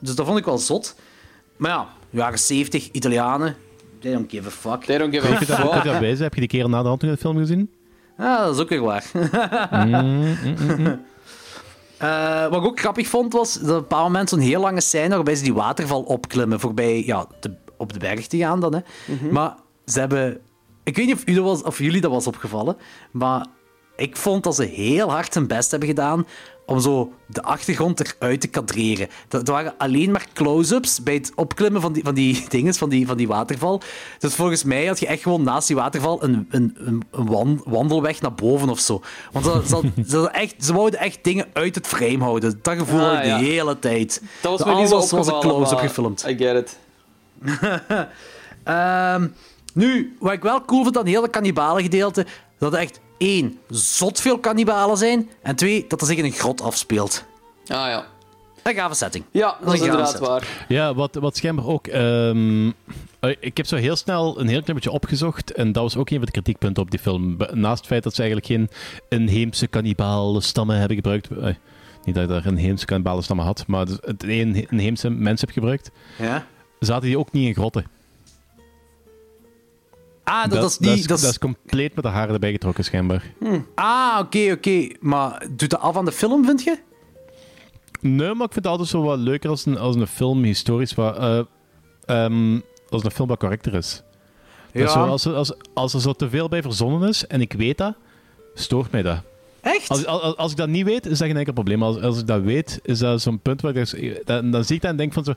Dus 0.00 0.14
dat 0.14 0.26
vond 0.26 0.38
ik 0.38 0.44
wel 0.44 0.58
zot. 0.58 0.94
Maar 1.56 1.70
ja, 1.70 1.88
jaren 2.10 2.38
70, 2.38 2.90
Italianen, 2.90 3.56
they 4.00 4.12
don't 4.12 4.30
give 4.30 4.46
a 4.46 4.50
fuck. 4.50 4.84
They 4.84 4.98
don't 4.98 5.14
give 5.14 5.26
a 5.26 5.28
je 5.28 5.46
dat, 5.46 5.56
kun 5.56 5.66
je 5.66 5.72
fuck. 5.72 6.00
dat? 6.00 6.18
Heb 6.18 6.34
je 6.34 6.40
die 6.40 6.48
keer 6.48 6.68
na 6.68 6.82
de 6.82 6.88
hand 6.88 7.02
in 7.02 7.10
de 7.10 7.16
film 7.16 7.36
gezien? 7.36 7.70
Ah, 8.16 8.38
dat 8.38 8.54
is 8.54 8.60
ook 8.60 8.68
weer 8.68 8.82
waar. 8.82 9.04
Eh, 11.98 12.48
wat 12.48 12.60
ik 12.60 12.66
ook 12.66 12.80
grappig 12.80 13.08
vond, 13.08 13.32
was 13.32 13.52
dat 13.52 13.62
op 13.62 13.68
een 13.68 13.76
bepaald 13.80 14.02
moment 14.02 14.28
zo'n 14.28 14.38
heel 14.38 14.60
lange 14.60 14.80
scène 14.80 15.14
waarbij 15.14 15.34
ze 15.34 15.42
die 15.42 15.54
waterval 15.54 16.02
opklimmen 16.02 16.60
voorbij 16.60 17.04
ja, 17.06 17.26
de, 17.40 17.54
op 17.78 17.92
de 17.92 17.98
berg 17.98 18.26
te 18.26 18.36
gaan 18.36 18.60
dan. 18.60 18.74
Hè. 18.74 18.80
Maar 19.30 19.54
ze 19.86 19.98
hebben... 19.98 20.40
Ik 20.84 20.96
weet 20.96 21.06
niet 21.06 21.14
of, 21.14 21.22
u 21.26 21.34
dat 21.34 21.44
was, 21.44 21.62
of 21.62 21.78
jullie 21.78 22.00
dat 22.00 22.10
was 22.10 22.26
opgevallen, 22.26 22.76
maar 23.10 23.46
ik 23.96 24.16
vond 24.16 24.44
dat 24.44 24.54
ze 24.54 24.64
heel 24.64 25.10
hard 25.10 25.34
hun 25.34 25.46
best 25.46 25.70
hebben 25.70 25.88
gedaan 25.88 26.26
om 26.66 26.80
zo 26.80 27.12
de 27.26 27.42
achtergrond 27.42 28.00
eruit 28.00 28.40
te 28.40 28.46
kadreren. 28.48 29.08
Dat, 29.28 29.48
waren 29.48 29.74
alleen 29.78 30.10
maar 30.10 30.26
close-ups 30.34 31.02
bij 31.02 31.14
het 31.14 31.32
opklimmen 31.34 31.80
van 31.80 31.92
die, 31.92 32.04
van 32.04 32.14
die 32.14 32.44
dingen, 32.48 32.74
van 32.74 32.88
die, 32.88 33.06
van 33.06 33.16
die 33.16 33.28
waterval. 33.28 33.80
Dus 34.18 34.34
volgens 34.34 34.64
mij 34.64 34.86
had 34.86 35.00
je 35.00 35.06
echt 35.06 35.22
gewoon 35.22 35.42
naast 35.42 35.66
die 35.66 35.76
waterval 35.76 36.22
een, 36.24 36.46
een, 36.50 36.76
een, 36.78 37.02
een 37.10 37.26
wan- 37.26 37.62
wandelweg 37.64 38.20
naar 38.20 38.34
boven 38.34 38.68
of 38.68 38.78
zo. 38.80 39.02
Want 39.32 39.44
ze, 39.44 39.62
ze, 39.66 40.02
ze, 40.08 40.28
echt, 40.30 40.54
ze 40.64 40.72
wouden 40.74 41.00
echt 41.00 41.18
dingen 41.22 41.46
uit 41.52 41.74
het 41.74 41.86
frame 41.86 42.18
houden. 42.18 42.58
Dat 42.62 42.78
gevoel 42.78 43.00
Ah, 43.00 43.06
had 43.14 43.18
ik 43.18 43.24
ja. 43.24 43.38
de 43.38 43.44
hele 43.44 43.78
tijd. 43.78 44.22
Dat 44.42 44.50
was 44.50 44.60
De 44.60 44.66
me 44.74 44.80
niet 44.80 44.88
zo 44.88 45.16
was 45.16 45.26
een 45.26 45.40
close-up 45.40 45.78
gefilmd. 45.78 46.24
I 46.28 46.36
get 46.36 46.56
it. 46.56 46.78
Ehm, 48.64 49.26
Nu, 49.74 50.16
wat 50.20 50.32
ik 50.32 50.42
wel 50.42 50.64
cool 50.64 50.82
vind 50.82 50.98
aan 50.98 51.06
heel 51.06 51.20
dat 51.20 51.30
kannibalengedeelte, 51.30 52.26
dat 52.58 52.72
er 52.72 52.78
echt 52.78 53.00
één, 53.18 53.58
zot 53.68 54.20
veel 54.20 54.38
kannibalen 54.38 54.96
zijn, 54.96 55.30
en 55.42 55.56
twee, 55.56 55.84
dat 55.88 56.00
er 56.00 56.06
zich 56.06 56.16
in 56.16 56.24
een 56.24 56.32
grot 56.32 56.60
afspeelt. 56.60 57.24
Ah 57.66 57.86
ja. 57.88 58.06
Een 58.62 58.74
gave 58.74 58.94
setting. 58.94 59.24
Ja, 59.30 59.56
dat 59.64 59.74
is 59.74 59.80
inderdaad 59.80 60.08
setting. 60.08 60.28
waar. 60.28 60.64
Ja, 60.68 60.94
wat, 60.94 61.14
wat 61.14 61.36
schijnbaar 61.36 61.66
ook. 61.66 61.86
ehm, 61.86 62.70
eh, 63.20 63.36
ik 63.40 63.56
heb 63.56 63.66
zo 63.66 63.76
heel 63.76 63.96
snel 63.96 64.40
een 64.40 64.48
heel 64.48 64.60
klein 64.62 64.74
beetje 64.74 64.90
opgezocht. 64.90 65.52
En 65.52 65.72
dat 65.72 65.82
was 65.82 65.96
ook 65.96 66.10
een 66.10 66.16
van 66.16 66.26
de 66.26 66.32
kritiekpunten 66.32 66.82
op 66.82 66.90
die 66.90 67.00
film. 67.00 67.36
Naast 67.52 67.78
het 67.78 67.86
feit 67.86 68.02
dat 68.02 68.14
ze 68.14 68.22
eigenlijk 68.22 68.50
geen 68.52 68.68
inheemse 69.08 69.66
kannibalen 69.66 70.42
stammen 70.42 70.76
hebben 70.76 70.96
gebruikt. 70.96 71.28
eh, 71.30 71.54
niet 72.04 72.14
dat 72.14 72.24
ik 72.24 72.30
daar 72.30 72.46
inheemse 72.46 72.84
kannibalen 72.86 73.22
stammen 73.24 73.44
had, 73.44 73.64
maar 73.66 73.86
het 73.86 74.22
een 74.22 74.66
inheemse 74.70 75.10
mens 75.10 75.40
heb 75.40 75.50
gebruikt. 75.50 75.90
Ja. 76.18 76.46
Zaten 76.78 77.06
die 77.08 77.18
ook 77.18 77.32
niet 77.32 77.46
in 77.46 77.54
grotten. 77.54 77.86
Ah, 80.24 80.42
dat, 80.42 80.60
dat 80.60 80.70
is 80.70 80.78
niet... 80.78 80.88
dat, 80.88 80.98
is, 80.98 81.06
dat 81.06 81.16
is- 81.16 81.22
dat 81.22 81.30
is 81.30 81.38
compleet 81.38 81.94
met 81.94 82.04
de 82.04 82.10
haren 82.10 82.34
erbij 82.34 82.50
getrokken, 82.52 82.84
schijnbaar. 82.84 83.32
Ah, 83.74 84.16
oké, 84.20 84.52
oké. 84.52 84.88
Maar 85.00 85.46
doet 85.50 85.70
dat 85.70 85.80
af 85.80 85.96
aan 85.96 86.04
de 86.04 86.12
film, 86.12 86.44
vind 86.44 86.62
je? 86.62 86.78
Nee, 88.00 88.34
maar 88.34 88.46
ik 88.46 88.52
vind 88.52 88.54
het 88.54 88.66
altijd 88.66 88.88
zo 88.88 89.02
wat 89.02 89.18
leuker 89.18 89.50
als 89.50 89.66
een, 89.66 89.78
als 89.78 89.96
een 89.96 90.06
film 90.06 90.42
historisch 90.42 90.94
wat, 90.94 91.46
ehm, 92.04 92.58
als 92.90 93.04
een 93.04 93.10
film 93.10 93.28
wat 93.28 93.38
correcter 93.38 93.74
is. 93.74 94.02
Ja. 94.72 94.88
zo, 94.88 95.04
als, 95.06 95.24
er- 95.24 95.34
als, 95.34 95.52
als 95.74 95.94
er 95.94 96.00
zo 96.00 96.12
te 96.12 96.28
veel 96.28 96.48
bij 96.48 96.62
verzonnen 96.62 97.08
is, 97.08 97.26
en 97.26 97.40
ik 97.40 97.52
weet 97.52 97.78
dat, 97.78 97.94
stoort 98.54 98.90
mij 98.90 99.02
dat. 99.02 99.18
Echt? 99.60 99.88
Als, 99.88 100.06
als, 100.06 100.36
als 100.36 100.50
ik 100.50 100.56
dat 100.56 100.68
niet 100.68 100.84
weet, 100.84 101.06
is 101.06 101.18
dat 101.18 101.28
geen 101.28 101.36
enkel 101.36 101.52
probleem. 101.52 101.82
Als, 101.82 102.00
als 102.00 102.18
ik 102.18 102.26
dat 102.26 102.42
weet, 102.42 102.80
is 102.82 102.98
dat 102.98 103.20
zo'n 103.22 103.40
punt 103.40 103.60
waar 103.60 103.76
ik... 103.76 104.22
Dan, 104.26 104.50
dan 104.50 104.64
zie 104.64 104.76
ik 104.76 104.82
dat 104.82 104.90
en 104.90 104.96
denk 104.96 105.12
van 105.12 105.24
zo... 105.24 105.34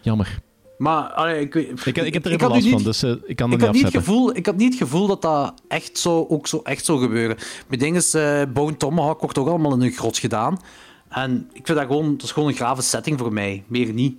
Jammer. 0.00 0.40
Maar, 0.78 1.02
allee, 1.02 1.40
ik, 1.40 1.54
Ik, 1.54 1.96
ik 1.96 2.14
heb 2.14 2.24
er 2.24 2.32
ik 2.32 2.40
even 2.40 2.48
last 2.48 2.68
van, 2.68 2.82
dus 2.82 3.02
eh, 3.02 3.10
ik 3.24 3.36
kan 3.36 3.52
Ik 3.52 3.58
dat 3.58 3.66
had, 3.66 3.74
niet 3.76 3.84
niet 3.84 3.92
het 3.92 4.02
gevoel, 4.02 4.36
ik 4.36 4.46
had 4.46 4.56
niet 4.56 4.68
het 4.68 4.82
gevoel 4.82 5.06
dat 5.06 5.22
dat 5.22 5.54
echt 5.68 5.98
zo, 5.98 6.26
ook 6.28 6.46
zo 6.46 6.60
echt 6.62 6.84
zou 6.84 7.00
gebeuren. 7.00 7.36
Mijn 7.68 7.80
ding 7.80 7.96
is, 7.96 8.14
eh 8.14 8.42
Bone 8.52 8.76
Tomahawk 8.76 9.20
wordt 9.20 9.38
ook 9.38 9.48
allemaal 9.48 9.72
in 9.74 9.82
een 9.82 9.90
grot 9.92 10.18
gedaan. 10.18 10.58
En 11.08 11.50
ik 11.52 11.66
vind 11.66 11.78
dat 11.78 11.86
gewoon, 11.86 12.12
dat 12.12 12.22
is 12.22 12.32
gewoon 12.32 12.48
een 12.48 12.54
grave 12.54 12.82
setting 12.82 13.18
voor 13.18 13.32
mij. 13.32 13.64
Meer 13.66 13.92
niet. 13.92 14.16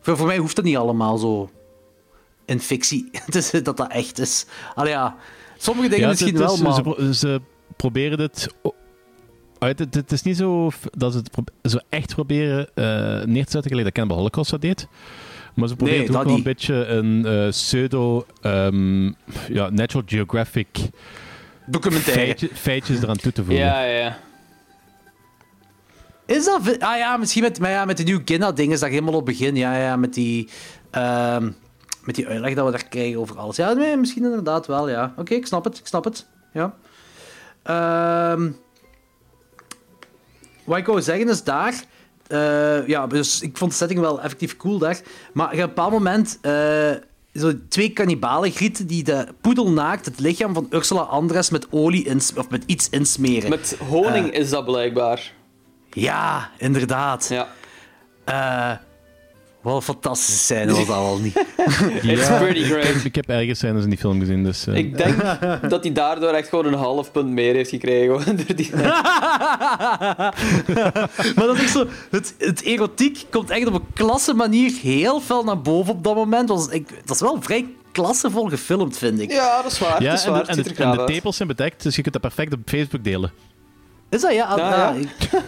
Voor, 0.00 0.16
voor 0.16 0.26
mij 0.26 0.38
hoeft 0.38 0.56
dat 0.56 0.64
niet 0.64 0.76
allemaal 0.76 1.18
zo 1.18 1.50
in 2.44 2.60
fictie 2.60 3.10
dat 3.62 3.76
dat 3.76 3.92
echt 3.92 4.18
is. 4.18 4.46
Allee, 4.74 4.92
ja. 4.92 5.16
Sommige 5.56 5.88
dingen 5.88 6.04
Ja, 6.04 6.10
misschien 6.10 6.34
het 6.36 6.44
wel, 6.44 6.56
maar... 6.56 6.94
Ze, 6.96 7.14
ze 7.14 7.40
proberen 7.76 8.20
het... 8.20 8.54
uit, 9.62 9.78
het, 9.78 9.94
het 9.94 10.12
is 10.12 10.22
niet 10.22 10.36
zo 10.36 10.70
dat 10.96 11.12
ze 11.12 11.18
het 11.18 11.72
zo 11.72 11.78
echt 11.88 12.14
proberen 12.14 12.68
eh, 12.74 12.84
neer 13.24 13.44
te 13.44 13.50
zetten 13.50 13.70
gelijk 13.70 13.84
dat 13.84 13.92
Cannibal 13.92 14.16
Holocaust 14.16 14.50
dat 14.50 14.60
deed. 14.60 14.86
Maar 15.54 15.68
ze 15.68 15.76
proberen 15.76 15.98
Nee, 16.00 16.08
het 16.08 16.16
ook 16.16 16.24
wel 16.24 16.34
een 16.36 16.42
beetje 16.42 16.86
een 16.86 17.26
eh, 17.26 17.48
pseudo... 17.48 18.26
ehm, 18.40 19.04
ja, 19.48 19.68
Natural 19.70 20.06
Geographic 20.06 20.68
Documentaire. 21.66 22.20
feitje- 22.24 22.48
feitjes 22.54 23.02
eraan 23.02 23.16
toe 23.16 23.32
te 23.32 23.44
voegen. 23.44 23.64
Ja, 23.64 23.82
ja, 23.84 23.98
ja. 23.98 24.18
Is 26.26 26.44
dat... 26.44 26.60
Ah 26.80 26.96
ja, 26.96 27.16
misschien 27.16 27.42
met, 27.42 27.58
maar 27.60 27.70
ja, 27.70 27.84
met 27.84 27.96
die 27.96 28.06
nieuwe 28.06 28.22
Ginna-dingen 28.24 28.72
is 28.72 28.80
dat 28.80 28.88
helemaal 28.88 29.14
op 29.14 29.26
het 29.26 29.38
begin. 29.38 29.56
Ja, 29.56 29.76
ja, 29.76 29.96
met 29.96 30.14
die... 30.14 30.48
ehm, 30.90 31.50
met 32.04 32.14
die 32.14 32.26
uitleg 32.26 32.54
dat 32.54 32.64
we 32.64 32.70
daar 32.70 32.88
krijgen 32.88 33.18
over 33.20 33.38
alles. 33.38 33.56
Ja, 33.56 33.72
nee, 33.72 33.96
misschien 33.96 34.24
inderdaad 34.24 34.66
wel, 34.66 34.88
ja. 34.88 35.14
Oké, 35.16 35.34
ik 35.34 35.46
snap 35.46 35.64
het, 35.64 35.78
ik 35.78 35.86
snap 35.86 36.04
het. 36.04 36.26
Ja. 36.52 36.74
Ehm, 37.62 38.50
wat 40.64 40.78
ik 40.78 40.86
wou 40.86 41.02
zeggen 41.02 41.28
is 41.28 41.44
daar... 41.44 41.84
eh, 42.26 42.86
ja, 42.88 43.06
dus 43.06 43.40
ik 43.40 43.56
vond 43.56 43.70
de 43.70 43.76
setting 43.76 44.00
wel 44.00 44.20
effectief 44.20 44.56
cool 44.56 44.78
daar. 44.78 45.00
Maar 45.32 45.46
op 45.46 45.52
een 45.52 45.58
bepaald 45.58 45.92
moment... 45.92 46.38
eh, 46.40 46.90
zo 47.34 47.52
twee 47.68 47.90
kannibalen 47.90 48.50
grieten 48.50 48.86
die 48.86 49.04
de 49.04 49.26
poedelnaakt 49.40 50.04
het 50.04 50.18
lichaam 50.20 50.54
van 50.54 50.66
Ursula 50.70 51.00
Andres 51.00 51.50
met 51.50 51.66
olie 51.70 52.14
of 52.36 52.48
met 52.50 52.62
iets 52.66 52.88
insmeren. 52.88 53.50
Met 53.50 53.76
honing 53.88 54.32
Eh. 54.32 54.40
is 54.40 54.50
dat 54.50 54.64
blijkbaar. 54.64 55.32
Ja, 55.90 56.50
inderdaad. 56.58 57.28
Ja. 57.28 58.80
Wat 59.62 59.74
een 59.74 59.82
fantastische 59.82 60.38
scène 60.40 60.72
was 60.72 60.86
dat 60.86 60.96
al 60.96 61.18
niet. 61.18 61.34
It's 62.02 62.26
pretty 62.26 62.58
ik, 62.60 62.64
great. 62.64 62.84
heb, 62.86 62.94
ik 63.04 63.14
heb 63.14 63.28
ergens 63.28 63.58
scènes 63.58 63.82
in 63.84 63.88
die 63.90 63.98
film 63.98 64.18
gezien, 64.20 64.44
dus... 64.44 64.66
eh, 64.66 64.74
Ik 64.74 64.96
denk 64.96 65.16
dat 65.70 65.82
hij 65.82 65.92
daardoor 65.92 66.30
echt 66.30 66.48
gewoon 66.48 66.66
een 66.66 66.74
half 66.74 67.12
punt 67.12 67.28
meer 67.28 67.54
heeft 67.54 67.70
gekregen. 67.70 68.36
door 68.36 68.56
die... 68.56 68.70
maar 71.36 71.46
dat 71.46 71.58
is 71.58 71.72
zo, 71.72 71.86
het, 72.10 72.34
het 72.38 72.62
erotiek 72.62 73.24
komt 73.30 73.50
echt 73.50 73.66
op 73.66 73.74
een 73.74 73.86
klasse 73.94 74.34
manier 74.34 74.72
heel 74.82 75.20
fel 75.20 75.44
naar 75.44 75.60
boven 75.60 75.92
op 75.94 76.04
dat 76.04 76.14
moment. 76.14 76.48
Was, 76.48 76.68
ik, 76.68 76.88
dat 77.04 77.14
is 77.14 77.20
wel 77.22 77.36
vrij 77.42 77.66
klassevol 77.92 78.48
gefilmd, 78.48 78.98
vind 78.98 79.20
ik. 79.20 79.30
Ja, 79.32 79.62
dat 79.62 79.72
is 79.72 79.78
waar. 79.78 80.02
ja, 80.02 80.10
dat 80.10 80.18
is 80.18 80.24
en, 80.24 80.32
waar. 80.32 80.44
de, 80.44 80.48
en, 80.50 80.56
Het 80.56 80.64
de, 80.64 80.70
ziet 80.70 80.78
er 80.78 80.84
en 80.84 80.88
gaaf 80.88 80.94
de 80.94 81.00
uit. 81.02 81.12
tepels 81.14 81.36
zijn 81.36 81.48
bedekt, 81.48 81.82
dus 81.82 81.96
je 81.96 82.02
kunt 82.02 82.12
dat 82.14 82.22
perfect 82.22 82.52
op 82.52 82.58
Facebook 82.64 83.04
delen. 83.04 83.32
Is 84.10 84.20
dat 84.20 84.32
ja? 84.34 84.44
Ah, 84.44 84.58
Ja, 84.58 84.70
ja, 84.70 84.94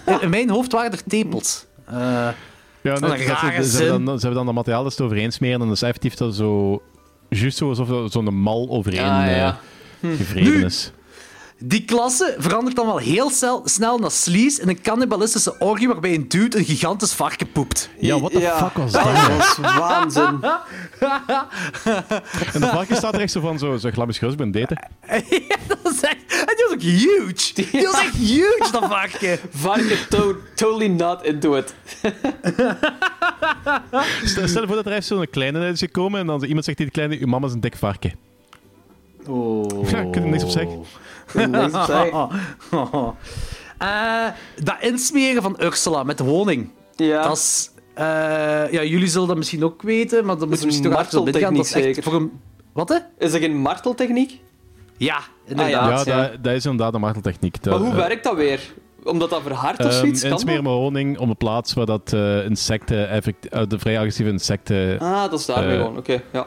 ja. 0.06 0.14
ik- 0.14 0.20
in 0.22 0.30
mijn 0.30 0.50
hoofd 0.50 0.72
waren 0.72 0.92
er 0.92 1.04
tepels. 1.08 1.64
Eh, 1.86 2.28
Ja, 2.84 2.94
Dat 2.98 3.00
nee, 3.16 3.26
dat 3.26 3.38
ze- 3.38 3.76
ze, 3.76 3.82
hebben 3.82 4.04
dan, 4.04 4.14
ze 4.18 4.26
hebben 4.26 4.34
dan 4.34 4.46
dat 4.46 4.54
materiaal 4.54 4.84
dus 4.84 5.00
overheen 5.00 5.32
smeren 5.32 5.60
en 5.60 5.66
dat 5.66 5.76
is 5.76 5.82
effectief 5.82 6.14
dat 6.14 6.34
zo... 6.34 6.82
Juist 7.28 7.56
zo 7.56 7.68
alsof 7.68 8.12
zo'n 8.12 8.40
mal 8.40 8.68
overheen 8.70 9.00
Ah, 9.00 9.26
ja. 9.26 9.58
eh, 10.00 10.10
gevreden 10.16 10.52
Nu- 10.52 10.64
is. 10.64 10.92
Die 11.66 11.84
klasse 11.84 12.34
verandert 12.38 12.76
dan 12.76 12.86
wel 12.86 12.98
heel 12.98 13.30
snel, 13.30 13.62
snel 13.64 13.98
naar 13.98 14.10
sleaze 14.10 14.60
in 14.62 14.68
een 14.68 14.80
cannibalistische 14.82 15.58
orgie 15.58 15.88
waarbij 15.88 16.14
een 16.14 16.28
dude 16.28 16.58
een 16.58 16.64
gigantisch 16.64 17.12
varken 17.12 17.52
poept. 17.52 17.88
Ja, 17.98 18.18
what 18.20 18.32
the 18.32 18.38
Ja. 18.40 18.58
fuck 18.58 18.72
was 18.76 18.92
dat? 18.92 19.04
Dat 19.04 19.56
was 19.56 19.58
waanzin. 19.78 20.40
En 22.52 22.60
de 22.60 22.66
varken 22.72 22.96
staat 22.96 23.14
er 23.14 23.20
echt 23.20 23.32
zo 23.32 23.40
van, 23.40 23.58
zo, 23.58 23.76
zo 23.76 23.90
glammisgeus, 23.90 24.32
ik 24.32 24.38
ben 24.38 24.50
daten. 24.50 24.78
Ja, 25.48 25.56
dat 25.68 25.92
is 25.92 26.00
echt, 26.00 26.16
en 26.28 26.54
die 26.56 26.64
was 26.68 26.72
ook 26.74 26.80
huge. 26.82 27.54
Die 27.54 27.86
was 27.86 28.00
echt 28.00 28.14
huge, 28.16 28.68
dat 28.72 28.84
varken. 28.84 29.38
Varken 29.50 29.98
to 30.08 30.36
totally 30.54 30.86
not 30.88 31.22
into 31.24 31.54
it. 31.56 31.74
Stel, 34.24 34.48
stel 34.48 34.60
je 34.60 34.66
voor 34.66 34.76
dat 34.76 34.86
er 34.86 34.92
echt 34.92 35.06
zo'n 35.06 35.26
kleine 35.30 35.68
is 35.68 35.78
gekomen 35.78 36.20
en 36.20 36.26
dan 36.26 36.44
iemand 36.44 36.64
zegt 36.64 36.76
tegen 36.76 36.92
die 36.92 37.02
kleine, 37.02 37.24
uw 37.24 37.30
mama 37.30 37.46
is 37.46 37.52
een 37.52 37.60
dik 37.60 37.76
varken. 37.76 38.12
Oh. 39.28 39.88
Ja, 39.90 39.98
ik 40.00 40.12
kan 40.12 40.22
er 40.22 40.28
niks 40.28 40.42
op 40.44 40.48
zeggen. 40.50 40.78
Niks 41.50 41.74
op 41.74 41.82
zeggen. 41.84 42.28
Eh, 43.78 44.26
dat 44.64 44.76
insmeren 44.80 45.42
van 45.42 45.56
Ursula 45.60 46.02
met 46.02 46.18
honing. 46.18 46.70
Ja. 46.96 47.22
Dat 47.22 47.36
is... 47.36 47.70
eh, 47.94 48.04
ja, 48.72 48.82
jullie 48.82 49.06
zullen 49.08 49.28
dat 49.28 49.36
misschien 49.36 49.64
ook 49.64 49.82
weten, 49.82 50.24
maar 50.24 50.38
dan 50.38 50.48
moeten 50.48 50.66
we 50.68 50.72
een 50.74 50.80
misschien 50.80 50.90
toch 50.90 51.06
even 51.06 51.20
op 51.20 51.28
ingaan. 51.28 51.54
Dat 51.54 51.64
is 51.64 51.72
echt 51.72 52.04
voor 52.04 52.14
een... 52.14 52.32
Wat, 52.72 52.88
hè? 52.88 52.96
Is 53.18 53.32
dat 53.32 53.40
geen 53.40 53.56
marteltechniek? 53.56 54.40
Ja, 54.96 55.16
Ah, 55.16 55.22
inderdaad. 55.46 56.04
Ja, 56.06 56.16
ja. 56.16 56.28
Dat, 56.28 56.44
dat 56.44 56.52
is 56.54 56.64
inderdaad 56.64 56.94
een 56.94 57.00
marteltechniek. 57.00 57.62
Dat, 57.62 57.72
Maar 57.78 57.88
hoe 57.88 58.00
eh, 58.00 58.06
werkt 58.08 58.24
dat 58.24 58.36
weer? 58.36 58.60
Omdat 59.04 59.30
dat 59.30 59.42
verhardt 59.42 59.78
of 59.80 59.86
ehm, 59.86 59.94
zoiets? 59.94 60.20
Kan 60.22 60.30
insmeren 60.30 60.64
dat? 60.64 60.72
met 60.72 60.80
honing 60.82 61.18
op 61.18 61.28
een 61.28 61.36
plaats 61.36 61.72
waar 61.74 61.86
dat 61.86 62.12
eh, 62.12 62.44
insecten, 62.44 63.08
effect, 63.08 63.70
de 63.70 63.78
vrij 63.78 63.96
agressieve 63.98 64.30
insecten, 64.30 64.98
Ah, 64.98 65.30
dat 65.30 65.40
is 65.40 65.46
daarmee 65.46 65.76
gewoon. 65.76 65.96
Oké, 65.96 66.22
ja. 66.32 66.46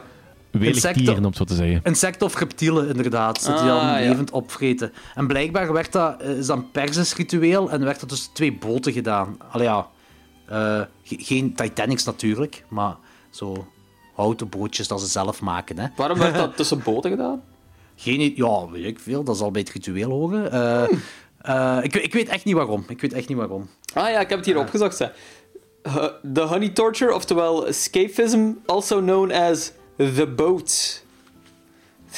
Insecten- 0.66 1.16
om 1.16 1.24
het 1.24 1.36
zo 1.36 1.44
te 1.44 1.54
zeggen. 1.54 1.80
Insecten 1.84 2.26
of 2.26 2.38
reptielen, 2.38 2.88
inderdaad. 2.88 3.44
Dat 3.46 3.58
die 3.58 3.70
Ah, 3.70 3.80
dan 3.90 4.02
ja. 4.02 4.08
levend 4.08 4.30
opvreten. 4.30 4.92
En 5.14 5.26
blijkbaar 5.26 5.72
werd 5.72 5.92
dat, 5.92 6.22
eh, 6.22 6.30
is 6.38 6.46
dat 6.46 6.56
een 6.56 6.70
Persisch 6.70 7.14
ritueel 7.14 7.70
en 7.70 7.84
werd 7.84 8.00
dat 8.00 8.08
dus 8.08 8.30
twee 8.32 8.52
boten 8.52 8.92
gedaan. 8.92 9.36
Allee 9.50 9.66
ja, 9.66 9.86
eh, 10.46 10.80
ge- 11.02 11.18
geen 11.24 11.54
Titanics 11.54 12.04
natuurlijk, 12.04 12.64
maar 12.68 12.96
zo 13.30 13.66
houten 14.14 14.48
bootjes 14.48 14.88
dat 14.88 15.00
ze 15.00 15.06
zelf 15.06 15.40
maken. 15.40 15.78
Hè. 15.78 15.86
Waarom 15.96 16.18
werd 16.18 16.34
dat 16.34 16.56
tussen 16.56 16.82
boten 16.82 17.10
gedaan? 17.10 17.42
Geen, 17.96 18.32
ja, 18.36 18.70
weet 18.70 18.84
ik 18.84 18.98
veel, 18.98 19.24
dat 19.24 19.36
zal 19.36 19.50
bij 19.50 19.60
het 19.60 19.70
ritueel 19.70 20.10
horen. 20.10 20.52
Eh, 20.52 20.82
eh, 21.38 21.84
ik, 21.84 21.94
ik 21.94 22.12
weet 22.12 22.28
echt 22.28 22.44
niet 22.44 22.54
waarom. 22.54 22.84
Ik 22.88 23.00
weet 23.00 23.12
echt 23.12 23.28
niet 23.28 23.36
waarom. 23.38 23.68
Ah 23.94 24.10
ja, 24.10 24.20
ik 24.20 24.28
heb 24.28 24.38
het 24.38 24.46
hier 24.46 24.58
opgezocht. 24.58 24.98
hè. 24.98 25.06
The 26.34 26.40
honey 26.40 26.68
torture, 26.68 27.14
oftewel 27.14 27.66
escapism, 27.66 28.50
also 28.66 29.00
known 29.00 29.32
as 29.32 29.72
the 29.98 30.26
boat. 30.36 31.02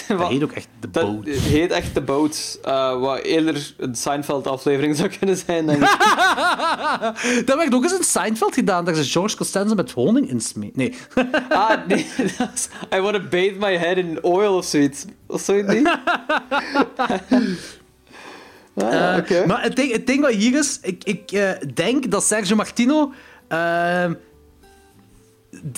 Dat 0.08 0.18
Wat- 0.18 0.28
heet 0.28 0.42
ook 0.42 0.52
echt 0.52 0.68
de 0.80 0.90
Dat 0.90 1.04
boot. 1.04 1.26
heet 1.26 1.70
echt 1.70 1.94
de 1.94 2.00
boat. 2.00 2.58
eh, 2.62 3.00
wat 3.00 3.18
eerder 3.18 3.74
een 3.78 3.94
Seinfeld-aflevering 3.94 4.96
zou 4.96 5.08
kunnen 5.18 5.36
zijn, 5.36 5.66
denk 5.66 5.82
ik. 5.82 5.96
Dat 7.46 7.56
werd 7.56 7.74
ook 7.74 7.82
eens 7.82 7.96
in 7.96 8.04
Seinfeld 8.04 8.54
gedaan. 8.54 8.84
Daar 8.84 8.96
is 8.96 9.12
George 9.12 9.36
Costanza 9.36 9.74
met 9.74 9.90
honing 9.90 10.28
in. 10.30 10.40
Nee. 10.74 10.94
ah, 11.48 11.86
nee. 11.86 12.06
dat 12.38 12.48
is- 12.54 12.68
I 12.94 13.00
want 13.00 13.14
to 13.14 13.20
bathe 13.20 13.54
my 13.58 13.76
head 13.76 13.96
in 13.96 14.24
oil 14.24 14.56
of 14.56 14.64
zoiets. 14.64 15.04
Of 15.26 15.40
zoiets 15.40 15.72
niet? 15.72 15.86
ah, 18.74 19.16
Eh. 19.30 19.46
Maar 19.46 19.62
het 19.62 19.76
ding, 19.76 19.92
het 19.92 20.06
ding 20.06 20.20
wat 20.20 20.32
hier 20.32 20.58
is, 20.58 20.78
ik, 20.82 21.04
ik 21.04 21.32
eh, 21.32 21.50
denk 21.74 22.10
dat 22.10 22.24
Sergio 22.24 22.56
Martino 22.56 23.12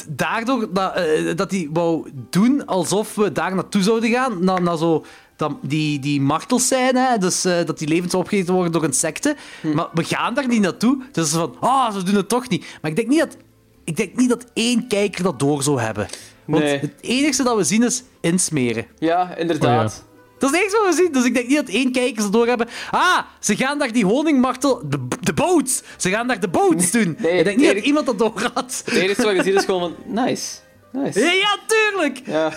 daardoor 0.09 0.73
dat, 0.73 0.95
eh, 0.95 1.37
dat 1.37 1.51
hij 1.51 1.69
wou 1.73 2.11
doen 2.31 2.67
alsof 2.67 3.15
we 3.15 3.33
daar 3.33 3.55
naartoe 3.55 3.83
zouden 3.83 4.11
gaan, 4.11 4.45
naar, 4.45 4.63
naar 4.63 4.77
zo 4.77 5.05
dat, 5.37 5.53
die, 5.63 5.99
die 5.99 6.21
martels 6.21 6.69
zijn, 6.69 6.97
hè, 6.97 7.19
dus 7.19 7.45
eh, 7.45 7.65
dat 7.65 7.79
die 7.79 7.89
levens 7.89 8.15
opgegeten 8.15 8.55
worden 8.55 8.73
door 8.73 8.85
insecten. 8.85 9.37
Maar 9.75 9.89
we 9.93 10.05
gaan 10.05 10.35
daar 10.35 10.49
niet 10.49 10.61
naartoe, 10.61 11.03
dus 11.13 11.31
van, 11.31 11.55
ah, 11.61 11.95
ze 11.95 12.03
doen 12.03 12.15
het 12.15 12.29
toch 12.29 12.49
niet. 12.49 12.65
Maar 12.81 12.91
ik 12.91 12.97
denk 12.97 13.09
niet 13.09 13.19
dat, 13.19 13.37
ik 13.85 13.97
denk 13.97 14.17
niet 14.17 14.29
dat 14.29 14.45
één 14.53 14.87
kijker 14.89 15.23
dat 15.23 15.39
door 15.39 15.63
zou 15.63 15.81
hebben. 15.81 16.09
Want 16.45 16.63
Nee. 16.63 16.79
het 16.79 16.95
enige 17.01 17.43
dat 17.43 17.57
we 17.57 17.65
zien 17.65 17.83
is 17.83 18.03
insmeren. 18.21 18.87
Ja, 18.99 19.37
inderdaad. 19.37 20.05
Dat 20.43 20.53
is 20.53 20.61
het 20.61 20.67
enige 20.67 20.85
wat 20.85 20.95
we 20.95 21.03
zien. 21.03 21.13
Dus 21.13 21.25
ik 21.25 21.35
denk 21.35 21.49
niet 21.49 21.57
dat 21.57 21.69
één 21.69 21.93
kijker 21.93 22.23
ze 22.23 22.31
door 22.31 22.47
hebben. 22.47 22.69
Ah, 22.91 23.19
ze 23.41 23.57
gaan 23.57 23.79
daar 23.79 23.93
die 23.93 24.05
honingmartel... 24.05 24.83
De, 24.89 24.99
de 25.21 25.33
boats! 25.33 25.83
Ze 25.97 26.11
gaan 26.11 26.27
daar 26.27 26.41
de 26.41 26.49
boats 26.49 26.91
doen. 26.91 27.17
Nee, 27.23 27.39
ik 27.39 27.45
denk 27.45 27.57
niet 27.57 27.75
dat 27.75 27.85
iemand 27.85 28.07
dat 28.07 28.19
door 28.19 28.51
had. 28.55 28.83
Het 28.85 28.95
enige 28.95 29.23
wat 29.23 29.37
je 29.37 29.43
ziet 29.43 29.55
is 29.55 29.65
gewoon 29.65 29.81
van, 29.81 29.95
nice. 30.25 30.59
Nice. 30.93 31.21
Ja, 31.21 31.33
ja, 31.33 31.57
tuurlijk! 31.67 32.23
Ja. 32.25 32.49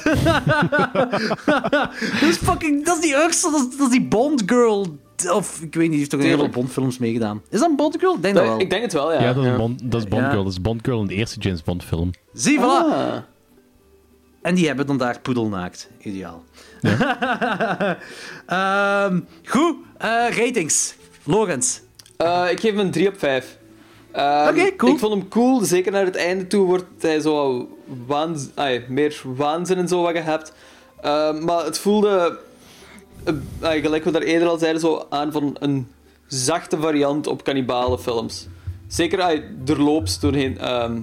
dat 2.19 2.29
is 2.29 2.37
fucking... 2.37 2.85
Dat 2.85 2.95
is 2.95 3.01
die 3.01 3.15
Ursula, 3.15 3.51
dat 3.57 3.67
is, 3.71 3.77
dat 3.77 3.87
is 3.87 3.93
die 3.97 4.07
Bond 4.07 4.43
girl. 4.45 4.97
Of, 5.31 5.61
ik 5.61 5.73
weet 5.73 5.81
niet, 5.81 5.89
die 5.89 5.97
heeft 5.97 6.09
toch 6.09 6.19
een 6.19 6.25
hele 6.25 6.37
Tuurlijk. 6.37 6.57
Bond-films 6.57 6.97
meegedaan. 6.97 7.41
Is 7.49 7.59
dat 7.59 7.69
een 7.69 7.75
Bond 7.75 7.95
girl? 7.99 8.15
Ik 8.15 8.21
denk 8.21 8.35
dat 8.35 8.43
wel. 8.43 8.59
Ik 8.59 8.69
denk 8.69 8.81
het 8.81 8.93
wel, 8.93 9.13
ja. 9.13 9.21
Ja, 9.21 9.33
dat 9.33 9.43
is, 9.43 9.49
Ja. 9.49 9.57
Bond, 9.57 9.91
dat 9.91 10.01
is 10.01 10.07
Bond. 10.07 10.25
Girl. 10.25 10.43
Dat 10.43 10.51
is 10.51 10.61
Bond 10.61 10.79
Girl 10.83 10.99
in 10.99 11.07
de 11.07 11.13
eerste 11.13 11.39
James 11.39 11.63
Bond 11.63 11.83
film. 11.83 12.11
Zie, 12.33 12.59
voilà. 12.59 12.61
Ah. 12.63 13.15
En 14.41 14.55
die 14.55 14.67
hebben 14.67 14.87
dan 14.87 14.97
daar 14.97 15.19
poedelnaakt. 15.19 15.89
Ideaal. 15.99 16.43
Ehm, 18.45 19.19
goed, 19.45 19.75
eh, 19.97 20.27
ratings. 20.29 20.95
Lorenz. 21.23 21.79
Eh, 22.17 22.45
ik 22.51 22.59
geef 22.59 22.71
hem 22.71 22.79
een 22.79 22.91
3 22.91 23.07
op 23.07 23.19
5. 23.19 23.57
Ehm, 24.11 24.49
Oké, 24.49 24.75
cool. 24.75 24.93
Ik 24.93 24.99
vond 24.99 25.13
hem 25.13 25.27
cool. 25.27 25.63
Zeker 25.63 25.91
naar 25.91 26.05
het 26.05 26.15
einde 26.15 26.47
toe 26.47 26.65
wordt 26.65 26.85
hij 26.99 27.19
zo 27.19 27.67
waanz 28.07 28.45
meer 28.87 29.21
waanzin 29.23 29.77
en 29.77 29.87
zo 29.87 30.01
wat 30.01 30.15
je 30.15 30.21
hebt. 30.21 30.53
Ehm, 31.01 31.43
maar 31.43 31.65
het 31.65 31.79
voelde, 31.79 32.39
ai, 33.61 33.81
gelijk 33.81 34.03
we 34.03 34.11
daar 34.11 34.21
eerder 34.21 34.47
al 34.47 34.57
zeiden, 34.57 34.81
zo 34.81 35.05
aan 35.09 35.31
van 35.31 35.55
een 35.59 35.87
zachte 36.27 36.77
variant 36.79 37.27
op 37.27 37.43
cannibalenfilms. 37.43 38.47
Zeker 38.87 39.21
ai, 39.21 39.43
doorloops 39.63 40.19
doorheen. 40.19 40.57
ehm, 40.57 40.99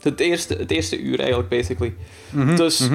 het, 0.00 0.20
eerste, 0.20 0.54
het 0.54 0.70
eerste 0.70 1.00
uur 1.00 1.18
eigenlijk, 1.18 1.48
basically. 1.48 1.94
dus 2.56 2.88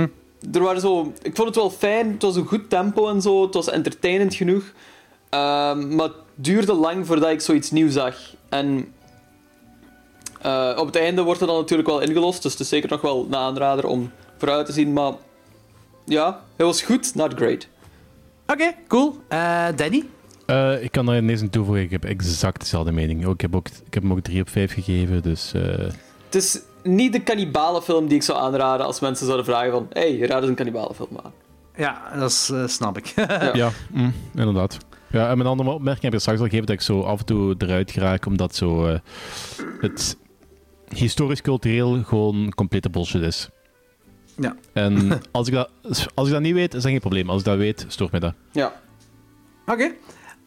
er 0.54 0.62
waren 0.62 0.82
zo... 0.82 1.14
Ik 1.22 1.36
vond 1.36 1.48
het 1.48 1.58
wel 1.58 1.70
fijn. 1.70 2.12
Het 2.12 2.22
was 2.22 2.36
een 2.36 2.46
goed 2.46 2.70
tempo 2.70 3.10
en 3.10 3.22
zo. 3.22 3.42
Het 3.42 3.54
was 3.54 3.70
entertainend 3.70 4.36
genoeg. 4.36 4.64
Ehm, 5.30 5.96
maar 5.96 6.06
het 6.06 6.16
duurde 6.36 6.74
lang 6.74 7.08
voordat 7.08 7.30
ik 7.30 7.42
zoiets 7.42 7.72
nieuws 7.72 7.94
zag. 7.94 8.16
En 8.50 8.94
eh, 10.42 10.76
op 10.78 10.86
het 10.86 10.96
einde 10.96 11.22
wordt 11.22 11.42
er 11.42 11.48
dan 11.48 11.56
natuurlijk 11.56 11.90
wel 11.90 12.00
ingelost. 12.00 12.42
Dus 12.42 12.52
het 12.52 12.62
is 12.62 12.70
zeker 12.70 12.90
nog 12.90 13.02
wel 13.02 13.26
een 13.26 13.36
aanrader 13.36 13.86
om 13.86 14.12
vooruit 14.38 14.66
te 14.66 14.72
zien. 14.72 14.94
Maar 14.94 15.14
ja, 16.06 16.42
hij 16.56 16.66
was 16.66 16.82
goed, 16.82 17.16
not 17.16 17.34
great. 17.34 17.68
Oké, 18.48 18.74
cool. 18.88 19.16
Eh, 19.28 19.68
Danny? 19.76 20.06
Eh, 20.46 20.84
ik 20.84 20.92
kan 20.92 21.06
daar 21.06 21.24
niks 21.24 21.42
aan 21.42 21.50
toevoegen. 21.50 21.84
Ik 21.84 21.92
heb 21.92 22.06
exact 22.06 22.60
dezelfde 22.60 22.92
mening. 22.92 23.26
Ook, 23.26 23.34
ik, 23.34 23.42
heb 23.42 23.56
ook, 23.56 23.68
ik 23.68 23.94
heb 23.94 24.04
hem 24.04 24.12
ook 24.12 24.22
3 24.22 24.42
op 24.42 24.50
5 24.50 24.74
gegeven. 24.74 25.22
Dus 25.22 25.54
eh, 25.54 25.62
Het 26.26 26.36
is 26.36 26.60
niet 26.84 27.14
de 27.14 27.24
cannibalenfilm 27.24 28.08
die 28.08 28.16
ik 28.16 28.24
zou 28.24 28.40
aanraden 28.40 28.86
als 28.86 29.00
mensen 29.00 29.26
zouden 29.26 29.46
vragen 29.46 29.72
van... 29.72 29.88
hey, 29.90 30.18
raad 30.20 30.40
eens 30.40 30.50
een 30.50 30.56
cannibalenfilm 30.56 31.20
aan. 31.24 31.34
Ja, 31.76 32.02
dat 32.20 32.30
is, 32.30 32.50
eh, 32.50 32.68
snap 32.68 32.98
ik. 32.98 33.14
ja, 33.54 33.72
mm, 33.92 34.14
inderdaad. 34.36 34.78
Ja, 35.12 35.30
en 35.30 35.38
mijn 35.38 35.50
andere 35.50 35.70
opmerking 35.70 36.04
heb 36.04 36.14
ik 36.14 36.20
straks 36.20 36.40
al 36.40 36.46
gegeven 36.46 36.66
dat 36.66 36.76
ik 36.76 36.82
zo 36.82 37.02
af 37.02 37.20
en 37.20 37.26
toe 37.26 37.56
eruit 37.58 37.92
geraak, 37.92 38.26
omdat 38.26 38.56
zo 38.56 38.86
eh, 38.86 39.00
het 39.80 40.18
historisch-cultureel 40.96 42.04
gewoon 42.04 42.54
complete 42.56 42.90
bullshit 42.90 43.22
is. 43.22 43.50
Ja. 44.36 44.56
En 44.74 45.12
als 45.32 45.48
ik, 45.48 45.54
dat, 45.54 45.70
als 46.14 46.28
ik 46.28 46.34
dat 46.34 46.42
niet 46.42 46.54
weet, 46.54 46.74
is 46.74 46.82
dat 46.82 46.92
geen 46.92 47.00
probleem. 47.00 47.30
Als 47.30 47.40
ik 47.40 47.46
dat 47.46 47.58
weet, 47.58 47.86
stoort 47.88 48.12
mij 48.12 48.20
dat. 48.20 48.34
Ja. 48.52 48.74
Oké. 49.66 49.92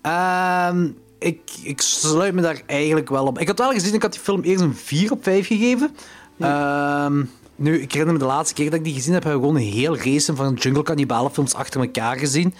Ehm, 0.03 0.91
ik, 1.19 1.41
ik 1.63 1.81
sluit 1.81 2.35
me 2.35 2.41
daar 2.41 2.63
eigenlijk 2.67 3.09
wel 3.09 3.27
op. 3.27 3.39
Ik 3.39 3.47
had 3.47 3.59
wel 3.59 3.73
gezien, 3.73 3.95
ik 3.95 4.03
had 4.03 4.13
die 4.13 4.21
film 4.21 4.43
eerst 4.43 4.63
een 4.63 4.75
4 4.75 5.13
op 5.13 5.23
5 5.23 5.47
gegeven. 5.47 5.91
Ehm, 6.39 7.25
nu, 7.57 7.81
ik 7.81 7.93
herinner 7.93 8.15
me 8.15 8.21
de 8.21 8.25
laatste 8.25 8.55
keer 8.55 8.71
dat 8.71 8.79
ik 8.79 8.85
die 8.85 8.95
gezien 8.95 9.13
heb, 9.13 9.23
hebben 9.23 9.41
we 9.41 9.47
gewoon 9.47 9.63
een 9.63 9.73
heel 9.73 9.97
race 9.97 10.37
van 10.37 10.55
jungle 10.55 10.83
cannibalenfilms 10.83 11.55
achter 11.55 11.81
elkaar 11.81 12.19
gezien. 12.19 12.55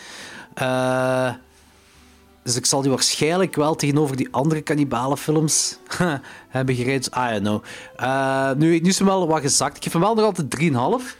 Eh, 0.55 1.31
dus 2.43 2.57
ik 2.57 2.67
zal 2.67 2.81
die 2.81 2.91
waarschijnlijk 2.91 3.57
wel 3.57 3.75
tegenover 3.75 4.17
die 4.17 4.29
andere 4.31 4.63
cannibalenfilms 4.63 5.79
hebben 6.49 6.75
gereid. 6.75 7.07
I 7.07 7.31
don't 7.31 7.41
know. 7.41 7.63
Eh, 7.97 8.53
nu, 8.53 8.79
nu 8.79 8.89
is 8.89 8.99
hem 8.99 9.07
wel 9.07 9.27
wat 9.27 9.41
gezakt. 9.41 9.77
Ik 9.77 9.83
geef 9.83 9.93
hem 9.93 10.03
wel 10.03 10.15
nog 10.15 10.25
altijd 10.25 10.51
3,5. 10.51 11.17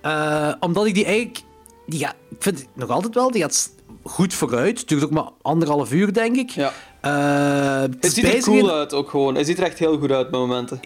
Eh, 0.00 0.52
omdat 0.60 0.86
ik 0.86 0.94
die 0.94 1.04
eigenlijk... 1.04 1.44
Die 1.86 2.00
gaat, 2.00 2.14
ik 2.30 2.36
vind 2.42 2.58
het 2.58 2.68
nog 2.74 2.90
altijd 2.90 3.14
wel, 3.14 3.30
die 3.30 3.42
gaat 3.42 3.70
goed 4.02 4.34
vooruit. 4.34 4.78
Het 4.78 4.88
duurt 4.88 5.04
ook 5.04 5.10
maar 5.10 5.28
anderhalf 5.42 5.92
uur, 5.92 6.12
denk 6.12 6.36
ik. 6.36 6.50
Ja. 6.50 6.72
Eh, 7.00 7.80
het 7.80 7.96
Het 8.00 8.12
ziet 8.12 8.24
er 8.24 8.40
cool 8.40 8.70
uit 8.70 8.92
ook 8.92 9.10
gewoon. 9.10 9.34
Hij 9.34 9.44
ziet 9.44 9.58
er 9.58 9.64
echt 9.64 9.78
heel 9.78 9.98
goed 9.98 10.10
uit 10.10 10.30
met 10.30 10.40
momenten. 10.40 10.80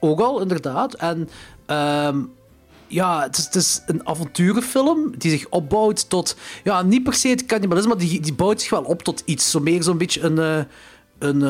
Ook 0.00 0.20
al, 0.20 0.40
inderdaad. 0.40 0.94
En 0.94 1.28
ehm, 1.66 2.18
ja, 2.86 3.22
het 3.22 3.38
is, 3.38 3.44
het 3.44 3.54
is 3.54 3.82
een 3.86 4.06
avonturenfilm 4.06 5.18
die 5.18 5.30
zich 5.30 5.48
opbouwt 5.48 6.08
tot... 6.08 6.36
Ja, 6.64 6.82
niet 6.82 7.02
per 7.02 7.14
se 7.14 7.28
het 7.28 7.46
cannibalisme, 7.46 7.88
maar 7.88 7.98
die, 7.98 8.20
die 8.20 8.34
bouwt 8.34 8.60
zich 8.60 8.70
wel 8.70 8.82
op 8.82 9.02
tot 9.02 9.22
iets. 9.24 9.50
Zo 9.50 9.60
meer 9.60 9.82
zo'n 9.82 9.98
beetje 9.98 10.20
een... 10.20 10.38
eh, 10.38 10.64
een 11.18 11.42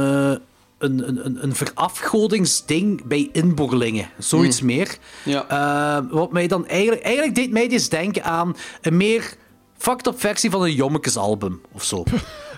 een, 0.80 1.26
een, 1.26 1.42
een, 1.42 1.54
verafgodingsding 1.54 3.04
bij 3.04 3.28
inboorlingen. 3.32 4.08
Zoiets 4.18 4.60
meer. 4.60 4.98
Ja. 5.24 5.48
Eh, 5.48 6.04
wat 6.10 6.32
mij 6.32 6.46
dan 6.46 6.66
eigenlijk... 6.66 7.02
Eigenlijk 7.02 7.34
deed 7.34 7.50
mij 7.50 7.68
dit 7.68 7.90
denken 7.90 8.24
aan 8.24 8.56
een 8.80 8.96
meer 8.96 9.34
fucked 9.76 10.06
up 10.06 10.20
versie 10.20 10.50
van 10.50 10.62
een 10.62 10.74
Jommekes-album 10.74 11.60
of 11.72 11.84
zo. 11.84 12.04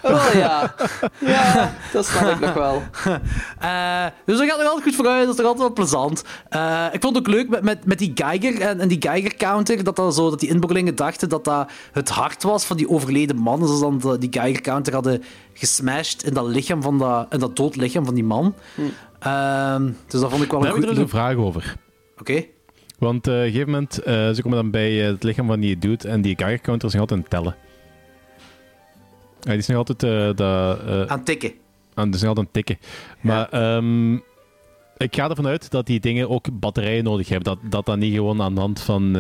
Oh 0.03 0.27
ja. 0.35 0.75
Ja, 1.19 1.73
dat 1.93 2.07
snap 2.07 2.29
ik 2.31 2.41
nog 2.41 2.55
wel. 2.55 2.83
Eh, 3.59 4.07
dus 4.25 4.39
dat 4.39 4.49
gaat 4.49 4.59
er 4.61 4.65
altijd 4.67 4.83
goed 4.83 4.95
vooruit, 4.95 5.21
dat 5.21 5.29
is 5.29 5.37
toch 5.37 5.47
altijd 5.47 5.65
wel 5.67 5.73
plezant. 5.73 6.25
Eh, 6.49 6.87
ik 6.93 7.01
vond 7.03 7.17
het 7.17 7.27
ook 7.27 7.33
leuk 7.35 7.49
met, 7.49 7.63
met, 7.63 7.85
met 7.87 7.99
die 7.99 8.13
Geiger 8.15 8.61
en, 8.61 8.81
en 8.81 8.89
die 8.89 9.03
Geiger-counter, 9.03 9.85
dat, 9.85 9.97
dat, 9.97 10.15
zo, 10.15 10.31
dat 10.31 10.41
die 10.41 10.49
inboorlingen 10.49 10.95
dachten 10.95 11.29
dat 11.29 11.45
dat 11.45 11.71
het 11.93 12.09
hart 12.09 12.43
was 12.43 12.65
van 12.65 12.77
die 12.77 12.89
overleden 12.89 13.37
man. 13.37 13.61
Dus 13.61 13.81
dan 13.81 13.99
de- 13.99 14.19
die 14.19 14.33
Geiger-counter 14.33 14.93
hadden 14.95 15.23
gesmashed 15.55 16.23
in 16.25 16.35
dat 16.35 16.47
lichaam 16.47 16.83
van 16.83 16.99
dat, 16.99 17.27
in 17.31 17.39
dat 17.39 17.57
dood 17.57 17.77
lichaam 17.77 18.05
van 18.05 18.15
die 18.15 18.25
man. 18.25 18.55
Ehm, 19.19 19.91
dus 20.07 20.21
dat 20.21 20.31
vond 20.31 20.43
ik 20.43 20.51
wel 20.51 20.61
Daar 20.61 20.69
een 20.69 20.75
heb 20.75 20.85
ik 20.85 20.89
goed... 20.89 20.99
er 20.99 21.05
dus 21.05 21.13
een 21.13 21.19
vraag 21.19 21.37
over. 21.37 21.77
Oké. 22.21 22.45
Want 22.99 23.27
eh, 23.27 23.33
op 23.35 23.39
een 23.41 23.45
gegeven 23.47 23.71
moment, 23.71 23.99
eh, 24.03 24.31
ze 24.31 24.43
komen 24.43 24.59
dan 24.59 24.71
bij 24.71 24.93
het 24.93 25.23
lichaam 25.23 25.47
van 25.47 25.61
die 25.61 25.79
dude 25.79 26.09
en 26.09 26.23
die 26.23 26.37
Geiger 26.37 26.61
counter 26.61 26.89
is 26.89 26.95
nog 26.95 27.01
altijd 27.03 27.19
aan 27.21 27.27
het 27.31 27.35
tellen. 27.45 27.57
Ja, 29.45 29.51
die 29.51 29.59
is 29.59 29.66
nog 29.66 29.76
altijd 29.76 30.03
eh, 30.03 30.36
dat, 30.36 30.80
eh, 30.86 31.03
Aan 31.07 31.24
tikken. 31.24 31.53
aan, 31.95 32.05
die 32.05 32.14
is 32.14 32.20
nog 32.20 32.28
altijd 32.28 32.47
aan 32.47 32.53
tikken. 32.53 32.78
Maar 33.20 33.49
ehm, 33.49 34.14
ik 34.97 35.14
ga 35.14 35.28
ervan 35.28 35.47
uit 35.47 35.70
dat 35.70 35.86
die 35.86 36.01
dingen 36.01 36.28
ook 36.30 36.47
batterijen 36.61 37.05
nodig 37.05 37.28
hebben. 37.28 37.45
Dat 37.62 37.70
dat, 37.72 37.86
dan 37.86 37.99
niet 37.99 38.14
gewoon 38.14 38.43
aan 38.43 38.55
de 38.55 38.61
hand 38.61 38.80
van 38.80 39.16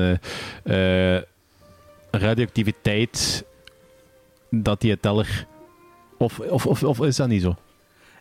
eh, 0.64 1.16
radioactiviteit 2.10 3.44
dat 4.50 4.80
die 4.80 5.00
teller... 5.00 5.46
Of, 6.18 6.38
of, 6.40 6.66
of, 6.66 6.82
of 6.82 7.00
is 7.00 7.16
dat 7.16 7.28
niet 7.28 7.42
zo? 7.42 7.54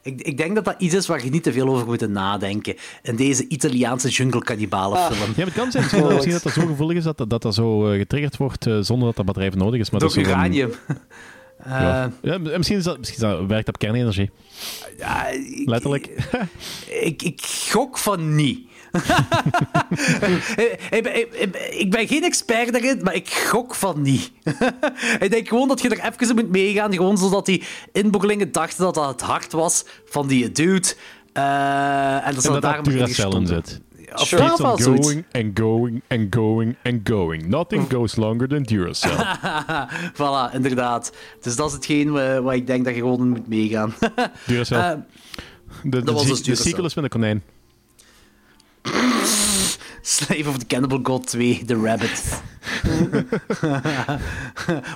Ik, 0.03 0.21
ik 0.21 0.37
denk 0.37 0.55
dat 0.55 0.65
dat 0.65 0.75
iets 0.77 0.93
is 0.93 1.07
waar 1.07 1.23
je 1.23 1.29
niet 1.29 1.43
te 1.43 1.51
veel 1.53 1.67
over 1.67 1.85
moet 1.85 2.07
nadenken. 2.09 2.75
In 3.01 3.15
deze 3.15 3.47
Italiaanse 3.47 4.09
jungle-cannibalenfilm. 4.09 5.19
Ja, 5.19 5.36
maar 5.36 5.45
het 5.45 5.53
kan 5.53 5.71
zijn 5.71 5.83
misschien, 5.83 6.03
dat- 6.03 6.11
misschien 6.13 6.33
dat 6.33 6.43
dat 6.43 6.53
zo 6.53 6.65
gevoelig 6.65 6.97
is 6.97 7.03
dat 7.03 7.17
dat, 7.17 7.29
dat, 7.29 7.41
dat 7.41 7.53
zo 7.55 7.79
getriggerd 7.79 8.37
wordt 8.37 8.63
zonder 8.63 9.07
dat 9.07 9.15
dat 9.15 9.25
batterij 9.25 9.49
nodig 9.49 9.79
is. 9.79 9.89
Maar 9.89 9.99
Door 9.99 10.09
dat 10.09 10.17
is 10.17 10.28
van- 10.28 10.71
Ja. 11.66 12.12
Eh, 12.21 12.32
Ja, 12.32 12.38
misschien, 12.58 12.78
is 12.78 12.83
dat, 12.83 12.97
misschien 12.97 13.24
is 13.24 13.29
dat, 13.38 13.46
werkt 13.47 13.67
op 13.67 13.78
kernenergie. 13.79 14.29
ik- 15.32 15.70
Letterlijk. 15.70 16.09
Ik, 17.01 17.21
ik 17.21 17.42
gok 17.71 17.97
van 17.97 18.36
niet. 18.36 18.59
ik, 18.92 20.79
ik, 20.89 21.04
ben- 21.04 21.16
ik- 21.16 21.55
ik 21.79 21.92
ben 21.92 22.08
geen 22.08 22.24
expert 22.24 22.71
daarin, 22.71 23.00
maar 23.04 23.16
ik 23.16 23.29
gok 23.29 23.75
van 23.75 24.01
niet. 24.01 24.32
ik 25.20 25.32
denk 25.32 25.47
gewoon 25.47 25.67
dat 25.67 25.82
je 25.82 25.89
er 25.89 26.12
even 26.13 26.29
in 26.29 26.36
moet 26.36 26.50
meegaan, 26.51 26.93
gewoon 26.93 27.17
zodat 27.17 27.46
die 27.46 27.63
inboorlingen 27.92 28.51
dachten 28.51 28.83
dat 28.83 28.93
dat 28.96 29.08
het 29.08 29.21
hart 29.21 29.51
was 29.51 29.86
van 30.05 30.28
die 30.28 30.51
dude. 30.51 30.93
Eh, 31.33 32.28
en 32.28 32.33
dat 32.33 32.42
ze 32.43 32.47
En 32.47 32.54
dat 32.54 32.62
dat 32.62 32.62
daarom 32.62 32.86
in 32.86 33.46
zit. 33.47 33.82
Of 34.13 34.17
Keeps 34.17 34.29
ja, 34.29 34.38
wel 34.58 34.71
on 34.71 34.78
zoiets. 34.79 35.08
going 35.08 35.25
and 35.32 35.59
going 35.59 36.01
and 36.08 36.36
going 36.36 36.75
and 36.83 37.09
going. 37.09 37.46
Nothing 37.47 37.92
goes 37.92 38.16
longer 38.16 38.47
than 38.47 38.63
Duracell. 38.63 39.16
voilà, 40.20 40.54
inderdaad. 40.54 41.12
Dus 41.42 41.55
dat 41.55 41.67
is 41.67 41.74
hetgeen 41.74 42.12
wa- 42.12 42.42
wat 42.42 42.54
ik 42.54 42.67
denk 42.67 42.86
dat 42.86 42.93
je 42.96 43.00
gewoon 43.00 43.29
moet 43.29 43.47
meegaan. 43.47 43.93
Duracell. 44.47 44.78
Eh, 44.79 44.92
de, 45.83 46.04
de, 46.04 46.12
was 46.12 46.25
dus 46.25 46.38
de 46.38 46.43
Duracell. 46.43 46.66
sequel 46.66 46.86
is 46.86 46.93
met 46.93 47.04
een 47.04 47.09
konijn. 47.09 47.43
Slave 50.01 50.50
of 50.50 50.58
the 50.58 50.66
Cannibal 50.66 51.00
God 51.04 51.28
2, 51.28 51.63
The 51.66 51.75
Rabbit. 51.83 52.42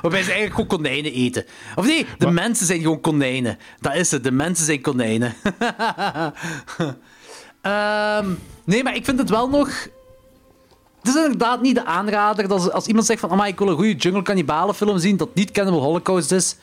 Waarbij 0.02 0.24
ze 0.24 0.32
eigenlijk 0.32 0.52
gewoon 0.52 0.68
konijnen 0.68 1.14
eten. 1.14 1.46
Of 1.76 1.86
nee, 1.86 2.06
de 2.18 2.32
mensen 2.32 2.66
zijn 2.66 2.82
gewoon 2.82 3.02
konijnen. 3.02 3.58
Dat 3.80 3.96
is 3.96 4.12
het, 4.12 4.24
de 4.24 4.32
mensen 4.32 4.66
zijn 4.66 4.82
konijnen. 4.82 5.34
Ehm, 7.62 8.30
nee, 8.66 8.84
maar 8.84 8.96
ik 8.96 9.06
vind 9.06 9.20
het 9.20 9.30
wel 9.30 9.50
nog... 9.50 9.68
Het 11.00 11.16
is 11.16 11.22
inderdaad 11.22 11.62
niet 11.62 11.76
de 11.76 11.86
aanrader 11.86 12.60
ze- 12.62 12.72
als 12.72 12.88
iemand 12.88 13.06
zegt 13.06 13.20
van 13.20 13.30
"Amai, 13.30 13.52
ik 13.52 13.60
wil 13.60 13.68
een 13.70 13.76
goede 13.76 13.96
jungle 13.96 14.22
cannibalenfilm 14.22 14.98
zien 14.98 15.18
dat 15.18 15.36
niet 15.36 15.52
Cannibal 15.52 15.82
Holocaust 15.82 16.32
is, 16.32 16.56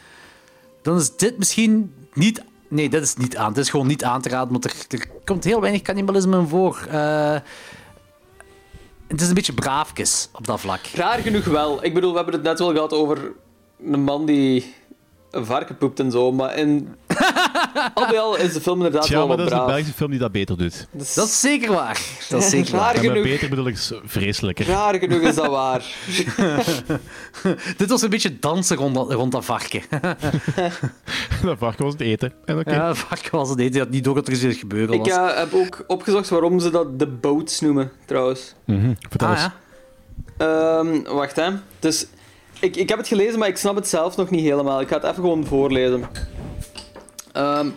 dan 0.83 0.97
is 0.97 1.16
dit 1.16 1.39
misschien 1.39 1.95
niet... 2.15 2.43
Nee, 2.69 2.89
dit 2.89 3.03
is 3.03 3.16
niet 3.16 3.37
aan. 3.37 3.49
Het 3.49 3.57
is 3.59 3.70
gewoon 3.70 3.87
niet 3.87 4.05
aan 4.05 4.20
te 4.20 4.29
raden, 4.29 4.51
want 4.53 4.65
er, 4.65 4.74
er 4.89 5.07
komt 5.24 5.45
heel 5.45 5.61
weinig 5.61 5.83
cannibalisme 5.83 6.39
in 6.39 6.49
voor. 6.49 6.87
Eh, 6.91 7.37
Het 9.07 9.20
is 9.20 9.29
een 9.29 9.35
beetje 9.35 9.53
braafjes 9.55 10.29
op 10.33 10.47
dat 10.47 10.61
vlak. 10.61 10.81
Raar 10.95 11.19
genoeg 11.19 11.45
wel. 11.45 11.85
Ik 11.85 11.95
bedoel, 11.95 12.11
we 12.11 12.16
hebben 12.16 12.35
het 12.35 12.43
net 12.43 12.59
wel 12.59 12.73
gehad 12.73 12.93
over 12.93 13.33
een 13.85 14.01
man 14.03 14.27
die 14.27 14.74
een 15.31 15.45
varken 15.47 15.77
poept 15.77 16.01
en 16.01 16.11
zo, 16.11 16.33
maar 16.33 16.57
in... 16.57 16.95
al 17.94 18.07
bij 18.07 18.19
al 18.20 18.36
is 18.36 18.53
de 18.53 18.61
film 18.61 18.77
inderdaad 18.77 19.09
Ja, 19.09 19.16
wel 19.16 19.27
maar 19.27 19.36
dat 19.36 19.47
is 19.47 19.53
een 19.53 19.59
braaf. 19.59 19.70
Belgische 19.70 19.94
film 19.94 20.11
die 20.11 20.19
dat 20.20 20.32
beter 20.32 20.57
doet. 20.59 20.86
Dus- 20.93 21.15
Dat 21.15 21.27
is 21.27 21.40
zeker 21.40 21.73
waar. 21.73 22.01
Dat 22.28 22.43
is 22.43 22.51
zeker 22.51 22.77
waar. 22.77 22.97
Genoeg, 22.97 23.23
beter 23.23 23.49
bedoel 23.49 23.66
ik 23.66 23.77
vreselijker. 24.05 24.66
raar 24.66 24.94
genoeg 24.99 25.20
is 25.20 25.35
dat 25.35 25.47
waar. 25.47 25.85
Dit 27.77 27.89
was 27.90 28.03
een 28.03 28.11
beetje 28.11 28.39
dansen 28.39 28.77
rond 28.77 28.94
dat, 28.94 29.12
rond 29.12 29.32
dat 29.32 29.44
varken. 29.44 29.82
dat 31.43 31.59
varken 31.59 31.85
was 31.85 31.93
het 31.93 32.03
eten. 32.03 32.32
En 32.44 32.59
oké. 32.59 32.74
Ja, 32.74 32.94
varken 32.94 33.31
was 33.39 33.49
het 33.49 33.59
eten. 33.59 33.73
Die 33.73 33.81
had 33.81 33.90
niet 33.90 34.05
door 34.05 34.15
dat 34.15 34.27
er 34.28 34.32
iets 34.32 34.59
gebeuren 34.59 34.94
Ik 34.94 35.01
was. 35.01 35.09
eh, 35.09 35.36
heb 35.39 35.55
ook 35.55 35.85
opgezocht 35.86 36.28
waarom 36.28 36.61
ze 36.61 36.70
dat 36.70 36.99
de 36.99 37.07
boats 37.07 37.61
noemen, 37.61 37.90
trouwens. 38.07 38.55
Mhm, 38.65 38.93
Vertel 39.09 39.28
ah, 39.28 39.35
eens. 39.35 39.43
ja. 39.43 40.78
Ehm, 40.78 41.03
wacht, 41.03 41.36
hè. 41.36 41.51
Dus, 41.78 42.07
ik, 42.61 42.77
ik 42.77 42.89
heb 42.89 42.99
het 42.99 43.09
gelezen, 43.09 43.39
maar 43.39 43.49
ik 43.49 43.57
snap 43.57 43.74
het 43.74 43.89
zelf 43.89 44.16
nog 44.16 44.31
niet 44.31 44.40
helemaal. 44.44 44.81
Ik 44.81 44.89
ga 44.89 44.94
het 44.94 45.03
even 45.05 45.15
gewoon 45.15 45.47
voorlezen. 45.47 46.05
Ehm, 47.33 47.71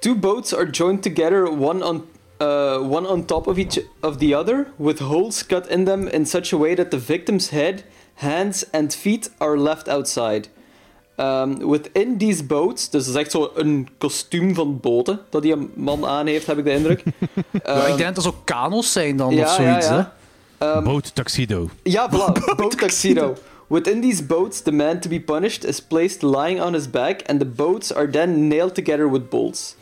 two 0.00 0.14
boats 0.14 0.54
are 0.54 0.70
joined 0.70 1.02
together, 1.02 1.46
one 1.46 1.82
on, 1.82 2.02
uh, 2.40 2.78
one 2.78 3.08
on 3.08 3.24
top 3.24 3.46
of 3.46 3.56
each 3.56 3.80
of 4.00 4.16
the 4.18 4.36
other, 4.38 4.66
with 4.76 4.98
holes 4.98 5.46
cut 5.46 5.66
in 5.68 5.84
them 5.84 6.08
in 6.08 6.26
such 6.26 6.52
a 6.52 6.56
way 6.56 6.74
that 6.74 6.90
the 6.90 6.98
victim's 6.98 7.50
head, 7.50 7.84
hands 8.14 8.64
and 8.72 8.94
feet 8.94 9.30
are 9.38 9.58
left 9.58 9.88
outside. 9.88 10.48
Um, 11.16 11.58
within 11.68 12.18
these 12.18 12.42
boats, 12.44 12.90
dus 12.90 13.04
dat 13.04 13.14
is 13.14 13.20
echt 13.20 13.30
zo 13.30 13.50
een 13.54 13.88
kostuum 13.98 14.54
van 14.54 14.80
boten 14.80 15.20
dat 15.30 15.42
die 15.42 15.52
een 15.52 15.70
man 15.74 16.06
aan 16.06 16.26
heeft, 16.26 16.46
heb 16.46 16.58
ik 16.58 16.64
de 16.64 16.70
indruk. 16.70 17.02
Ja, 17.64 17.86
ik 17.86 17.96
denk 17.96 18.14
dat 18.14 18.16
er 18.16 18.22
zo 18.22 18.34
kano's 18.44 18.92
zijn 18.92 19.16
dan, 19.16 19.38
of 19.40 19.48
zoiets. 19.48 19.86
ja, 19.86 20.12
ja. 20.58 20.82
Boat 20.82 21.14
tuxedo. 21.14 21.68
Ja, 21.82 22.10
voilà. 22.10 22.32
Boat 22.56 22.78
tuxedo. 22.78 23.34
Within 23.68 24.00
these 24.02 24.20
boats, 24.20 24.60
the 24.60 24.72
man 24.72 25.00
to 25.00 25.08
be 25.08 25.18
punished 25.18 25.64
is 25.64 25.80
placed 25.80 26.22
lying 26.22 26.60
on 26.60 26.74
his 26.74 26.86
back, 26.86 27.22
and 27.26 27.40
the 27.40 27.46
boats 27.46 27.90
are 27.90 28.06
then 28.06 28.48
nailed 28.48 28.74
together 28.74 29.08
with 29.08 29.30
bolts. 29.30 29.76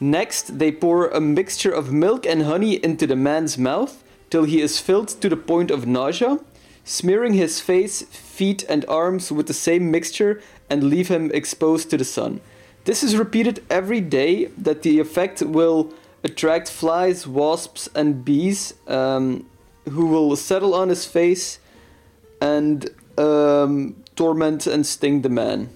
Next, 0.00 0.58
they 0.58 0.72
pour 0.72 1.08
a 1.08 1.20
mixture 1.20 1.70
of 1.70 1.92
milk 1.92 2.26
and 2.26 2.42
honey 2.42 2.82
into 2.84 3.06
the 3.06 3.16
man's 3.16 3.56
mouth 3.56 4.02
till 4.30 4.44
he 4.44 4.60
is 4.60 4.80
filled 4.80 5.08
to 5.08 5.28
the 5.28 5.36
point 5.36 5.70
of 5.70 5.86
nausea, 5.86 6.38
smearing 6.84 7.34
his 7.34 7.60
face, 7.60 8.02
feet, 8.02 8.64
and 8.68 8.84
arms 8.88 9.30
with 9.32 9.46
the 9.46 9.54
same 9.54 9.90
mixture 9.90 10.42
and 10.68 10.84
leave 10.84 11.08
him 11.08 11.30
exposed 11.32 11.90
to 11.90 11.96
the 11.96 12.04
sun. 12.04 12.40
This 12.84 13.02
is 13.02 13.16
repeated 13.16 13.64
every 13.68 14.00
day 14.00 14.46
that 14.58 14.82
the 14.82 15.00
effect 15.00 15.42
will 15.42 15.92
attract 16.22 16.70
flies, 16.70 17.26
wasps, 17.26 17.88
and 17.94 18.24
bees 18.24 18.74
um, 18.86 19.46
who 19.90 20.06
will 20.06 20.36
settle 20.36 20.74
on 20.74 20.88
his 20.88 21.04
face 21.06 21.58
and 22.40 22.90
um, 23.18 23.94
torment 24.14 24.68
and 24.72 24.86
sting 24.86 25.22
the 25.22 25.28
man. 25.28 25.68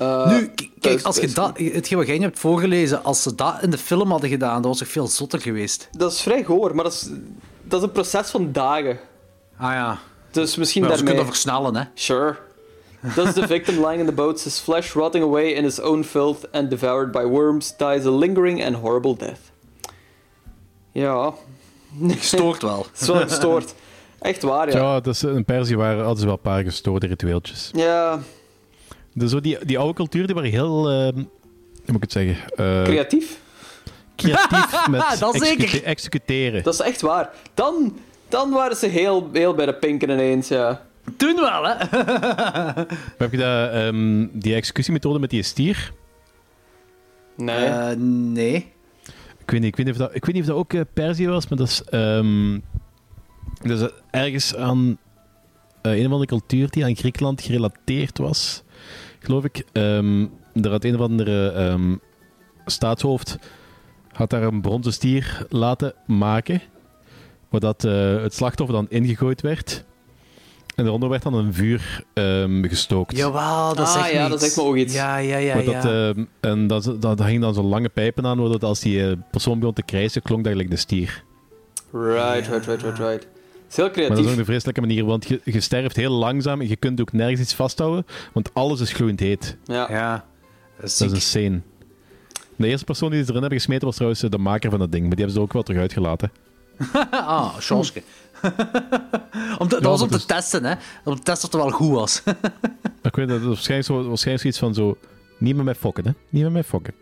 Uh, 0.00 0.26
Nu, 0.28 0.40
dat 0.54 0.66
kijk, 0.80 1.02
als 1.02 1.16
je 1.16 1.28
dat, 1.28 1.58
hetgeen 1.58 1.98
wat 1.98 2.06
jij 2.06 2.16
hebt 2.16 2.38
voorgelezen, 2.38 3.04
als 3.04 3.22
ze 3.22 3.34
dat 3.34 3.62
in 3.62 3.70
de 3.70 3.78
film 3.78 4.10
hadden 4.10 4.30
gedaan, 4.30 4.62
dat 4.62 4.70
was 4.70 4.78
toch 4.78 4.88
veel 4.88 5.06
zotter 5.06 5.40
geweest. 5.40 5.88
Dat 5.92 6.12
is 6.12 6.20
vrij 6.20 6.44
goor, 6.44 6.74
maar 6.74 6.84
dat 6.84 6.92
is, 6.92 7.08
dat 7.62 7.80
is 7.80 7.86
een 7.86 7.92
proces 7.92 8.30
van 8.30 8.52
dagen. 8.52 8.98
Ah 9.56 9.72
ja. 9.72 9.98
Dus 10.30 10.56
misschien 10.56 10.82
Maar 10.82 10.90
ze 10.90 10.96
daarmee... 10.96 11.14
kunnen 11.14 11.34
versnellen, 11.34 11.76
hè. 11.76 11.82
Sure. 11.94 12.36
Thus 13.14 13.32
the 13.32 13.46
victim 13.46 13.74
lying 13.86 14.00
in 14.00 14.06
the 14.06 14.12
boats, 14.12 14.44
his 14.44 14.58
flesh 14.58 14.92
rotting 14.92 15.24
away 15.24 15.44
in 15.52 15.64
his 15.64 15.80
own 15.80 16.02
filth 16.02 16.52
and 16.52 16.70
devoured 16.70 17.12
by 17.12 17.22
worms, 17.24 17.76
dies 17.76 18.04
a 18.04 18.10
lingering 18.10 18.64
and 18.64 18.74
horrible 18.74 19.16
death. 19.16 19.40
Ja, 20.92 21.32
Stoort 22.20 22.62
wel. 22.62 22.86
het 22.92 23.00
is 23.00 23.06
wel 23.06 23.20
gestoord. 23.20 23.74
Echt 24.20 24.42
waar, 24.42 24.70
ja. 24.72 24.78
Ja, 24.78 25.00
dat 25.00 25.14
is 25.14 25.22
een 25.22 25.44
Persie 25.44 25.76
waren 25.76 25.98
hadden 25.98 26.18
ze 26.18 26.24
wel 26.24 26.34
een 26.34 26.40
paar 26.40 26.62
gestoorde 26.62 27.06
ritueeltjes. 27.06 27.70
Ja, 27.74 28.18
Dus 29.14 29.30
zo 29.30 29.40
die, 29.40 29.64
die 29.64 29.78
oude 29.78 29.94
cultuur 29.94 30.26
die 30.26 30.34
waren 30.34 30.50
heel, 30.50 30.90
eh, 30.90 30.96
hoe 31.12 31.26
moet 31.86 31.94
ik 31.96 32.00
het 32.02 32.12
zeggen, 32.12 32.36
Eh, 32.56 32.82
creatief. 32.82 33.38
creatief 34.16 34.86
met 34.90 35.16
Dat 35.18 35.34
zeker. 35.34 35.48
execute- 35.64 35.82
executeren. 35.84 36.62
Dat 36.62 36.74
is 36.74 36.80
echt 36.80 37.00
waar. 37.00 37.30
Dan, 37.54 37.96
dan 38.28 38.50
waren 38.50 38.76
ze 38.76 38.86
heel, 38.86 39.28
heel 39.32 39.54
bij 39.54 39.66
de 39.66 39.74
pinken 39.74 40.10
ineens, 40.10 40.48
ja. 40.48 40.86
Toen 41.16 41.34
wel, 41.36 41.64
hè. 41.64 41.74
Heb 43.18 43.30
je 43.30 43.36
dat, 43.36 43.70
ehm, 43.72 44.26
die 44.32 44.54
executiemethode 44.54 45.18
met 45.18 45.30
die 45.30 45.42
stier? 45.42 45.92
Nee. 47.36 47.64
Eh, 47.64 47.96
nee. 48.32 48.54
Ik 49.38 49.50
weet 49.50 49.60
niet, 49.60 49.68
ik 49.68 49.76
weet 49.76 49.86
niet, 49.86 49.94
of, 49.94 50.00
dat, 50.00 50.14
ik 50.14 50.24
weet 50.24 50.34
niet 50.34 50.42
of 50.42 50.48
dat 50.48 50.58
ook 50.58 50.72
eh, 50.72 50.80
Perzië 50.92 51.28
was, 51.28 51.48
maar 51.48 51.58
dat 51.58 51.68
is, 51.68 51.82
ehm, 51.84 52.58
dat 53.62 53.80
is 53.80 53.88
ergens 54.10 54.54
aan 54.56 54.98
eh, 55.82 55.92
een 55.92 56.06
of 56.06 56.12
andere 56.12 56.26
cultuur 56.26 56.70
die 56.70 56.84
aan 56.84 56.96
Griekenland 56.96 57.40
gerelateerd 57.42 58.18
was, 58.18 58.62
geloof 59.18 59.44
ik. 59.44 59.64
Ehm 59.72 60.26
er 60.62 60.70
had 60.70 60.84
een 60.84 60.94
of 60.94 61.00
andere 61.00 61.50
ehm, 61.50 61.94
staatshoofd 62.66 63.38
had 64.12 64.30
daar 64.30 64.42
een 64.42 64.60
bronzen 64.60 64.92
stier 64.92 65.46
laten 65.48 65.94
maken, 66.06 66.62
waar 67.48 67.60
dat, 67.60 67.84
eh, 67.84 68.22
het 68.22 68.34
slachtoffer 68.34 68.76
dan 68.76 68.86
ingegooid 68.88 69.40
werd. 69.40 69.84
En 70.74 70.84
daaronder 70.84 71.08
werd 71.08 71.22
dan 71.22 71.34
een 71.34 71.54
vuur 71.54 72.04
ehm, 72.14 72.64
gestookt. 72.68 73.16
Jawel, 73.16 73.74
dat 73.74 73.86
Ah, 73.86 73.92
zegt 73.92 74.10
ja, 74.12 74.22
me 74.22 74.28
dat 74.28 74.40
zegt 74.42 74.56
me 74.56 74.62
ook 74.62 74.76
iets. 74.76 74.94
Ja, 74.94 75.16
ja, 75.16 75.36
ja. 75.36 75.54
Maar 75.54 75.64
ja. 75.64 75.80
dat, 75.80 75.92
ehm, 75.92 76.24
en 76.40 76.66
dat, 76.66 76.84
dat, 76.84 77.02
dat 77.02 77.22
hing 77.24 77.40
dan 77.40 77.54
zo'n 77.54 77.66
lange 77.66 77.88
pijpen 77.88 78.26
aan, 78.26 78.36
waardoor 78.38 78.58
dat 78.58 78.68
als 78.68 78.80
die 78.80 79.06
eh, 79.06 79.16
persoon 79.30 79.58
begon 79.58 79.74
te 79.74 79.82
krijsen, 79.82 80.22
klonk 80.22 80.42
dat 80.44 80.52
gelijk 80.52 80.70
de 80.70 80.76
stier. 80.76 81.24
Right, 81.92 82.46
right, 82.48 82.66
right, 82.66 82.82
right, 82.82 82.98
right. 82.98 83.26
Is 83.68 83.76
heel 83.76 83.84
Maar 83.84 83.94
dat 83.94 84.02
is 84.08 84.14
creatief. 84.14 84.32
ook 84.32 84.38
een 84.38 84.44
vreselijke 84.44 84.80
manier, 84.80 85.04
want 85.04 85.28
je, 85.28 85.40
je 85.44 85.60
sterft 85.60 85.96
heel 85.96 86.10
langzaam 86.12 86.60
en 86.60 86.68
je 86.68 86.76
kunt 86.76 87.00
ook 87.00 87.12
nergens 87.12 87.40
iets 87.40 87.54
vasthouden, 87.54 88.06
want 88.32 88.50
alles 88.54 88.80
is 88.80 88.92
gloeiend 88.92 89.20
heet. 89.20 89.56
Ja. 89.64 89.90
Ja. 89.90 90.24
Dat 90.80 90.90
is 90.90 90.96
Dat 90.96 91.08
is 91.12 91.14
insane. 91.14 91.60
De 92.56 92.66
eerste 92.66 92.84
persoon 92.84 93.10
die 93.10 93.18
ze 93.22 93.24
erin 93.28 93.40
hebben 93.40 93.58
gesmeten 93.58 93.86
was 93.86 93.94
trouwens 93.94 94.22
eh, 94.22 94.30
de 94.30 94.38
maker 94.38 94.70
van 94.70 94.78
dat 94.78 94.92
ding, 94.92 95.06
maar 95.06 95.16
die 95.16 95.24
hebben 95.24 95.34
ze 95.34 95.40
er 95.40 95.46
ook 95.46 95.52
wel 95.52 95.62
terug 95.62 95.80
uitgelaten. 95.80 96.30
Ah, 97.10 97.54
chanske. 97.56 98.02
om 99.58 99.68
te, 99.68 99.74
dat 99.74 99.82
Ja, 99.82 99.88
was 99.88 100.02
om 100.02 100.08
te 100.08 100.16
is- 100.16 100.24
testen, 100.24 100.64
hè. 100.64 100.74
Om 101.04 101.14
te 101.16 101.22
testen 101.22 101.48
of 101.48 101.54
het 101.54 101.62
wel 101.62 101.70
goed 101.70 101.90
was. 101.90 102.22
Ik 103.02 103.16
weet 103.16 103.28
dat 103.28 103.36
het 103.38 103.46
waarschijnlijk, 103.46 103.88
zo, 103.88 104.08
waarschijnlijk 104.08 104.40
zoiets 104.40 104.58
van 104.58 104.74
zo, 104.74 104.96
niet 105.38 105.56
met 105.56 105.64
mij 105.64 105.74
fokken, 105.74 106.04
hè. 106.04 106.10
Niet 106.28 106.42
met 106.42 106.52
mij 106.52 106.64
fokken. 106.64 106.94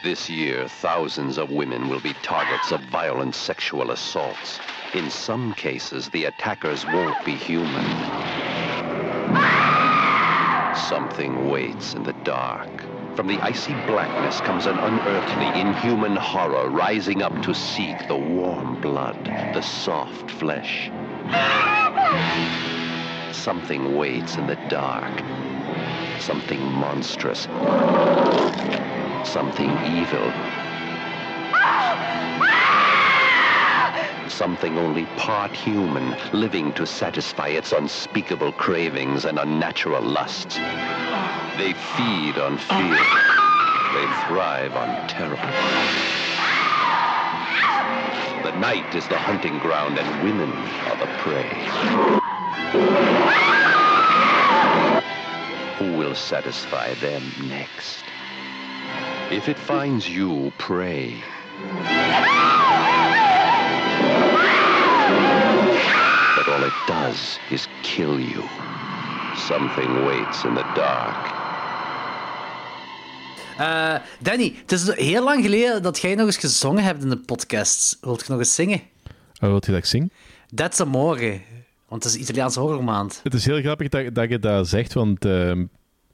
This 0.00 0.30
year, 0.30 0.68
thousands 0.68 1.38
of 1.38 1.50
women 1.50 1.88
will 1.88 1.98
be 1.98 2.12
targets 2.22 2.70
of 2.70 2.80
violent 2.82 3.34
sexual 3.34 3.90
assaults. 3.90 4.60
In 4.94 5.10
some 5.10 5.52
cases, 5.54 6.08
the 6.10 6.26
attackers 6.26 6.86
won't 6.86 7.24
be 7.24 7.32
human. 7.32 7.84
Something 10.76 11.50
waits 11.50 11.94
in 11.94 12.04
the 12.04 12.12
dark. 12.22 12.70
From 13.16 13.26
the 13.26 13.40
icy 13.40 13.72
blackness 13.88 14.40
comes 14.40 14.66
an 14.66 14.78
unearthly, 14.78 15.60
inhuman 15.60 16.14
horror 16.14 16.70
rising 16.70 17.22
up 17.22 17.42
to 17.42 17.52
seek 17.52 18.06
the 18.06 18.16
warm 18.16 18.80
blood, 18.80 19.24
the 19.52 19.62
soft 19.62 20.30
flesh. 20.30 20.92
Something 23.32 23.96
waits 23.96 24.36
in 24.36 24.46
the 24.46 24.58
dark. 24.68 25.18
Something 26.20 26.60
monstrous. 26.60 27.48
Something 29.24 29.70
evil. 29.86 30.32
Something 34.28 34.78
only 34.78 35.06
part 35.16 35.50
human, 35.52 36.16
living 36.32 36.72
to 36.74 36.86
satisfy 36.86 37.48
its 37.48 37.72
unspeakable 37.72 38.52
cravings 38.52 39.24
and 39.24 39.38
unnatural 39.38 40.02
lusts. 40.02 40.56
They 41.58 41.72
feed 41.96 42.38
on 42.38 42.56
fear. 42.58 42.98
They 43.94 44.06
thrive 44.26 44.76
on 44.76 45.08
terror. 45.08 45.36
The 48.44 48.56
night 48.60 48.94
is 48.94 49.08
the 49.08 49.18
hunting 49.18 49.58
ground 49.58 49.98
and 49.98 50.22
women 50.22 50.52
are 50.86 50.96
the 50.96 51.06
prey. 51.18 51.48
Who 55.78 55.96
will 55.98 56.14
satisfy 56.14 56.94
them 56.94 57.32
next? 57.48 58.07
If 59.30 59.46
it 59.46 59.58
finds 59.58 60.06
you, 60.06 60.50
pray. 60.56 61.22
But 66.36 66.48
all 66.48 66.62
it 66.64 66.72
does 66.86 67.38
is 67.50 67.68
kill 67.82 68.18
you. 68.18 68.42
Something 69.36 70.04
waits 70.06 70.44
in 70.44 70.54
the 70.54 70.64
dark. 70.74 71.36
Eh, 73.58 73.94
Danny, 74.20 74.54
het 74.60 74.72
is 74.72 74.94
heel 74.94 75.24
lang 75.24 75.42
geleden 75.44 75.82
dat 75.82 75.98
jij 75.98 76.14
nog 76.14 76.26
eens 76.26 76.36
gezongen 76.36 76.84
hebt 76.84 77.02
in 77.02 77.08
de 77.08 77.18
podcast. 77.18 77.98
Wilt 78.00 78.20
je 78.26 78.26
nog 78.32 78.38
eens 78.38 78.54
zingen? 78.54 78.80
Oh, 79.40 79.48
wilt 79.48 79.64
je 79.66 79.70
dat 79.72 79.80
ik 79.80 79.86
zing? 79.86 80.12
That's 80.54 80.80
Amore. 80.80 81.40
Want 81.88 82.04
het 82.04 82.12
is 82.14 82.20
Italiaanse 82.20 82.60
horrormaand. 82.60 83.20
Het 83.22 83.34
is 83.34 83.44
heel 83.44 83.60
grappig 83.60 83.88
dat, 83.88 84.14
dat 84.14 84.28
je 84.28 84.38
dat 84.38 84.68
zegt, 84.68 84.92
want 84.92 85.24
ehm, 85.24 85.64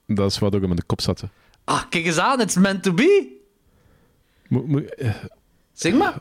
dat 0.07 0.31
is 0.31 0.39
wat 0.39 0.55
ook 0.55 0.63
in 0.63 0.77
de 0.77 0.83
kop 0.87 1.01
zat. 1.01 1.21
hè. 1.21 1.27
Ah, 1.65 1.83
kijk 1.89 2.05
eens 2.07 2.19
aan, 2.19 2.41
it's 2.41 2.57
meant 2.57 2.83
to 2.83 2.93
be. 2.93 3.27
Mo- 4.49 4.65
mo- 4.67 4.79
eh, 5.79 5.93
maar. 5.95 6.15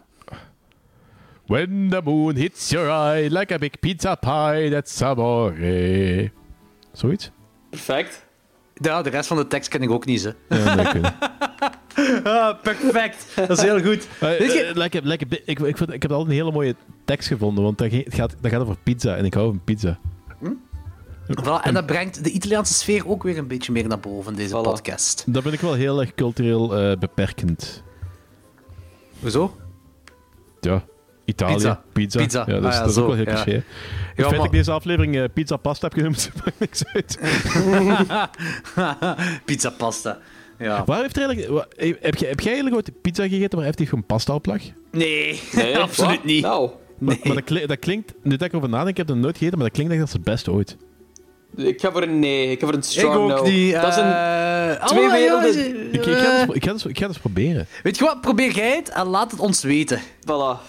When 1.45 1.89
the 1.89 2.01
moon 2.03 2.35
hits 2.35 2.69
your 2.69 2.89
eye 2.89 3.27
like 3.39 3.53
a 3.53 3.57
big 3.57 3.79
pizza 3.79 4.15
pie, 4.15 4.69
that's 4.71 5.01
amore. 5.01 6.31
Zoiets? 6.91 7.31
Perfect. 7.69 8.25
Ja, 8.73 9.01
de 9.01 9.09
rest 9.09 9.27
van 9.27 9.37
de 9.37 9.47
tekst 9.47 9.69
ken 9.69 9.81
ik 9.81 9.91
ook 9.91 10.05
niet, 10.05 10.23
hè. 10.23 10.57
Ja. 10.57 11.15
Ah, 12.23 12.61
perfect. 12.61 13.27
Dat 13.35 13.49
is 13.49 13.61
heel 13.61 13.81
goed. 13.81 14.07
Weet 14.19 14.53
je- 14.53 14.71
lekker, 14.73 15.05
lekker, 15.05 15.27
bi- 15.27 15.41
ik, 15.45 15.59
ik, 15.59 15.77
vind, 15.77 15.93
ik 15.93 16.01
heb 16.01 16.11
altijd 16.11 16.29
een 16.29 16.35
hele 16.35 16.51
mooie 16.51 16.75
tekst 17.05 17.27
gevonden, 17.27 17.63
want 17.63 17.77
dat, 17.77 17.89
ge- 17.89 18.01
het 18.05 18.15
gaat, 18.15 18.35
dat 18.41 18.51
gaat 18.51 18.61
over 18.61 18.77
pizza 18.83 19.15
en 19.15 19.25
ik 19.25 19.33
hou 19.33 19.47
van 19.47 19.63
pizza. 19.63 19.99
Voilà, 21.27 21.61
en 21.63 21.73
dat 21.73 21.85
brengt 21.85 22.23
de 22.23 22.29
Italiaanse 22.29 22.73
sfeer 22.73 23.07
ook 23.09 23.23
weer 23.23 23.37
een 23.37 23.47
beetje 23.47 23.71
meer 23.71 23.87
naar 23.87 23.99
boven 23.99 24.31
in 24.31 24.37
deze 24.37 24.55
podcast. 24.55 25.23
Dat 25.27 25.43
ben 25.43 25.53
ik 25.53 25.59
wel 25.59 25.73
heel 25.73 25.99
erg 26.01 26.13
cultureel 26.15 26.77
eh, 26.77 26.97
beperkend. 26.97 27.83
Hoezo? 29.19 29.55
Ja, 30.59 30.83
Italië, 31.25 31.53
Pizza. 31.53 31.83
pizza. 31.93 32.19
Pizza. 32.23 32.43
Ja, 32.47 32.59
dat 32.59 32.63
is, 32.63 32.67
Ah 32.67 32.73
ja, 32.73 32.79
dat 32.79 32.89
is 32.89 32.97
ook 32.97 33.07
wel 33.07 33.15
heel 33.15 33.25
cliché. 33.25 33.51
Ja, 33.51 33.55
Het 33.55 33.63
feit 34.15 34.29
dat 34.29 34.31
maar- 34.37 34.45
ik 34.45 34.51
deze 34.51 34.71
aflevering 34.71 35.15
eh, 35.15 35.23
pizza 35.33 35.57
pasta 35.57 35.87
heb 35.87 35.97
genoemd, 35.97 36.31
maakt 36.45 36.59
niks 36.59 36.83
uit. 36.85 37.19
Pizza 39.45 39.69
pasta. 39.69 40.19
Ja. 40.59 40.83
Waar 40.85 41.01
heeft 41.01 41.17
er 41.17 41.27
eigenlijk, 41.27 41.65
heb, 42.01 42.15
jij, 42.15 42.29
heb 42.29 42.39
jij 42.39 42.53
eigenlijk 42.53 42.75
ooit 42.75 43.01
pizza 43.01 43.23
gegeten 43.27 43.49
waar 43.57 43.61
effectief 43.61 43.89
gewoon 43.89 44.05
pasta 44.05 44.33
op 44.33 44.45
lag? 44.45 44.61
Nee, 44.91 45.41
Nee, 45.55 45.77
absoluut 45.77 46.15
wat? 46.15 46.23
niet. 46.25 46.41
Nou, 46.43 46.69
Maar, 46.97 47.17
maar 47.23 47.35
dat, 47.35 47.43
kli- 47.43 47.65
dat 47.65 47.79
klinkt, 47.79 48.13
nu 48.23 48.31
dat 48.31 48.41
ik 48.41 48.51
erover 48.51 48.69
nadenk, 48.69 48.89
ik 48.89 48.97
heb 48.97 49.07
dat 49.07 49.15
nooit 49.17 49.37
gegeten, 49.37 49.57
maar 49.57 49.67
dat 49.67 49.75
klinkt 49.75 49.93
echt 49.93 50.01
als 50.01 50.13
het 50.13 50.23
beste 50.23 50.51
ooit. 50.51 50.77
Ik 51.55 51.81
ga 51.81 51.91
voor 51.91 52.01
een 52.01 52.19
nee. 52.19 52.51
Ik 52.51 52.59
ga 52.59 52.65
voor 52.65 52.73
een 52.75 52.79
Ik 52.81 52.85
strong 52.85 53.15
ook 53.15 53.27
no. 53.37 53.43
niet. 53.43 53.73
Dat 53.73 53.87
is 53.87 53.95
een... 53.95 54.13
eh, 54.13 54.85
twee 54.85 55.05
oh, 55.05 55.11
werelden. 55.11 55.93
Ik, 55.93 56.05
ik, 56.05 56.17
ga 56.17 56.31
eh, 56.33 56.39
het, 56.39 56.55
ik, 56.55 56.63
ga 56.63 56.71
het, 56.73 56.83
ik 56.85 56.97
ga 56.97 57.01
het 57.05 57.09
eens 57.09 57.17
proberen. 57.19 57.67
Weet 57.83 57.97
je 57.97 58.03
wat? 58.03 58.21
Probeer 58.21 58.51
jij 58.51 58.75
het 58.75 58.89
en 58.89 59.05
laat 59.05 59.31
het 59.31 59.39
ons 59.39 59.63
weten. 59.63 59.99
Voilà. 59.99 60.59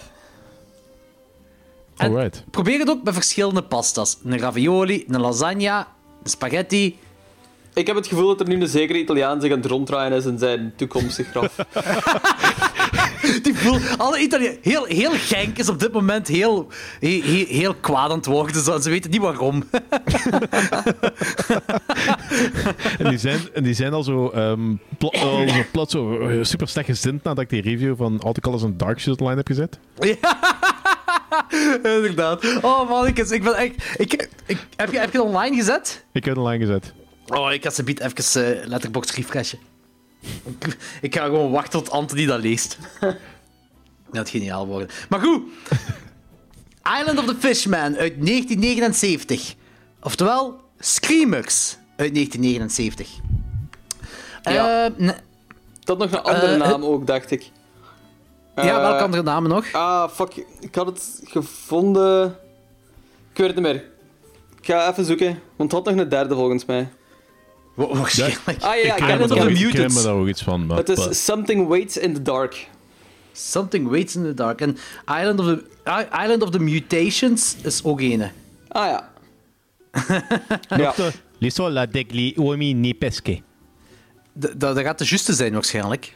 En- 1.97 2.09
Alright. 2.11 2.43
Probeer 2.51 2.79
het 2.79 2.89
ook 2.89 3.03
met 3.03 3.13
verschillende 3.13 3.61
pastas. 3.63 4.17
Een 4.25 4.39
ravioli, 4.39 5.05
een 5.07 5.21
lasagne, 5.21 5.85
een 6.23 6.29
spaghetti. 6.29 6.97
Ik 7.73 7.87
heb 7.87 7.95
het 7.95 8.07
gevoel 8.07 8.27
dat 8.27 8.39
er 8.39 8.47
nu 8.47 8.61
een 8.61 8.67
zekere 8.67 8.99
Italiaan 8.99 9.41
zich 9.41 9.51
aan 9.51 9.57
het 9.57 9.65
ronddraaien 9.67 10.13
is 10.13 10.25
in 10.25 10.39
zijn 10.39 10.73
toekomstig 10.75 11.27
graf. 11.27 11.55
Die 13.43 13.55
voel, 13.55 13.79
alle 13.97 14.19
Italianen, 14.19 14.57
heel, 14.61 14.85
heel 14.85 15.11
Genk 15.11 15.57
is 15.57 15.69
op 15.69 15.79
dit 15.79 15.91
moment 15.91 16.27
heel, 16.27 16.67
heel, 16.99 17.45
heel, 17.47 17.73
kwaad 17.73 18.09
aan 18.09 18.17
het 18.17 18.25
worden. 18.25 18.63
Zo. 18.63 18.79
Ze 18.79 18.89
weten 18.89 19.11
niet 19.11 19.21
waarom. 19.21 19.63
En 22.97 23.09
die 23.09 23.17
zijn, 23.17 23.39
en 23.53 23.63
die 23.63 23.73
zijn 23.73 23.93
al 23.93 24.03
zo, 24.03 24.29
ehm 24.29 24.75
plo- 24.97 25.11
al 25.73 25.89
zo 25.89 26.19
eh, 26.19 26.43
super 26.43 26.67
slecht 26.67 26.87
gezind 26.87 27.23
nadat 27.23 27.43
ik 27.43 27.49
die 27.49 27.61
review 27.61 27.97
van 27.97 28.19
All 28.19 28.33
the 28.33 28.41
Colors 28.41 28.63
and 28.63 28.79
Dark 28.79 28.99
Shit 28.99 29.19
online 29.19 29.37
heb 29.37 29.47
gezet. 29.47 29.79
Inderdaad. 31.83 32.59
Oh 32.61 32.89
man, 32.89 33.07
ik, 33.07 33.17
ik 33.17 33.43
ben 33.43 33.55
echt... 33.55 33.73
Ik, 33.97 34.29
ik, 34.45 34.65
heb, 34.75 34.91
je, 34.91 34.99
heb 34.99 35.11
je 35.11 35.17
het 35.17 35.27
online 35.27 35.55
gezet? 35.55 36.05
Ik 36.11 36.25
heb 36.25 36.35
het 36.35 36.43
online 36.43 36.65
gezet. 36.65 36.93
Oh, 37.27 37.51
ik 37.51 37.63
ga 37.63 37.69
ze 37.69 37.83
biedt 37.83 37.99
even 37.99 38.57
uh, 38.57 38.65
letterbox 38.65 39.15
refreshen. 39.15 39.59
Ik, 41.01 41.15
ga 41.15 41.23
gewoon 41.25 41.51
wachten 41.51 41.71
tot 41.83 41.89
Anthony 41.89 42.25
dat 42.25 42.39
leest. 42.41 42.77
Dat 44.11 44.29
geniaal 44.29 44.67
worden. 44.67 44.87
Maar 45.09 45.19
goed. 45.19 45.41
Island 46.99 47.19
of 47.19 47.25
the 47.25 47.35
Fishman 47.39 47.95
uit 47.97 48.25
1979. 48.25 49.55
Oftewel, 50.01 50.59
Screamers 50.79 51.77
uit 51.95 52.13
1979. 52.13 53.09
Ja. 54.41 54.85
Eh, 54.97 55.09
Dat 55.83 55.97
nog 55.97 56.11
een 56.11 56.21
andere 56.21 56.53
Eh, 56.53 56.59
naam 56.69 56.83
ook, 56.83 57.07
dacht 57.07 57.31
ik. 57.31 57.51
ja, 58.55 58.61
Eh, 58.63 58.77
welke 58.77 59.03
andere 59.03 59.23
namen 59.23 59.49
nog? 59.49 59.71
Ah, 59.71 60.09
fuck. 60.09 60.45
Ik 60.59 60.75
had 60.75 60.85
het 60.85 61.21
gevonden... 61.23 62.25
Ik 63.31 63.37
weet 63.37 63.47
het 63.47 63.55
niet 63.55 63.65
meer. 63.65 63.83
Ik 64.59 64.65
ga 64.65 64.89
even 64.91 65.05
zoeken, 65.05 65.39
want 65.55 65.71
het 65.71 65.83
had 65.85 65.93
nog 65.93 66.03
een 66.03 66.09
derde 66.09 66.35
volgens 66.35 66.65
mij. 66.65 66.89
Wa- 67.75 67.87
Waarschijnlijk. 67.87 68.45
Ah 68.47 68.59
ja, 68.61 68.73
ja, 68.75 68.95
ik 68.95 69.03
ken 69.03 69.21
of 69.21 69.29
me 69.29 69.35
daar 69.35 69.43
ook- 69.43 69.49
ik 69.49 69.55
ken 69.57 69.65
Mutants. 69.67 69.95
me 69.95 70.01
daar 70.03 70.13
ook 70.13 70.27
iets 70.27 70.43
van. 70.43 70.65
Maar, 70.65 70.77
Het 70.77 70.89
is 70.89 71.25
Something 71.25 71.67
Waits 71.67 71.97
in 71.97 72.13
the 72.13 72.21
Dark. 72.21 72.67
Something 73.31 73.87
Waits 73.89 74.15
in 74.15 74.23
the 74.23 74.33
Dark. 74.33 74.61
En 74.61 74.77
Island 75.05 75.39
of 75.39 75.45
the, 75.45 75.63
Island 76.23 76.41
of 76.43 76.49
the 76.49 76.59
Mutations 76.59 77.55
is 77.63 77.83
ook 77.83 78.01
ene. 78.01 78.31
Ah 78.67 78.85
ja. 78.87 79.09
ja. 80.77 80.93
L'isola 81.39 81.85
degli 81.85 82.33
uomini 82.37 82.93
pesche. 82.95 83.41
Dat, 84.33 84.59
dat 84.59 84.79
gaat 84.79 84.97
de 84.97 85.05
juiste 85.05 85.33
zijn 85.33 85.53
waarschijnlijk. 85.53 86.15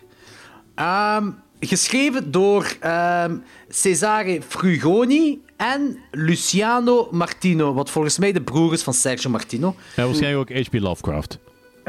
Ehm, 0.75 1.29
geschreven 1.59 2.31
door 2.31 2.75
ehm, 2.79 3.37
Cesare 3.69 4.41
Frugoni 4.47 5.41
en 5.57 5.97
Luciano 6.11 7.07
Martino, 7.11 7.73
wat 7.73 7.89
volgens 7.89 8.17
mij 8.17 8.31
de 8.31 8.41
broer 8.41 8.73
is 8.73 8.83
van 8.83 8.93
Sergio 8.93 9.29
Martino. 9.29 9.75
Ja, 9.95 10.05
waarschijnlijk 10.05 10.51
ook 10.51 10.57
H.P. 10.65 10.73
Lovecraft. 10.73 11.37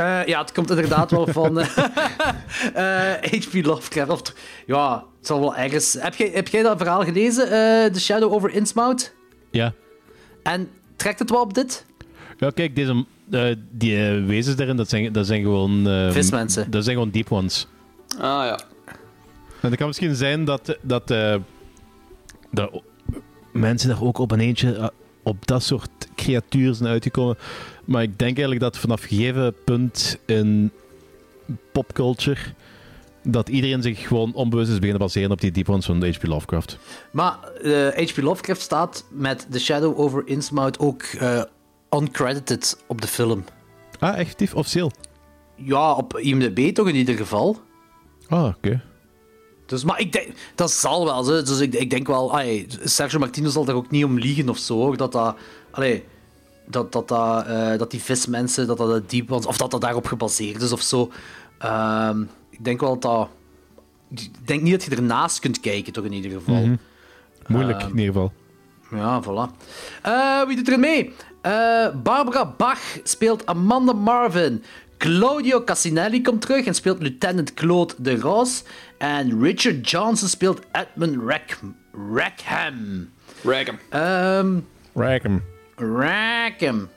Eh, 0.00 0.26
ja, 0.26 0.40
het 0.40 0.52
komt 0.52 0.70
inderdaad 0.70 1.10
wel 1.10 1.26
van 1.26 1.60
eh, 1.60 1.76
eh, 3.14 3.30
H.P. 3.30 3.64
Lovecraft. 3.66 4.34
Ja, 4.66 5.04
het 5.18 5.26
zal 5.26 5.40
wel 5.40 5.56
ergens... 5.56 5.96
Heb 5.98 6.14
jij, 6.14 6.30
heb 6.34 6.48
jij 6.48 6.62
dat 6.62 6.78
verhaal 6.78 7.04
gelezen, 7.04 7.44
eh 7.44 7.90
The 7.92 8.00
Shadow 8.00 8.32
over 8.32 8.50
Innsmouth? 8.50 9.14
Ja. 9.50 9.72
En 10.42 10.68
trekt 10.96 11.18
het 11.18 11.30
wel 11.30 11.40
op 11.40 11.54
dit? 11.54 11.86
Ja, 12.38 12.50
kijk, 12.50 12.76
deze, 12.76 13.04
eh, 13.30 13.54
die 13.70 14.06
eh, 14.06 14.24
wezens 14.26 14.56
daarin, 14.56 14.76
dat 14.76 14.88
zijn, 14.88 15.12
dat 15.12 15.26
zijn 15.26 15.42
gewoon... 15.42 15.88
eh, 15.88 16.10
Vismensen. 16.10 16.70
Dat 16.70 16.84
zijn 16.84 16.96
gewoon 16.96 17.10
deep 17.10 17.32
ones. 17.32 17.66
Ah 18.18 18.44
ja. 18.44 18.60
En 19.60 19.68
het 19.68 19.76
kan 19.76 19.86
misschien 19.86 20.14
zijn 20.14 20.44
dat, 20.44 20.78
dat, 20.82 21.10
eh, 21.10 21.34
dat 22.50 22.82
mensen 23.52 23.88
daar 23.88 24.02
ook 24.02 24.18
op 24.18 24.30
een 24.30 24.40
eentje 24.40 24.74
eh, 24.76 24.88
op 25.22 25.46
dat 25.46 25.62
soort 25.62 25.90
creatuur 26.16 26.74
zijn 26.74 26.88
uitgekomen. 26.88 27.36
Maar 27.90 28.02
ik 28.02 28.18
denk 28.18 28.36
eigenlijk 28.38 28.60
dat 28.60 28.78
vanaf 28.78 29.02
een 29.02 29.08
gegeven 29.08 29.54
punt 29.64 30.18
in 30.26 30.70
popculture 31.72 32.40
dat 33.22 33.48
iedereen 33.48 33.82
zich 33.82 34.06
gewoon 34.06 34.34
onbewust 34.34 34.68
is 34.70 34.78
beginnen 34.78 34.98
baseren 34.98 35.30
op 35.30 35.40
die 35.40 35.50
deep 35.50 35.68
ones 35.68 35.86
van 35.86 36.04
H.P. 36.04 36.26
Lovecraft. 36.26 36.78
Maar 37.12 37.38
eh, 37.62 38.06
H.P. 38.06 38.16
Lovecraft 38.16 38.60
staat 38.60 39.04
met 39.10 39.46
The 39.50 39.60
Shadow 39.60 40.00
over 40.00 40.22
Innsmouth 40.26 40.78
ook 40.78 41.02
eh, 41.02 41.42
uncredited 41.90 42.82
op 42.86 43.00
de 43.00 43.06
film. 43.06 43.44
Ah, 43.98 44.18
effectief, 44.18 44.54
officieel? 44.54 44.92
Ja, 45.56 45.92
op 45.92 46.18
IMDb 46.18 46.74
toch 46.74 46.88
in 46.88 46.94
ieder 46.94 47.16
geval. 47.16 47.60
Ah, 48.28 48.46
oké. 48.56 48.82
Dus, 49.66 49.84
maar 49.84 50.00
ik 50.00 50.12
denk, 50.12 50.28
dat 50.54 50.70
zal 50.70 51.04
wel. 51.04 51.22
Zo. 51.22 51.42
Dus 51.42 51.60
ik, 51.60 51.74
ik 51.74 51.90
denk 51.90 52.06
wel, 52.06 52.32
allee, 52.32 52.66
Sergio 52.84 53.18
Martino 53.18 53.48
zal 53.48 53.64
daar 53.64 53.74
ook 53.74 53.90
niet 53.90 54.04
om 54.04 54.18
liegen 54.18 54.48
of 54.48 54.58
zo. 54.58 54.74
Hoor, 54.74 54.96
dat 54.96 55.12
dat, 55.12 55.36
allee, 55.70 56.04
dat, 56.70 56.92
dat, 56.92 57.08
dat, 57.08 57.46
eh, 57.46 57.78
dat 57.78 57.90
die 57.90 58.00
vismensen, 58.02 58.66
dat 58.66 58.76
dat 58.78 59.10
deep 59.10 59.32
ones, 59.32 59.46
of 59.46 59.56
dat 59.56 59.70
dat 59.70 59.80
daarop 59.80 60.06
gebaseerd 60.06 60.62
is 60.62 60.72
of 60.72 60.80
zo. 60.82 61.10
Ehm, 61.58 62.20
ik 62.50 62.64
denk 62.64 62.80
wel 62.80 62.98
dat 62.98 63.02
dat. 63.02 63.28
Ik 64.08 64.46
denk 64.46 64.62
niet 64.62 64.72
dat 64.72 64.84
je 64.84 64.96
ernaast 64.96 65.38
kunt 65.38 65.60
kijken, 65.60 65.92
toch 65.92 66.04
in 66.04 66.12
ieder 66.12 66.30
geval. 66.30 66.54
Mhm. 66.54 66.76
Moeilijk, 67.46 67.80
Ehm, 67.80 67.90
in 67.90 67.98
ieder 67.98 68.12
geval. 68.12 68.32
Ja, 68.90 69.22
voilà. 69.22 69.56
Eh, 70.02 70.46
wie 70.46 70.56
doet 70.56 70.68
er 70.68 70.78
mee? 70.78 71.12
Eh, 71.42 71.88
Barbara 72.02 72.54
Bach 72.56 72.80
speelt 73.02 73.46
Amanda 73.46 73.92
Marvin. 73.92 74.62
Claudio 74.98 75.64
Cassinelli 75.64 76.22
komt 76.22 76.40
terug 76.40 76.66
en 76.66 76.74
speelt 76.74 77.02
Lieutenant 77.02 77.54
Claude 77.54 77.94
de 77.98 78.20
Roos. 78.20 78.62
En 78.98 79.42
Richard 79.42 79.90
Johnson 79.90 80.28
speelt 80.28 80.60
Edmund 80.72 81.16
Rackham. 81.26 81.76
Rackham. 82.14 83.08
Rackham. 83.42 83.78
Ehm, 83.88 84.58
Rackham. 84.94 85.42
Rackham. 85.80 86.88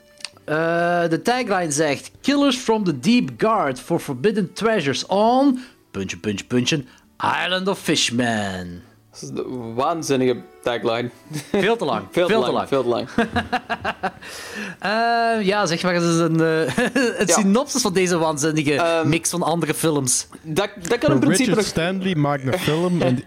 Eh, 0.44 1.08
de 1.08 1.22
tagline 1.22 1.70
zegt: 1.70 2.10
Killers 2.20 2.58
from 2.58 2.84
the 2.84 2.98
Deep 2.98 3.30
Guard 3.40 3.80
for 3.80 4.00
Forbidden 4.00 4.52
Treasures 4.52 5.06
on. 5.06 5.58
Puntje, 5.90 6.16
puntje, 6.16 6.44
puntje. 6.44 6.84
Island 7.44 7.68
of 7.68 7.78
Fishmen. 7.78 8.82
Dat 9.10 9.22
is 9.22 9.28
de 9.28 9.48
waanzinnige 9.74 10.42
tagline. 10.64 11.10
Veel 11.52 11.76
te 11.76 11.84
lang. 11.84 12.02
Veel, 12.10 12.28
Veel 12.28 12.40
te 12.40 12.46
te 12.46 12.52
lang. 12.52 12.52
lang. 12.52 12.68
Veel 12.68 12.82
te 12.82 12.88
lang. 12.88 13.08
Eh, 14.80 15.46
ja, 15.46 15.66
zeg 15.66 15.82
maar 15.82 15.94
eens 15.94 16.04
een, 16.04 16.40
eh 16.40 16.76
een 17.20 17.26
Ja. 17.26 17.34
synopsis 17.34 17.82
van 17.82 17.92
deze 17.92 18.18
waanzinnige 18.18 18.74
Ehm, 18.74 19.08
mix 19.08 19.30
van 19.30 19.42
andere 19.42 19.74
films. 19.74 20.26
Dat, 20.42 20.68
dat 20.88 20.98
kan 20.98 21.12
in 21.12 21.18
principe 21.18 21.48
Richard 21.48 21.56
nog, 21.56 21.66
Stanley 21.66 22.14
maakt 22.14 22.46
een 22.46 22.58
film 22.58 23.02
en 23.02 23.14
die- 23.14 23.24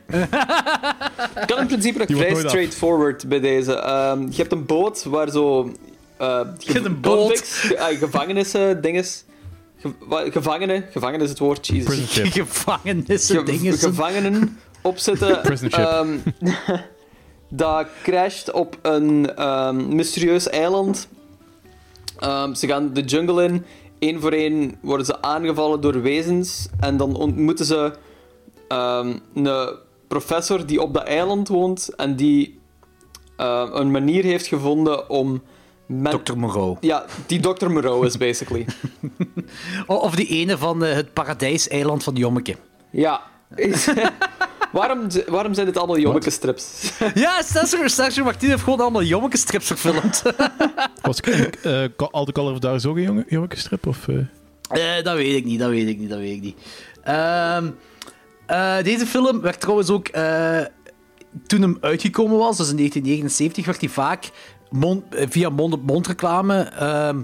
kan 1.46 1.60
in 1.60 1.68
principe 1.68 1.98
nog 2.00 2.08
vrij 2.18 2.32
af. 2.32 2.40
straightforward 2.40 3.28
bij 3.28 3.40
deze. 3.40 3.74
Ehm, 3.74 4.22
je 4.30 4.36
hebt 4.36 4.52
een 4.52 4.66
boot 4.66 5.04
waar 5.04 5.30
zo... 5.30 5.72
eh 6.18 6.40
Je 6.58 6.72
hebt 6.74 6.86
een 6.86 7.00
boot. 7.02 7.18
convicts, 7.20 7.74
eh, 7.74 7.86
gevangenissen, 7.86 8.82
dinges... 8.82 9.24
Ge, 9.82 9.92
gevangenen, 10.32 10.86
gevangenen 10.92 11.22
is 11.24 11.30
het 11.30 11.40
woord, 11.40 11.66
ship. 11.66 11.88
Gevangenissen, 12.32 13.38
Ge- 13.38 13.44
dingen. 13.44 13.78
gevangenen 13.78 14.60
opzetten. 14.82 15.42
Prison 15.42 15.70
ship. 15.70 15.86
Ehm, 15.86 16.08
dat 17.50 17.88
crasht 18.04 18.52
op 18.52 18.78
een 18.82 19.36
ehm, 19.36 19.96
mysterieus 19.96 20.50
eiland. 20.50 21.08
Ehm, 22.20 22.54
ze 22.54 22.68
gaan 22.68 22.94
de 22.94 23.02
jungle 23.02 23.44
in. 23.44 23.66
Eén 24.00 24.22
voor 24.22 24.32
één 24.32 24.78
worden 24.82 25.06
ze 25.06 25.22
aangevallen 25.22 25.82
door 25.82 26.02
wezens. 26.02 26.68
En 26.80 26.98
dan 26.98 27.16
ontmoeten 27.16 27.66
ze 27.66 27.94
ehm, 28.68 29.14
een 29.34 29.70
professor 30.08 30.66
die 30.66 30.82
op 30.82 30.94
dat 30.94 31.04
eiland 31.04 31.48
woont 31.48 31.96
en 31.96 32.16
die 32.16 32.60
een 33.38 33.92
manier 33.92 34.24
heeft 34.24 34.48
gevonden 34.48 35.10
om... 35.10 35.42
Dr. 36.04 36.38
Moreau. 36.38 36.78
Ja, 36.82 37.06
die 37.26 37.40
Dr. 37.40 37.70
Moreau 37.70 38.06
is, 38.06 38.18
basically. 38.18 38.66
Of 39.88 40.16
die 40.16 40.28
ene 40.28 40.58
van 40.58 40.84
eh, 40.84 40.94
het 40.94 41.14
paradijseiland 41.14 42.04
van 42.04 42.16
Jommeke. 42.16 42.56
ja. 42.92 43.22
waarom, 44.72 45.08
waarom 45.28 45.54
zijn 45.54 45.66
dit 45.66 45.78
allemaal 45.78 45.98
jommeke-strips? 45.98 46.92
Ja, 47.14 47.42
Cesar, 47.42 47.90
Cesar 47.90 48.24
Martin 48.24 48.50
heeft 48.50 48.64
gewoon 48.64 48.80
allemaal 48.80 49.04
Jommeke-strips 49.04 49.68
verfilmd. 49.68 50.22
Was 51.02 51.20
uh, 51.22 51.86
All 51.98 52.26
the 52.26 52.32
Color 52.32 52.52
of 52.52 52.60
Dark 52.60 52.86
ook 52.86 52.96
een 52.96 53.02
jonge, 53.04 53.26
jonge 53.28 53.48
strip? 53.56 53.88
Of, 53.88 54.08
eh? 54.08 54.98
Eh, 54.98 55.04
dat 55.04 55.16
weet 55.16 55.36
ik 55.36 55.46
niet, 55.46 55.60
dat 55.60 55.70
weet 55.70 55.88
ik 55.88 56.00
niet, 56.00 56.10
dat 56.10 56.20
weet 56.20 56.36
ik 56.36 56.42
niet. 56.42 56.58
Ehm, 57.04 57.70
eh, 58.46 58.84
deze 58.84 59.06
film 59.06 59.42
werd 59.42 59.60
trouwens 59.60 59.90
ook, 59.90 60.08
eh, 60.08 60.60
toen 61.48 61.62
hem 61.62 61.78
uitgekomen 61.82 62.38
was, 62.38 62.58
dus 62.58 62.70
in 62.70 62.76
1979, 62.76 63.66
werd 63.66 63.80
hij 63.82 63.90
vaak 63.90 64.30
mond- 64.70 65.16
eh, 65.16 65.26
via 65.30 65.50
mond-op-mond 65.50 66.08
reclame 66.08 66.60
ehm, 66.64 67.20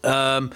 ehm, 0.00 0.46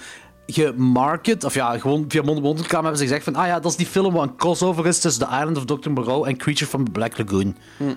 gemarket, 0.47 1.43
of 1.43 1.53
ja, 1.53 1.77
gewoon 1.79 2.05
via 2.07 2.21
mond-op-mond 2.21 2.59
reclame 2.61 2.83
hebben 2.83 3.01
ze 3.01 3.07
gezegd 3.07 3.23
van, 3.23 3.35
ah 3.35 3.47
ja, 3.47 3.59
dat 3.59 3.71
is 3.71 3.77
die 3.77 3.85
film 3.85 4.13
wat 4.13 4.23
een 4.23 4.35
crossover 4.35 4.85
is 4.87 4.99
tussen 4.99 5.27
The 5.27 5.33
Island 5.35 5.57
of 5.57 5.65
Dr. 5.65 5.89
Moreau 5.89 6.27
en 6.27 6.37
Creature 6.37 6.65
from 6.69 6.85
the 6.85 6.91
Black 6.91 7.17
Lagoon. 7.17 7.55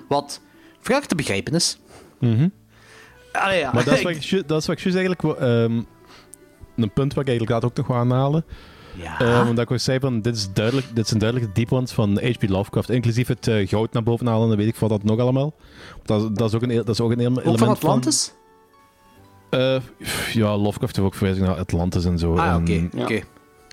Wat 0.09 0.40
vrij 0.81 1.01
te 1.01 1.14
begrijpen 1.14 1.55
is. 1.55 1.78
Mhm. 2.18 2.48
Allee, 3.32 3.59
ja. 3.59 3.72
Maar 3.72 3.85
dat 3.85 3.94
is 3.94 4.02
wat 4.09 4.12
ik, 4.12 4.22
ju- 4.22 4.43
dat 4.47 4.60
is 4.60 4.66
wat 4.66 4.77
ik 4.77 4.82
juist 4.82 4.98
eigenlijk... 4.98 5.39
ehm, 5.40 5.82
een 6.77 6.93
punt 6.93 7.14
wat 7.14 7.22
ik 7.22 7.28
eigenlijk 7.28 7.51
laat 7.51 7.64
ook 7.64 7.77
nog 7.77 7.86
wil 7.86 7.97
aanhalen. 7.97 8.44
Ja. 8.97 9.20
Eh, 9.20 9.48
omdat 9.48 9.64
ik 9.64 9.70
ook 9.70 9.78
zei 9.78 9.98
van, 10.01 10.20
dit, 10.20 10.36
is 10.36 10.52
duidelijk, 10.52 10.86
dit 10.94 11.06
zijn 11.09 11.20
duidelijk 11.20 11.55
de 11.55 11.60
deep 11.60 11.72
ones 11.72 11.93
van 11.93 12.18
H.P. 12.22 12.48
Lovecraft. 12.48 12.90
Inclusief 12.90 13.28
het 13.28 13.47
eh, 13.48 13.68
goud 13.68 13.93
naar 13.93 14.02
boven 14.02 14.27
halen 14.27 14.51
en 14.51 14.56
weet 14.56 14.66
ik 14.68 14.77
wat 14.77 14.89
dat 14.90 15.02
nog 15.02 15.18
allemaal. 15.18 15.55
Dat, 16.02 16.22
is- 16.22 16.28
dat 16.32 16.48
is 16.48 16.55
ook 16.55 16.62
een, 16.62 16.68
dat 16.77 16.89
is 16.89 17.01
ook 17.01 17.10
een 17.10 17.18
ele- 17.20 17.28
element 17.28 17.48
Ook 17.48 17.59
van 17.59 17.68
Atlantis? 17.68 18.32
Eh, 19.51 19.77
ja, 20.32 20.56
Lovecraft 20.56 20.97
heeft 20.97 21.09
ook 21.09 21.14
verwijzing 21.14 21.47
naar 21.47 21.56
Atlantis 21.56 22.05
en 22.05 22.18
zo. 22.18 22.36
Ah, 22.36 22.55
En 22.55 22.60
oké. 22.60 23.02
oké. 23.02 23.20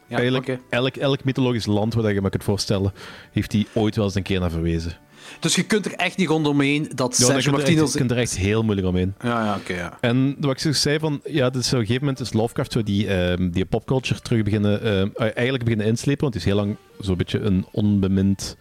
Ja, 0.08 0.16
eigenlijk, 0.18 0.50
oké. 0.50 0.60
elk, 0.70 0.96
elk 0.96 1.24
mythologisch 1.24 1.66
land 1.66 1.94
waar 1.94 2.14
je 2.14 2.22
me 2.22 2.30
kunt 2.30 2.44
voorstellen, 2.44 2.94
heeft 3.32 3.52
hij 3.52 3.66
ooit 3.74 3.96
wel 3.96 4.06
eens 4.06 4.16
een 4.16 4.24
keer 4.24 4.40
naar 4.40 4.52
verwezen. 4.52 4.98
Dus 5.40 5.56
je 5.56 5.64
kunt 5.64 5.86
er 5.86 5.94
echt 5.94 6.18
niet 6.18 6.28
rondomheen 6.28 6.92
dat 6.96 7.18
Ja, 7.18 7.26
Sergio 7.26 7.34
kun 7.36 7.44
je, 7.44 7.48
er 7.48 7.52
Martino... 7.58 7.84
echt, 7.84 7.92
je 7.92 7.98
kunt 7.98 8.12
er 8.12 8.18
echt 8.18 8.38
heel 8.38 8.64
moeilijk 8.64 8.88
omheen. 8.88 9.14
Ja, 9.22 9.44
ja, 9.44 9.56
oké, 9.56 9.74
ja. 9.74 9.98
En 10.02 10.36
wat 10.40 10.52
ik 10.52 10.60
zo 10.60 10.72
zei 10.72 11.00
van, 11.00 11.22
ja, 11.26 11.50
dus 11.50 11.68
op 11.68 11.74
een 11.74 11.86
gegeven 11.86 12.02
moment 12.06 12.20
is 12.20 12.34
Lovecraft 12.34 12.72
zo 12.72 12.84
die, 12.84 13.08
ehm, 13.08 13.50
die 13.50 13.66
popculture 13.66 14.20
terug 14.20 14.44
beginnen, 14.44 14.82
ehm, 14.82 15.10
eh, 15.14 15.22
eigenlijk 15.22 15.64
beginnen 15.64 15.86
inslepen, 15.88 16.22
want 16.22 16.34
hij 16.34 16.44
is 16.44 16.50
heel 16.50 16.60
lang 16.66 16.76
zo'n 17.00 17.18
beetje 17.18 17.40
een 17.40 17.66
onbemind 17.72 18.58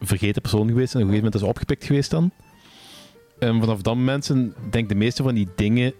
vergeten 0.00 0.42
persoon 0.42 0.68
geweest 0.68 0.94
en 0.94 1.00
op 1.00 1.06
een 1.06 1.12
gegeven 1.14 1.14
moment 1.14 1.34
is 1.34 1.40
hij 1.40 1.48
opgepikt 1.50 1.84
geweest 1.84 2.10
dan. 2.10 2.30
En 3.38 3.60
vanaf 3.60 3.82
dat 3.82 3.94
moment 3.94 4.24
zijn, 4.24 4.54
denk 4.70 4.84
ik, 4.84 4.88
de 4.88 4.94
meeste 4.94 5.22
van 5.22 5.34
die 5.34 5.48
dingen, 5.56 5.92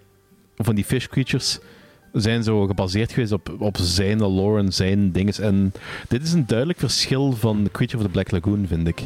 van 0.57 0.75
die 0.75 0.85
fish 0.85 1.07
creatures, 1.07 1.59
zijn 2.13 2.43
zo 2.43 2.67
gebaseerd 2.67 3.13
geweest 3.13 3.33
op, 3.33 3.55
op 3.59 3.77
zijn 3.81 4.19
lore 4.23 4.59
en 4.63 4.73
zijn 4.73 5.13
dinges. 5.13 5.39
En 5.39 5.73
dit 6.09 6.23
is 6.23 6.33
een 6.33 6.47
duidelijk 6.47 6.79
verschil 6.79 7.33
van 7.33 7.69
Creature 7.73 7.99
of 7.99 8.05
the 8.05 8.11
Black 8.11 8.31
Lagoon, 8.31 8.67
vind 8.67 8.89
ik. 8.89 9.03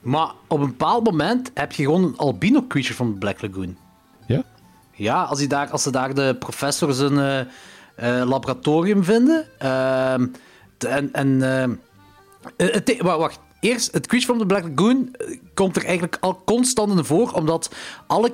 Maar 0.00 0.32
op 0.46 0.60
een 0.60 0.66
bepaald 0.66 1.04
moment 1.04 1.50
heb 1.54 1.72
je 1.72 1.82
gewoon 1.82 2.04
een 2.04 2.16
albino 2.16 2.64
creature 2.68 2.94
van 2.94 3.12
de 3.12 3.18
Black 3.18 3.42
Lagoon. 3.42 3.76
Ja? 4.26 4.42
Ja, 4.92 5.22
als, 5.22 5.38
die 5.38 5.48
daar, 5.48 5.70
als 5.70 5.82
ze 5.82 5.90
daar 5.90 6.14
de 6.14 6.36
professors 6.38 6.98
een 6.98 7.18
eh, 7.18 7.40
eh, 8.20 8.28
laboratorium 8.28 9.04
vinden. 9.04 9.46
ehm, 9.58 10.26
de- 10.78 10.88
en. 10.88 11.12
en 11.12 11.42
eh, 12.56 12.68
het, 12.72 12.96
wacht, 13.02 13.18
wacht. 13.18 13.38
Eerst, 13.60 13.92
het 13.92 14.06
creature 14.06 14.32
van 14.32 14.38
de 14.48 14.54
Black 14.54 14.68
Lagoon 14.76 15.14
komt 15.54 15.76
er 15.76 15.84
eigenlijk 15.84 16.16
al 16.20 16.42
constant 16.44 16.98
in 16.98 17.04
voor, 17.04 17.32
omdat 17.32 17.74
alle, 18.06 18.32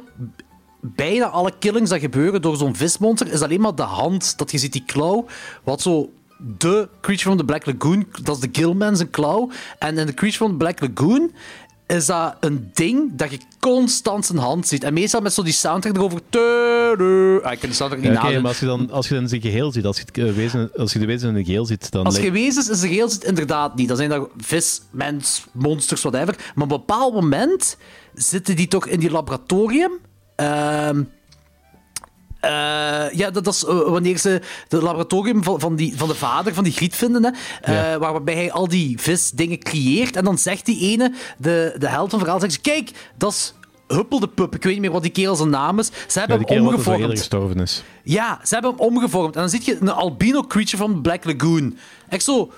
bijna 0.85 1.27
alle 1.27 1.53
killings 1.59 1.91
dat 1.91 2.01
gebeuren 2.01 2.43
door 2.43 2.57
zo'n 2.57 2.77
vismonster, 2.77 3.33
is 3.33 3.43
alleen 3.43 3.61
maar 3.61 3.75
de 3.75 3.83
hand 3.83 4.39
dat 4.39 4.51
je 4.51 4.59
ziet, 4.59 4.73
die 4.73 4.85
klauw, 4.87 5.27
wat 5.63 5.81
zo 5.81 6.11
de 6.59 6.89
creature 7.01 7.29
van 7.29 7.37
de 7.37 7.45
Black 7.45 7.67
Lagoon, 7.67 8.07
dat 8.23 8.37
is 8.37 8.43
de 8.43 8.49
Gillman 8.53 8.97
zijn 8.97 9.11
klauw. 9.11 9.51
En 9.79 9.99
in 9.99 10.07
de 10.07 10.15
creature 10.15 10.45
van 10.45 10.51
de 10.51 10.57
Black 10.57 10.81
Lagoon 10.81 11.33
is 11.87 12.07
dat 12.07 12.37
een 12.41 12.71
ding 12.73 13.11
dat 13.17 13.31
je 13.31 13.39
constant 13.61 14.27
zijn 14.27 14.39
hand 14.39 14.69
ziet. 14.69 14.85
En 14.85 14.95
meestal 14.95 15.21
met 15.21 15.33
zo 15.33 15.43
die 15.43 15.53
soundtrack 15.53 15.97
erover. 15.97 16.21
Ah, 17.43 17.53
ik 17.53 17.59
kan 17.59 17.69
die 17.69 17.73
soundtrack 17.73 18.03
niet 18.03 18.13
Ja, 18.13 18.23
maar 18.23 18.47
als 18.47 18.59
je, 18.59 18.67
dan, 18.67 18.91
als 18.91 19.09
je 19.09 19.15
dan 19.15 19.23
in 19.23 19.29
zijn 19.29 19.41
geheel 19.41 19.73
ziet, 19.73 19.85
als 19.85 19.97
je, 19.97 20.05
het, 20.07 20.19
eh, 20.19 20.33
wezen, 20.33 20.71
als 20.77 20.93
je 20.93 20.99
de 20.99 21.07
wezen 21.07 21.29
in 21.29 21.35
een 21.35 21.45
geheel 21.45 21.67
ziet, 21.67 21.91
dan... 21.91 22.05
Als 22.05 22.19
je 22.19 22.31
wezens 22.31 22.69
is 22.69 22.83
er 22.83 22.89
heel 22.89 23.09
zit, 23.09 23.25
inderdaad 23.25 23.77
niet. 23.77 23.89
Dan 23.89 23.97
zijn 23.97 24.09
dat 24.09 24.29
vis, 24.37 24.81
mens, 24.91 25.47
monsters, 25.53 26.03
whatever. 26.03 26.37
Maar 26.55 26.65
op 26.65 26.73
een 26.73 26.79
bepaald 26.79 27.15
moment 27.15 27.77
zitten 28.15 28.57
die 28.57 28.69
toch 28.69 28.87
in 28.87 29.01
die 29.01 29.11
laboratorium. 29.11 29.93
Ehm, 30.37 31.03
eh, 32.41 32.51
ja, 33.13 33.31
dat, 33.31 33.45
dat 33.45 33.55
is 33.55 33.65
eh, 33.65 33.79
wanneer 33.89 34.19
ze 34.19 34.41
het 34.69 34.83
laboratorium 34.83 35.43
van, 35.45 35.61
van, 35.61 35.77
die, 35.77 35.97
van 35.97 36.09
de 36.09 36.15
vader 36.15 36.55
van 36.55 36.65
die 36.65 36.73
griet 36.73 36.97
vinden. 36.97 37.35
Hè, 37.61 37.93
eh, 37.93 37.99
waar- 37.99 38.13
waarbij 38.13 38.35
hij 38.35 38.53
al 38.53 38.69
die 38.69 38.99
visdingen 39.01 39.59
creëert. 39.59 40.17
En 40.17 40.25
dan 40.25 40.39
zegt 40.39 40.67
die 40.67 40.81
ene, 40.93 41.13
de, 41.39 41.75
de 41.79 41.89
held 41.89 42.11
van 42.11 42.19
het 42.19 42.29
verhaal, 42.29 42.41
zegt 42.41 42.53
ze, 42.53 42.61
kijk, 42.61 42.91
dat 43.19 43.33
is 43.33 43.55
Huppel 43.89 44.21
de 44.21 44.29
Pup. 44.29 44.55
Ik 44.55 44.63
weet 44.63 44.73
niet 44.73 44.83
meer 44.83 44.91
wat 44.93 45.03
die 45.03 45.11
kerel 45.11 45.37
zijn 45.37 45.51
naam 45.51 45.79
is. 45.79 45.87
Ze 45.87 45.93
Ja, 46.21 46.27
hebben 46.27 46.47
hem 46.49 46.67
omgevormd. 46.67 47.11
gestorven 47.19 47.61
is. 47.61 47.83
Ja, 48.05 48.41
ze 48.45 48.55
hebben 48.55 48.71
hem 48.71 48.81
omgevormd. 48.81 49.35
En 49.35 49.41
dan 49.41 49.51
zie 49.51 49.61
je 49.65 49.77
een 49.81 49.89
albino 49.91 50.43
creature 50.43 50.77
van 50.77 51.03
Black 51.03 51.25
Lagoon. 51.25 51.77
Echt 52.09 52.25
zo... 52.25 52.51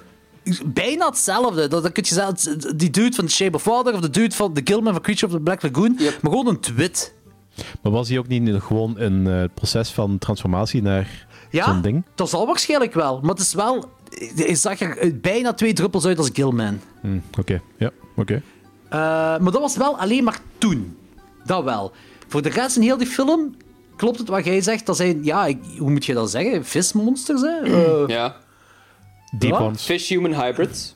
Bijna 0.66 1.06
hetzelfde. 1.06 1.68
Dat, 1.68 1.82
dat 1.82 1.92
kun 1.92 2.04
je 2.06 2.14
zeggen, 2.14 2.76
die 2.78 2.90
dude 2.90 3.14
van 3.16 3.26
The 3.26 3.32
Shape 3.32 3.56
of 3.56 3.64
Water 3.64 3.94
of 3.94 4.00
de 4.00 4.10
dude 4.10 4.34
van 4.34 4.52
The 4.52 4.60
Gilman 4.64 4.92
van 4.92 5.02
Creature 5.02 5.26
of 5.26 5.32
the 5.32 5.40
Black 5.40 5.62
Lagoon. 5.62 5.94
Maar 5.98 6.12
gewoon 6.32 6.46
een 6.46 6.60
twit. 6.60 7.14
Maar 7.82 7.92
was 7.92 8.08
hij 8.08 8.18
ook 8.18 8.28
niet 8.28 8.62
gewoon 8.62 8.94
een 8.98 9.26
eh, 9.26 9.44
proces 9.54 9.90
van 9.90 10.18
transformatie 10.18 10.82
naar 10.82 11.26
Ja, 11.50 11.64
zo'n 11.64 11.80
ding? 11.80 12.02
dat 12.14 12.28
zal 12.30 12.46
waarschijnlijk 12.46 12.94
wel. 12.94 13.20
Maar 13.20 13.30
het 13.30 13.40
is 13.40 13.54
wel... 13.54 13.94
Hij 14.36 14.54
zag 14.54 14.80
er 14.80 15.20
bijna 15.20 15.52
twee 15.52 15.72
druppels 15.72 16.04
uit 16.06 16.18
als 16.18 16.30
Gilman. 16.32 16.80
Hm, 17.00 17.18
oké, 17.38 17.60
ja, 17.78 17.90
oké. 18.16 18.42
Eh, 18.88 18.98
maar 19.38 19.52
dat 19.52 19.60
was 19.60 19.76
wel 19.76 19.98
alleen 19.98 20.24
maar 20.24 20.38
toen. 20.58 20.96
Dat 21.44 21.64
wel. 21.64 21.92
Voor 22.28 22.42
de 22.42 22.48
rest 22.48 22.76
in 22.76 22.82
heel 22.82 22.96
die 22.96 23.06
film 23.06 23.54
klopt 23.96 24.18
het 24.18 24.28
wat 24.28 24.44
jij 24.44 24.60
zegt. 24.60 24.86
Dat 24.86 24.96
zijn, 24.96 25.24
ja, 25.24 25.46
ik- 25.46 25.58
hoe 25.78 25.90
moet 25.90 26.04
je 26.04 26.14
dat 26.14 26.30
zeggen? 26.30 26.64
Vismonsters, 26.64 27.40
hè? 27.40 27.56
Eh, 27.58 28.08
Ja. 28.08 28.36
Deep. 29.38 29.70
Fish-human 29.76 30.34
hybrids. 30.44 30.94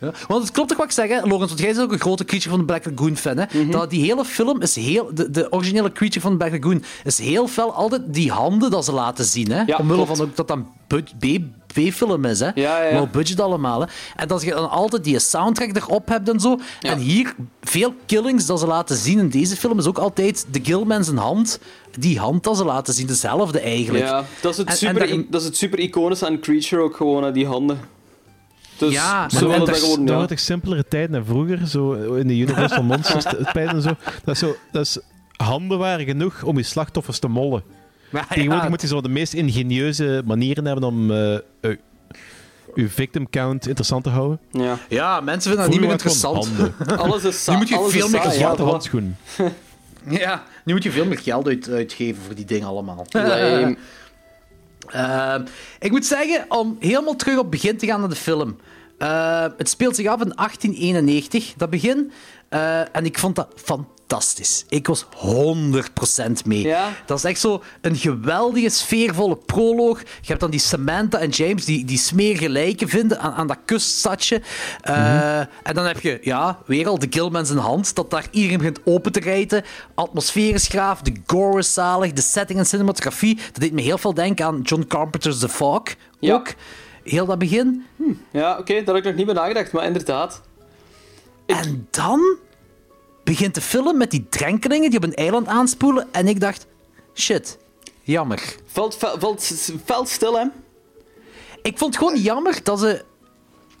Ja, 0.00 0.12
want 0.28 0.42
het 0.42 0.52
klopt 0.52 0.68
toch 0.68 0.78
wat 0.78 0.86
ik 0.86 0.92
zeg, 0.92 1.08
hè, 1.08 1.20
Lorenz, 1.20 1.48
want 1.48 1.58
jij 1.58 1.68
bent 1.72 1.80
ook 1.82 1.92
een 1.92 1.98
grote 2.00 2.24
creature 2.24 2.50
van 2.50 2.58
de 2.58 2.64
Black 2.64 2.84
Lagoon 2.84 3.16
fan. 3.16 3.36
Hè? 3.36 3.44
Mhm. 3.62 3.70
Dat 3.70 3.90
die 3.90 4.04
hele 4.04 4.24
film 4.24 4.60
is 4.62 4.74
heel. 4.76 5.10
De, 5.14 5.30
de 5.30 5.52
originele 5.52 5.92
creature 5.92 6.20
van 6.20 6.30
de 6.30 6.36
Black 6.36 6.52
Lagoon 6.64 6.84
is 7.04 7.18
heel 7.18 7.48
fel 7.48 7.72
altijd 7.72 8.02
die 8.06 8.30
handen 8.30 8.70
dat 8.70 8.84
ze 8.84 8.92
laten 8.92 9.24
zien. 9.24 9.50
Hè? 9.50 9.62
Ja, 9.66 9.76
Omwille 9.76 10.02
klopt. 10.04 10.16
van 10.18 10.26
ook 10.26 10.36
dat 10.36 10.48
dat 10.48 10.56
een 10.56 10.66
bud- 10.86 11.14
B- 11.18 11.62
B-film 11.72 12.24
is. 12.24 12.40
Hè? 12.40 12.50
Ja, 12.54 12.82
ja. 12.82 12.98
Low 12.98 13.10
budget 13.10 13.40
allemaal. 13.40 13.80
Hè? 13.80 13.86
En 14.16 14.28
dat 14.28 14.42
je 14.42 14.50
dan 14.50 14.70
altijd 14.70 15.04
die 15.04 15.18
soundtrack 15.18 15.76
erop 15.76 16.08
hebt 16.08 16.28
en 16.28 16.40
zo. 16.40 16.58
En 16.80 16.98
hier, 16.98 17.34
veel 17.62 17.94
killings 18.06 18.46
dat 18.46 18.60
ze 18.60 18.66
laten 18.66 18.96
zien 18.96 19.18
in 19.18 19.28
deze 19.28 19.56
film 19.56 19.78
is 19.78 19.86
ook 19.86 19.98
altijd 19.98 20.46
de 20.50 20.60
Gilman 20.62 21.04
zijn 21.04 21.16
hand. 21.16 21.58
Die 21.98 22.18
hand 22.18 22.44
dat 22.44 22.56
ze 22.56 22.64
laten 22.64 22.94
zien, 22.94 23.06
dezelfde 23.06 23.60
eigenlijk. 23.60 24.04
Ja, 24.04 24.24
dat 24.40 24.52
is 24.52 24.58
het 24.58 24.66
En- 24.66 24.72
en 24.72 24.78
super, 24.78 25.08
dat- 25.08 25.24
dat 25.32 25.40
is 25.40 25.46
het 25.46 25.56
super 25.56 25.78
iconische 25.78 26.26
aan 26.26 26.40
Creature 26.40 26.82
ook 26.82 26.96
gewoon, 26.96 27.22
hè, 27.24 27.32
die 27.32 27.46
handen. 27.46 27.78
Dus 28.78 28.92
Ja, 28.92 29.22
en 29.30 29.64
dat 29.64 29.78
gewoon, 29.78 30.06
ja. 30.06 30.26
toch 30.26 30.38
simpelere 30.38 30.84
tijd 30.88 31.12
dan 31.12 31.24
vroeger, 31.24 31.66
zo 31.66 31.92
in 31.92 32.26
de 32.26 32.36
Universal 32.36 32.82
Monsters 32.82 33.24
tijd 33.52 33.68
en 33.68 33.82
zo. 33.82 33.90
Dat 34.24 34.34
is, 34.34 34.38
zo, 34.38 34.56
dat 34.72 34.82
is 34.86 34.98
handen 35.36 35.78
waren 35.78 36.06
genoeg 36.06 36.42
om 36.42 36.56
je 36.56 36.62
slachtoffers 36.62 37.18
te 37.18 37.28
mollen. 37.28 37.62
Maar 38.10 38.26
Tegenwoordig 38.28 38.62
ja, 38.64 38.68
moet 38.70 38.80
je 38.80 38.86
zo 38.86 39.00
de 39.00 39.08
meest 39.08 39.32
ingenieuze 39.32 40.22
manieren 40.24 40.64
hebben 40.66 40.84
om 40.84 41.10
eh, 41.10 41.34
eh, 41.34 41.40
je 42.74 42.88
victim 42.88 43.30
count 43.30 43.66
interessant 43.66 44.04
te 44.04 44.10
houden. 44.10 44.38
ja. 44.50 44.78
ja, 44.88 45.20
mensen 45.20 45.50
vinden 45.50 45.60
dat 45.70 45.70
niet 45.70 45.80
meer 45.80 45.90
interessant. 45.90 46.48
Alles 46.96 47.24
is 47.24 47.44
sa- 47.44 47.52
Nu 47.52 47.58
moet 47.58 47.68
je 47.68 47.86
veel 47.88 48.08
meer 48.08 48.20
saai, 48.22 48.34
zwarte 48.34 48.38
ja, 48.38 48.38
Zwarte 48.38 48.62
voilà. 48.62 48.66
handschoen. 48.66 49.16
Ja, 50.08 50.42
nu 50.64 50.72
moet 50.72 50.82
je 50.82 50.90
veel 50.90 51.04
meer 51.04 51.18
geld 51.18 51.46
uit, 51.46 51.68
uitgeven 51.70 52.22
voor 52.22 52.34
die 52.34 52.44
dingen 52.44 52.66
allemaal. 52.68 53.06
Ehm, 54.86 55.44
ik 55.78 55.90
moet 55.90 56.06
zeggen, 56.06 56.44
om 56.48 56.76
helemaal 56.80 57.16
terug 57.16 57.34
op 57.34 57.40
het 57.40 57.50
begin 57.50 57.76
te 57.76 57.86
gaan 57.86 58.00
naar 58.00 58.08
de 58.08 58.14
film. 58.14 58.56
Eh, 58.98 59.46
het 59.56 59.68
speelt 59.68 59.96
zich 59.96 60.06
af 60.06 60.20
in 60.20 60.32
1891, 60.34 61.54
dat 61.56 61.70
begin. 61.70 62.12
Eh, 62.48 62.96
en 62.96 63.04
ik 63.04 63.18
vond 63.18 63.36
dat 63.36 63.48
fantastisch. 63.54 63.93
Ik 64.68 64.86
was 64.86 65.04
100% 65.04 65.06
mee. 66.44 66.62
Ja? 66.62 66.88
Dat 67.06 67.18
is 67.18 67.24
echt 67.24 67.40
zo 67.40 67.62
een 67.80 67.96
geweldige, 67.96 68.68
sfeervolle 68.68 69.36
proloog. 69.36 70.00
Je 70.00 70.06
hebt 70.26 70.40
dan 70.40 70.50
die 70.50 70.60
Samantha 70.60 71.18
en 71.18 71.28
James 71.28 71.64
die, 71.64 71.84
die 71.84 71.98
smerige 71.98 72.48
lijken 72.48 72.88
vinden 72.88 73.20
aan, 73.20 73.32
aan 73.32 73.46
dat 73.46 73.58
kuststadje. 73.64 74.42
Eh, 74.80 75.38
En 75.38 75.74
dan 75.74 75.84
heb 75.86 76.00
je, 76.00 76.18
ja, 76.22 76.58
weer 76.66 76.86
al 76.88 76.98
de 76.98 77.06
Gilmans 77.10 77.50
in 77.50 77.56
hand, 77.56 77.94
dat 77.94 78.10
daar 78.10 78.26
iedereen 78.30 78.58
begint 78.58 78.80
open 78.84 79.12
te 79.12 79.20
rijten. 79.20 79.64
Atmosfeer 79.94 80.54
is 80.54 80.66
graaf, 80.68 81.00
de 81.00 81.12
gore 81.26 81.58
is 81.58 81.72
zalig, 81.72 82.12
de 82.12 82.22
setting 82.22 82.58
en 82.58 82.66
cinematografie. 82.66 83.34
Dat 83.36 83.60
deed 83.60 83.72
me 83.72 83.80
heel 83.82 83.98
veel 83.98 84.14
denken 84.14 84.46
aan 84.46 84.60
John 84.60 84.84
Carpenter's 84.88 85.38
The 85.38 85.48
Fog. 85.48 85.82
Ja. 86.20 86.34
Ook. 86.34 86.48
Heel 87.04 87.26
dat 87.26 87.38
begin. 87.38 87.84
Ja, 88.30 88.58
oké, 88.58 88.74
daar 88.74 88.94
heb 88.94 88.96
ik 88.96 89.04
nog 89.04 89.14
niet 89.14 89.26
bij 89.26 89.34
nagedacht, 89.34 89.72
maar 89.72 89.84
inderdaad. 89.84 90.40
En 91.46 91.86
dan 91.90 92.36
begint 93.24 93.54
de 93.54 93.60
film 93.60 93.96
met 93.96 94.10
die 94.10 94.26
drenkelingen 94.28 94.90
die 94.90 94.98
op 94.98 95.04
een 95.04 95.14
eiland 95.14 95.46
aanspoelen. 95.46 96.08
En 96.12 96.28
ik 96.28 96.40
dacht, 96.40 96.66
shit, 97.14 97.58
jammer. 98.02 98.56
Valt, 98.66 98.94
valt, 98.96 99.20
valt, 99.20 99.72
valt 99.84 100.08
stil, 100.08 100.38
hè? 100.38 100.44
Ik 101.62 101.78
vond 101.78 101.94
het 101.94 102.04
gewoon 102.04 102.20
jammer 102.20 102.60
dat 102.62 102.78
ze 102.80 103.04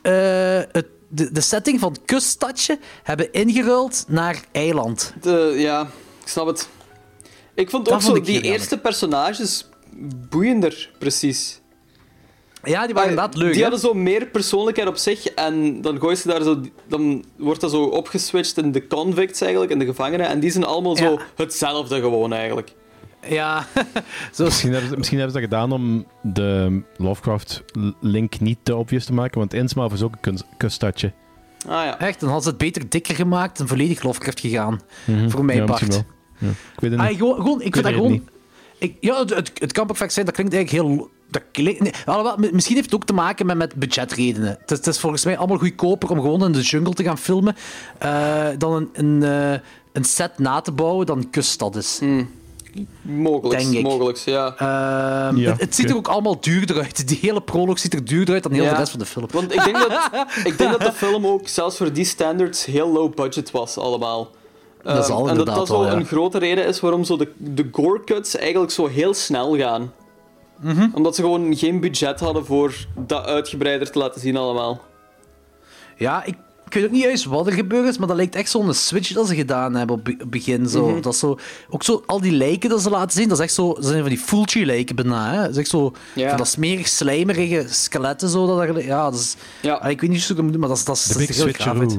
eh, 0.02 0.72
het, 0.72 0.86
de, 1.08 1.32
de 1.32 1.40
setting 1.40 1.80
van 1.80 1.96
kuststadje 2.04 2.78
hebben 3.02 3.32
ingeruild 3.32 4.04
naar 4.08 4.44
eiland. 4.52 5.12
De, 5.20 5.54
ja, 5.56 5.82
ik 6.22 6.28
snap 6.28 6.46
het. 6.46 6.68
Ik 7.54 7.70
vond 7.70 7.84
Dat 7.84 7.94
ook 7.94 8.00
vond 8.02 8.16
zo 8.16 8.22
die 8.22 8.32
jammer. 8.34 8.52
eerste 8.52 8.78
personages 8.78 9.68
boeiender, 10.30 10.90
precies. 10.98 11.60
Ja, 12.64 12.84
die 12.84 12.94
waren 12.94 13.10
inderdaad 13.10 13.36
leuk. 13.36 13.46
Die 13.52 13.56
hè? 13.56 13.68
hadden 13.70 13.80
zo 13.80 13.94
meer 13.94 14.26
persoonlijkheid 14.26 14.88
op 14.88 14.96
zich 14.96 15.26
en 15.26 15.80
dan 15.82 15.98
gooi 16.00 16.14
je 16.14 16.20
ze 16.20 16.28
daar 16.28 16.42
zo, 16.42 16.60
dan 16.88 17.24
wordt 17.36 17.60
dat 17.60 17.70
zo 17.70 17.82
opgeswitcht 17.84 18.56
in 18.58 18.72
de 18.72 18.86
convicts 18.86 19.40
eigenlijk, 19.40 19.72
in 19.72 19.78
de 19.78 19.84
gevangenen. 19.84 20.26
En 20.28 20.40
die 20.40 20.50
zijn 20.50 20.64
allemaal 20.64 20.96
zo 20.96 21.18
hetzelfde 21.36 22.00
gewoon 22.00 22.32
eigenlijk. 22.32 22.72
Ja, 23.28 23.66
zo 24.34 24.44
Misschien 24.44 24.72
hebben, 24.72 24.90
ze, 24.90 24.96
misschien 24.96 25.18
hebben 25.18 25.36
ze 25.36 25.40
dat 25.48 25.50
gedaan 25.50 25.72
om 25.72 26.06
de 26.22 26.80
Lovecraft-link 26.96 28.40
niet 28.40 28.58
te 28.62 28.76
obvious 28.76 29.04
te 29.04 29.12
maken, 29.12 29.38
want 29.38 29.54
Innsmouth 29.54 29.92
is 29.92 30.02
ook 30.02 30.12
een 30.12 30.20
kunst- 30.20 30.46
kuststadje. 30.56 31.12
Ah 31.66 31.84
ja. 31.84 31.98
Echt, 32.00 32.20
dan 32.20 32.28
hadden 32.28 32.44
ze 32.44 32.48
het 32.48 32.58
beter 32.58 32.88
dikker 32.88 33.14
gemaakt 33.14 33.60
en 33.60 33.68
volledig 33.68 34.02
Lovecraft 34.02 34.40
gegaan. 34.40 34.80
Mhm. 35.04 35.28
Voor 35.28 35.44
mij 35.44 35.56
ja, 35.56 35.64
part. 35.64 35.86
wel. 35.86 36.04
Ja. 36.38 36.48
Ik 36.48 36.80
weet 36.80 36.90
het 36.90 37.00
Ah, 37.00 37.08
niet. 37.08 37.18
gewoon, 37.18 37.34
gewoon, 37.36 37.62
ik 37.62 37.72
vind 37.72 37.84
dat 37.84 37.94
gewoon... 37.94 38.28
Ik, 38.78 38.96
ja, 39.00 39.18
het, 39.18 39.34
het, 39.34 39.50
het 39.54 39.72
kan 39.72 39.86
perfect 39.86 40.12
zijn, 40.12 40.26
dat 40.26 40.34
klinkt 40.34 40.54
eigenlijk 40.54 40.84
heel... 40.86 41.10
Dat 41.34 41.42
klinkt, 41.52 41.80
nee, 41.80 41.92
alhoewel, 42.06 42.36
mi- 42.36 42.48
misschien 42.52 42.74
heeft 42.76 42.90
het 42.90 42.94
ook 43.00 43.06
te 43.06 43.12
maken 43.12 43.46
met, 43.46 43.56
met 43.56 43.74
budgetredenen. 43.74 44.56
Het 44.60 44.70
is, 44.70 44.76
het 44.76 44.86
is 44.86 44.98
volgens 44.98 45.24
mij 45.24 45.36
allemaal 45.38 45.58
goedkoper 45.58 46.10
om 46.10 46.20
gewoon 46.20 46.44
in 46.44 46.52
de 46.52 46.60
jungle 46.60 46.94
te 46.94 47.02
gaan 47.02 47.18
filmen 47.18 47.56
eh, 47.98 48.46
dan 48.58 48.72
een, 48.72 48.88
een, 48.92 49.22
eh, 49.52 49.60
een 49.92 50.04
set 50.04 50.38
na 50.38 50.60
te 50.60 50.72
bouwen 50.72 51.06
dan 51.06 51.18
een 51.18 51.30
kuststad 51.30 51.76
is. 51.76 52.00
Mogelijk, 53.02 53.60
Denk 53.60 53.74
ik. 53.74 53.82
mogelijk, 53.82 54.16
ja. 54.18 54.54
Ehm, 54.56 55.36
Ja, 55.36 55.50
het, 55.50 55.60
het 55.60 55.74
ziet 55.74 55.90
er 55.90 55.96
ook 55.96 56.08
allemaal 56.08 56.40
duurder 56.40 56.76
uit. 56.82 57.08
Die 57.08 57.18
hele 57.20 57.40
proloog 57.42 57.78
ziet 57.78 57.94
er 57.94 58.04
duurder 58.04 58.34
uit 58.34 58.42
dan 58.42 58.52
heel 58.52 58.62
Ja. 58.64 58.70
de 58.70 58.76
rest 58.76 58.90
van 58.90 58.98
de 59.00 59.06
film. 59.06 59.26
Want 59.32 59.52
ik 59.54 59.64
denk, 59.64 59.76
dat, 59.78 60.10
ik 60.50 60.58
denk 60.58 60.70
dat 60.70 60.80
de 60.80 60.92
film 60.92 61.26
ook 61.26 61.48
zelfs 61.48 61.76
voor 61.76 61.92
die 61.92 62.04
standards 62.04 62.64
heel 62.64 62.92
low 62.92 63.14
budget 63.14 63.50
was, 63.50 63.78
allemaal. 63.78 64.30
Dat 64.82 65.08
Ehm, 65.10 65.28
en 65.28 65.36
dat 65.36 65.46
dat 65.46 65.66
zo 65.66 65.80
wel, 65.80 65.90
ja. 65.90 65.96
een 65.96 66.06
grote 66.06 66.38
reden 66.38 66.66
is 66.66 66.80
waarom 66.80 67.04
zo 67.04 67.16
de, 67.16 67.32
de 67.36 67.68
gore 67.72 68.04
cuts 68.04 68.36
eigenlijk 68.36 68.72
zo 68.72 68.86
heel 68.86 69.14
snel 69.14 69.56
gaan. 69.56 69.92
Mhm. 70.64 70.88
Omdat 70.92 71.14
ze 71.14 71.20
gewoon 71.22 71.56
geen 71.56 71.80
budget 71.80 72.20
hadden 72.20 72.46
voor 72.46 72.74
dat 72.96 73.24
uitgebreider 73.24 73.90
te 73.90 73.98
laten 73.98 74.20
zien 74.20 74.36
allemaal. 74.36 74.80
Ja, 75.96 76.24
ik, 76.24 76.34
ik 76.66 76.74
weet 76.74 76.84
ook 76.84 76.90
niet 76.90 77.02
juist 77.02 77.24
wat 77.24 77.46
er 77.46 77.52
gebeurd 77.52 77.88
is, 77.88 77.98
maar 77.98 78.06
dat 78.08 78.16
lijkt 78.16 78.34
echt 78.34 78.50
zo'n 78.50 78.74
switch 78.74 79.12
dat 79.12 79.28
ze 79.28 79.34
gedaan 79.34 79.74
hebben 79.74 79.96
op 79.96 80.06
het 80.06 80.30
begin. 80.30 80.68
Zo. 80.68 80.88
Mhm. 80.88 81.00
Dat 81.00 81.12
is 81.12 81.18
zo, 81.18 81.38
ook 81.70 81.82
zo, 81.82 82.02
al 82.06 82.20
die 82.20 82.32
lijken 82.32 82.68
dat 82.70 82.82
ze 82.82 82.90
laten 82.90 83.10
zien, 83.18 83.28
dat 83.28 83.38
is 83.38 83.44
echt 83.44 83.54
zo, 83.54 83.74
dat 83.74 83.84
zijn 83.84 84.00
van 84.00 84.08
die 84.08 84.18
Fulci-lijken 84.18 84.96
bijna. 84.96 85.30
Hè? 85.32 85.40
Dat 85.40 85.50
is 85.50 85.56
echt 85.56 85.68
zo, 85.68 85.92
Ja. 86.14 86.28
van 86.28 86.38
dat 86.38 86.48
smerig, 86.48 86.88
slijmerige 86.88 87.64
skeletten. 87.68 88.28
Zo, 88.28 88.46
dat 88.46 88.60
er, 88.60 88.84
ja, 88.84 89.10
dat 89.10 89.20
is, 89.20 89.36
Ja. 89.62 89.74
ah, 89.74 89.90
ik 89.90 90.00
weet 90.00 90.10
niet 90.10 90.20
hoe 90.20 90.30
ik 90.30 90.36
het 90.36 90.42
moet 90.42 90.50
doen, 90.52 90.60
maar 90.60 90.68
dat, 90.68 90.78
is- 90.78 90.84
dat, 90.84 90.96
is- 90.96 91.04
dat 91.26 91.28
er 91.28 91.34
heel 91.34 91.52
gaaf 91.52 91.78
uit. 91.78 91.98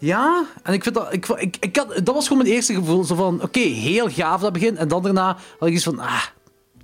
Ja, 0.00 0.44
en 0.62 0.72
ik 0.72 0.82
vind 0.82 0.94
dat... 0.94 1.12
Ik, 1.12 1.26
ik, 1.28 1.56
ik 1.60 1.76
had, 1.76 2.00
dat 2.04 2.14
was 2.14 2.26
gewoon 2.28 2.42
mijn 2.42 2.54
eerste 2.54 2.74
gevoel. 2.74 3.04
Zo 3.04 3.14
van, 3.14 3.42
oké, 3.42 3.58
heel 3.58 4.08
gaaf 4.08 4.40
dat 4.40 4.52
begin. 4.52 4.76
En 4.76 4.88
dan 4.88 5.02
daarna 5.02 5.36
had 5.58 5.68
ik 5.68 5.74
iets 5.74 5.84
van, 5.84 5.98
ah, 5.98 6.22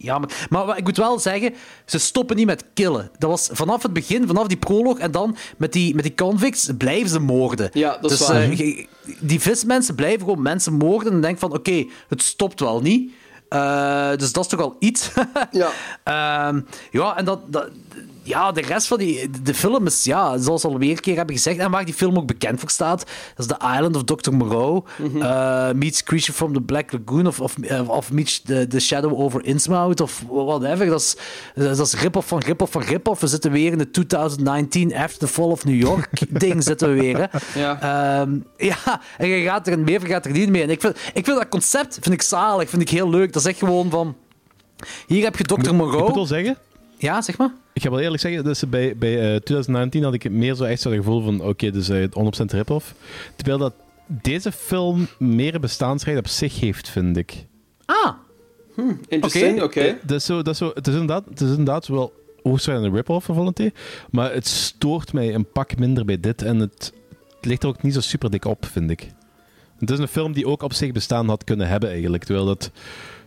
jammer. 0.04 0.46
Maar 0.50 0.78
ik 0.78 0.84
moet 0.84 0.96
wel 0.96 1.18
zeggen, 1.18 1.54
ze 1.84 1.98
stoppen 1.98 2.36
niet 2.36 2.46
met 2.46 2.64
killen. 2.74 3.10
Dat 3.18 3.30
was 3.30 3.48
vanaf 3.52 3.82
het 3.82 3.92
begin, 3.92 4.26
vanaf 4.26 4.46
die 4.46 4.56
proloog, 4.56 4.98
en 4.98 5.10
dan 5.10 5.36
met 5.56 5.72
die, 5.72 5.94
met 5.94 6.04
die 6.04 6.14
convicts 6.14 6.70
blijven 6.78 7.08
ze 7.08 7.20
moorden. 7.20 7.70
Ja, 7.72 7.98
dat 8.00 8.10
is 8.10 8.18
dus, 8.18 8.28
waar. 8.28 8.42
eh, 8.42 8.86
die 9.20 9.40
vismensen 9.40 9.94
blijven 9.94 10.20
gewoon 10.20 10.42
mensen 10.42 10.72
moorden 10.72 11.12
en 11.12 11.20
denk 11.20 11.38
van, 11.38 11.52
oké, 11.52 11.86
het 12.08 12.22
stopt 12.22 12.60
wel 12.60 12.80
niet. 12.80 13.12
Eh, 13.48 14.10
dus 14.16 14.32
dat 14.32 14.44
is 14.44 14.50
toch 14.50 14.60
al 14.60 14.76
iets. 14.78 15.10
Ja. 15.50 15.70
Ehm, 16.04 16.60
ja, 16.90 17.16
en 17.16 17.24
dat, 17.24 17.40
dat, 17.52 17.68
ja, 18.24 18.52
de 18.52 18.60
rest 18.60 18.86
van 18.86 18.98
die, 18.98 19.30
de 19.42 19.54
film 19.54 19.86
is, 19.86 20.04
ja, 20.04 20.38
zoals 20.38 20.62
we 20.62 20.68
al 20.68 20.80
een 20.80 21.00
keer 21.00 21.16
hebben 21.16 21.34
gezegd, 21.34 21.58
en 21.58 21.70
waar 21.70 21.84
die 21.84 21.94
film 21.94 22.16
ook 22.16 22.26
bekend 22.26 22.60
voor 22.60 22.70
staat, 22.70 23.06
dat 23.36 23.46
is 23.50 23.56
The 23.56 23.64
Island 23.76 23.96
of 23.96 24.02
Dr. 24.04 24.32
Moreau, 24.32 24.82
eh, 25.20 25.70
meets 25.72 26.02
Creature 26.02 26.32
from 26.32 26.52
the 26.52 26.60
Black 26.60 26.92
Lagoon, 26.92 27.26
of, 27.26 27.40
of, 27.40 27.58
eh, 27.58 27.88
of 27.88 28.12
meets 28.12 28.40
the, 28.42 28.66
the 28.66 28.80
Shadow 28.80 29.20
over 29.20 29.44
Innsmouth, 29.44 30.00
of 30.00 30.22
whatever. 30.28 30.86
Dat 30.86 31.00
is, 31.00 31.16
dat 31.54 31.78
is 31.78 31.94
rip-off 32.00 32.28
van 32.28 32.38
rip-off 32.38 32.72
van 32.72 32.82
rip-off. 32.82 33.20
We 33.20 33.26
zitten 33.26 33.50
weer 33.50 33.72
in 33.72 33.78
de 33.78 33.90
2019 33.90 34.94
After 34.94 35.18
the 35.18 35.28
Fall 35.28 35.50
of 35.50 35.64
New 35.64 35.80
York 35.80 36.08
ding 36.40 36.62
zitten 36.62 36.88
we 36.94 37.00
weer, 37.00 37.16
hè. 37.30 37.60
Ja. 37.60 37.80
Ehm, 38.20 38.38
ja, 38.56 39.00
en 39.18 39.28
je 39.28 39.42
gaat 39.44 39.66
er 39.66 39.72
een 39.72 39.84
meer, 39.84 40.00
gaat 40.00 40.24
er 40.26 40.32
niet 40.32 40.48
mee. 40.48 40.62
En 40.62 40.70
ik 40.70 40.80
vind, 40.80 40.96
ik 41.14 41.24
vind 41.24 41.36
dat 41.38 41.48
concept 41.48 41.98
vind 42.00 42.14
ik 42.14 42.22
zalig, 42.22 42.68
vind 42.68 42.82
ik 42.82 42.88
heel 42.90 43.10
leuk. 43.10 43.32
Dat 43.32 43.42
is 43.42 43.48
echt 43.48 43.58
gewoon 43.58 43.90
van... 43.90 44.16
Hier 45.06 45.24
heb 45.24 45.36
je 45.36 45.44
Dr. 45.44 45.52
Ik 45.52 45.72
moet 45.72 45.72
Moreau. 45.72 46.14
wel 46.14 46.26
zeggen, 46.26 46.56
Ja, 46.98 47.22
zeg 47.22 47.36
maar. 47.38 47.52
Ik 47.74 47.82
ga 47.82 47.90
wel 47.90 48.00
eerlijk 48.00 48.22
zeggen, 48.22 48.44
dus 48.44 48.68
bij, 48.68 48.96
bij 48.96 49.14
eh, 49.14 49.40
2019 49.40 50.02
had 50.02 50.14
ik 50.14 50.30
meer 50.30 50.54
zo 50.54 50.64
echt 50.64 50.80
zo 50.80 50.88
het 50.88 50.98
gevoel 50.98 51.22
van, 51.22 51.40
oké, 51.40 51.70
dus 51.70 51.88
eh 51.88 52.02
100% 52.02 52.44
rip-off. 52.44 52.94
Terwijl 53.36 53.58
dat 53.58 53.74
deze 54.06 54.52
film 54.52 55.08
meer 55.18 55.60
bestaansrecht 55.60 56.18
op 56.18 56.28
zich 56.28 56.60
heeft, 56.60 56.88
vind 56.88 57.16
ik. 57.16 57.46
Ah, 57.84 58.12
Interesting, 59.08 59.62
oké. 59.62 59.80
Eh, 59.80 59.94
dat 60.02 60.16
is 60.16 60.24
zo, 60.24 60.36
dat 60.42 60.52
is 60.52 60.58
zo, 60.58 60.70
het, 60.74 60.86
is 60.86 60.92
inderdaad, 60.92 61.24
het 61.28 61.40
is 61.40 61.48
inderdaad 61.48 61.86
wel 61.86 62.12
hoogstwaarschijnlijk 62.42 62.88
een 62.90 62.96
rip-off 62.96 63.26
van 63.26 63.34
Volunteer, 63.34 63.72
maar 64.10 64.32
het 64.32 64.46
stoort 64.46 65.12
mij 65.12 65.34
een 65.34 65.50
pak 65.52 65.78
minder 65.78 66.04
bij 66.04 66.20
dit 66.20 66.42
en 66.42 66.58
het, 66.58 66.92
het 67.36 67.44
ligt 67.44 67.62
er 67.62 67.68
ook 67.68 67.82
niet 67.82 67.94
zo 67.94 68.00
super 68.00 68.30
dik 68.30 68.44
op, 68.44 68.66
vind 68.66 68.90
ik. 68.90 69.08
Het 69.78 69.90
is 69.90 69.98
een 69.98 70.08
film 70.08 70.32
die 70.32 70.46
ook 70.46 70.62
op 70.62 70.72
zich 70.72 70.92
bestaan 70.92 71.28
had 71.28 71.44
kunnen 71.44 71.68
hebben, 71.68 71.90
eigenlijk. 71.90 72.24
Terwijl 72.24 72.46
dat 72.46 72.70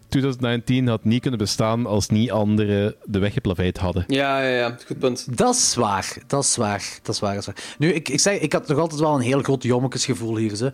2019 0.09 0.87
had 0.87 1.03
niet 1.03 1.21
kunnen 1.21 1.39
bestaan 1.39 1.85
als 1.85 2.09
niet 2.09 2.31
anderen 2.31 2.95
de 3.03 3.19
weg 3.19 3.33
geplaveid 3.33 3.77
hadden. 3.77 4.03
Ja, 4.07 4.41
ja, 4.41 4.55
ja. 4.57 4.77
Goed 4.85 4.99
punt. 4.99 5.37
dat 5.37 5.55
is 5.55 5.75
waar. 5.75 6.17
Dat 6.27 6.43
is 6.43 6.55
waar. 6.55 6.99
Dat 7.01 7.15
is 7.15 7.21
waar. 7.21 7.33
Dat 7.33 7.39
is 7.39 7.45
waar. 7.45 7.75
Nu, 7.77 7.93
ik, 7.93 8.09
ik 8.09 8.19
zeg, 8.19 8.39
ik 8.39 8.53
had 8.53 8.67
nog 8.67 8.77
altijd 8.77 8.99
wel 8.99 9.15
een 9.15 9.21
heel 9.21 9.41
groot 9.41 9.63
jommekesgevoel 9.63 10.37
hier. 10.37 10.55
Ze. 10.55 10.71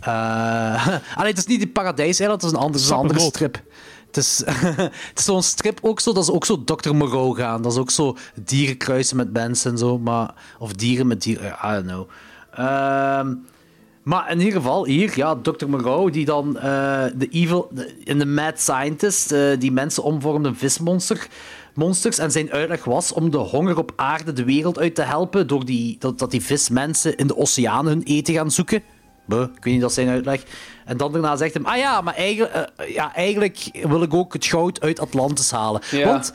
Eh 0.00 0.86
allee, 1.18 1.30
het 1.30 1.38
is 1.38 1.46
niet 1.46 1.58
die 1.58 1.68
paradijseiland, 1.68 2.42
het 2.42 2.50
is 2.50 2.56
een, 2.56 2.64
andere 2.64 2.84
Sappernoot. 2.84 3.34
strip. 3.34 3.62
Het 4.06 4.16
is, 4.16 4.42
het 5.10 5.18
is 5.18 5.24
zo'n 5.24 5.42
strip 5.42 5.78
ook 5.82 6.00
zo, 6.00 6.12
dat 6.12 6.22
is 6.22 6.30
ook 6.30 6.44
zo 6.44 6.64
Dr. 6.64 6.94
Moreau 6.94 7.36
gaan. 7.36 7.62
Dat 7.62 7.72
is 7.72 7.78
ook 7.78 7.90
zo 7.90 8.16
dieren 8.44 8.76
kruisen 8.76 9.16
met 9.16 9.32
mensen 9.32 9.70
en 9.70 9.78
zo. 9.78 9.98
Maar, 9.98 10.34
of 10.58 10.72
dieren 10.72 11.06
met 11.06 11.22
dieren, 11.22 11.56
I 11.64 11.72
don't 11.72 11.86
know. 11.86 12.08
Ehm, 12.54 13.34
maar 14.04 14.30
in 14.30 14.38
ieder 14.38 14.52
geval, 14.60 14.84
hier, 14.86 15.12
ja, 15.16 15.34
Dr. 15.36 15.66
Moreau, 15.68 16.10
die 16.10 16.24
dan 16.24 16.56
eh, 16.58 16.62
de 17.14 17.28
evil, 17.30 17.68
de- 17.72 17.94
in 18.04 18.18
de 18.18 18.26
mad 18.26 18.60
scientist, 18.60 19.32
eh, 19.32 19.40
die 19.58 19.72
mensen 19.72 20.02
omvormde 20.02 20.48
in 20.48 20.54
vismonster, 20.54 21.26
monsters. 21.74 22.18
En 22.18 22.30
zijn 22.32 22.50
uitleg 22.50 22.84
was 22.84 23.12
om 23.12 23.30
de 23.30 23.36
honger 23.36 23.78
op 23.78 23.92
aarde 23.96 24.32
de 24.32 24.44
wereld 24.44 24.78
uit 24.78 24.94
te 24.94 25.02
helpen, 25.02 25.46
door 25.46 25.64
die, 25.64 25.96
dat, 25.98 26.18
dat 26.18 26.30
die 26.30 26.42
vismensen 26.42 27.16
in 27.16 27.26
de 27.26 27.36
oceanen 27.36 27.92
hun 27.92 28.02
eten 28.02 28.34
gaan 28.34 28.50
zoeken. 28.50 28.82
Buh, 29.26 29.42
ik 29.56 29.64
weet 29.64 29.72
niet, 29.72 29.82
dat 29.82 29.92
zijn 29.92 30.08
uitleg. 30.08 30.42
En 30.84 30.96
dan 30.96 31.12
daarna 31.12 31.36
zegt 31.36 31.54
hij, 31.54 31.62
ah 31.62 31.76
ja, 31.76 32.00
maar 32.00 32.14
eigenlijk, 32.14 32.52
eh, 32.76 32.94
ja, 32.94 33.14
eigenlijk 33.14 33.70
wil 33.82 34.02
ik 34.02 34.14
ook 34.14 34.32
het 34.32 34.46
goud 34.46 34.80
uit 34.80 35.00
Atlantis 35.00 35.50
halen. 35.50 35.80
Ja. 35.90 36.06
Want 36.06 36.32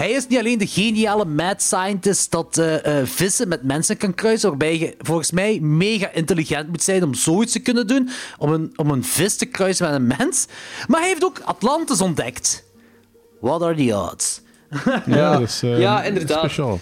hij 0.00 0.10
is 0.10 0.26
niet 0.26 0.38
alleen 0.38 0.58
de 0.58 0.66
geniale 0.66 1.24
mad 1.24 1.62
scientist 1.62 2.30
dat 2.30 2.58
eh, 2.58 3.00
eh, 3.00 3.06
vissen 3.06 3.48
met 3.48 3.62
mensen 3.62 3.96
kan 3.96 4.14
kruisen, 4.14 4.48
waarbij 4.48 4.78
je 4.78 4.94
volgens 4.98 5.30
mij 5.30 5.58
mega 5.60 6.10
intelligent 6.12 6.68
moet 6.68 6.82
zijn 6.82 7.02
om 7.04 7.14
zoiets 7.14 7.52
te 7.52 7.58
kunnen 7.60 7.86
doen, 7.86 8.10
om 8.38 8.52
een, 8.52 8.72
om 8.76 8.90
een 8.90 9.04
vis 9.04 9.36
te 9.36 9.46
kruisen 9.46 9.86
met 9.86 9.94
een 9.94 10.16
mens. 10.18 10.46
Maar 10.88 11.00
hij 11.00 11.08
heeft 11.08 11.24
ook 11.24 11.40
Atlantis 11.44 12.00
ontdekt. 12.00 12.64
What 13.40 13.62
are 13.62 13.74
the 13.74 13.96
odds? 14.12 14.40
Ja, 15.06 15.36
dus, 15.38 15.62
eh, 15.62 15.80
ja 15.80 16.02
inderdaad. 16.02 16.38
Speciaal. 16.38 16.80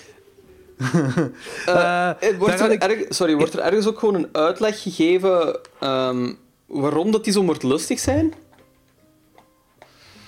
Eh, 1.67 2.11
wordt, 2.39 2.61
er 2.61 2.79
erg- 2.79 3.07
sorry, 3.09 3.35
wordt 3.37 3.53
er 3.53 3.61
ergens 3.61 3.87
ook 3.87 3.99
gewoon 3.99 4.15
een 4.15 4.29
uitleg 4.33 4.83
gegeven 4.83 5.59
ehm, 5.81 6.33
waarom 6.67 7.11
dat 7.11 7.25
die 7.25 7.33
zo 7.33 7.43
moordlustig 7.43 7.99
zijn? 7.99 8.33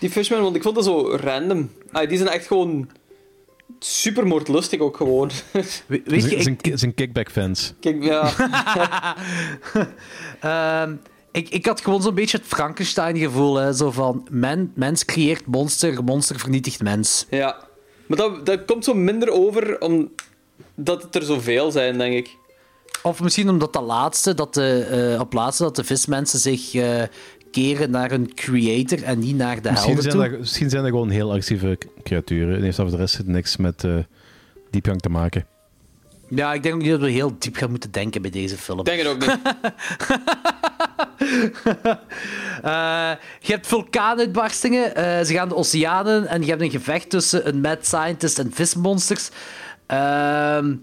Die 0.01 0.11
Fishmen, 0.11 0.43
want 0.43 0.57
ik 0.57 0.63
vond 0.63 0.75
dat 0.75 0.85
zo 0.85 1.17
random. 1.21 1.71
Ah, 1.93 2.09
die 2.09 2.19
zijn 2.19 2.29
echt 2.31 2.47
gewoon 2.47 2.89
super 3.79 4.27
moordlustig 4.27 4.81
ook 4.81 4.97
gewoon. 4.97 5.31
We- 5.87 6.03
weet 6.05 6.31
je, 6.31 6.43
Zijn- 6.43 6.59
ik, 6.63 6.73
zijn, 6.79 6.95
kickback-fans. 6.95 7.75
Kijk, 7.81 8.03
ja. 8.05 8.33
Ehm, 10.41 10.95
ik, 11.33 11.49
ik 11.49 11.67
had 11.67 11.81
gewoon 11.81 12.03
zo'n 12.03 12.15
beetje 12.15 12.37
het 12.37 12.47
Frankenstein-gevoel. 12.47 13.57
hè, 13.57 13.73
Zo 13.73 13.91
van, 13.91 14.27
men, 14.31 14.73
mens 14.75 15.05
creëert 15.05 15.47
monster, 15.47 16.05
monster 16.05 16.39
vernietigt 16.39 16.83
mens. 16.83 17.27
ja. 17.31 17.69
Maar 18.07 18.19
dat, 18.19 18.47
dat 18.47 18.65
komt 18.65 18.85
zo 18.85 18.95
minder 18.95 19.31
over 19.31 19.81
omdat 19.81 21.03
het 21.03 21.15
er 21.15 21.23
zoveel 21.23 21.71
zijn, 21.71 21.99
denk 21.99 22.15
ik. 22.15 22.37
Of 23.03 23.21
misschien 23.23 23.49
omdat 23.49 23.73
dat 23.73 23.83
laatste, 23.83 24.35
dat 24.35 24.55
de, 24.55 24.85
eh, 25.15 25.21
op 25.21 25.33
laatste 25.33 25.63
dat 25.63 25.77
de 25.77 25.85
vismensen 25.85 26.39
zich 26.39 26.75
eh, 26.75 27.03
keren 27.51 27.91
naar 27.91 28.11
hun 28.11 28.35
creator 28.35 29.03
en 29.03 29.19
niet 29.19 29.37
naar 29.37 29.63
de 29.63 29.71
Misschien 29.71 29.95
helden 29.95 30.11
zijn, 30.11 30.23
toe. 30.23 30.31
dat, 30.31 30.39
misschien 30.39 30.71
zijn 30.71 30.83
dat 30.83 30.91
gewoon 30.91 31.11
heel 31.11 31.29
agressieve 31.29 31.79
creaturen. 32.03 32.57
En 32.57 32.63
heeft 32.63 32.77
dat 32.77 32.89
voor 32.89 32.97
de 32.97 33.03
rest 33.03 33.23
niks 33.25 33.57
met 33.57 33.85
eh 33.85 33.97
diepgang 34.71 35.01
te 35.01 35.09
maken. 35.09 35.47
Ja, 36.29 36.53
ik 36.53 36.63
denk 36.63 36.75
ook 36.75 36.81
niet 36.81 36.91
dat 36.91 37.01
we 37.01 37.11
heel 37.11 37.37
diep 37.39 37.57
gaan 37.57 37.71
moeten 37.71 37.91
denken 37.91 38.23
bij 38.23 38.31
deze 38.31 38.57
film. 38.57 38.79
Ik 38.79 38.85
denk 38.85 39.03
het 39.03 39.09
ook 39.09 39.19
niet. 39.21 39.39
Eh, 42.63 43.11
je 43.41 43.53
hebt 43.53 43.67
vulkaanuitbarstingen, 43.67 44.95
eh, 44.95 45.25
ze 45.25 45.33
gaan 45.33 45.49
de 45.49 45.55
oceanen 45.55 46.27
en 46.27 46.43
je 46.43 46.49
hebt 46.49 46.61
een 46.63 46.71
gevecht 46.71 47.11
tussen 47.11 47.49
een 47.49 47.61
mad 47.61 47.87
scientist 47.87 48.39
en 48.39 48.53
vismonsters. 48.53 49.29
Ehm, 49.87 50.75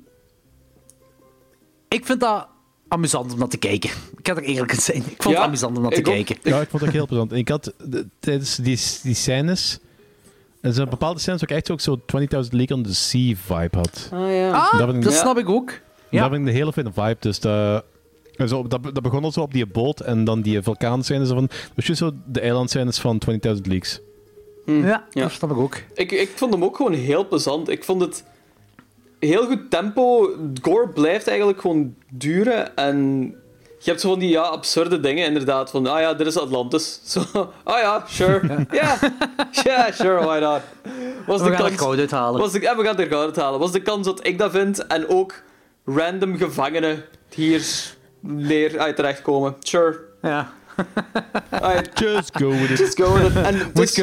ik 1.87 2.05
vind 2.05 2.19
dat 2.19 2.47
amusant 2.87 3.33
om 3.33 3.39
naar 3.39 3.47
te 3.47 3.57
kijken. 3.57 3.89
Ik 4.17 4.27
ga 4.27 4.35
er 4.35 4.43
eerlijk 4.43 4.71
in 4.71 4.79
zijn. 4.79 4.97
Ik 4.97 5.03
vond 5.23 5.23
Ja, 5.35 5.39
het 5.41 5.47
amusant 5.47 5.75
om 5.77 5.81
naar 5.83 5.91
te 5.91 5.99
ik 5.99 6.07
ook. 6.07 6.13
kijken. 6.13 6.35
Ja, 6.43 6.61
ik 6.61 6.69
vond 6.69 6.81
het 6.81 6.89
ook 6.91 6.95
heel 6.97 7.07
plezant. 7.07 7.31
En 7.31 7.37
ik 7.37 7.49
had 7.49 7.73
de- 7.83 8.07
tijdens 8.19 8.55
die, 8.55 8.79
die 9.03 9.15
scènes... 9.15 9.79
Er 10.61 10.73
zijn 10.73 10.89
bepaalde 10.89 11.19
scènes 11.19 11.41
waar 11.41 11.49
ik 11.49 11.55
echt 11.55 11.71
ook 11.71 11.81
zo 11.81 11.95
20.000 11.95 12.53
League 12.53 12.77
on 12.77 12.83
the 12.83 12.95
Sea 12.95 13.33
vibe 13.45 13.77
had. 13.77 14.09
Ah 14.13 14.31
ja. 14.33 14.51
Ah, 14.51 14.71
Dat 14.71 14.81
vind 14.85 14.97
ik- 14.97 15.03
dat 15.03 15.13
Ja. 15.13 15.19
snap 15.19 15.37
ik 15.37 15.49
ook. 15.49 15.69
Ja. 16.09 16.21
Dat 16.21 16.29
vind 16.31 16.41
ik 16.41 16.47
een 16.47 16.53
hele 16.55 16.73
fijne 16.73 16.91
vibe. 16.93 17.15
Dus 17.19 17.39
dat, 17.39 17.83
en 18.35 18.47
zo, 18.49 18.67
dat, 18.67 18.83
dat 18.83 19.01
begon 19.01 19.23
al 19.23 19.31
zo 19.31 19.41
op 19.41 19.53
die 19.53 19.65
boot 19.65 19.99
en 19.99 20.23
dan 20.23 20.41
die 20.41 20.61
vulkaanscènes. 20.61 21.29
van. 21.29 21.49
Dus 21.75 21.85
juist 21.85 22.01
zo 22.01 22.11
de 22.25 22.39
eilandscènes 22.39 22.99
van 22.99 23.19
20.000 23.19 23.67
Leagues. 23.67 23.99
Ja, 24.65 25.05
Ja. 25.11 25.21
dat 25.21 25.31
snap 25.31 25.51
ik 25.51 25.57
ook. 25.57 25.75
Ik, 25.93 26.11
ik 26.11 26.29
vond 26.35 26.53
hem 26.53 26.63
ook 26.63 26.75
gewoon 26.75 26.93
heel 26.93 27.27
plezant. 27.27 27.69
Ik 27.69 27.83
vond 27.83 28.01
het 28.01 28.23
heel 29.19 29.45
goed 29.45 29.69
tempo. 29.71 30.29
Gore 30.61 30.89
blijft 30.89 31.27
eigenlijk 31.27 31.61
gewoon 31.61 31.95
duren. 32.09 32.75
En 32.75 33.21
je 33.79 33.89
hebt 33.89 34.01
zo 34.01 34.09
van 34.09 34.19
die 34.19 34.29
ja, 34.29 34.41
absurde 34.41 34.99
dingen, 34.99 35.25
inderdaad. 35.25 35.69
Van, 35.69 35.87
ah 35.87 35.99
ja, 35.99 36.13
dit 36.13 36.27
is 36.27 36.37
Atlantis. 36.37 36.99
Zo, 37.11 37.21
ah 37.63 37.79
ja, 37.79 38.03
sure. 38.07 38.65
Ja, 38.71 38.97
ja, 39.63 39.91
sure, 39.91 40.25
why 40.25 40.39
not. 40.39 40.61
Was 41.25 41.41
We 41.41 41.47
gaan 41.49 41.53
er 41.63 41.69
kans- 41.69 41.81
goud 41.81 41.97
uithalen. 41.99 42.39
Was 42.41 42.51
de, 42.51 42.61
ja, 42.61 42.75
we 42.77 42.83
gaan 42.83 42.97
er 42.99 43.07
goud 43.07 43.25
uithalen. 43.25 43.59
Was 43.59 43.71
de 43.71 43.81
kans 43.81 44.05
dat 44.05 44.27
ik 44.27 44.37
dat 44.37 44.51
vind 44.51 44.87
en 44.87 45.07
ook 45.07 45.33
random 45.85 46.37
gevangenen 46.37 47.03
hier 47.33 47.65
neer 48.19 48.79
uit 48.79 48.95
terechtkomen. 48.95 49.55
Sure. 49.59 49.99
Ja. 50.21 50.51
Just 51.93 52.37
go 52.37 52.49
with 52.49 52.69
it. 52.69 52.77
Just 52.77 53.01
go 53.01 53.13
with 53.13 53.25
it. 53.25 53.35
En 53.35 53.57
het 53.57 53.79
is- 53.79 53.95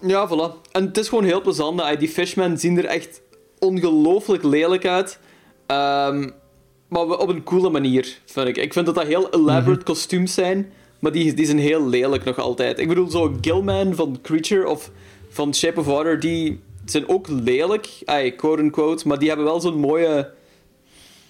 ja, 0.00 0.28
voilà. 0.28 0.70
En 0.72 0.84
het 0.86 0.98
is 0.98 1.08
gewoon 1.08 1.24
heel 1.24 1.40
plezant. 1.40 1.98
Die 1.98 2.08
fishmen 2.08 2.58
zien 2.58 2.78
er 2.78 2.84
echt 2.84 3.20
ongelooflijk 3.62 4.42
lelijk 4.42 4.86
uit. 4.86 5.18
Ehm, 5.66 6.28
maar 6.88 7.02
op 7.02 7.28
een 7.28 7.42
coole 7.42 7.70
manier, 7.70 8.18
vind 8.24 8.48
ik. 8.48 8.56
Ik 8.56 8.72
vind 8.72 8.86
dat 8.86 8.94
dat 8.94 9.06
heel 9.06 9.30
elaborate 9.30 9.84
kostuums 9.84 10.34
zijn, 10.34 10.72
maar 10.98 11.12
die, 11.12 11.34
die 11.34 11.46
zijn 11.46 11.58
heel 11.58 11.88
lelijk 11.88 12.24
nog 12.24 12.38
altijd. 12.38 12.78
Ik 12.78 12.88
bedoel, 12.88 13.10
zo 13.10 13.36
Gilman 13.40 13.94
van 13.94 14.18
Creature 14.22 14.68
of 14.68 14.90
van 15.28 15.54
Shape 15.54 15.80
of 15.80 15.86
Water, 15.86 16.20
die 16.20 16.60
zijn 16.84 17.08
ook 17.08 17.28
lelijk, 17.28 17.88
ay, 18.04 18.30
quote-unquote, 18.30 19.08
maar 19.08 19.18
die 19.18 19.28
hebben 19.28 19.46
wel 19.46 19.60
zo'n 19.60 19.78
mooie 19.78 20.30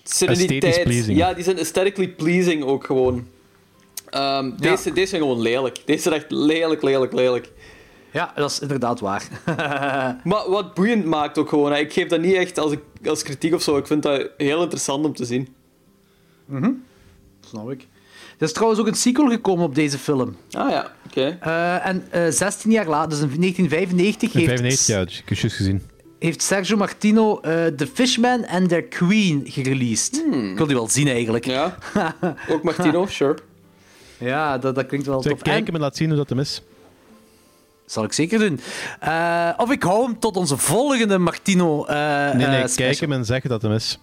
sereniteit. 0.03 1.07
Ja, 1.07 1.35
die 1.35 1.45
zijn 1.45 1.59
aesthetically 1.59 2.09
pleasing 2.09 2.65
ook 2.65 2.85
gewoon. 2.85 3.27
Ehm, 4.11 4.51
deze, 4.57 4.93
deze 4.93 5.07
zijn 5.07 5.23
gewoon 5.23 5.41
lelijk. 5.41 5.79
Deze 5.85 6.03
zijn 6.03 6.15
echt 6.15 6.31
lelijk, 6.31 6.83
lelijk, 6.83 7.13
lelijk. 7.13 7.53
Ja, 8.13 8.33
dat 8.35 8.51
is 8.51 8.59
inderdaad 8.61 9.01
waar. 9.01 9.29
Maar 10.25 10.51
wat 10.51 10.75
boeiend 10.75 11.05
maakt 11.05 11.39
ook 11.39 11.49
gewoon. 11.49 11.73
hè. 11.73 11.79
Ik 11.79 11.93
geef 11.93 12.09
dat 12.09 12.21
niet 12.21 12.35
echt 12.35 12.59
als, 12.59 12.75
als 13.05 13.23
kritiek 13.23 13.55
of 13.55 13.63
zo. 13.63 13.77
Ik 13.77 13.87
vind 13.87 14.03
dat 14.03 14.29
heel 14.37 14.63
interessant 14.63 15.05
om 15.05 15.15
te 15.15 15.25
zien. 15.25 15.49
snap 17.49 17.71
ik. 17.71 17.87
Er 18.39 18.49
is 18.49 18.53
trouwens 18.53 18.81
ook 18.81 18.87
een 18.87 18.95
sequel 18.95 19.29
gekomen 19.31 19.65
op 19.65 19.75
deze 19.75 19.99
film. 19.99 20.37
Ah 20.51 20.71
ja, 20.71 20.93
oké. 21.07 21.39
Eh, 21.41 21.87
en 21.87 22.05
eh 22.11 22.27
16 22.31 22.71
jaar 22.71 22.87
later, 22.89 23.09
dus 23.11 23.19
in 23.21 23.41
1995, 23.41 24.33
In 24.35 24.39
heeft, 24.39 24.51
95 24.51 24.87
jaar, 24.87 25.05
dus 25.07 25.13
ik 25.19 25.19
heb 25.19 25.29
het 25.29 25.41
juist 25.41 25.57
gezien. 25.57 25.83
heeft 26.19 26.43
Sergio 26.43 26.77
Martino 26.77 27.41
eh 27.41 27.67
The 27.67 27.87
Fishman 27.87 28.47
and 28.47 28.69
Their 28.69 28.83
Queen 28.85 29.43
gereleased. 29.45 30.23
Ik 30.33 30.57
wil 30.57 30.67
die 30.67 30.77
wel 30.77 30.89
zien 30.89 31.09
eigenlijk. 31.09 31.45
Ja, 31.45 31.79
ook 32.53 32.63
Martino, 32.63 33.07
sure. 33.07 33.39
Ja, 34.19 34.59
dat, 34.59 34.75
dat 34.75 34.87
klinkt 34.87 35.07
wel 35.07 35.21
tof. 35.21 35.43
kijken 35.43 35.67
En- 35.67 35.75
en 35.75 35.81
laat 35.81 35.97
zien 35.97 36.09
hoe 36.09 36.17
dat 36.17 36.29
hem 36.29 36.39
is. 36.39 36.63
Zal 37.93 38.05
ik 38.05 38.12
zeker 38.12 38.39
doen. 38.39 38.60
Eh, 39.01 39.48
of 39.56 39.70
ik 39.70 39.82
hou 39.82 40.05
hem 40.05 40.19
tot 40.19 40.36
onze 40.36 40.56
volgende 40.56 41.19
Martino. 41.19 41.85
eh 41.85 41.97
Nee, 42.35 42.47
nee, 42.47 42.62
eh, 42.62 42.74
kijk 42.74 42.98
hem 43.01 43.12
en 43.12 43.24
zeggen 43.24 43.51
dat 43.51 43.62
hem 43.62 43.73
is. 43.73 43.98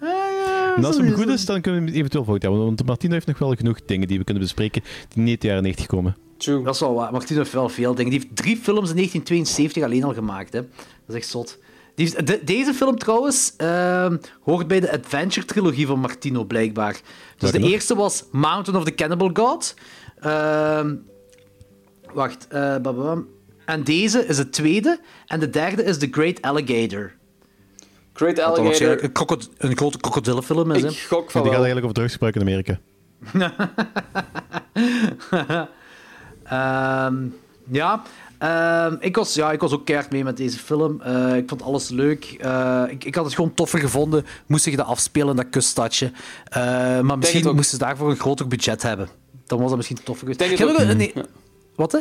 Ah, 0.00 0.08
ja, 0.08 0.74
En 0.76 0.84
als 0.84 0.96
hem 0.96 1.12
goed 1.12 1.28
is, 1.28 1.44
dan 1.44 1.60
kunnen 1.60 1.80
we 1.80 1.86
hem 1.86 1.96
eventueel 1.98 2.24
volgend 2.24 2.44
jaar. 2.44 2.56
Want 2.58 2.86
Martino 2.86 3.12
heeft 3.12 3.26
nog 3.26 3.38
wel 3.38 3.54
genoeg 3.54 3.78
dingen 3.86 4.08
die 4.08 4.18
we 4.18 4.24
kunnen 4.24 4.42
bespreken 4.42 4.82
die 5.08 5.22
niet 5.22 5.30
uit 5.30 5.40
de 5.40 5.46
jaren 5.46 5.62
90 5.62 5.86
komen. 5.86 6.16
True. 6.36 6.62
Dat 6.64 6.74
is 6.74 6.80
wel 6.80 6.94
waar. 6.94 7.12
Martino 7.12 7.38
heeft 7.38 7.52
wel 7.52 7.68
veel 7.68 7.94
dingen. 7.94 8.10
Die 8.10 8.20
heeft 8.20 8.36
drie 8.36 8.56
films 8.56 8.88
in 8.90 8.96
1972 8.96 9.82
alleen 9.82 10.04
al 10.04 10.14
gemaakt. 10.14 10.52
Hè. 10.52 10.60
Dat 10.60 10.68
is 11.08 11.14
echt 11.14 11.28
zot. 11.28 11.58
Die 11.94 12.06
heeft- 12.06 12.26
de- 12.26 12.40
deze 12.44 12.74
film 12.74 12.98
trouwens 12.98 13.54
ehm, 13.56 14.16
hoort 14.40 14.66
bij 14.66 14.80
de 14.80 14.92
Adventure-trilogie 14.92 15.86
van 15.86 15.98
Martino, 15.98 16.44
blijkbaar. 16.44 17.00
Dus 17.38 17.50
de 17.50 17.58
nog? 17.58 17.70
eerste 17.70 17.94
was 17.94 18.24
Mountain 18.30 18.78
of 18.80 18.84
the 18.84 18.94
Cannibal 18.94 19.30
God. 19.32 19.74
Ehm, 20.20 20.94
wacht. 22.14 22.46
eh, 22.48 22.74
en 23.64 23.84
deze 23.84 24.26
is 24.26 24.38
het 24.38 24.52
tweede. 24.52 25.00
En 25.26 25.40
de 25.40 25.50
derde 25.50 25.84
is 25.84 25.98
The 25.98 26.08
Great 26.10 26.42
Alligator. 26.42 27.12
Great 28.12 28.38
Alligator. 28.40 29.02
een, 29.02 29.12
krokod- 29.12 29.50
een 29.58 29.76
grote 29.76 29.98
krokodillenfilm 29.98 30.70
is. 30.70 30.82
Hè. 30.82 30.88
Ik 30.88 30.98
gok 31.08 31.24
Ja, 31.24 31.30
van 31.30 31.42
die 31.42 31.52
gaat 31.52 31.62
eigenlijk 31.64 31.82
over 31.84 31.94
drugsgebruik 31.96 32.34
in 32.34 32.40
Amerika. 32.40 32.78
Ehm, 36.44 37.14
ja, 37.70 38.02
ehm, 38.38 38.96
ik, 39.00 39.16
was, 39.16 39.34
ja, 39.34 39.52
ik 39.52 39.60
was 39.60 39.72
ook 39.72 39.84
keihard 39.84 40.10
mee 40.10 40.24
met 40.24 40.36
deze 40.36 40.58
film. 40.58 41.00
Eh, 41.00 41.36
ik 41.36 41.48
vond 41.48 41.62
alles 41.62 41.88
leuk. 41.88 42.24
Eh, 42.40 42.82
ik, 42.88 43.04
ik 43.04 43.14
had 43.14 43.24
het 43.24 43.34
gewoon 43.34 43.54
toffer 43.54 43.78
gevonden. 43.78 44.24
Moest 44.46 44.66
ik 44.66 44.76
dat 44.76 44.86
afspelen, 44.86 45.36
dat 45.36 45.48
kuststadje. 45.50 46.12
Eh, 46.44 46.62
maar 47.00 47.18
misschien 47.18 47.54
moesten 47.54 47.78
ze 47.78 47.84
daarvoor 47.84 48.10
een 48.10 48.16
groter 48.16 48.46
budget 48.48 48.82
hebben. 48.82 49.08
Dan 49.46 49.58
was 49.58 49.68
dat 49.68 49.76
misschien 49.76 49.98
toffer 50.04 50.18
geweest. 50.18 50.38
denk 50.38 50.50
Ik 50.50 50.58
het 50.58 50.68
heb 50.68 50.76
ook. 50.76 50.82
ook 50.84 50.90
een- 50.90 50.96
nee, 50.96 51.12
Ja. 51.14 51.22
Wat 51.82 51.92
hè? 51.92 51.98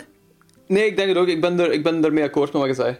Nee, 0.68 0.86
ik 0.86 0.96
denk 0.96 1.08
het 1.10 1.18
ook. 1.18 1.28
Ik 1.28 1.42
ben, 1.42 1.60
er, 1.60 1.72
ik 1.72 1.84
ben 1.84 2.04
ermee 2.06 2.24
akkoord 2.24 2.52
met 2.54 2.62
wat 2.62 2.70
je 2.70 2.76
zei. 2.76 2.98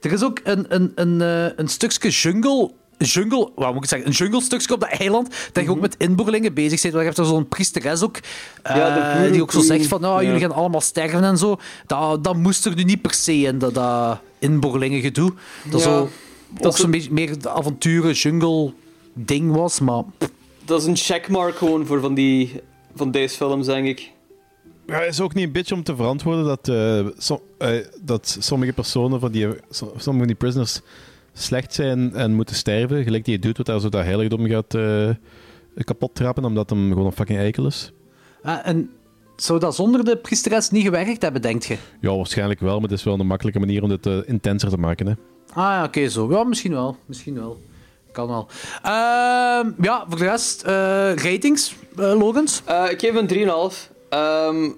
Er 0.00 0.12
is 0.12 0.22
ook 0.24 0.40
een, 0.44 0.66
een, 0.74 0.92
een, 0.94 1.20
eh, 1.20 1.52
een 1.58 1.68
stukje 1.68 2.08
jungle. 2.08 2.70
Jungle, 2.98 3.50
wat 3.54 3.72
moet 3.74 3.82
ik 3.82 3.88
zeggen? 3.88 4.08
Een 4.08 4.14
jungle 4.14 4.40
stukje 4.40 4.74
op 4.74 4.80
dat 4.80 4.88
eiland. 4.88 5.34
Dat 5.52 5.64
je 5.64 5.70
ook 5.70 5.80
met 5.80 5.94
inboorlingen 5.98 6.54
bezig 6.54 6.80
bent. 6.82 6.94
Daar 6.94 7.02
heeft 7.02 7.18
er 7.18 7.24
zo'n 7.24 7.48
priesteres 7.48 8.02
ook. 8.02 8.16
eh, 8.62 8.74
Mhm. 8.76 8.78
Ja, 8.84 9.14
Voodoo 9.16 9.32
die 9.32 9.42
ook 9.42 9.52
zo 9.52 9.60
zegt 9.60 9.86
van, 9.86 10.00
nou, 10.00 10.20
Ja. 10.20 10.26
jullie 10.26 10.40
gaan 10.40 10.52
allemaal 10.52 10.80
sterven 10.80 11.24
en 11.24 11.38
zo. 11.38 11.56
Dat, 11.86 12.24
dat 12.24 12.36
moest 12.36 12.64
er 12.66 12.74
nu 12.74 12.82
niet 12.82 13.02
per 13.02 13.14
se 13.14 13.34
in, 13.34 13.58
dat, 13.58 13.74
dat 13.74 14.18
inboorlingen 14.38 15.00
gedoe. 15.00 15.32
Dat 15.70 15.80
Ja, 15.80 15.86
zo, 15.86 16.08
dat 16.48 16.66
ook 16.66 16.76
zo'n 16.76 16.84
een- 16.84 16.90
beetje 16.90 17.12
meer 17.12 17.38
de 17.38 17.48
avonturen 17.50 18.12
jungle 18.12 18.72
ding 19.14 19.52
was, 19.54 19.80
maar... 19.80 20.02
Dat 20.64 20.80
is 20.80 20.86
een 20.86 20.96
checkmark 20.96 21.56
gewoon 21.56 21.86
voor 21.86 22.00
van, 22.00 22.14
die, 22.14 22.60
van 22.94 23.10
deze 23.10 23.36
films, 23.36 23.66
denk 23.66 23.86
ik. 23.86 24.10
Ja, 24.86 25.00
is 25.02 25.20
ook 25.20 25.34
niet 25.34 25.44
een 25.46 25.52
beetje 25.52 25.74
om 25.74 25.82
te 25.82 25.96
verantwoorden 25.96 26.44
dat, 26.44 26.68
eh, 26.68 27.06
som- 27.18 27.40
eh, 27.58 27.70
dat 28.00 28.36
sommige 28.40 28.72
personen 28.72 29.20
van 29.20 29.32
die, 29.32 29.46
som- 29.70 29.88
sommige 29.88 30.02
van 30.18 30.26
die 30.26 30.34
prisoners 30.36 30.80
slecht 31.32 31.74
zijn 31.74 32.14
en 32.14 32.34
moeten 32.34 32.54
sterven. 32.54 33.02
Gelijk 33.02 33.24
die 33.24 33.38
doet 33.38 33.56
wat 33.56 33.66
daar 33.66 33.80
zo 33.80 33.88
dat 33.88 34.04
heiligdom 34.04 34.46
gaat 34.46 34.74
eh, 34.74 35.08
kapot 35.84 36.14
trappen, 36.14 36.44
omdat 36.44 36.70
hem 36.70 36.88
gewoon 36.88 37.06
een 37.06 37.12
fucking 37.12 37.38
eikel 37.38 37.66
is. 37.66 37.92
Ah, 38.42 38.58
en 38.66 38.90
zou 39.36 39.58
dat 39.58 39.74
zonder 39.74 40.04
de 40.04 40.16
priesteres 40.16 40.70
niet 40.70 40.82
gewerkt 40.84 41.22
hebben, 41.22 41.42
denk 41.42 41.62
je? 41.62 41.76
Ja, 42.00 42.16
waarschijnlijk 42.16 42.60
wel, 42.60 42.74
maar 42.80 42.88
het 42.90 42.98
is 42.98 43.04
wel 43.04 43.20
een 43.20 43.26
makkelijke 43.26 43.58
manier 43.58 43.82
om 43.82 43.88
dit 43.88 44.06
eh, 44.06 44.16
intenser 44.26 44.70
te 44.70 44.76
maken. 44.78 45.06
Hè. 45.06 45.12
Ah 45.48 45.56
ja, 45.56 45.84
oké, 45.84 46.08
zo. 46.08 46.30
Ja, 46.30 46.44
misschien 46.44 46.72
wel. 46.72 46.96
Misschien 47.06 47.34
wel. 47.34 47.60
Kan 48.12 48.26
wel. 48.28 48.46
Ehm, 48.82 49.70
ja, 49.82 50.04
voor 50.08 50.18
de 50.18 50.24
rest, 50.24 50.62
ratings, 51.22 51.74
Logans? 51.96 52.62
Eh, 52.64 52.84
ik 52.90 53.00
geef 53.00 53.10
hem 53.12 53.16
een 53.18 53.26
3,5. 53.26 53.91
Ehm, 54.12 54.70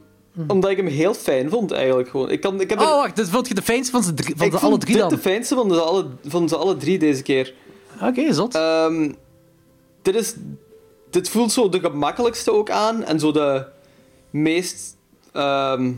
Omdat 0.47 0.71
ik 0.71 0.77
hem 0.77 0.87
heel 0.87 1.15
fijn 1.15 1.51
vond, 1.51 1.73
eigenlijk. 1.73 2.09
Gewoon. 2.09 2.31
Ik, 2.31 2.41
kan, 2.41 2.61
ik 2.61 2.71
heb 2.71 2.81
er- 2.81 2.87
Oh, 2.87 2.95
wacht, 2.97 3.17
dit 3.17 3.29
vond 3.31 3.49
je 3.49 3.55
de 3.55 3.63
fijnste 3.63 3.93
van, 3.93 4.03
ze 4.03 4.15
drie, 4.15 4.35
van 4.37 4.47
ik 4.47 4.53
de 4.53 4.59
alle 4.59 4.79
drie 4.79 4.97
dan? 4.97 5.09
de 5.09 5.19
fijnste 5.19 5.55
van, 5.55 5.69
de 5.69 5.81
alle, 5.81 6.07
van 6.27 6.49
ze 6.49 6.57
alle 6.57 6.77
drie 6.77 6.99
deze 6.99 7.23
keer. 7.23 7.55
Oké, 8.03 8.33
zot. 8.33 8.55
Ehm, 8.55 9.13
dit, 10.03 10.15
is, 10.15 10.35
dit 11.11 11.29
voelt 11.29 11.53
zo 11.53 11.69
de 11.69 11.81
gemakkelijkste 11.81 12.53
ook 12.53 12.71
aan. 12.71 13.05
En 13.05 13.21
zo 13.21 13.33
de 13.33 13.67
meest... 14.31 14.97
ehm, 15.33 15.93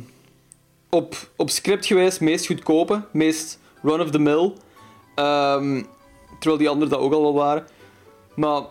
op, 0.90 1.16
op 1.36 1.50
script 1.50 1.86
gewijs 1.86 2.18
meest 2.18 2.46
goedkope. 2.46 3.02
Meest 3.12 3.58
run-of-the-mill. 3.82 4.52
Terwijl 6.38 6.58
die 6.58 6.68
anderen 6.68 6.88
dat 6.88 7.00
ook 7.00 7.12
al 7.12 7.22
wel 7.22 7.34
waren. 7.34 7.66
Maar... 8.34 8.62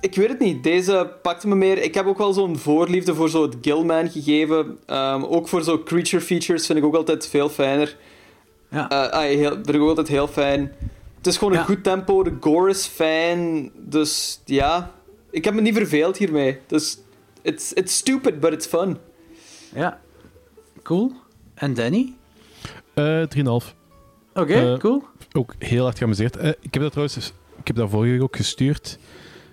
Ik 0.00 0.14
weet 0.14 0.28
het 0.28 0.38
niet. 0.38 0.62
Deze 0.62 1.10
pakte 1.22 1.48
me 1.48 1.54
meer. 1.54 1.82
Ik 1.82 1.94
heb 1.94 2.06
ook 2.06 2.18
wel 2.18 2.32
zo'n 2.32 2.58
voorliefde 2.58 3.14
voor 3.14 3.28
zo 3.30 3.42
het 3.42 3.56
Gilman 3.60 4.10
gegeven. 4.10 4.78
Ehm, 4.86 5.22
ook 5.24 5.48
voor 5.48 5.62
zo 5.62 5.82
creature 5.82 6.22
features 6.22 6.66
vind 6.66 6.78
ik 6.78 6.84
ook 6.84 6.94
altijd 6.94 7.28
veel 7.28 7.48
fijner. 7.48 7.96
Ja. 8.70 8.88
Eh, 8.90 9.10
ah, 9.10 9.22
heel, 9.22 9.50
vind 9.50 9.74
ik 9.74 9.80
ook 9.80 9.88
altijd 9.88 10.08
heel 10.08 10.28
fijn. 10.28 10.72
Het 11.16 11.26
is 11.26 11.36
gewoon 11.36 11.52
een 11.52 11.58
Ja. 11.58 11.64
goed 11.64 11.84
tempo. 11.84 12.22
De 12.22 12.36
gore 12.40 12.70
is 12.70 12.86
fijn. 12.86 13.70
Dus 13.74 14.40
ja, 14.44 14.94
ik 15.30 15.44
heb 15.44 15.54
me 15.54 15.60
niet 15.60 15.74
verveeld 15.76 16.16
hiermee. 16.16 16.58
Dus 16.66 16.98
it's, 17.42 17.72
it's 17.72 17.96
stupid, 17.96 18.40
but 18.40 18.52
it's 18.52 18.66
fun. 18.66 18.98
Ja. 19.74 20.00
Cool. 20.82 21.12
En 21.54 21.74
Danny? 21.74 22.12
Eh 22.94 23.22
3,5. 23.28 23.74
Oké, 24.34 24.54
Eh, 24.54 24.78
cool. 24.78 25.02
Ook 25.32 25.54
heel 25.58 25.82
hard 25.82 25.98
geamuseerd. 25.98 26.36
Ik 26.36 26.74
heb 26.74 26.82
dat 26.82 26.90
trouwens 26.92 27.32
ik 27.60 27.66
heb 27.66 27.76
dat 27.76 27.90
vorige 27.90 28.12
week 28.12 28.22
ook 28.22 28.36
gestuurd. 28.36 28.98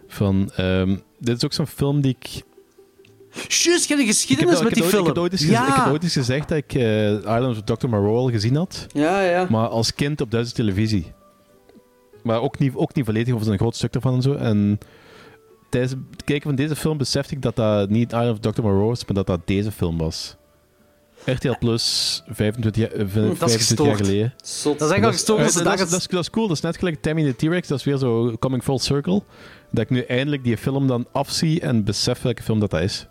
Van, 0.08 0.52
ehm, 0.56 0.96
dit 1.20 1.38
is 1.38 1.46
ook 1.46 1.54
zo'n 1.54 1.68
film 1.68 2.02
die 2.02 2.18
ik... 2.20 2.44
Juist, 3.48 3.64
je 3.64 3.70
hebt 3.70 3.90
een 3.90 3.92
Ik 3.92 3.98
heb, 4.00 4.08
geschiedenis 4.08 4.54
dat- 4.54 4.64
met 4.64 4.74
die 4.74 4.84
ik, 4.84 4.90
film. 4.90 5.06
heb 5.06 5.18
ooit 5.18 5.32
eens, 5.32 5.42
gez- 5.42 5.50
ja. 5.52 5.68
ik 5.68 5.74
heb 5.84 5.94
ooit 5.94 6.04
eens 6.04 6.14
gezegd 6.14 6.50
dat 6.50 6.58
ik 6.58 6.74
eh, 6.74 7.14
Island 7.14 7.46
of 7.70 7.78
Dr. 7.78 7.88
Moreau 7.88 8.18
al 8.18 8.30
gezien 8.30 8.56
had. 8.56 8.88
Ja, 8.94 9.22
ja. 9.22 9.46
Maar 9.50 9.68
als 9.68 9.94
kind 9.94 10.22
op 10.22 10.32
Duitse 10.32 10.54
televisie. 10.54 11.12
Maar 12.24 12.42
ook 12.42 12.60
niet, 12.60 12.72
ook 12.76 12.94
niet 12.96 13.06
volledig, 13.06 13.34
of 13.34 13.46
een 13.48 13.58
groot 13.58 13.76
stuk 13.76 13.94
ervan 13.96 14.14
en 14.16 14.22
zo. 14.22 14.34
En 14.34 14.80
tijdens 15.70 15.94
het 16.12 16.24
kijken 16.24 16.48
van 16.48 16.56
deze 16.56 16.76
film 16.76 16.98
besefte 16.98 17.34
ik 17.36 17.42
dat 17.42 17.56
dat 17.56 17.90
niet 17.90 18.12
Island 18.12 18.46
of 18.46 18.54
Dr. 18.54 18.62
Moreau 18.62 18.86
was, 18.88 19.06
maar 19.06 19.16
dat 19.16 19.28
dat 19.28 19.40
deze 19.48 19.72
film 19.72 19.98
was. 19.98 20.36
RTL 21.26 21.54
Plus, 21.60 22.22
25 22.28 22.82
jaar, 22.82 23.08
25 23.08 23.40
jaar 23.40 23.50
gestoord. 23.50 23.98
geleden. 23.98 24.34
Zot. 24.44 24.80
Dat 24.80 24.90
is 24.90 24.96
echt 24.96 25.06
al 25.06 25.12
gestoken 25.12 25.46
Eh, 25.46 25.54
dat, 25.54 25.64
dat, 25.64 25.92
is, 25.92 26.08
dat 26.08 26.20
is 26.22 26.30
cool, 26.30 26.48
dat 26.48 26.56
is 26.58 26.64
net 26.64 26.78
gelijk 26.78 27.02
Tammy 27.02 27.34
the 27.34 27.48
T-Rex, 27.48 27.68
dat 27.68 27.78
is 27.80 27.84
weer 27.86 27.98
zo 27.98 28.36
coming 28.40 28.64
full 28.64 28.78
circle. 28.78 29.22
Dat 29.72 29.84
ik 29.84 29.90
nu 29.90 30.02
eindelijk 30.02 30.44
die 30.44 30.58
film 30.58 30.88
dan 30.88 31.06
afzie 31.12 31.60
en 31.62 31.84
besef 31.84 32.22
welke 32.22 32.44
film 32.44 32.60
dat, 32.60 32.70
dat 32.72 32.82
is. 32.82 33.08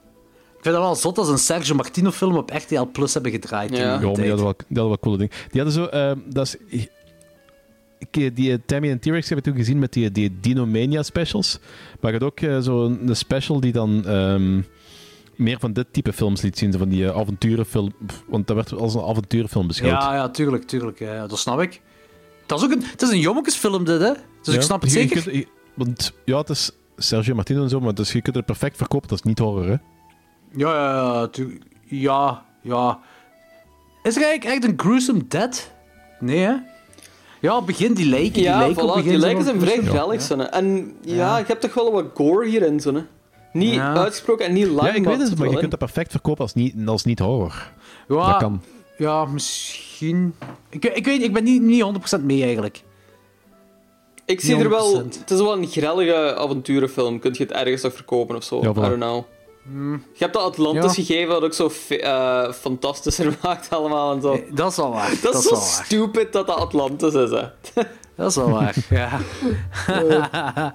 Ik 0.57 0.63
vind 0.73 0.75
dat 0.75 0.85
wel 0.85 0.95
zot 0.95 1.19
als 1.19 1.29
een 1.29 1.39
Sergio 1.39 1.75
Martino 1.75 2.11
film 2.11 2.37
op 2.37 2.51
RTL 2.51 2.83
Plus 2.93 3.15
hebben 3.15 3.33
gedraaid. 3.33 3.71
Ja. 3.77 3.77
Ja, 3.77 3.89
maar 3.91 3.99
die 3.99 4.07
hadden 4.09 4.27
wel, 4.27 4.37
die 4.37 4.65
hadden 4.79 4.87
wel 4.87 4.99
coole 4.99 5.17
dingen. 5.19 5.33
Die 5.51 5.63
hadden 5.63 5.73
zo, 5.83 5.85
eh, 5.87 6.13
dat 6.33 6.47
is, 6.47 6.57
ik, 8.11 8.37
die 8.37 8.53
eh, 8.53 8.59
Tammy 8.67 8.91
en 8.91 8.99
T-Rex 9.01 9.29
heb 9.29 9.39
ik 9.39 9.45
toen 9.45 9.57
gezien 9.57 9.79
met 9.79 9.93
die, 9.93 10.11
die 10.13 10.37
Dinomania 10.41 11.03
specials. 11.03 11.59
Maar 12.01 12.13
je 12.13 12.19
had 12.19 12.27
ook 12.27 12.41
eh, 12.41 12.59
zo 12.59 12.85
een 12.85 13.09
een 13.09 13.17
special 13.17 13.61
die 13.61 13.73
dan 13.73 14.07
ehm, 14.07 14.61
meer 15.37 15.59
van 15.59 15.73
dit 15.73 15.87
type 15.91 16.13
films 16.13 16.43
liet 16.43 16.59
zien. 16.59 16.73
Van 16.73 16.89
die 16.89 17.09
eh, 17.09 17.17
avonturenfilm. 17.17 17.93
Want 18.29 18.47
dat 18.47 18.57
werd 18.57 18.73
als 18.73 18.95
een 18.95 19.03
avonturenfilm 19.03 19.67
beschouwd. 19.67 20.03
Ja, 20.03 20.15
ja, 20.15 20.29
tuurlijk, 20.29 20.65
tuurlijk. 20.65 20.99
Ja, 20.99 21.27
dat 21.27 21.39
snap 21.39 21.61
ik. 21.61 21.81
Dat 22.47 22.59
is 22.59 22.65
ook 22.65 22.71
een, 22.73 22.83
het 22.85 23.03
is 23.03 23.11
een 23.11 23.21
jommekesfilm, 23.21 23.85
dit, 23.85 24.01
hè? 24.01 24.13
Dus 24.43 24.55
ik 24.55 24.63
snap 24.63 24.83
het 24.83 24.93
je- 24.93 24.99
je 25.01 25.07
zeker. 25.09 25.23
kunt- 25.23 25.35
je- 25.37 25.47
want 25.77 26.13
ja, 26.25 26.39
het 26.39 26.49
is 26.49 26.71
Sergio 26.97 27.35
Martino 27.35 27.63
en 27.63 27.69
zo, 27.69 27.81
maar 27.81 27.95
dus 27.95 28.13
je 28.13 28.23
kunt 28.23 28.37
het 28.37 28.45
perfect 28.47 28.77
verkopen. 28.77 29.09
Dat 29.09 29.19
is 29.19 29.25
niet 29.25 29.39
horror, 29.39 29.65
hè? 29.67 29.77
Ja, 30.53 30.75
ja, 30.75 31.29
ja. 31.33 31.47
Ja, 31.89 32.45
ja. 32.63 32.99
Is 34.03 34.17
er 34.17 34.23
eigenlijk 34.23 34.45
echt 34.45 34.65
een 34.73 34.79
gruesome 34.81 35.27
dead? 35.29 35.73
Nee, 36.21 36.39
hè? 36.39 36.55
Ja, 37.41 37.57
het 37.57 37.67
begin 37.67 37.95
die 37.95 38.09
lijken. 38.09 38.33
Die 38.33 38.43
Ja, 38.43 38.59
lijken 38.59 38.75
voilà, 38.77 38.87
het 38.87 38.95
begin 38.95 39.11
die 39.11 39.19
lijken 39.19 39.45
zijn 39.45 39.61
vrij 39.61 39.83
grellig. 39.83 40.29
hè. 40.29 40.43
En 40.43 40.95
ja, 41.03 41.15
Ja. 41.15 41.39
je 41.39 41.45
hebt 41.47 41.61
toch 41.61 41.75
wel 41.75 41.93
wat 41.93 42.05
gore 42.15 42.49
hierin. 42.49 42.81
Zo, 42.81 42.95
hè. 42.95 43.01
Niet 43.53 43.75
Ja. 43.75 43.95
uitgesproken 43.95 44.47
en 44.47 44.53
niet 44.53 44.67
lang, 44.67 44.89
Ja, 44.89 44.95
ik 44.95 45.05
weet 45.05 45.19
het 45.19 45.29
het, 45.29 45.39
maar 45.39 45.49
je 45.49 45.57
kunt 45.57 45.71
dat 45.71 45.79
perfect 45.79 46.11
verkopen 46.11 46.43
als 46.43 46.55
niet, 46.55 46.75
als 46.87 47.05
niet 47.05 47.19
horror. 47.19 47.73
Ja, 48.09 48.27
Dat 48.31 48.37
kan. 48.37 48.63
Ja, 48.99 49.25
misschien. 49.25 50.35
Ik, 50.69 50.85
ik 50.85 51.05
weet 51.05 51.23
ik 51.23 51.33
ben 51.33 51.45
niet, 51.45 51.63
niet 51.63 51.83
100% 52.21 52.25
mee 52.25 52.43
eigenlijk. 52.43 52.83
Ik 54.27 54.41
zie 54.41 54.57
er 54.57 54.69
wel... 54.69 55.03
100%. 55.05 55.07
Het 55.07 55.31
is 55.31 55.39
wel 55.39 55.53
een 55.53 55.67
grellige 55.67 56.35
avonturenfilm. 56.37 57.19
Kun 57.19 57.33
je 57.33 57.43
het 57.43 57.53
ergens 57.53 57.83
nog 57.83 57.95
verkopen 57.95 58.37
of 58.37 58.45
zo? 58.45 58.61
Ja, 58.63 58.71
I 58.71 58.75
don't 58.75 58.95
know. 58.95 59.25
Je 60.13 60.19
hebt 60.19 60.33
dat 60.33 60.43
Atlantis 60.43 60.97
Ja. 60.97 61.05
gegeven, 61.05 61.29
dat 61.29 61.45
ook 61.45 61.55
zo 61.55 61.71
eh, 61.89 62.53
fantastischer 62.53 63.39
maakt 63.43 63.71
allemaal 63.71 64.15
en 64.15 64.21
zo. 64.21 64.43
Dat 64.53 64.71
is 64.71 64.77
wel 64.77 64.91
waar. 64.91 65.19
Dat, 65.23 65.35
is 65.35 65.43
zo 65.43 65.55
stupid 65.55 66.33
dat 66.33 66.47
dat 66.47 66.57
Atlantis 66.57 67.15
is, 67.15 67.31
hè. 67.31 67.45
Dat 68.17 68.31
is 68.31 68.37
wel 68.37 68.51
waar, 68.51 68.75
ja. 68.91 69.21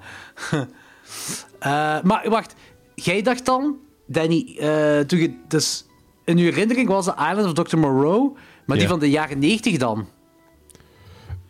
Eh, 1.59 2.01
maar 2.03 2.29
wacht, 2.29 2.53
jij 2.95 3.21
dacht 3.21 3.45
dan, 3.45 3.75
Danny, 4.05 4.55
eh, 4.59 4.99
toen 4.99 5.19
je, 5.19 5.39
dus 5.47 5.85
in 6.25 6.37
uw 6.37 6.43
herinnering 6.43 6.87
was 6.87 7.05
de 7.05 7.13
Island 7.29 7.59
of 7.59 7.65
Dr. 7.67 7.77
Moreau, 7.77 8.35
maar 8.65 8.77
die 8.77 8.87
van 8.87 8.99
de 8.99 9.09
jaren 9.09 9.39
90 9.39 9.77
dan? 9.77 10.07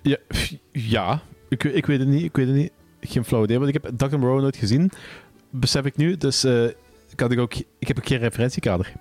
Ja, 0.01 0.17
ja. 0.71 1.21
Ik, 1.51 1.63
ik 1.63 1.85
weet 1.85 1.99
het 1.99 2.07
niet. 2.07 2.23
Ik 2.23 2.35
weet 2.35 2.47
het 2.47 2.55
niet. 2.55 2.71
Geen 3.01 3.25
flauw 3.25 3.43
idee, 3.43 3.59
want 3.59 3.75
ik 3.75 3.81
heb 3.83 3.97
Dr. 3.97 4.17
Moreau 4.17 4.41
nooit 4.41 4.55
gezien. 4.55 4.91
Besef 5.49 5.85
ik 5.85 5.97
nu. 5.97 6.17
Dus 6.17 6.43
eh, 6.43 6.63
ik, 7.09 7.19
had 7.19 7.31
ik, 7.31 7.39
ook, 7.39 7.53
ik 7.79 7.87
heb 7.87 7.97
ook 7.97 8.07
geen 8.07 8.17
referentiekader. 8.17 8.91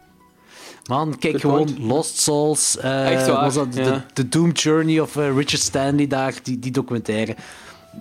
Man, 0.87 1.19
kijk 1.19 1.33
Good 1.33 1.41
gewoon 1.41 1.65
point. 1.65 1.79
Lost 1.79 2.19
Souls. 2.19 2.79
eh, 2.79 3.13
Echt 3.13 3.27
waar, 3.27 3.41
was 3.45 3.55
dat 3.55 3.73
de, 3.73 3.83
ja. 3.83 4.07
de 4.13 4.29
Doom 4.29 4.51
Journey 4.51 5.01
of 5.01 5.17
eh, 5.17 5.25
Richard 5.37 5.61
Stanley 5.63 6.07
daar, 6.07 6.35
die, 6.43 6.59
die 6.59 6.73
documentaire. 6.73 7.37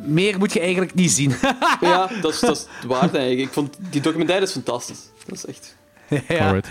Meer 0.05 0.38
moet 0.38 0.53
je 0.53 0.59
eigenlijk 0.59 0.93
niet 0.93 1.11
zien. 1.11 1.34
Ja, 1.81 2.09
dat 2.21 2.34
is, 2.34 2.39
dat 2.39 2.55
is 2.57 2.65
het 2.69 2.85
waard 2.85 3.13
eigenlijk. 3.15 3.47
Ik 3.47 3.53
vond 3.53 3.77
die 3.89 4.01
documentaire 4.01 4.45
is 4.45 4.51
fantastisch. 4.51 4.99
Dat 5.26 5.35
is 5.38 5.45
echt... 5.45 5.76
ja, 6.27 6.47
Alright. 6.47 6.69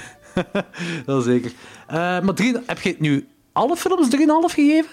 dat 1.07 1.25
zeker. 1.25 1.53
Eh, 1.87 1.97
maar 1.97 2.35
drie, 2.35 2.57
heb 2.67 2.81
je 2.81 2.97
nu 2.99 3.27
alle 3.53 3.77
films 3.77 4.09
3,5 4.17 4.21
gegeven? 4.55 4.91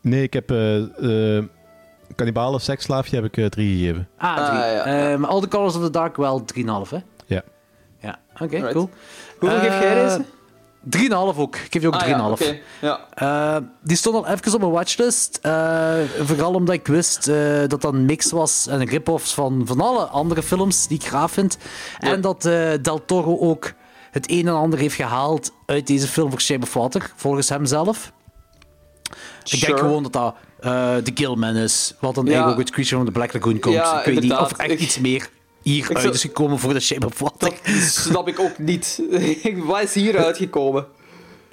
Nee, 0.00 0.22
ik 0.22 0.32
heb 0.32 0.50
eh 0.50 1.36
eh 1.38 1.44
Cannibale 2.16 2.58
Seksslaafje 2.58 3.16
heb 3.16 3.24
ik 3.24 3.36
eh, 3.36 3.46
drie 3.46 3.78
gegeven. 3.78 4.08
Ah, 4.18 4.34
drie. 4.34 4.46
Ah, 4.48 4.72
ja. 4.72 4.84
Eh, 5.12 5.16
maar 5.18 5.30
All 5.30 5.40
the 5.40 5.48
Colors 5.48 5.76
of 5.76 5.82
the 5.82 5.90
Dark 5.90 6.16
wel 6.16 6.44
3,5, 6.84 6.90
hè? 6.90 6.98
Ja. 7.26 7.42
Ja, 8.00 8.18
oké, 8.40 8.72
cool. 8.72 8.90
Hoeveel 9.38 9.58
geef 9.58 9.68
jij 9.80 10.02
Eh, 10.04 10.08
deze? 10.08 10.24
3,5 11.34 11.38
ook. 11.38 11.56
Ik 11.56 11.66
geef 11.72 11.82
je 11.82 11.88
ook 11.88 11.94
3,5. 11.98 12.02
Ah, 12.02 12.08
ja, 12.18 12.28
oké. 12.30 12.58
Ja. 12.80 13.00
Eh, 13.56 13.62
die 13.82 13.96
stond 13.96 14.16
al 14.16 14.26
even 14.26 14.52
op 14.54 14.60
mijn 14.60 14.72
watchlist. 14.72 15.38
eh, 15.42 15.94
vooral 16.20 16.54
omdat 16.54 16.74
ik 16.74 16.86
wist 16.86 17.28
eh, 17.28 17.58
dat 17.58 17.80
dat 17.80 17.84
een 17.92 18.04
mix 18.04 18.30
was 18.30 18.66
en 18.66 18.84
rip-offs 18.84 19.34
van, 19.34 19.62
van 19.64 19.80
alle 19.80 20.04
andere 20.04 20.42
films 20.42 20.86
die 20.86 20.98
ik 20.98 21.06
graag 21.06 21.30
vind. 21.30 21.58
Ja. 21.98 22.12
En 22.12 22.20
dat 22.20 22.44
eh, 22.44 22.70
Del 22.82 23.04
Toro 23.04 23.38
ook 23.38 23.72
het 24.10 24.30
een 24.30 24.46
en 24.48 24.54
ander 24.54 24.78
heeft 24.78 24.94
gehaald 24.94 25.52
uit 25.66 25.86
deze 25.86 26.06
film 26.06 26.30
voor 26.30 26.40
Shape 26.40 26.62
of 26.62 26.74
Water, 26.74 27.12
volgens 27.16 27.48
hem 27.48 27.66
Ik 29.44 29.60
denk 29.60 29.78
gewoon 29.78 30.02
dat 30.02 30.12
dat 30.12 30.34
eh 30.60 30.94
de 31.04 31.10
Gillman 31.14 31.56
is, 31.56 31.94
wat 32.00 32.14
dan 32.14 32.24
Ja. 32.24 32.30
eigenlijk 32.30 32.58
ook 32.60 32.64
uit 32.66 32.74
Creature 32.74 32.96
from 32.96 33.06
the 33.06 33.12
Black 33.12 33.32
Lagoon 33.32 33.58
komt. 33.58 33.74
Ja, 33.74 33.98
ik 33.98 34.04
weet 34.14 34.20
niet 34.22 34.32
of 34.32 34.52
echt 34.52 34.70
Ik- 34.70 34.80
iets 34.80 34.98
meer 34.98 35.28
hier 35.62 35.82
Ik 35.84 35.88
uit 35.90 36.00
zou- 36.00 36.14
is 36.14 36.20
gekomen 36.20 36.58
voor 36.58 36.72
de 36.72 36.80
Shape 36.80 37.06
of 37.06 37.18
Water. 37.18 37.48
Dat 37.64 37.82
snap 38.06 38.28
ik 38.28 38.40
ook 38.40 38.58
niet. 38.58 39.02
Wat 39.66 39.82
is 39.82 39.94
hier 39.94 40.24
uitgekomen? 40.24 40.86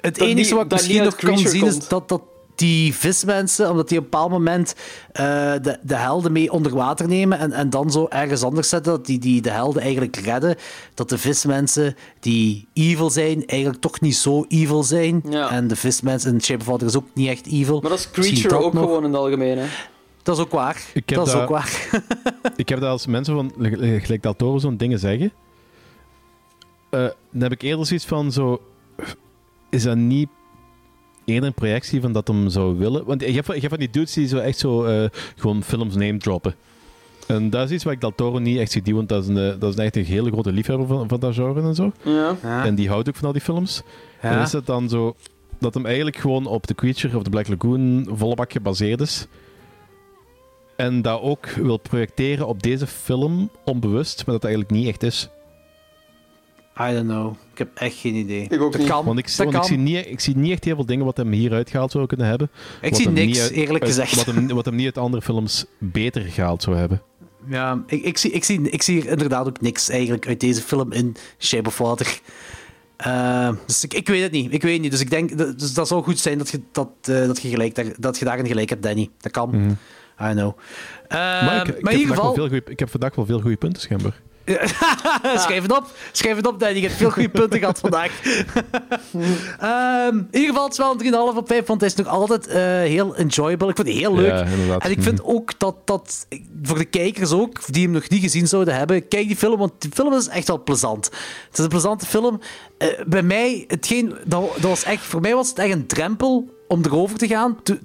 Het 0.00 0.18
Dat 0.18 0.28
enige 0.28 0.54
wat 0.54 0.64
ik 0.64 0.70
misschien 0.72 1.02
nog 1.02 1.16
kan 1.16 1.38
zien 1.38 1.66
is 1.66 1.88
dat, 1.88 2.08
dat 2.08 2.22
die 2.58 2.94
vismensen, 2.94 3.70
omdat 3.70 3.88
die 3.88 3.98
op 3.98 4.04
een 4.04 4.10
bepaald 4.10 4.30
moment 4.30 4.74
eh, 5.12 5.24
de, 5.62 5.78
de 5.82 5.94
helden 5.96 6.32
mee 6.32 6.52
onder 6.52 6.74
water 6.74 7.08
nemen 7.08 7.38
en, 7.38 7.52
en 7.52 7.70
dan 7.70 7.90
zo 7.90 8.06
ergens 8.08 8.42
anders 8.42 8.68
zetten, 8.68 8.92
dat 8.92 9.06
die, 9.06 9.18
die 9.18 9.40
de 9.42 9.50
helden 9.50 9.82
eigenlijk 9.82 10.16
redden, 10.16 10.56
dat 10.94 11.08
de 11.08 11.18
vismensen 11.18 11.96
die 12.20 12.68
evil 12.72 13.10
zijn, 13.10 13.46
eigenlijk 13.46 13.80
toch 13.80 14.00
niet 14.00 14.16
zo 14.16 14.44
evil 14.48 14.82
zijn. 14.82 15.22
Ja. 15.30 15.50
En 15.50 15.68
de 15.68 15.76
vismensen 15.76 16.32
in 16.32 16.42
Shape 16.42 16.60
of 16.60 16.66
Water 16.66 16.86
is 16.86 16.96
ook 16.96 17.06
niet 17.14 17.28
echt 17.28 17.46
evil. 17.46 17.80
Maar 17.80 17.90
dat 17.90 17.98
is 17.98 18.10
Creature 18.10 18.48
dat 18.48 18.62
ook 18.62 18.72
nog. 18.72 18.82
gewoon 18.82 19.04
in 19.04 19.10
het 19.10 19.18
algemeen, 19.20 19.58
hè. 19.58 19.66
Dat 20.22 20.36
is 20.36 20.42
ook 20.42 20.50
waar. 20.52 20.82
Ik 20.94 21.08
heb 21.08 21.18
dat 21.18 21.26
is 21.26 21.32
dat- 21.32 21.42
ook 21.42 21.48
waar. 21.48 21.88
Ik 22.56 22.68
heb 22.68 22.80
dat 22.80 22.90
als 22.90 23.06
mensen 23.06 23.34
van 23.34 23.52
gelijk 24.00 24.22
Del 24.22 24.36
Toro 24.36 24.58
zo'n 24.58 24.76
dingen 24.76 24.98
zeggen. 24.98 25.32
eh, 26.90 27.00
dan 27.30 27.42
heb 27.42 27.52
ik 27.52 27.62
eerder 27.62 27.86
zoiets 27.86 28.06
van 28.06 28.32
zo. 28.32 28.60
Is 29.70 29.82
dat 29.82 29.96
niet 29.96 30.28
eerder 31.28 31.48
een 31.48 31.54
projectie 31.54 32.00
van 32.00 32.12
dat 32.12 32.28
hem 32.28 32.48
zou 32.48 32.78
willen? 32.78 33.04
Want 33.04 33.20
je 33.20 33.32
hebt, 33.32 33.46
van- 33.46 33.54
je 33.54 33.60
hebt 33.60 33.72
van 33.72 33.82
die 33.82 33.90
dudes 33.90 34.12
die 34.12 34.26
zo 34.28 34.38
echt 34.38 34.58
zo 34.58 34.84
eh, 34.84 35.08
gewoon 35.36 35.62
films 35.62 35.94
name 35.94 36.16
droppen. 36.18 36.54
En 37.26 37.50
dat 37.50 37.64
is 37.68 37.70
iets 37.74 37.84
wat 37.84 37.92
ik 37.92 38.00
Del 38.00 38.14
Toro 38.14 38.38
niet 38.38 38.58
echt 38.58 38.70
zie 38.72 38.82
doen, 38.82 38.94
want 38.94 39.08
dat 39.08 39.22
is, 39.22 39.28
een, 39.28 39.36
eh, 39.36 39.60
dat 39.60 39.72
is 39.78 39.84
echt 39.84 39.96
een 39.96 40.04
hele 40.04 40.30
grote 40.30 40.52
liefhebber 40.52 40.86
van, 40.86 41.08
van 41.08 41.20
dat 41.20 41.34
genre 41.34 41.60
en 41.62 41.74
zo. 41.74 41.92
Ja. 42.42 42.64
En 42.64 42.74
die 42.74 42.88
houdt 42.88 43.08
ook 43.08 43.16
van 43.16 43.26
al 43.26 43.32
die 43.32 43.42
films. 43.42 43.82
Ja. 44.22 44.30
En 44.30 44.42
is 44.42 44.52
het 44.52 44.66
dan 44.66 44.88
zo 44.88 45.16
dat 45.60 45.74
hem 45.74 45.86
eigenlijk 45.86 46.16
gewoon 46.16 46.46
op 46.46 46.66
The 46.66 46.74
Creature 46.74 47.16
of 47.16 47.22
The 47.22 47.30
Black 47.30 47.48
Lagoon 47.48 48.08
volle 48.12 48.34
bak 48.34 48.52
gebaseerd 48.52 49.00
is. 49.00 49.26
En 50.76 51.02
dat 51.02 51.20
ook 51.20 51.48
wil 51.48 51.76
projecteren 51.76 52.46
op 52.46 52.62
deze 52.62 52.86
film 52.86 53.50
onbewust, 53.64 54.26
maar 54.26 54.34
dat 54.34 54.44
eigenlijk 54.44 54.74
niet 54.74 54.88
echt 54.88 55.02
is. 55.02 55.28
I 56.80 56.92
don't 56.94 57.06
know. 57.08 57.34
Ik 57.52 57.58
heb 57.58 57.68
echt 57.74 57.94
geen 57.96 58.14
idee. 58.14 58.46
Ik 58.48 58.60
ook 58.60 58.72
dat 58.72 58.80
niet. 58.80 58.90
kan. 58.90 59.04
Want 59.04 59.18
ik, 59.18 59.26
dat 59.26 59.36
want 59.36 59.48
ik, 59.50 59.54
kan. 59.56 59.64
zie 59.64 59.76
niet, 59.78 60.06
ik 60.06 60.20
zie 60.20 60.36
niet 60.36 60.52
echt 60.52 60.64
heel 60.64 60.74
veel 60.74 60.86
dingen 60.86 61.04
wat 61.04 61.16
hem 61.16 61.32
hieruit 61.32 61.70
gehaald 61.70 61.90
zou 61.90 62.06
kunnen 62.06 62.26
hebben. 62.26 62.50
Ik 62.80 62.94
zie 62.94 63.08
niks, 63.08 63.40
uit- 63.40 63.50
eerlijk 63.50 63.84
uit- 63.84 63.92
gezegd. 63.94 64.14
Wat 64.14 64.26
hem, 64.34 64.48
wat 64.48 64.64
hem 64.64 64.74
niet 64.74 64.84
uit 64.84 64.98
andere 64.98 65.22
films 65.22 65.64
beter 65.78 66.22
gehaald 66.22 66.62
zou 66.62 66.76
hebben. 66.76 67.02
Ja, 67.48 67.82
ik, 67.86 68.02
ik, 68.02 68.18
zie, 68.18 68.30
ik, 68.30 68.44
zie, 68.44 68.70
ik 68.70 68.82
zie 68.82 69.00
hier 69.00 69.10
inderdaad 69.10 69.46
ook 69.46 69.60
niks 69.60 69.88
eigenlijk 69.88 70.26
uit 70.26 70.40
deze 70.40 70.62
film 70.62 70.92
in 70.92 71.16
Shape 71.38 71.68
of 71.68 71.78
Water. 71.78 72.20
Eh, 72.96 73.50
dus 73.66 73.84
ik, 73.84 73.94
ik 73.94 74.08
weet 74.08 74.22
het 74.22 74.32
niet. 74.32 74.52
Ik 74.52 74.62
weet 74.62 74.72
het 74.72 74.82
niet. 74.82 74.90
Dus 74.90 75.00
ik 75.00 75.10
denk, 75.10 75.38
dat- 75.38 75.58
dus 75.58 75.74
dat 75.74 75.88
zou 75.88 76.02
goed 76.02 76.18
zijn 76.18 76.38
dat 76.38 76.48
je, 76.50 76.60
dat, 76.72 76.88
eh, 77.02 77.26
dat 77.26 77.42
je, 77.42 77.48
gelijk, 77.48 77.94
dat 78.02 78.18
je 78.18 78.24
daarin 78.24 78.46
gelijk 78.46 78.68
hebt, 78.68 78.82
Danny. 78.82 79.10
Dat 79.20 79.32
kan. 79.32 79.54
I 80.22 80.30
know. 80.32 80.58
Eh, 81.08 81.18
maar 81.18 81.66
ik, 81.68 81.74
ik 81.74 81.82
maar 81.82 81.92
heb 81.92 81.92
in 81.92 81.98
ieder 81.98 82.06
vandaag 82.06 82.06
wel 82.06 82.16
geval, 82.16 82.34
veel 82.34 82.48
goeie- 82.48 82.62
ik 82.72 82.78
heb 82.78 82.90
vandaag 82.90 83.14
wel 83.14 83.26
veel 83.26 83.40
goede 83.40 83.56
punten, 83.56 83.82
schijnbaar. 83.82 84.20
schrijf 85.44 85.62
het 85.62 85.72
op. 85.76 85.90
Schrijf 86.12 86.36
het 86.36 86.46
op, 86.46 86.60
Danny. 86.60 86.76
Je 86.76 86.86
hebt 86.86 86.94
veel 86.98 87.10
goede 87.10 87.28
punten 87.28 87.58
gehad 87.58 87.78
vandaag. 87.78 88.10
Ehm, 89.58 90.16
in 90.16 90.28
ieder 90.30 90.48
geval, 90.48 90.62
het 90.64 90.72
is 90.72 90.78
wel 90.78 90.92
een 90.92 91.32
3,5 91.32 91.36
op 91.36 91.48
5, 91.48 91.66
want 91.66 91.80
het 91.80 91.90
is 91.90 91.96
nog 91.96 92.06
altijd 92.06 92.46
eh, 92.46 92.56
heel 92.62 93.16
enjoyable. 93.16 93.68
Ik 93.68 93.76
vind 93.76 93.88
het 93.88 93.96
heel 93.96 94.14
leuk. 94.14 94.30
Ja, 94.30 94.44
inderdaad. 94.44 94.82
En 94.82 94.90
ik 94.90 95.02
vind 95.02 95.18
Mhm. 95.22 95.30
ook 95.30 95.58
dat, 95.58 95.74
dat, 95.84 96.26
voor 96.62 96.78
de 96.78 96.84
kijkers 96.84 97.32
ook, 97.32 97.72
die 97.72 97.82
hem 97.82 97.92
nog 97.92 98.08
niet 98.08 98.20
gezien 98.22 98.46
zouden 98.48 98.74
hebben, 98.74 99.08
kijk 99.08 99.26
die 99.26 99.36
film, 99.36 99.58
want 99.58 99.72
die 99.78 99.90
film 99.94 100.12
is 100.14 100.28
echt 100.28 100.46
wel 100.48 100.62
plezant. 100.62 101.04
Het 101.48 101.58
is 101.58 101.64
een 101.64 101.68
plezante 101.68 102.06
film. 102.06 102.40
Eh, 102.78 102.88
bij 103.06 103.22
mij, 103.22 103.64
hetgeen, 103.68 104.08
dat, 104.24 104.50
dat 104.54 104.60
was 104.70 104.82
echt, 104.84 105.02
voor 105.02 105.20
mij 105.20 105.34
was 105.34 105.48
het 105.48 105.58
echt 105.58 105.72
een 105.72 105.86
drempel 105.86 106.48
om 106.68 106.80
erover 106.84 107.18
te 107.18 107.26
gaan. 107.26 107.58
To- 107.62 107.78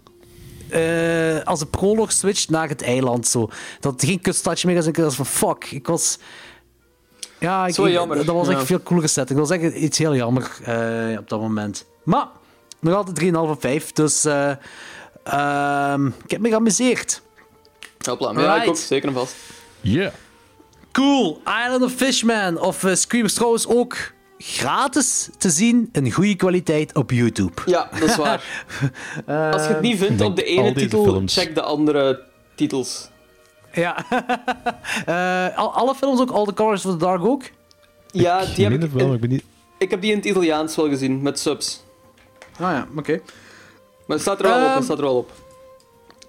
eh, 0.69 1.43
als 1.43 1.61
een 1.61 1.69
prolog 1.69 2.11
switcht 2.11 2.49
naar 2.49 2.69
het 2.69 2.81
eiland. 2.81 3.27
Zo. 3.27 3.49
Dat 3.79 3.91
het 3.93 4.05
geen 4.05 4.21
kuststadje 4.21 4.67
meer 4.67 4.77
is. 4.77 4.83
En 4.83 4.89
ik 4.89 4.97
was 4.97 5.15
van 5.15 5.25
fuck. 5.25 5.71
Ik 5.71 5.87
was. 5.87 6.17
Ja, 7.43 7.67
ik, 7.67 7.73
Zo 7.73 7.85
ik- 7.85 7.91
jammer, 7.93 8.25
dat 8.25 8.35
was 8.35 8.47
echt 8.47 8.59
ja. 8.59 8.65
veel 8.65 8.83
coolere 8.83 9.07
setting. 9.07 9.39
Dat 9.39 9.47
was 9.49 9.57
echt 9.57 9.75
iets 9.75 9.97
heel 9.97 10.15
jammer 10.15 10.51
eh, 10.63 11.17
op 11.19 11.29
dat 11.29 11.39
moment. 11.39 11.85
Maar, 12.03 12.27
nog 12.79 12.95
altijd 12.95 13.19
3,5 13.19 13.33
op 13.39 13.61
5. 13.61 13.91
Dus 13.91 14.25
eh, 14.25 14.51
ehm, 15.23 16.05
ik 16.07 16.31
heb 16.31 16.39
me 16.41 16.49
geamuseerd. 16.49 17.21
Hopla. 18.07 18.31
Ja, 18.31 18.39
ik 18.39 18.47
Alright. 18.47 18.67
ook. 18.69 18.75
Zeker 18.77 19.07
en 19.07 19.13
vast. 19.13 19.35
Yeah. 19.81 20.11
Cool. 20.91 21.41
Island 21.65 21.83
of 21.83 21.91
Fishman 21.91 22.59
of 22.59 22.83
uh, 22.83 22.95
Screamers 22.95 23.33
trouwens 23.33 23.67
ook 23.67 23.97
gratis 24.37 25.29
te 25.37 25.49
zien 25.49 25.89
in 25.91 26.11
goede 26.11 26.35
kwaliteit 26.35 26.95
op 26.95 27.11
YouTube. 27.11 27.61
Ja, 27.65 27.89
dat 27.99 28.09
is 28.09 28.15
waar. 28.25 28.43
Als 29.53 29.61
je 29.67 29.67
het 29.73 29.81
niet 29.81 29.97
vindt 29.97 30.21
op 30.21 30.35
de 30.35 30.43
ene 30.43 30.73
titel, 30.73 31.03
films. 31.03 31.33
check 31.33 31.55
de 31.55 31.61
andere 31.61 32.23
titels. 32.55 33.09
Ja. 33.73 33.95
Eh, 35.05 35.57
al- 35.57 35.73
alle 35.73 35.95
films 35.95 36.19
ook, 36.19 36.29
All 36.31 36.45
the 36.45 36.53
Colors 36.53 36.85
of 36.85 36.91
the 36.91 36.97
Dark 36.97 37.25
ook? 37.25 37.43
Ja, 38.11 38.41
Ik 38.41 38.55
die 38.55 38.63
heb 38.65 38.73
ik, 38.73 38.81
het 38.81 38.93
wel, 38.93 39.05
maar 39.05 39.15
ik 39.15 39.21
ben 39.21 39.29
niet... 39.29 39.43
ik 39.77 39.89
heb 39.91 40.01
die 40.01 40.11
in 40.11 40.17
het 40.17 40.25
Italiaans 40.25 40.75
wel 40.75 40.89
gezien, 40.89 41.21
met 41.21 41.39
subs. 41.39 41.83
Ah 42.53 42.59
ja, 42.59 42.87
oké. 42.97 43.11
Maar 44.07 44.17
het 44.17 44.21
staat 44.21 44.39
er 44.39 44.43
wel 44.47 44.55
op, 44.55 44.61
Ehm, 44.65 44.75
het 44.75 44.83
staat 44.83 44.97
er 44.97 45.03
wel 45.03 45.17
op. 45.17 45.31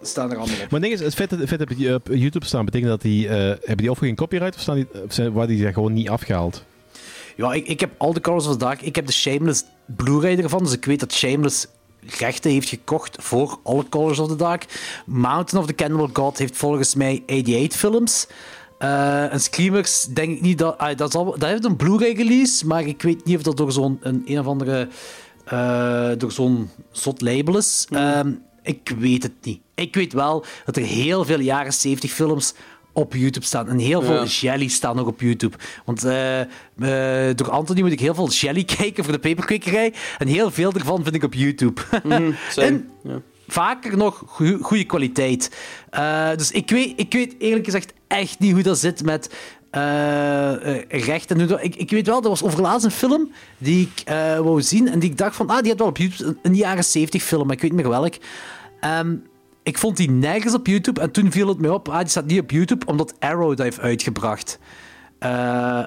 Staan 0.03 0.31
er 0.31 0.37
allemaal 0.37 0.55
op. 0.55 0.61
Maar 0.71 0.81
het 0.81 0.83
ding 0.83 0.93
is, 0.93 1.01
het 1.01 1.15
feit 1.15 1.31
dat, 1.31 1.39
het 1.39 1.49
feit 1.49 1.61
dat 1.61 1.69
die 1.79 1.95
op 1.95 2.07
YouTube 2.11 2.47
staan, 2.47 2.65
betekent 2.65 2.91
dat 2.91 3.03
die... 3.03 3.29
eh, 3.29 3.35
hebben 3.37 3.77
die 3.77 3.91
of 3.91 3.99
geen 3.99 4.15
copyright 4.17 4.55
of, 4.55 4.61
staan 4.61 4.75
die, 4.75 4.87
of 5.07 5.13
zijn, 5.13 5.33
waar 5.33 5.47
die 5.47 5.59
zijn 5.59 5.73
gewoon 5.73 5.93
niet 5.93 6.09
afgehaald? 6.09 6.65
Ja, 7.37 7.53
ik, 7.53 7.67
ik 7.67 7.81
heb 7.81 7.91
All 7.99 8.13
the 8.13 8.21
Colors 8.21 8.47
of 8.47 8.53
the 8.53 8.59
Dark. 8.59 8.83
Ik 8.83 8.97
heb 8.97 9.07
de 9.07 9.13
Shameless 9.13 9.65
Blu-ray 9.87 10.37
ervan, 10.39 10.59
dus 10.65 10.73
ik 10.73 10.85
weet 10.85 11.01
dat 11.01 11.13
Shameless 11.13 11.67
rechten 12.19 12.51
heeft 12.51 12.69
gekocht 12.69 13.17
voor 13.21 13.59
All 13.63 13.81
the 13.83 13.89
Colors 13.89 14.19
of 14.19 14.29
the 14.29 14.37
Dark. 14.37 14.65
Mountain 15.07 15.63
of 15.63 15.69
the 15.69 15.75
Cannibal 15.75 16.11
God 16.13 16.39
heeft 16.39 16.57
volgens 16.57 16.95
mij 16.95 17.23
88 17.27 17.79
films. 17.81 18.27
Eh, 18.79 19.33
en 19.33 19.41
Screamers 19.41 20.05
denk 20.05 20.37
ik 20.37 20.41
niet 20.41 20.59
dat... 20.59 20.79
ah, 20.79 20.97
dat, 20.97 21.13
dat 21.13 21.45
heeft 21.45 21.65
een 21.65 21.77
Blu-ray 21.77 22.13
release, 22.13 22.67
maar 22.67 22.87
ik 22.87 23.03
weet 23.03 23.25
niet 23.25 23.37
of 23.37 23.43
dat 23.43 23.57
door 23.57 23.73
zo'n 23.73 23.99
een, 24.01 24.23
een 24.27 24.39
of 24.39 24.47
andere... 24.47 24.89
eh, 25.45 26.11
door 26.19 26.33
zo'n 26.33 26.71
zot 26.91 27.21
label 27.21 27.57
is. 27.57 27.87
Ehm, 27.91 28.33
ik 28.63 28.93
weet 28.99 29.23
het 29.23 29.33
niet. 29.43 29.61
Ik 29.75 29.95
weet 29.95 30.13
wel 30.13 30.45
dat 30.65 30.77
er 30.77 30.83
heel 30.83 31.25
veel 31.25 31.41
jaren 31.41 31.73
70 31.73 32.11
films 32.11 32.55
op 32.97 33.15
YouTube 33.15 33.47
staan. 33.47 33.69
En 33.69 33.79
heel 33.79 34.03
veel 34.03 34.23
Ja. 34.23 34.25
jelly 34.25 34.69
staan 34.69 34.97
nog 34.97 35.07
op 35.07 35.21
YouTube. 35.21 35.57
Want 35.85 36.05
eh, 36.05 36.41
eh, 36.41 37.37
door 37.37 37.51
Anthony 37.51 37.81
moet 37.83 37.93
ik 37.93 38.01
heel 38.01 38.15
veel 38.15 38.29
jelly 38.31 38.65
kijken 38.79 39.05
voor 39.05 39.13
de 39.13 39.19
peperkwekerij. 39.19 39.93
En 40.19 40.27
heel 40.27 40.51
veel 40.51 40.73
ervan 40.73 41.03
vind 41.03 41.15
ik 41.15 41.23
op 41.23 41.35
YouTube. 41.35 41.81
Same. 42.51 42.67
En- 42.67 42.89
Ja. 43.03 43.21
Vaker 43.49 43.97
nog 43.97 44.23
goede 44.61 44.85
kwaliteit. 44.85 45.57
Eh, 45.91 46.29
dus 46.37 46.51
ik 46.51 46.71
weet, 46.71 46.93
ik 46.97 47.13
weet 47.13 47.35
eerlijk 47.39 47.65
gezegd 47.65 47.93
echt 48.09 48.39
niet 48.39 48.53
hoe 48.53 48.63
dat 48.63 48.79
zit 48.79 49.03
met 49.05 49.35
recht. 50.89 51.31
En 51.31 51.39
hoe 51.39 51.47
dat, 51.47 51.63
ik, 51.65 51.75
ik 51.77 51.91
weet 51.91 52.07
wel, 52.07 52.23
er 52.23 52.29
was 52.29 52.43
overlaatst 52.43 52.85
een 52.85 52.91
film 52.91 53.33
die 53.59 53.91
ik 53.95 54.09
wou 54.43 54.63
zien. 54.63 54.89
En 54.89 54.99
die 54.99 55.11
ik 55.11 55.17
dacht 55.19 55.37
van, 55.37 55.49
ah, 55.49 55.59
die 55.61 55.69
had 55.71 55.79
wel 55.79 55.89
op 55.89 55.97
YouTube 55.97 56.25
een, 56.25 56.39
een 56.43 56.55
jaren 56.55 56.85
70 56.85 57.23
film, 57.23 57.47
maar 57.47 57.57
ik 57.57 57.63
weet 57.63 57.73
niet 57.73 57.81
meer 57.83 57.91
welk. 57.91 58.15
Ehm, 58.81 59.15
ik 59.65 59.79
vond 59.79 59.97
die 59.97 60.11
nergens 60.11 60.55
op 60.55 60.67
YouTube. 60.67 61.01
En 61.01 61.11
toen 61.11 61.33
viel 61.33 61.49
het 61.49 61.59
mij 61.59 61.71
op, 61.71 61.89
ah, 61.89 61.99
die 61.99 62.09
staat 62.09 62.27
niet 62.27 62.41
op 62.41 62.51
YouTube, 62.51 62.87
omdat 62.87 63.15
Arrow 63.19 63.49
dat 63.49 63.59
heeft 63.59 63.81
uitgebracht. 63.81 64.59
Eh, 65.19 65.31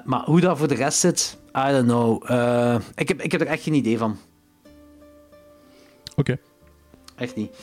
maar 0.04 0.22
hoe 0.24 0.40
dat 0.40 0.58
voor 0.58 0.68
de 0.68 0.74
rest 0.74 0.98
zit, 0.98 1.38
I 1.56 1.70
don't 1.70 1.86
know. 1.86 2.30
Eh, 2.30 2.76
ik, 2.94 3.08
heb, 3.08 3.22
ik 3.22 3.32
heb 3.32 3.40
er 3.40 3.46
echt 3.46 3.62
geen 3.62 3.74
idee 3.74 3.98
van. 3.98 4.16
Oké. 6.16 6.38
Echt 7.16 7.36
niet. 7.36 7.56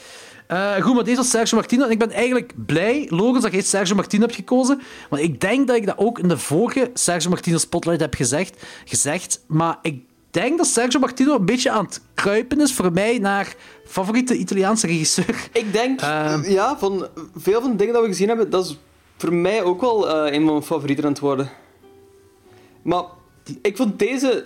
Eh, 0.47 0.75
goed, 0.75 0.93
maar 0.93 1.03
deze 1.03 1.17
was 1.17 1.29
Sergio 1.29 1.57
Martino. 1.57 1.85
En 1.85 1.91
ik 1.91 1.99
ben 1.99 2.11
eigenlijk 2.11 2.53
blij, 2.65 3.07
Logans, 3.09 3.43
dat 3.43 3.51
jij 3.51 3.61
Sergio 3.61 3.95
Martino 3.95 4.23
hebt 4.23 4.35
gekozen. 4.35 4.81
Want 5.09 5.21
ik 5.21 5.41
denk 5.41 5.67
dat 5.67 5.75
ik 5.75 5.85
dat 5.85 5.97
ook 5.97 6.19
in 6.19 6.27
de 6.27 6.37
vorige 6.37 6.91
Sergio 6.93 7.29
Martino 7.29 7.57
Spotlight 7.57 8.01
heb 8.01 8.13
gezegd. 8.13 8.65
gezegd 8.85 9.43
maar 9.47 9.77
ik 9.81 10.03
denk 10.35 10.57
dat 10.57 10.67
Sergio 10.67 10.99
Martino 10.99 11.35
een 11.35 11.45
beetje 11.45 11.71
aan 11.71 11.85
het 11.85 12.01
kruipen 12.13 12.61
is 12.61 12.73
voor 12.73 12.91
mij 12.91 13.17
naar 13.17 13.55
favoriete 13.85 14.35
Italiaanse 14.37 14.87
regisseur. 14.87 15.47
Ik 15.53 15.73
denk, 15.73 16.01
Ehm. 16.01 16.49
ja, 16.51 16.77
van 16.77 17.07
veel 17.35 17.61
van 17.61 17.71
de 17.71 17.75
dingen 17.77 17.93
dat 17.93 18.01
we 18.03 18.07
gezien 18.09 18.27
hebben, 18.27 18.49
dat 18.49 18.65
is 18.65 18.77
voor 19.17 19.33
mij 19.33 19.63
ook 19.63 19.81
wel 19.81 20.09
eh, 20.09 20.33
een 20.33 20.43
van 20.43 20.51
mijn 20.53 20.63
favorieten 20.63 21.05
aan 21.05 21.11
het 21.11 21.19
worden. 21.19 21.49
Maar 22.81 23.03
ik 23.61 23.77
vond 23.77 23.99
deze, 23.99 24.43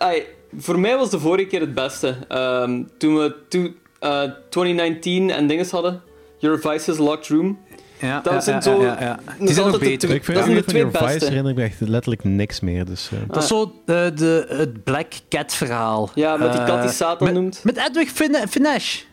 voor 0.57 0.79
mij 0.79 0.97
was 0.97 1.09
de 1.09 1.19
vorige 1.19 1.47
keer 1.47 1.59
het 1.59 1.73
beste. 1.73 2.17
Ehm, 2.27 2.83
toen 2.97 3.17
we 3.17 3.35
toen, 3.49 3.75
eh, 3.99 4.23
2019 4.49 5.29
en 5.29 5.47
dinges 5.47 5.71
hadden, 5.71 6.01
Your 6.37 6.59
Vices 6.59 6.97
Locked 6.97 7.27
Room. 7.27 7.59
Ja, 7.99 8.19
Dat 8.21 8.33
ja, 8.33 8.39
zijn 8.41 8.55
ja, 8.55 8.61
zo- 8.61 8.81
ja, 8.81 8.97
ja. 8.99 9.19
dat 9.25 9.35
Die 9.39 9.47
is 9.47 9.53
zijn 9.55 9.67
nog 9.67 9.79
beter. 9.79 10.09
Ik 10.09 10.23
vind 10.23 10.37
dat 10.37 10.45
zijn 10.45 10.57
de 10.57 10.63
van 10.63 10.71
twee 10.73 10.81
Your 10.81 10.97
Vice 10.97 11.11
beste. 11.13 11.25
herinner 11.25 11.51
ik 11.51 11.57
me 11.57 11.63
echt 11.63 11.79
letterlijk 11.79 12.23
niks 12.23 12.59
meer. 12.59 12.85
Dus, 12.85 13.09
eh. 13.11 13.19
Dat 13.27 13.41
is 13.43 13.47
zo 13.49 13.63
eh, 13.85 13.95
de, 14.15 14.45
het 14.49 14.83
Black 14.83 15.07
Cat 15.29 15.53
verhaal. 15.53 16.09
Ja, 16.15 16.37
met 16.37 16.51
die 16.51 16.63
kat 16.63 16.79
die 16.81 16.89
Eh, 16.89 16.95
Satan 16.95 17.27
met, 17.27 17.33
noemt. 17.35 17.61
Met 17.63 17.77
Edwig 17.77 18.09
Fin 18.09 18.35
Finesse. 18.49 19.03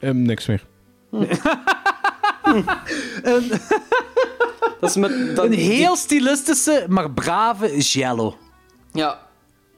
Ehm, 0.00 0.22
niks 0.22 0.46
meer. 0.46 0.64
Dat 4.80 4.90
is 4.90 4.96
met, 4.96 5.36
dat, 5.36 5.44
Een 5.44 5.50
die- 5.50 5.60
heel 5.60 5.96
stilistische, 5.96 6.86
maar 6.88 7.10
brave 7.10 7.70
Giallo. 7.82 8.36
ja, 8.92 9.18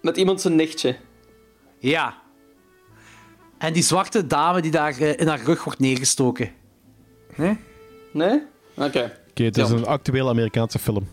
met 0.01 0.17
iemand 0.17 0.41
zijn 0.41 0.57
nichtje. 0.57 0.97
Ja. 1.79 2.15
En 3.59 3.73
die 3.73 3.83
zwarte 3.83 4.27
dame 4.27 4.61
die 4.61 4.71
daar 4.71 4.99
eh, 4.99 5.19
in 5.21 5.27
haar 5.29 5.41
rug 5.45 5.65
wordt 5.65 5.79
neergestoken. 5.79 6.51
Nee? 7.37 7.59
Nee? 8.13 8.43
Oké. 8.77 9.13
Oké, 9.31 9.43
het 9.45 9.57
is 9.59 9.69
Ja. 9.69 9.75
een 9.77 9.87
actuele 9.87 10.29
Amerikaanse 10.29 10.79
film. 10.79 11.09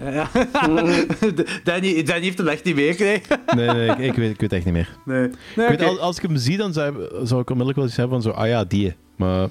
Ja. 0.00 0.28
Danny, 1.64 2.02
Danny 2.02 2.22
heeft 2.24 2.38
hem 2.38 2.48
echt 2.48 2.64
niet 2.64 2.74
meer, 2.74 2.96
nee. 2.98 3.22
Nee, 3.56 3.88
ik, 3.88 3.98
ik, 3.98 4.14
weet, 4.14 4.30
ik 4.30 4.40
weet 4.40 4.52
echt 4.52 4.64
niet 4.64 4.74
meer. 4.74 4.88
Nee. 5.04 5.24
ik 5.28 5.34
weet, 5.56 5.82
als, 5.82 5.98
als 5.98 6.16
ik 6.16 6.22
hem 6.22 6.36
zie, 6.36 6.56
dan 6.56 6.72
zou, 6.72 6.94
zou 7.22 7.40
ik 7.40 7.50
onmiddellijk 7.50 7.76
wel 7.76 7.86
iets 7.86 7.96
hebben 7.96 8.22
van 8.22 8.32
zo, 8.32 8.38
ah 8.38 8.46
ja, 8.48 8.64
die. 8.64 8.94
Maar 9.16 9.48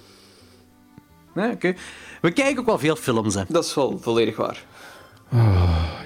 Nee, 1.33 1.51
oké. 1.51 1.73
We 2.21 2.31
kijken 2.31 2.59
ook 2.59 2.65
wel 2.65 2.79
veel 2.79 2.95
films, 2.95 3.35
hè. 3.35 3.43
Dat 3.47 3.65
is 3.65 3.73
wel 3.75 3.97
volledig 4.01 4.35
waar. 4.35 4.63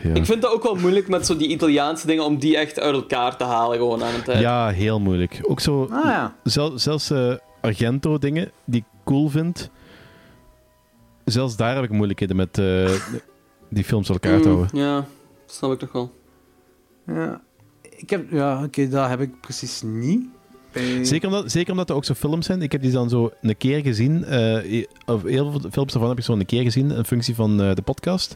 ja. 0.04 0.14
Ik 0.14 0.26
vind 0.26 0.42
dat 0.42 0.52
ook 0.54 0.64
wel 0.64 0.76
moeilijk 0.76 1.08
met 1.08 1.26
zo 1.26 1.38
die 1.38 1.48
Italiaanse 1.48 2.08
dingen 2.08 2.24
om 2.26 2.38
die 2.40 2.58
echt 2.58 2.80
uit 2.80 2.94
elkaar 2.96 3.38
te 3.38 3.44
halen 3.44 3.78
gewoon 3.78 4.04
aan 4.04 4.24
tijd. 4.24 4.40
ja, 4.40 4.70
heel 4.70 5.00
moeilijk. 5.00 5.40
Ook 5.42 5.60
zo, 5.60 5.88
Ah, 5.92 6.04
ja. 6.06 6.36
zel- 6.44 6.80
zelfs 6.80 7.10
eh, 7.10 7.34
Argento-dingen 7.62 8.52
die 8.66 8.80
ik 8.80 8.86
cool 9.06 9.30
vind, 9.30 9.70
zelfs 11.26 11.56
daar 11.56 11.76
heb 11.76 11.84
ik 11.84 11.90
moeilijkheden 11.90 12.36
met 12.36 12.58
eh, 12.58 12.92
die 13.70 13.84
films 13.84 14.10
elkaar 14.10 14.42
te 14.42 14.48
Mm, 14.50 14.54
houden. 14.56 14.78
ja, 14.80 15.06
snap 15.46 15.72
ik 15.72 15.82
nog 15.82 15.92
wel. 15.92 16.12
Ja. 17.08 17.42
Ik 17.98 18.10
heb... 18.10 18.32
Ja, 18.32 18.64
oké, 18.64 18.88
dat 18.90 19.10
heb 19.10 19.22
ik 19.22 19.42
precies 19.42 19.82
niet. 19.82 20.26
Bij- 20.72 21.06
Zeker 21.06 21.28
omdat, 21.28 21.52
zeker 21.52 21.72
omdat 21.72 21.90
er 21.90 21.96
ook 21.96 22.06
zo 22.06 22.14
films 22.14 22.46
zijn. 22.46 22.62
Ik 22.62 22.72
heb 22.72 22.82
die 22.82 22.92
dan 22.92 23.10
zo 23.10 23.32
een 23.42 23.58
keer 23.58 23.82
gezien. 23.82 24.24
eh, 24.26 24.86
of 25.06 25.24
heel 25.24 25.52
veel 25.52 25.70
films 25.72 25.92
daarvan 25.92 26.10
heb 26.10 26.18
ik 26.18 26.24
zo 26.24 26.34
een 26.34 26.46
keer 26.46 26.64
gezien 26.64 26.92
in 26.92 27.06
functie 27.06 27.36
van 27.36 27.62
eh, 27.62 27.76
de 27.76 27.82
podcast. 27.82 28.36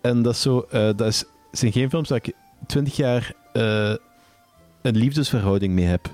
En 0.00 0.22
dat 0.22 0.34
is 0.34 0.40
zo, 0.42 0.66
eh, 0.70 0.80
dat 0.96 1.00
is, 1.06 1.24
zijn 1.52 1.72
geen 1.72 1.90
films 1.90 2.08
dat 2.08 2.26
ik 2.26 2.34
twintig 2.66 2.96
jaar 2.96 3.32
eh, 3.52 3.94
een 4.82 4.96
liefdesverhouding 4.96 5.72
mee 5.74 5.84
heb. 5.84 6.10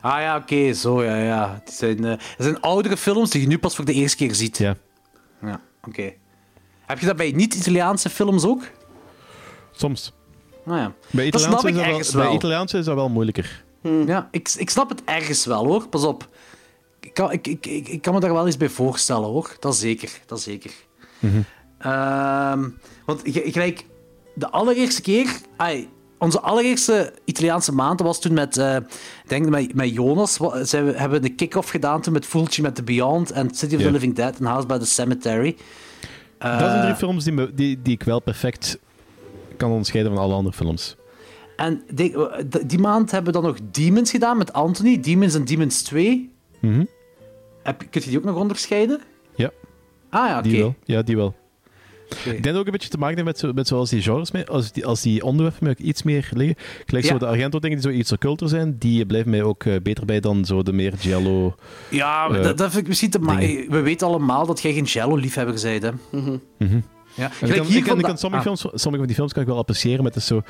Ah 0.00 0.20
ja, 0.20 0.36
oké, 0.36 0.72
zo, 0.72 1.04
ja, 1.04 1.16
ja. 1.16 1.60
Het 1.64 1.72
zijn, 1.74 2.04
eh, 2.04 2.10
het 2.10 2.34
zijn 2.38 2.60
oudere 2.60 2.96
films 2.96 3.30
die 3.30 3.40
je 3.40 3.46
nu 3.46 3.58
pas 3.58 3.76
voor 3.76 3.84
de 3.84 3.92
eerste 3.92 4.16
keer 4.16 4.34
ziet. 4.34 4.58
Ja. 4.58 4.76
Ja, 5.42 5.60
oké. 5.86 6.12
Heb 6.86 6.98
je 6.98 7.06
dat 7.06 7.16
bij 7.16 7.30
niet-Italiaanse 7.32 8.10
films 8.10 8.44
ook? 8.44 8.62
Soms. 9.70 10.12
Nou 10.64 10.78
ja. 10.78 10.92
Bij 11.10 11.30
Dat 11.30 11.40
Italiaanse, 11.40 11.40
snap 11.40 11.58
is 11.58 11.96
ik 11.98 12.02
dat, 12.02 12.12
wel, 12.12 12.24
bij. 12.26 12.34
Italiaanse 12.34 12.78
is 12.78 12.84
dat 12.84 12.94
wel 12.94 13.08
moeilijker. 13.08 13.64
Ja, 14.06 14.28
ik, 14.30 14.50
ik 14.56 14.70
snap 14.70 14.88
het 14.88 15.02
ergens 15.04 15.44
wel, 15.44 15.66
hoor. 15.66 15.88
Pas 15.88 16.04
op. 16.04 16.28
Ik 17.00 17.14
kan, 17.14 17.32
ik, 17.32 17.46
ik, 17.46 17.66
ik, 17.66 17.88
ik 17.88 18.02
kan 18.02 18.14
me 18.14 18.20
daar 18.20 18.32
wel 18.32 18.46
eens 18.46 18.56
bij 18.56 18.68
voorstellen, 18.68 19.28
hoor. 19.28 19.56
Dat 19.58 19.76
zeker, 19.76 20.10
dat 20.26 20.40
zeker. 20.40 20.70
Ehm, 21.78 22.68
want 23.06 23.20
g- 23.24 23.52
gelijk, 23.52 23.84
de 24.34 24.50
allereerste 24.50 25.02
keer... 25.02 25.36
ai, 25.56 25.88
onze 26.20 26.40
allereerste 26.40 27.12
Italiaanse 27.24 27.72
maand 27.74 28.00
was 28.00 28.20
toen 28.20 28.32
met, 28.32 28.56
eh, 28.56 28.76
denk 29.26 29.48
met, 29.48 29.74
met 29.74 29.90
Jonas. 29.94 30.38
Zij 30.62 30.82
hebben 30.82 31.24
een 31.24 31.34
kick-off 31.34 31.70
gedaan 31.70 32.00
toen 32.00 32.12
met 32.12 32.26
Fulci 32.26 32.62
met 32.62 32.74
The 32.74 32.82
Beyond 32.82 33.30
en 33.30 33.54
City 33.54 33.74
of 33.76 33.82
the 33.82 33.90
Living 33.90 34.14
Dead 34.14 34.38
en 34.38 34.44
House 34.44 34.66
by 34.66 34.78
the 34.78 34.86
Cemetery. 34.86 35.56
dat 36.38 36.58
zijn 36.58 36.76
Eh, 36.76 36.82
drie 36.82 36.94
films 36.94 37.24
die, 37.24 37.32
me- 37.32 37.54
die, 37.54 37.82
die 37.82 37.92
ik 37.94 38.02
wel 38.02 38.20
perfect 38.20 38.78
kan 39.56 39.70
onderscheiden 39.70 40.12
van 40.14 40.22
alle 40.22 40.34
andere 40.34 40.56
films. 40.56 40.96
En 41.56 41.82
die, 41.94 42.14
die 42.66 42.78
maand 42.78 43.10
hebben 43.10 43.32
we 43.32 43.40
dan 43.40 43.48
nog 43.50 43.58
Demons 43.70 44.10
gedaan 44.10 44.38
met 44.38 44.52
Anthony. 44.52 45.00
Demons 45.00 45.34
en 45.34 45.44
Demons 45.44 45.82
2. 45.82 46.30
Mhm. 46.60 46.84
Heb, 47.62 47.78
kun 47.90 48.00
je 48.04 48.08
die 48.08 48.18
ook 48.18 48.24
nog 48.24 48.36
onderscheiden? 48.36 49.00
Ja, 49.34 49.50
Ah 50.10 50.28
ja, 50.28 50.38
oké. 50.38 50.48
die 50.48 50.58
wel. 50.60 50.74
Ja, 50.84 51.02
die 51.02 51.16
wel. 51.16 51.34
Ik 52.24 52.42
denk 52.42 52.56
ook 52.56 52.66
een 52.66 52.72
beetje 52.72 52.88
te 52.88 52.98
maken 52.98 53.14
heeft 53.14 53.26
met, 53.26 53.38
zo, 53.38 53.52
met 53.52 53.66
zoals 53.66 53.90
die 53.90 54.02
genres, 54.02 54.30
mee, 54.30 54.46
als, 54.46 54.72
die, 54.72 54.86
als 54.86 55.00
die 55.02 55.24
onderwerpen 55.24 55.62
mij 55.64 55.72
ook 55.72 55.78
iets 55.86 56.02
meer 56.02 56.30
liggen. 56.34 56.56
Gelijk 56.86 57.04
Ja. 57.04 57.10
zo 57.10 57.18
de 57.18 57.26
Argento-dingen 57.26 57.80
die 57.80 57.90
zo 57.92 57.98
iets 57.98 58.12
occulter 58.12 58.48
zijn, 58.48 58.76
die 58.78 59.06
blijven 59.06 59.30
mij 59.30 59.42
ook 59.42 59.64
eh, 59.64 59.74
beter 59.82 60.04
bij 60.04 60.20
dan 60.20 60.44
zo 60.44 60.62
de 60.62 60.72
meer 60.72 60.94
Jello. 61.00 61.54
Ja, 61.88 62.28
maar 62.28 62.38
eh, 62.38 62.44
dat, 62.44 62.58
dat 62.58 62.70
vind 62.70 62.82
ik 62.82 62.88
misschien 62.88 63.10
te 63.10 63.18
ma- 63.18 63.36
dingen. 63.36 63.70
We 63.70 63.80
weten 63.80 64.06
allemaal 64.06 64.46
dat 64.46 64.60
jij 64.62 64.72
geen 64.72 64.84
Jello-liefhebber 64.84 65.60
bent, 65.62 65.82
hè. 65.82 65.90
Ja. 67.14 67.30
Ik 67.40 67.48
kan, 67.48 67.48
hier 67.48 67.56
ik 67.56 67.64
kan, 67.64 67.76
ik 67.76 67.84
vanda- 67.86 68.06
kan 68.08 68.18
sommige, 68.18 68.48
ah. 68.48 68.56
films, 68.56 68.60
sommige 68.60 68.96
van 68.96 69.06
die 69.06 69.14
films 69.14 69.32
kan 69.32 69.42
ik 69.42 69.48
wel 69.48 69.58
appreciëren, 69.58 70.02
maar 70.02 70.12
het 70.12 70.20
is 70.20 70.26
zo... 70.26 70.42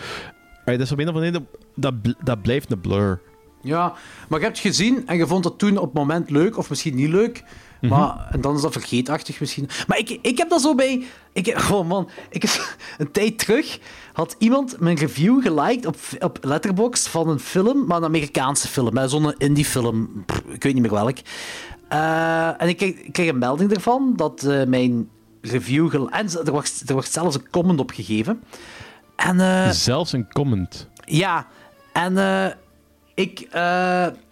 Allee, 0.65 0.79
dat 0.79 0.87
is 0.87 0.93
op 0.93 0.99
een 0.99 1.09
of 1.09 1.15
andere 1.15 1.33
manier, 1.33 1.49
dat, 1.75 1.95
dat 2.25 2.43
blijft 2.43 2.73
een 2.73 2.81
blur. 2.81 3.21
Ja, 3.63 3.93
maar 4.29 4.39
je 4.39 4.45
hebt 4.45 4.59
het 4.63 4.67
gezien 4.67 5.03
en 5.07 5.17
je 5.17 5.27
vond 5.27 5.45
het 5.45 5.59
toen 5.59 5.77
op 5.77 5.85
het 5.85 5.93
moment 5.95 6.31
leuk, 6.31 6.59
of 6.59 6.69
misschien 6.69 6.95
niet 6.95 7.09
leuk. 7.09 7.43
Mhm. 7.81 7.93
Maar, 7.95 8.29
en 8.31 8.41
dan 8.41 8.55
is 8.57 8.63
dat 8.63 8.73
vergeetachtig 8.73 9.41
misschien. 9.41 9.69
Maar 9.87 9.99
ik, 9.99 10.19
ik 10.23 10.39
heb 10.39 10.49
dat 10.51 10.61
zo 10.61 10.75
bij... 10.75 11.05
Ik, 11.33 11.57
oh 11.71 11.89
man, 11.89 12.09
ik 12.31 12.45
een 12.99 13.11
tijd 13.11 13.39
terug 13.39 13.79
had 14.13 14.35
iemand 14.39 14.81
mijn 14.81 14.97
review 14.97 15.43
geliked 15.43 15.87
op, 15.87 15.97
op 16.19 16.39
Letterboxd 16.43 17.09
van 17.09 17.29
een 17.29 17.41
film, 17.41 17.87
maar 17.87 17.97
een 17.97 18.05
Amerikaanse 18.05 18.69
film. 18.69 19.09
Zo'n 19.09 19.35
indie 19.39 19.65
film, 19.65 20.23
pff, 20.27 20.39
ik 20.49 20.63
weet 20.63 20.73
niet 20.75 20.83
meer 20.83 20.91
welk. 20.93 21.17
Eh, 21.89 22.63
en 22.63 22.69
ik 22.69 22.77
kreeg, 22.77 22.95
ik 22.95 23.13
kreeg 23.13 23.29
een 23.29 23.39
melding 23.39 23.73
ervan 23.75 24.13
dat 24.17 24.43
eh, 24.43 24.65
mijn 24.67 25.09
review... 25.41 25.95
En 26.11 26.31
er 26.45 26.51
wordt, 26.53 26.83
er 26.87 26.93
wordt 26.93 27.13
zelfs 27.13 27.35
een 27.37 27.51
comment 27.51 27.81
op 27.81 27.91
gegeven. 27.91 28.43
En... 29.17 29.41
eh, 29.41 29.71
Zelfs 29.71 30.13
een 30.13 30.29
comment. 30.33 30.89
ja, 31.05 31.47
en 31.93 32.17
ik, 33.15 33.49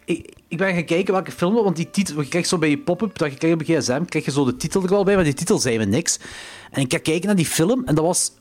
ik, 0.05 0.37
ik 0.49 0.59
ben 0.59 0.75
gaan 0.75 0.85
kijken 0.85 1.13
welke 1.13 1.33
film, 1.33 1.55
want 1.55 1.77
die 1.77 1.91
titel, 1.91 2.21
je 2.21 2.29
krijgt 2.29 2.49
zo 2.49 2.59
bij 2.59 2.71
je 2.71 2.79
pop-up, 2.79 3.19
dat 3.19 3.33
je 3.33 3.39
krijgt 3.39 3.61
op 3.61 3.67
gsm, 3.67 4.05
krijg 4.05 4.25
je 4.25 4.31
zo 4.31 4.45
de 4.45 4.57
titel 4.57 4.83
er 4.83 4.89
wel 4.89 5.05
bij, 5.05 5.15
maar 5.15 5.25
die 5.25 5.35
titel 5.35 5.59
zei 5.59 5.79
me 5.79 5.85
niks. 5.85 6.19
En 6.71 6.81
ik 6.81 6.93
ga 6.93 6.99
kijken 6.99 7.27
naar 7.27 7.37
die 7.37 7.47
film, 7.47 7.83
en 7.85 7.95
dat 7.95 8.05
was, 8.05 8.33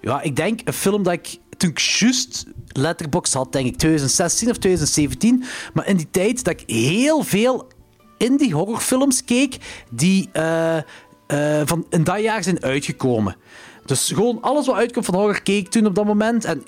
ja, 0.00 0.22
ik 0.22 0.36
denk 0.36 0.60
een 0.64 0.72
film 0.72 1.02
dat 1.02 1.12
ik, 1.12 1.36
toen 1.56 1.70
ik 1.70 1.78
juist 1.78 2.46
Letterboxd 2.72 3.32
had, 3.32 3.52
denk 3.52 3.66
ik 3.66 3.76
2016 3.76 4.50
of 4.50 4.56
2017, 4.56 5.44
maar 5.74 5.86
in 5.86 5.96
die 5.96 6.10
tijd 6.10 6.44
dat 6.44 6.60
ik 6.60 6.70
heel 6.70 7.22
veel 7.22 7.66
indie 8.18 8.54
horrorfilms 8.54 9.24
keek 9.24 9.56
die 9.90 10.28
eh, 10.32 10.76
eh, 10.76 11.62
van 11.64 11.86
in 11.90 12.04
dat 12.04 12.20
jaar 12.20 12.42
zijn 12.42 12.62
uitgekomen. 12.62 13.36
Dus 13.84 14.08
gewoon 14.08 14.38
alles 14.40 14.66
wat 14.66 14.76
uitkomt 14.76 15.04
van 15.04 15.14
horror 15.14 15.42
keek 15.42 15.68
toen 15.68 15.86
op 15.86 15.94
dat 15.94 16.04
moment. 16.04 16.44
En 16.44 16.62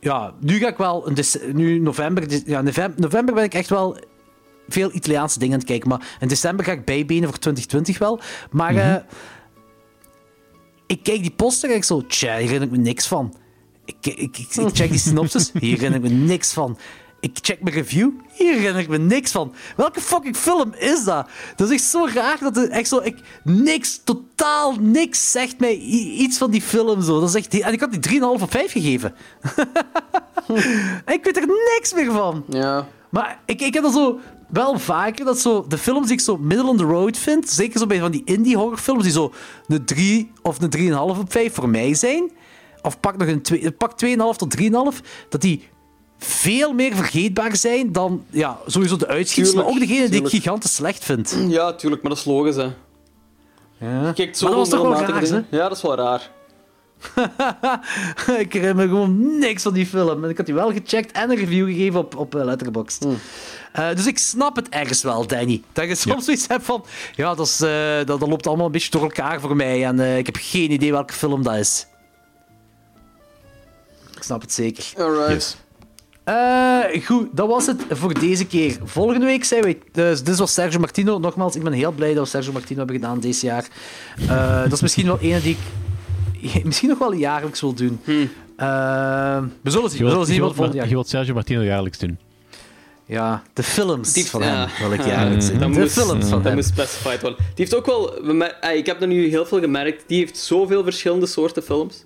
ja, 0.00 0.34
nu 0.40 0.58
ga 0.58 0.68
ik 0.68 0.76
wel, 0.76 1.12
nu 1.52 1.78
november, 1.78 2.42
ja, 2.46 2.62
november, 2.62 3.00
november 3.00 3.34
ben 3.34 3.44
ik 3.44 3.54
echt 3.54 3.68
wel 3.68 3.96
veel 4.68 4.90
Italiaanse 4.92 5.38
dingen 5.38 5.54
aan 5.54 5.60
het 5.60 5.68
kijken. 5.68 5.88
Maar 5.88 6.16
in 6.20 6.28
december 6.28 6.64
ga 6.64 6.72
ik 6.72 6.84
bijbenen 6.84 7.28
voor 7.28 7.38
2020 7.38 7.98
wel. 7.98 8.20
Maar 8.50 8.76
eh, 8.76 8.96
ik 10.86 11.02
kijk 11.02 11.20
die 11.20 11.30
poster 11.30 11.70
en 11.70 11.76
ik 11.76 11.84
zo, 11.84 12.06
tja, 12.06 12.36
hier 12.36 12.42
herinner 12.42 12.68
ik 12.68 12.76
me 12.76 12.82
niks 12.82 13.06
van. 13.06 13.34
Ik, 13.84 13.96
ik, 14.00 14.18
ik, 14.18 14.38
ik 14.38 14.70
check 14.72 14.90
die 14.90 14.98
synopsis, 14.98 15.50
hier 15.60 15.78
herinner 15.78 16.04
ik 16.04 16.10
me 16.10 16.16
niks 16.16 16.52
van. 16.52 16.78
Ik 17.20 17.38
check 17.40 17.62
mijn 17.62 17.74
review, 17.74 18.10
hier 18.32 18.52
herinner 18.52 18.82
ik 18.82 18.88
me 18.88 18.98
niks 18.98 19.30
van. 19.30 19.54
Welke 19.76 20.00
fucking 20.00 20.36
film 20.36 20.74
is 20.78 21.04
dat? 21.04 21.28
Dat 21.56 21.68
is 21.68 21.74
echt 21.74 21.90
zo 21.90 22.08
raar 22.14 22.38
dat 22.40 22.56
het 22.56 22.68
echt 22.68 22.88
zo... 22.88 23.00
Ik, 23.02 23.18
niks, 23.44 24.00
totaal 24.04 24.74
niks 24.80 25.30
zegt 25.30 25.58
mij 25.60 25.76
iets 25.76 26.38
van 26.38 26.50
die 26.50 26.62
film 26.62 27.02
zo. 27.02 27.20
Dat 27.20 27.28
is 27.28 27.34
echt, 27.34 27.60
en 27.60 27.72
ik 27.72 27.80
had 27.80 28.02
die 28.02 28.20
3,5 28.20 28.20
of 28.20 28.50
5 28.50 28.72
gegeven. 28.72 29.14
En 31.04 31.14
ik 31.18 31.24
weet 31.24 31.36
er 31.36 31.46
niks 31.76 31.94
meer 31.94 32.12
van. 32.12 32.44
Ja. 32.48 32.88
Maar 33.10 33.40
ik, 33.44 33.60
ik 33.60 33.74
heb 33.74 33.82
dat 33.82 33.92
zo 33.92 34.20
wel 34.48 34.78
vaker, 34.78 35.24
dat 35.24 35.38
zo, 35.38 35.64
de 35.68 35.78
films 35.78 36.06
die 36.06 36.16
ik 36.16 36.20
zo 36.20 36.36
middle 36.36 36.68
on 36.68 36.76
the 36.76 36.84
road 36.84 37.16
vind, 37.16 37.48
zeker 37.48 37.78
zo 37.78 37.86
bij 37.86 37.98
van 37.98 38.10
die 38.10 38.22
indie 38.24 38.56
horrorfilms 38.56 39.02
die 39.02 39.12
zo 39.12 39.32
een 39.66 39.84
3 39.84 40.32
of 40.42 40.60
een 40.60 40.92
3,5 41.14 41.18
op 41.18 41.32
5 41.32 41.54
voor 41.54 41.68
mij 41.68 41.94
zijn, 41.94 42.32
of 42.82 43.00
pak 43.00 43.16
nog 43.16 43.28
een 43.28 43.42
2, 43.42 43.72
pak 43.72 43.92
2,5 44.04 44.16
tot 44.36 44.56
3,5, 44.60 44.66
dat 45.28 45.40
die 45.40 45.68
veel 46.18 46.72
meer 46.72 46.94
vergeetbaar 46.94 47.56
zijn 47.56 47.92
dan 47.92 48.24
ja, 48.30 48.58
sowieso 48.66 48.96
de 48.96 49.06
uitschieters, 49.06 49.54
maar 49.54 49.64
ook 49.64 49.70
Tuurlijk, 49.70 49.90
degene 49.90 50.08
die 50.08 50.22
ik 50.22 50.28
gigantisch 50.28 50.74
slecht 50.74 51.04
vind. 51.04 51.36
Ja, 51.48 51.72
tuurlijk, 51.74 52.02
maar 52.02 52.10
dat 52.10 52.20
is 52.20 52.26
logisch, 52.26 52.56
hè. 52.56 52.68
Ja. 53.78 54.12
Kijk, 54.12 54.36
zo 54.36 54.46
Maar 54.46 54.56
dat 54.56 54.70
was 54.70 54.80
toch 54.80 54.88
wel 54.88 55.08
raar, 55.08 55.20
dingen. 55.20 55.46
Ja, 55.50 55.68
dat 55.68 55.76
is 55.76 55.82
wel 55.82 55.94
raar. 55.94 56.30
ik 58.44 58.52
herinner 58.52 58.76
me 58.76 58.82
gewoon 58.82 59.38
niks 59.38 59.62
van 59.62 59.74
die 59.74 59.86
film. 59.86 60.24
En 60.24 60.30
ik 60.30 60.36
had 60.36 60.46
die 60.46 60.54
wel 60.54 60.72
gecheckt 60.72 61.12
en 61.12 61.30
een 61.30 61.36
review 61.36 61.66
gegeven 61.66 62.00
op, 62.00 62.16
op 62.16 62.34
eh, 62.34 62.44
Letterboxd. 62.44 63.04
Hmm. 63.04 63.18
Eh, 63.76 63.94
dus 63.94 64.06
ik 64.06 64.18
snap 64.18 64.56
het 64.56 64.68
ergens 64.68 65.02
wel, 65.02 65.26
Danny. 65.26 65.62
Dat 65.72 65.88
je 65.88 65.94
soms 65.94 66.24
zoiets 66.24 66.48
hebt 66.48 66.64
van... 66.64 66.84
Ja, 67.14 67.34
dat, 67.34 67.46
is, 67.46 67.60
eh, 67.60 67.96
dat, 67.96 68.20
dat 68.20 68.28
loopt 68.28 68.46
allemaal 68.46 68.66
een 68.66 68.72
beetje 68.72 68.90
door 68.90 69.02
elkaar 69.02 69.40
voor 69.40 69.56
mij. 69.56 69.84
En 69.84 70.00
eh, 70.00 70.18
ik 70.18 70.26
heb 70.26 70.36
geen 70.40 70.70
idee 70.70 70.92
welke 70.92 71.12
film 71.12 71.42
dat 71.42 71.56
is. 71.56 71.86
Ik 74.16 74.22
snap 74.22 74.40
het 74.40 74.52
zeker. 74.52 74.92
Alright. 74.98 75.64
Eh, 76.24 77.04
goed, 77.04 77.28
dat 77.32 77.48
was 77.48 77.66
het 77.66 77.82
voor 77.90 78.14
deze 78.14 78.46
keer. 78.46 78.78
Volgende 78.84 79.26
week 79.26 79.44
zijn 79.44 79.62
wij... 79.62 79.78
Dus 79.92 80.22
dit 80.22 80.36
was 80.36 80.52
Sergio 80.52 80.78
Martino. 80.78 81.18
Nogmaals, 81.18 81.56
ik 81.56 81.62
ben 81.62 81.72
heel 81.72 81.92
blij 81.92 82.14
dat 82.14 82.24
we 82.24 82.30
Sergio 82.30 82.52
Martino 82.52 82.78
hebben 82.78 82.96
gedaan 82.96 83.20
deze 83.20 83.46
jaar. 83.46 83.66
Eh, 84.28 84.62
dat 84.62 84.72
is 84.72 84.80
misschien 84.80 85.06
wel 85.06 85.18
een 85.20 85.40
die 85.40 85.56
ik 86.40 86.64
misschien 86.64 86.88
nog 86.88 86.98
wel 86.98 87.12
jaarlijks 87.12 87.60
wil 87.60 87.74
doen. 87.74 88.00
Eh, 88.56 89.42
we 89.62 89.70
zullen 89.70 89.90
zien. 89.90 89.98
Je 89.98 90.04
We 90.04 90.10
zullen 90.10 90.26
zien 90.26 90.34
je 90.34 90.40
wat 90.40 90.54
wilt, 90.54 90.54
volgend 90.54 90.74
jaar... 90.74 90.88
je 90.88 90.94
wilt 90.94 91.08
Sergio 91.08 91.34
Martino 91.34 91.62
jaarlijks 91.62 91.98
doen. 91.98 92.18
Ja, 93.08 93.42
de 93.52 93.62
films 93.62 94.12
Die- 94.12 94.26
van 94.26 94.42
ja. 94.42 94.46
hem 94.68 94.88
wil 94.88 94.92
ik 94.92 95.40
zien. 95.42 95.58
Dat 95.58 95.72
De 95.72 95.78
moest, 95.80 95.92
films 95.92 96.24
van 96.28 96.30
dat 96.30 96.44
hem. 96.44 96.54
moest 96.54 96.68
specified 96.68 97.20
worden. 97.20 97.38
Die 97.38 97.46
heeft 97.54 97.74
ook 97.74 97.86
wel... 97.86 98.14
ah, 98.60 98.74
Ik 98.76 98.86
heb 98.86 99.00
er 99.00 99.06
nu 99.06 99.28
heel 99.28 99.46
veel 99.46 99.60
gemerkt. 99.60 100.04
Die 100.06 100.18
heeft 100.18 100.38
zoveel 100.38 100.82
verschillende 100.84 101.26
soorten 101.26 101.62
films. 101.62 102.04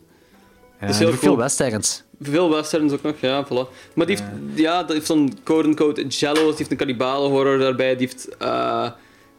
Ja, 0.80 0.86
Dus 0.86 0.98
heel 0.98 1.12
veel 1.12 1.36
westerns. 1.36 2.02
Veel 2.20 2.50
westerns 2.50 2.92
ook 2.92 3.02
nog, 3.02 3.14
ja, 3.20 3.44
voilà. 3.46 3.94
Maar 3.94 4.06
die 4.06 4.16
heeft, 4.16 4.28
ja, 4.54 4.82
dat 4.82 4.92
heeft 4.92 5.06
zo'n 5.06 5.38
quote-unquote 5.42 6.06
jello's, 6.06 6.46
die 6.48 6.54
heeft 6.56 6.70
een 6.70 6.76
kannibalen-horror 6.76 7.58
daarbij, 7.58 7.96
die 7.96 8.06
heeft 8.06 8.36
eh, 8.38 8.90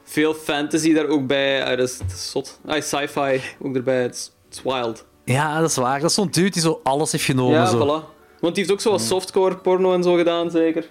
veel 0.03 0.33
fantasy 0.33 0.93
daar 0.93 1.07
ook 1.07 1.27
bij. 1.27 1.63
Ah, 1.63 1.77
dat, 1.77 1.89
is, 1.89 1.97
dat 1.97 2.07
is 2.11 2.31
zot. 2.31 2.59
Ah, 2.65 2.81
sci-fi 2.81 3.41
ook 3.61 3.75
erbij, 3.75 4.01
het 4.01 4.15
is, 4.15 4.31
het 4.49 4.57
is 4.57 4.63
wild. 4.73 5.05
Ja, 5.25 5.59
dat 5.59 5.69
is 5.69 5.75
waar. 5.75 5.99
Dat 5.99 6.09
is 6.09 6.15
zo'n 6.15 6.29
dude 6.31 6.49
die 6.49 6.61
zo 6.61 6.79
alles 6.83 7.11
heeft 7.11 7.23
genomen. 7.23 7.53
ja, 7.59 7.65
zo. 7.65 7.77
voilà. 7.77 8.19
Want 8.39 8.55
die 8.55 8.63
heeft 8.63 8.71
ook 8.71 8.81
zo 8.81 8.91
wat 8.91 9.01
softcore 9.01 9.57
porno 9.57 9.93
en 9.93 10.03
zo 10.03 10.13
gedaan, 10.15 10.51
zeker. 10.51 10.85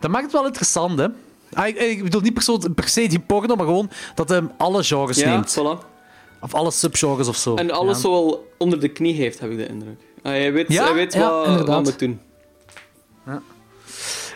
Dat 0.00 0.10
maakt 0.10 0.24
het 0.24 0.32
wel 0.32 0.46
interessant, 0.46 0.98
hè? 0.98 1.06
Ah, 1.52 1.66
ik, 1.66 1.76
ik 1.80 2.02
bedoel 2.02 2.20
niet 2.20 2.34
per, 2.34 2.42
se- 2.42 2.70
per 2.74 2.88
se 2.88 3.06
die 3.06 3.18
porno, 3.20 3.54
maar 3.56 3.66
gewoon 3.66 3.90
dat 4.14 4.28
hij 4.28 4.42
alle 4.56 4.82
genres 4.84 5.16
Ja, 5.18 5.30
neemt. 5.30 5.56
voilà. 5.58 5.86
Of 6.40 6.54
alle 6.54 6.70
subgenres 6.70 7.28
of 7.28 7.36
zo. 7.36 7.54
En 7.54 7.70
alles 7.70 7.96
ja. 7.96 8.02
zo 8.02 8.10
wel 8.10 8.52
onder 8.58 8.80
de 8.80 8.88
knie 8.88 9.14
heeft, 9.14 9.38
heb 9.40 9.50
ik 9.50 9.56
de 9.56 9.66
indruk. 9.66 10.00
Ah, 10.22 10.32
hij 10.32 10.52
weet, 10.52 10.72
Ja, 10.72 10.84
hij 10.84 10.94
weet 10.94 11.12
ja, 11.12 11.28
wat, 11.30 11.66
wat 11.66 11.82
moet 11.82 11.98
doen. 11.98 12.20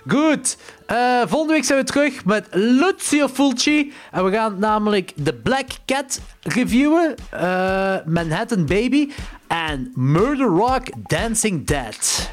Goed. 0.08 0.56
Eh, 0.86 1.20
volgende 1.26 1.52
week 1.54 1.64
zijn 1.64 1.78
we 1.78 1.84
terug 1.84 2.24
met 2.24 2.46
Lucio 2.50 3.28
Fulci. 3.28 3.92
En 4.12 4.24
we 4.24 4.30
gaan 4.30 4.58
namelijk 4.58 5.12
The 5.24 5.34
Black 5.34 5.66
Cat 5.86 6.20
reviewen. 6.42 7.14
eh, 7.30 7.96
Manhattan 8.06 8.66
Baby. 8.66 9.10
En 9.46 9.92
Murder 9.94 10.46
Rock 10.46 10.82
Dancing 11.02 11.66
Dead. 11.66 12.30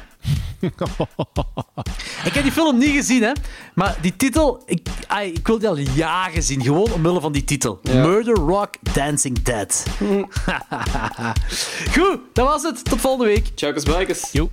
Ik 2.24 2.32
heb 2.32 2.42
die 2.42 2.52
film 2.52 2.78
niet 2.78 2.94
gezien, 2.94 3.22
hè. 3.22 3.32
Maar 3.74 3.96
die 4.00 4.16
titel... 4.16 4.62
Ik, 4.66 4.88
ai, 5.06 5.32
ik 5.32 5.46
wil 5.46 5.58
die 5.58 5.68
al 5.68 5.78
jaren 5.78 6.42
zien. 6.42 6.62
Gewoon 6.62 6.92
omwille 6.92 7.20
van 7.20 7.32
die 7.32 7.44
titel. 7.44 7.80
Murder 7.82 8.34
Rock 8.34 8.74
Dancing 8.92 9.42
Dead. 9.42 9.84
Goed, 11.96 12.18
dat 12.32 12.46
was 12.46 12.62
het. 12.62 12.84
Tot 12.84 13.00
volgende 13.00 13.26
week. 13.26 13.50
Ciao, 13.54 13.72
Bikers. 13.72 14.32
Jo, 14.32 14.50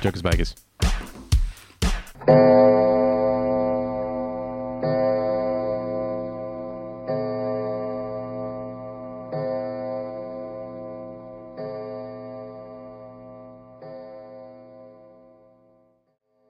Jokers 0.00 0.22
Bikers. 0.22 0.54
Thank 2.26 3.29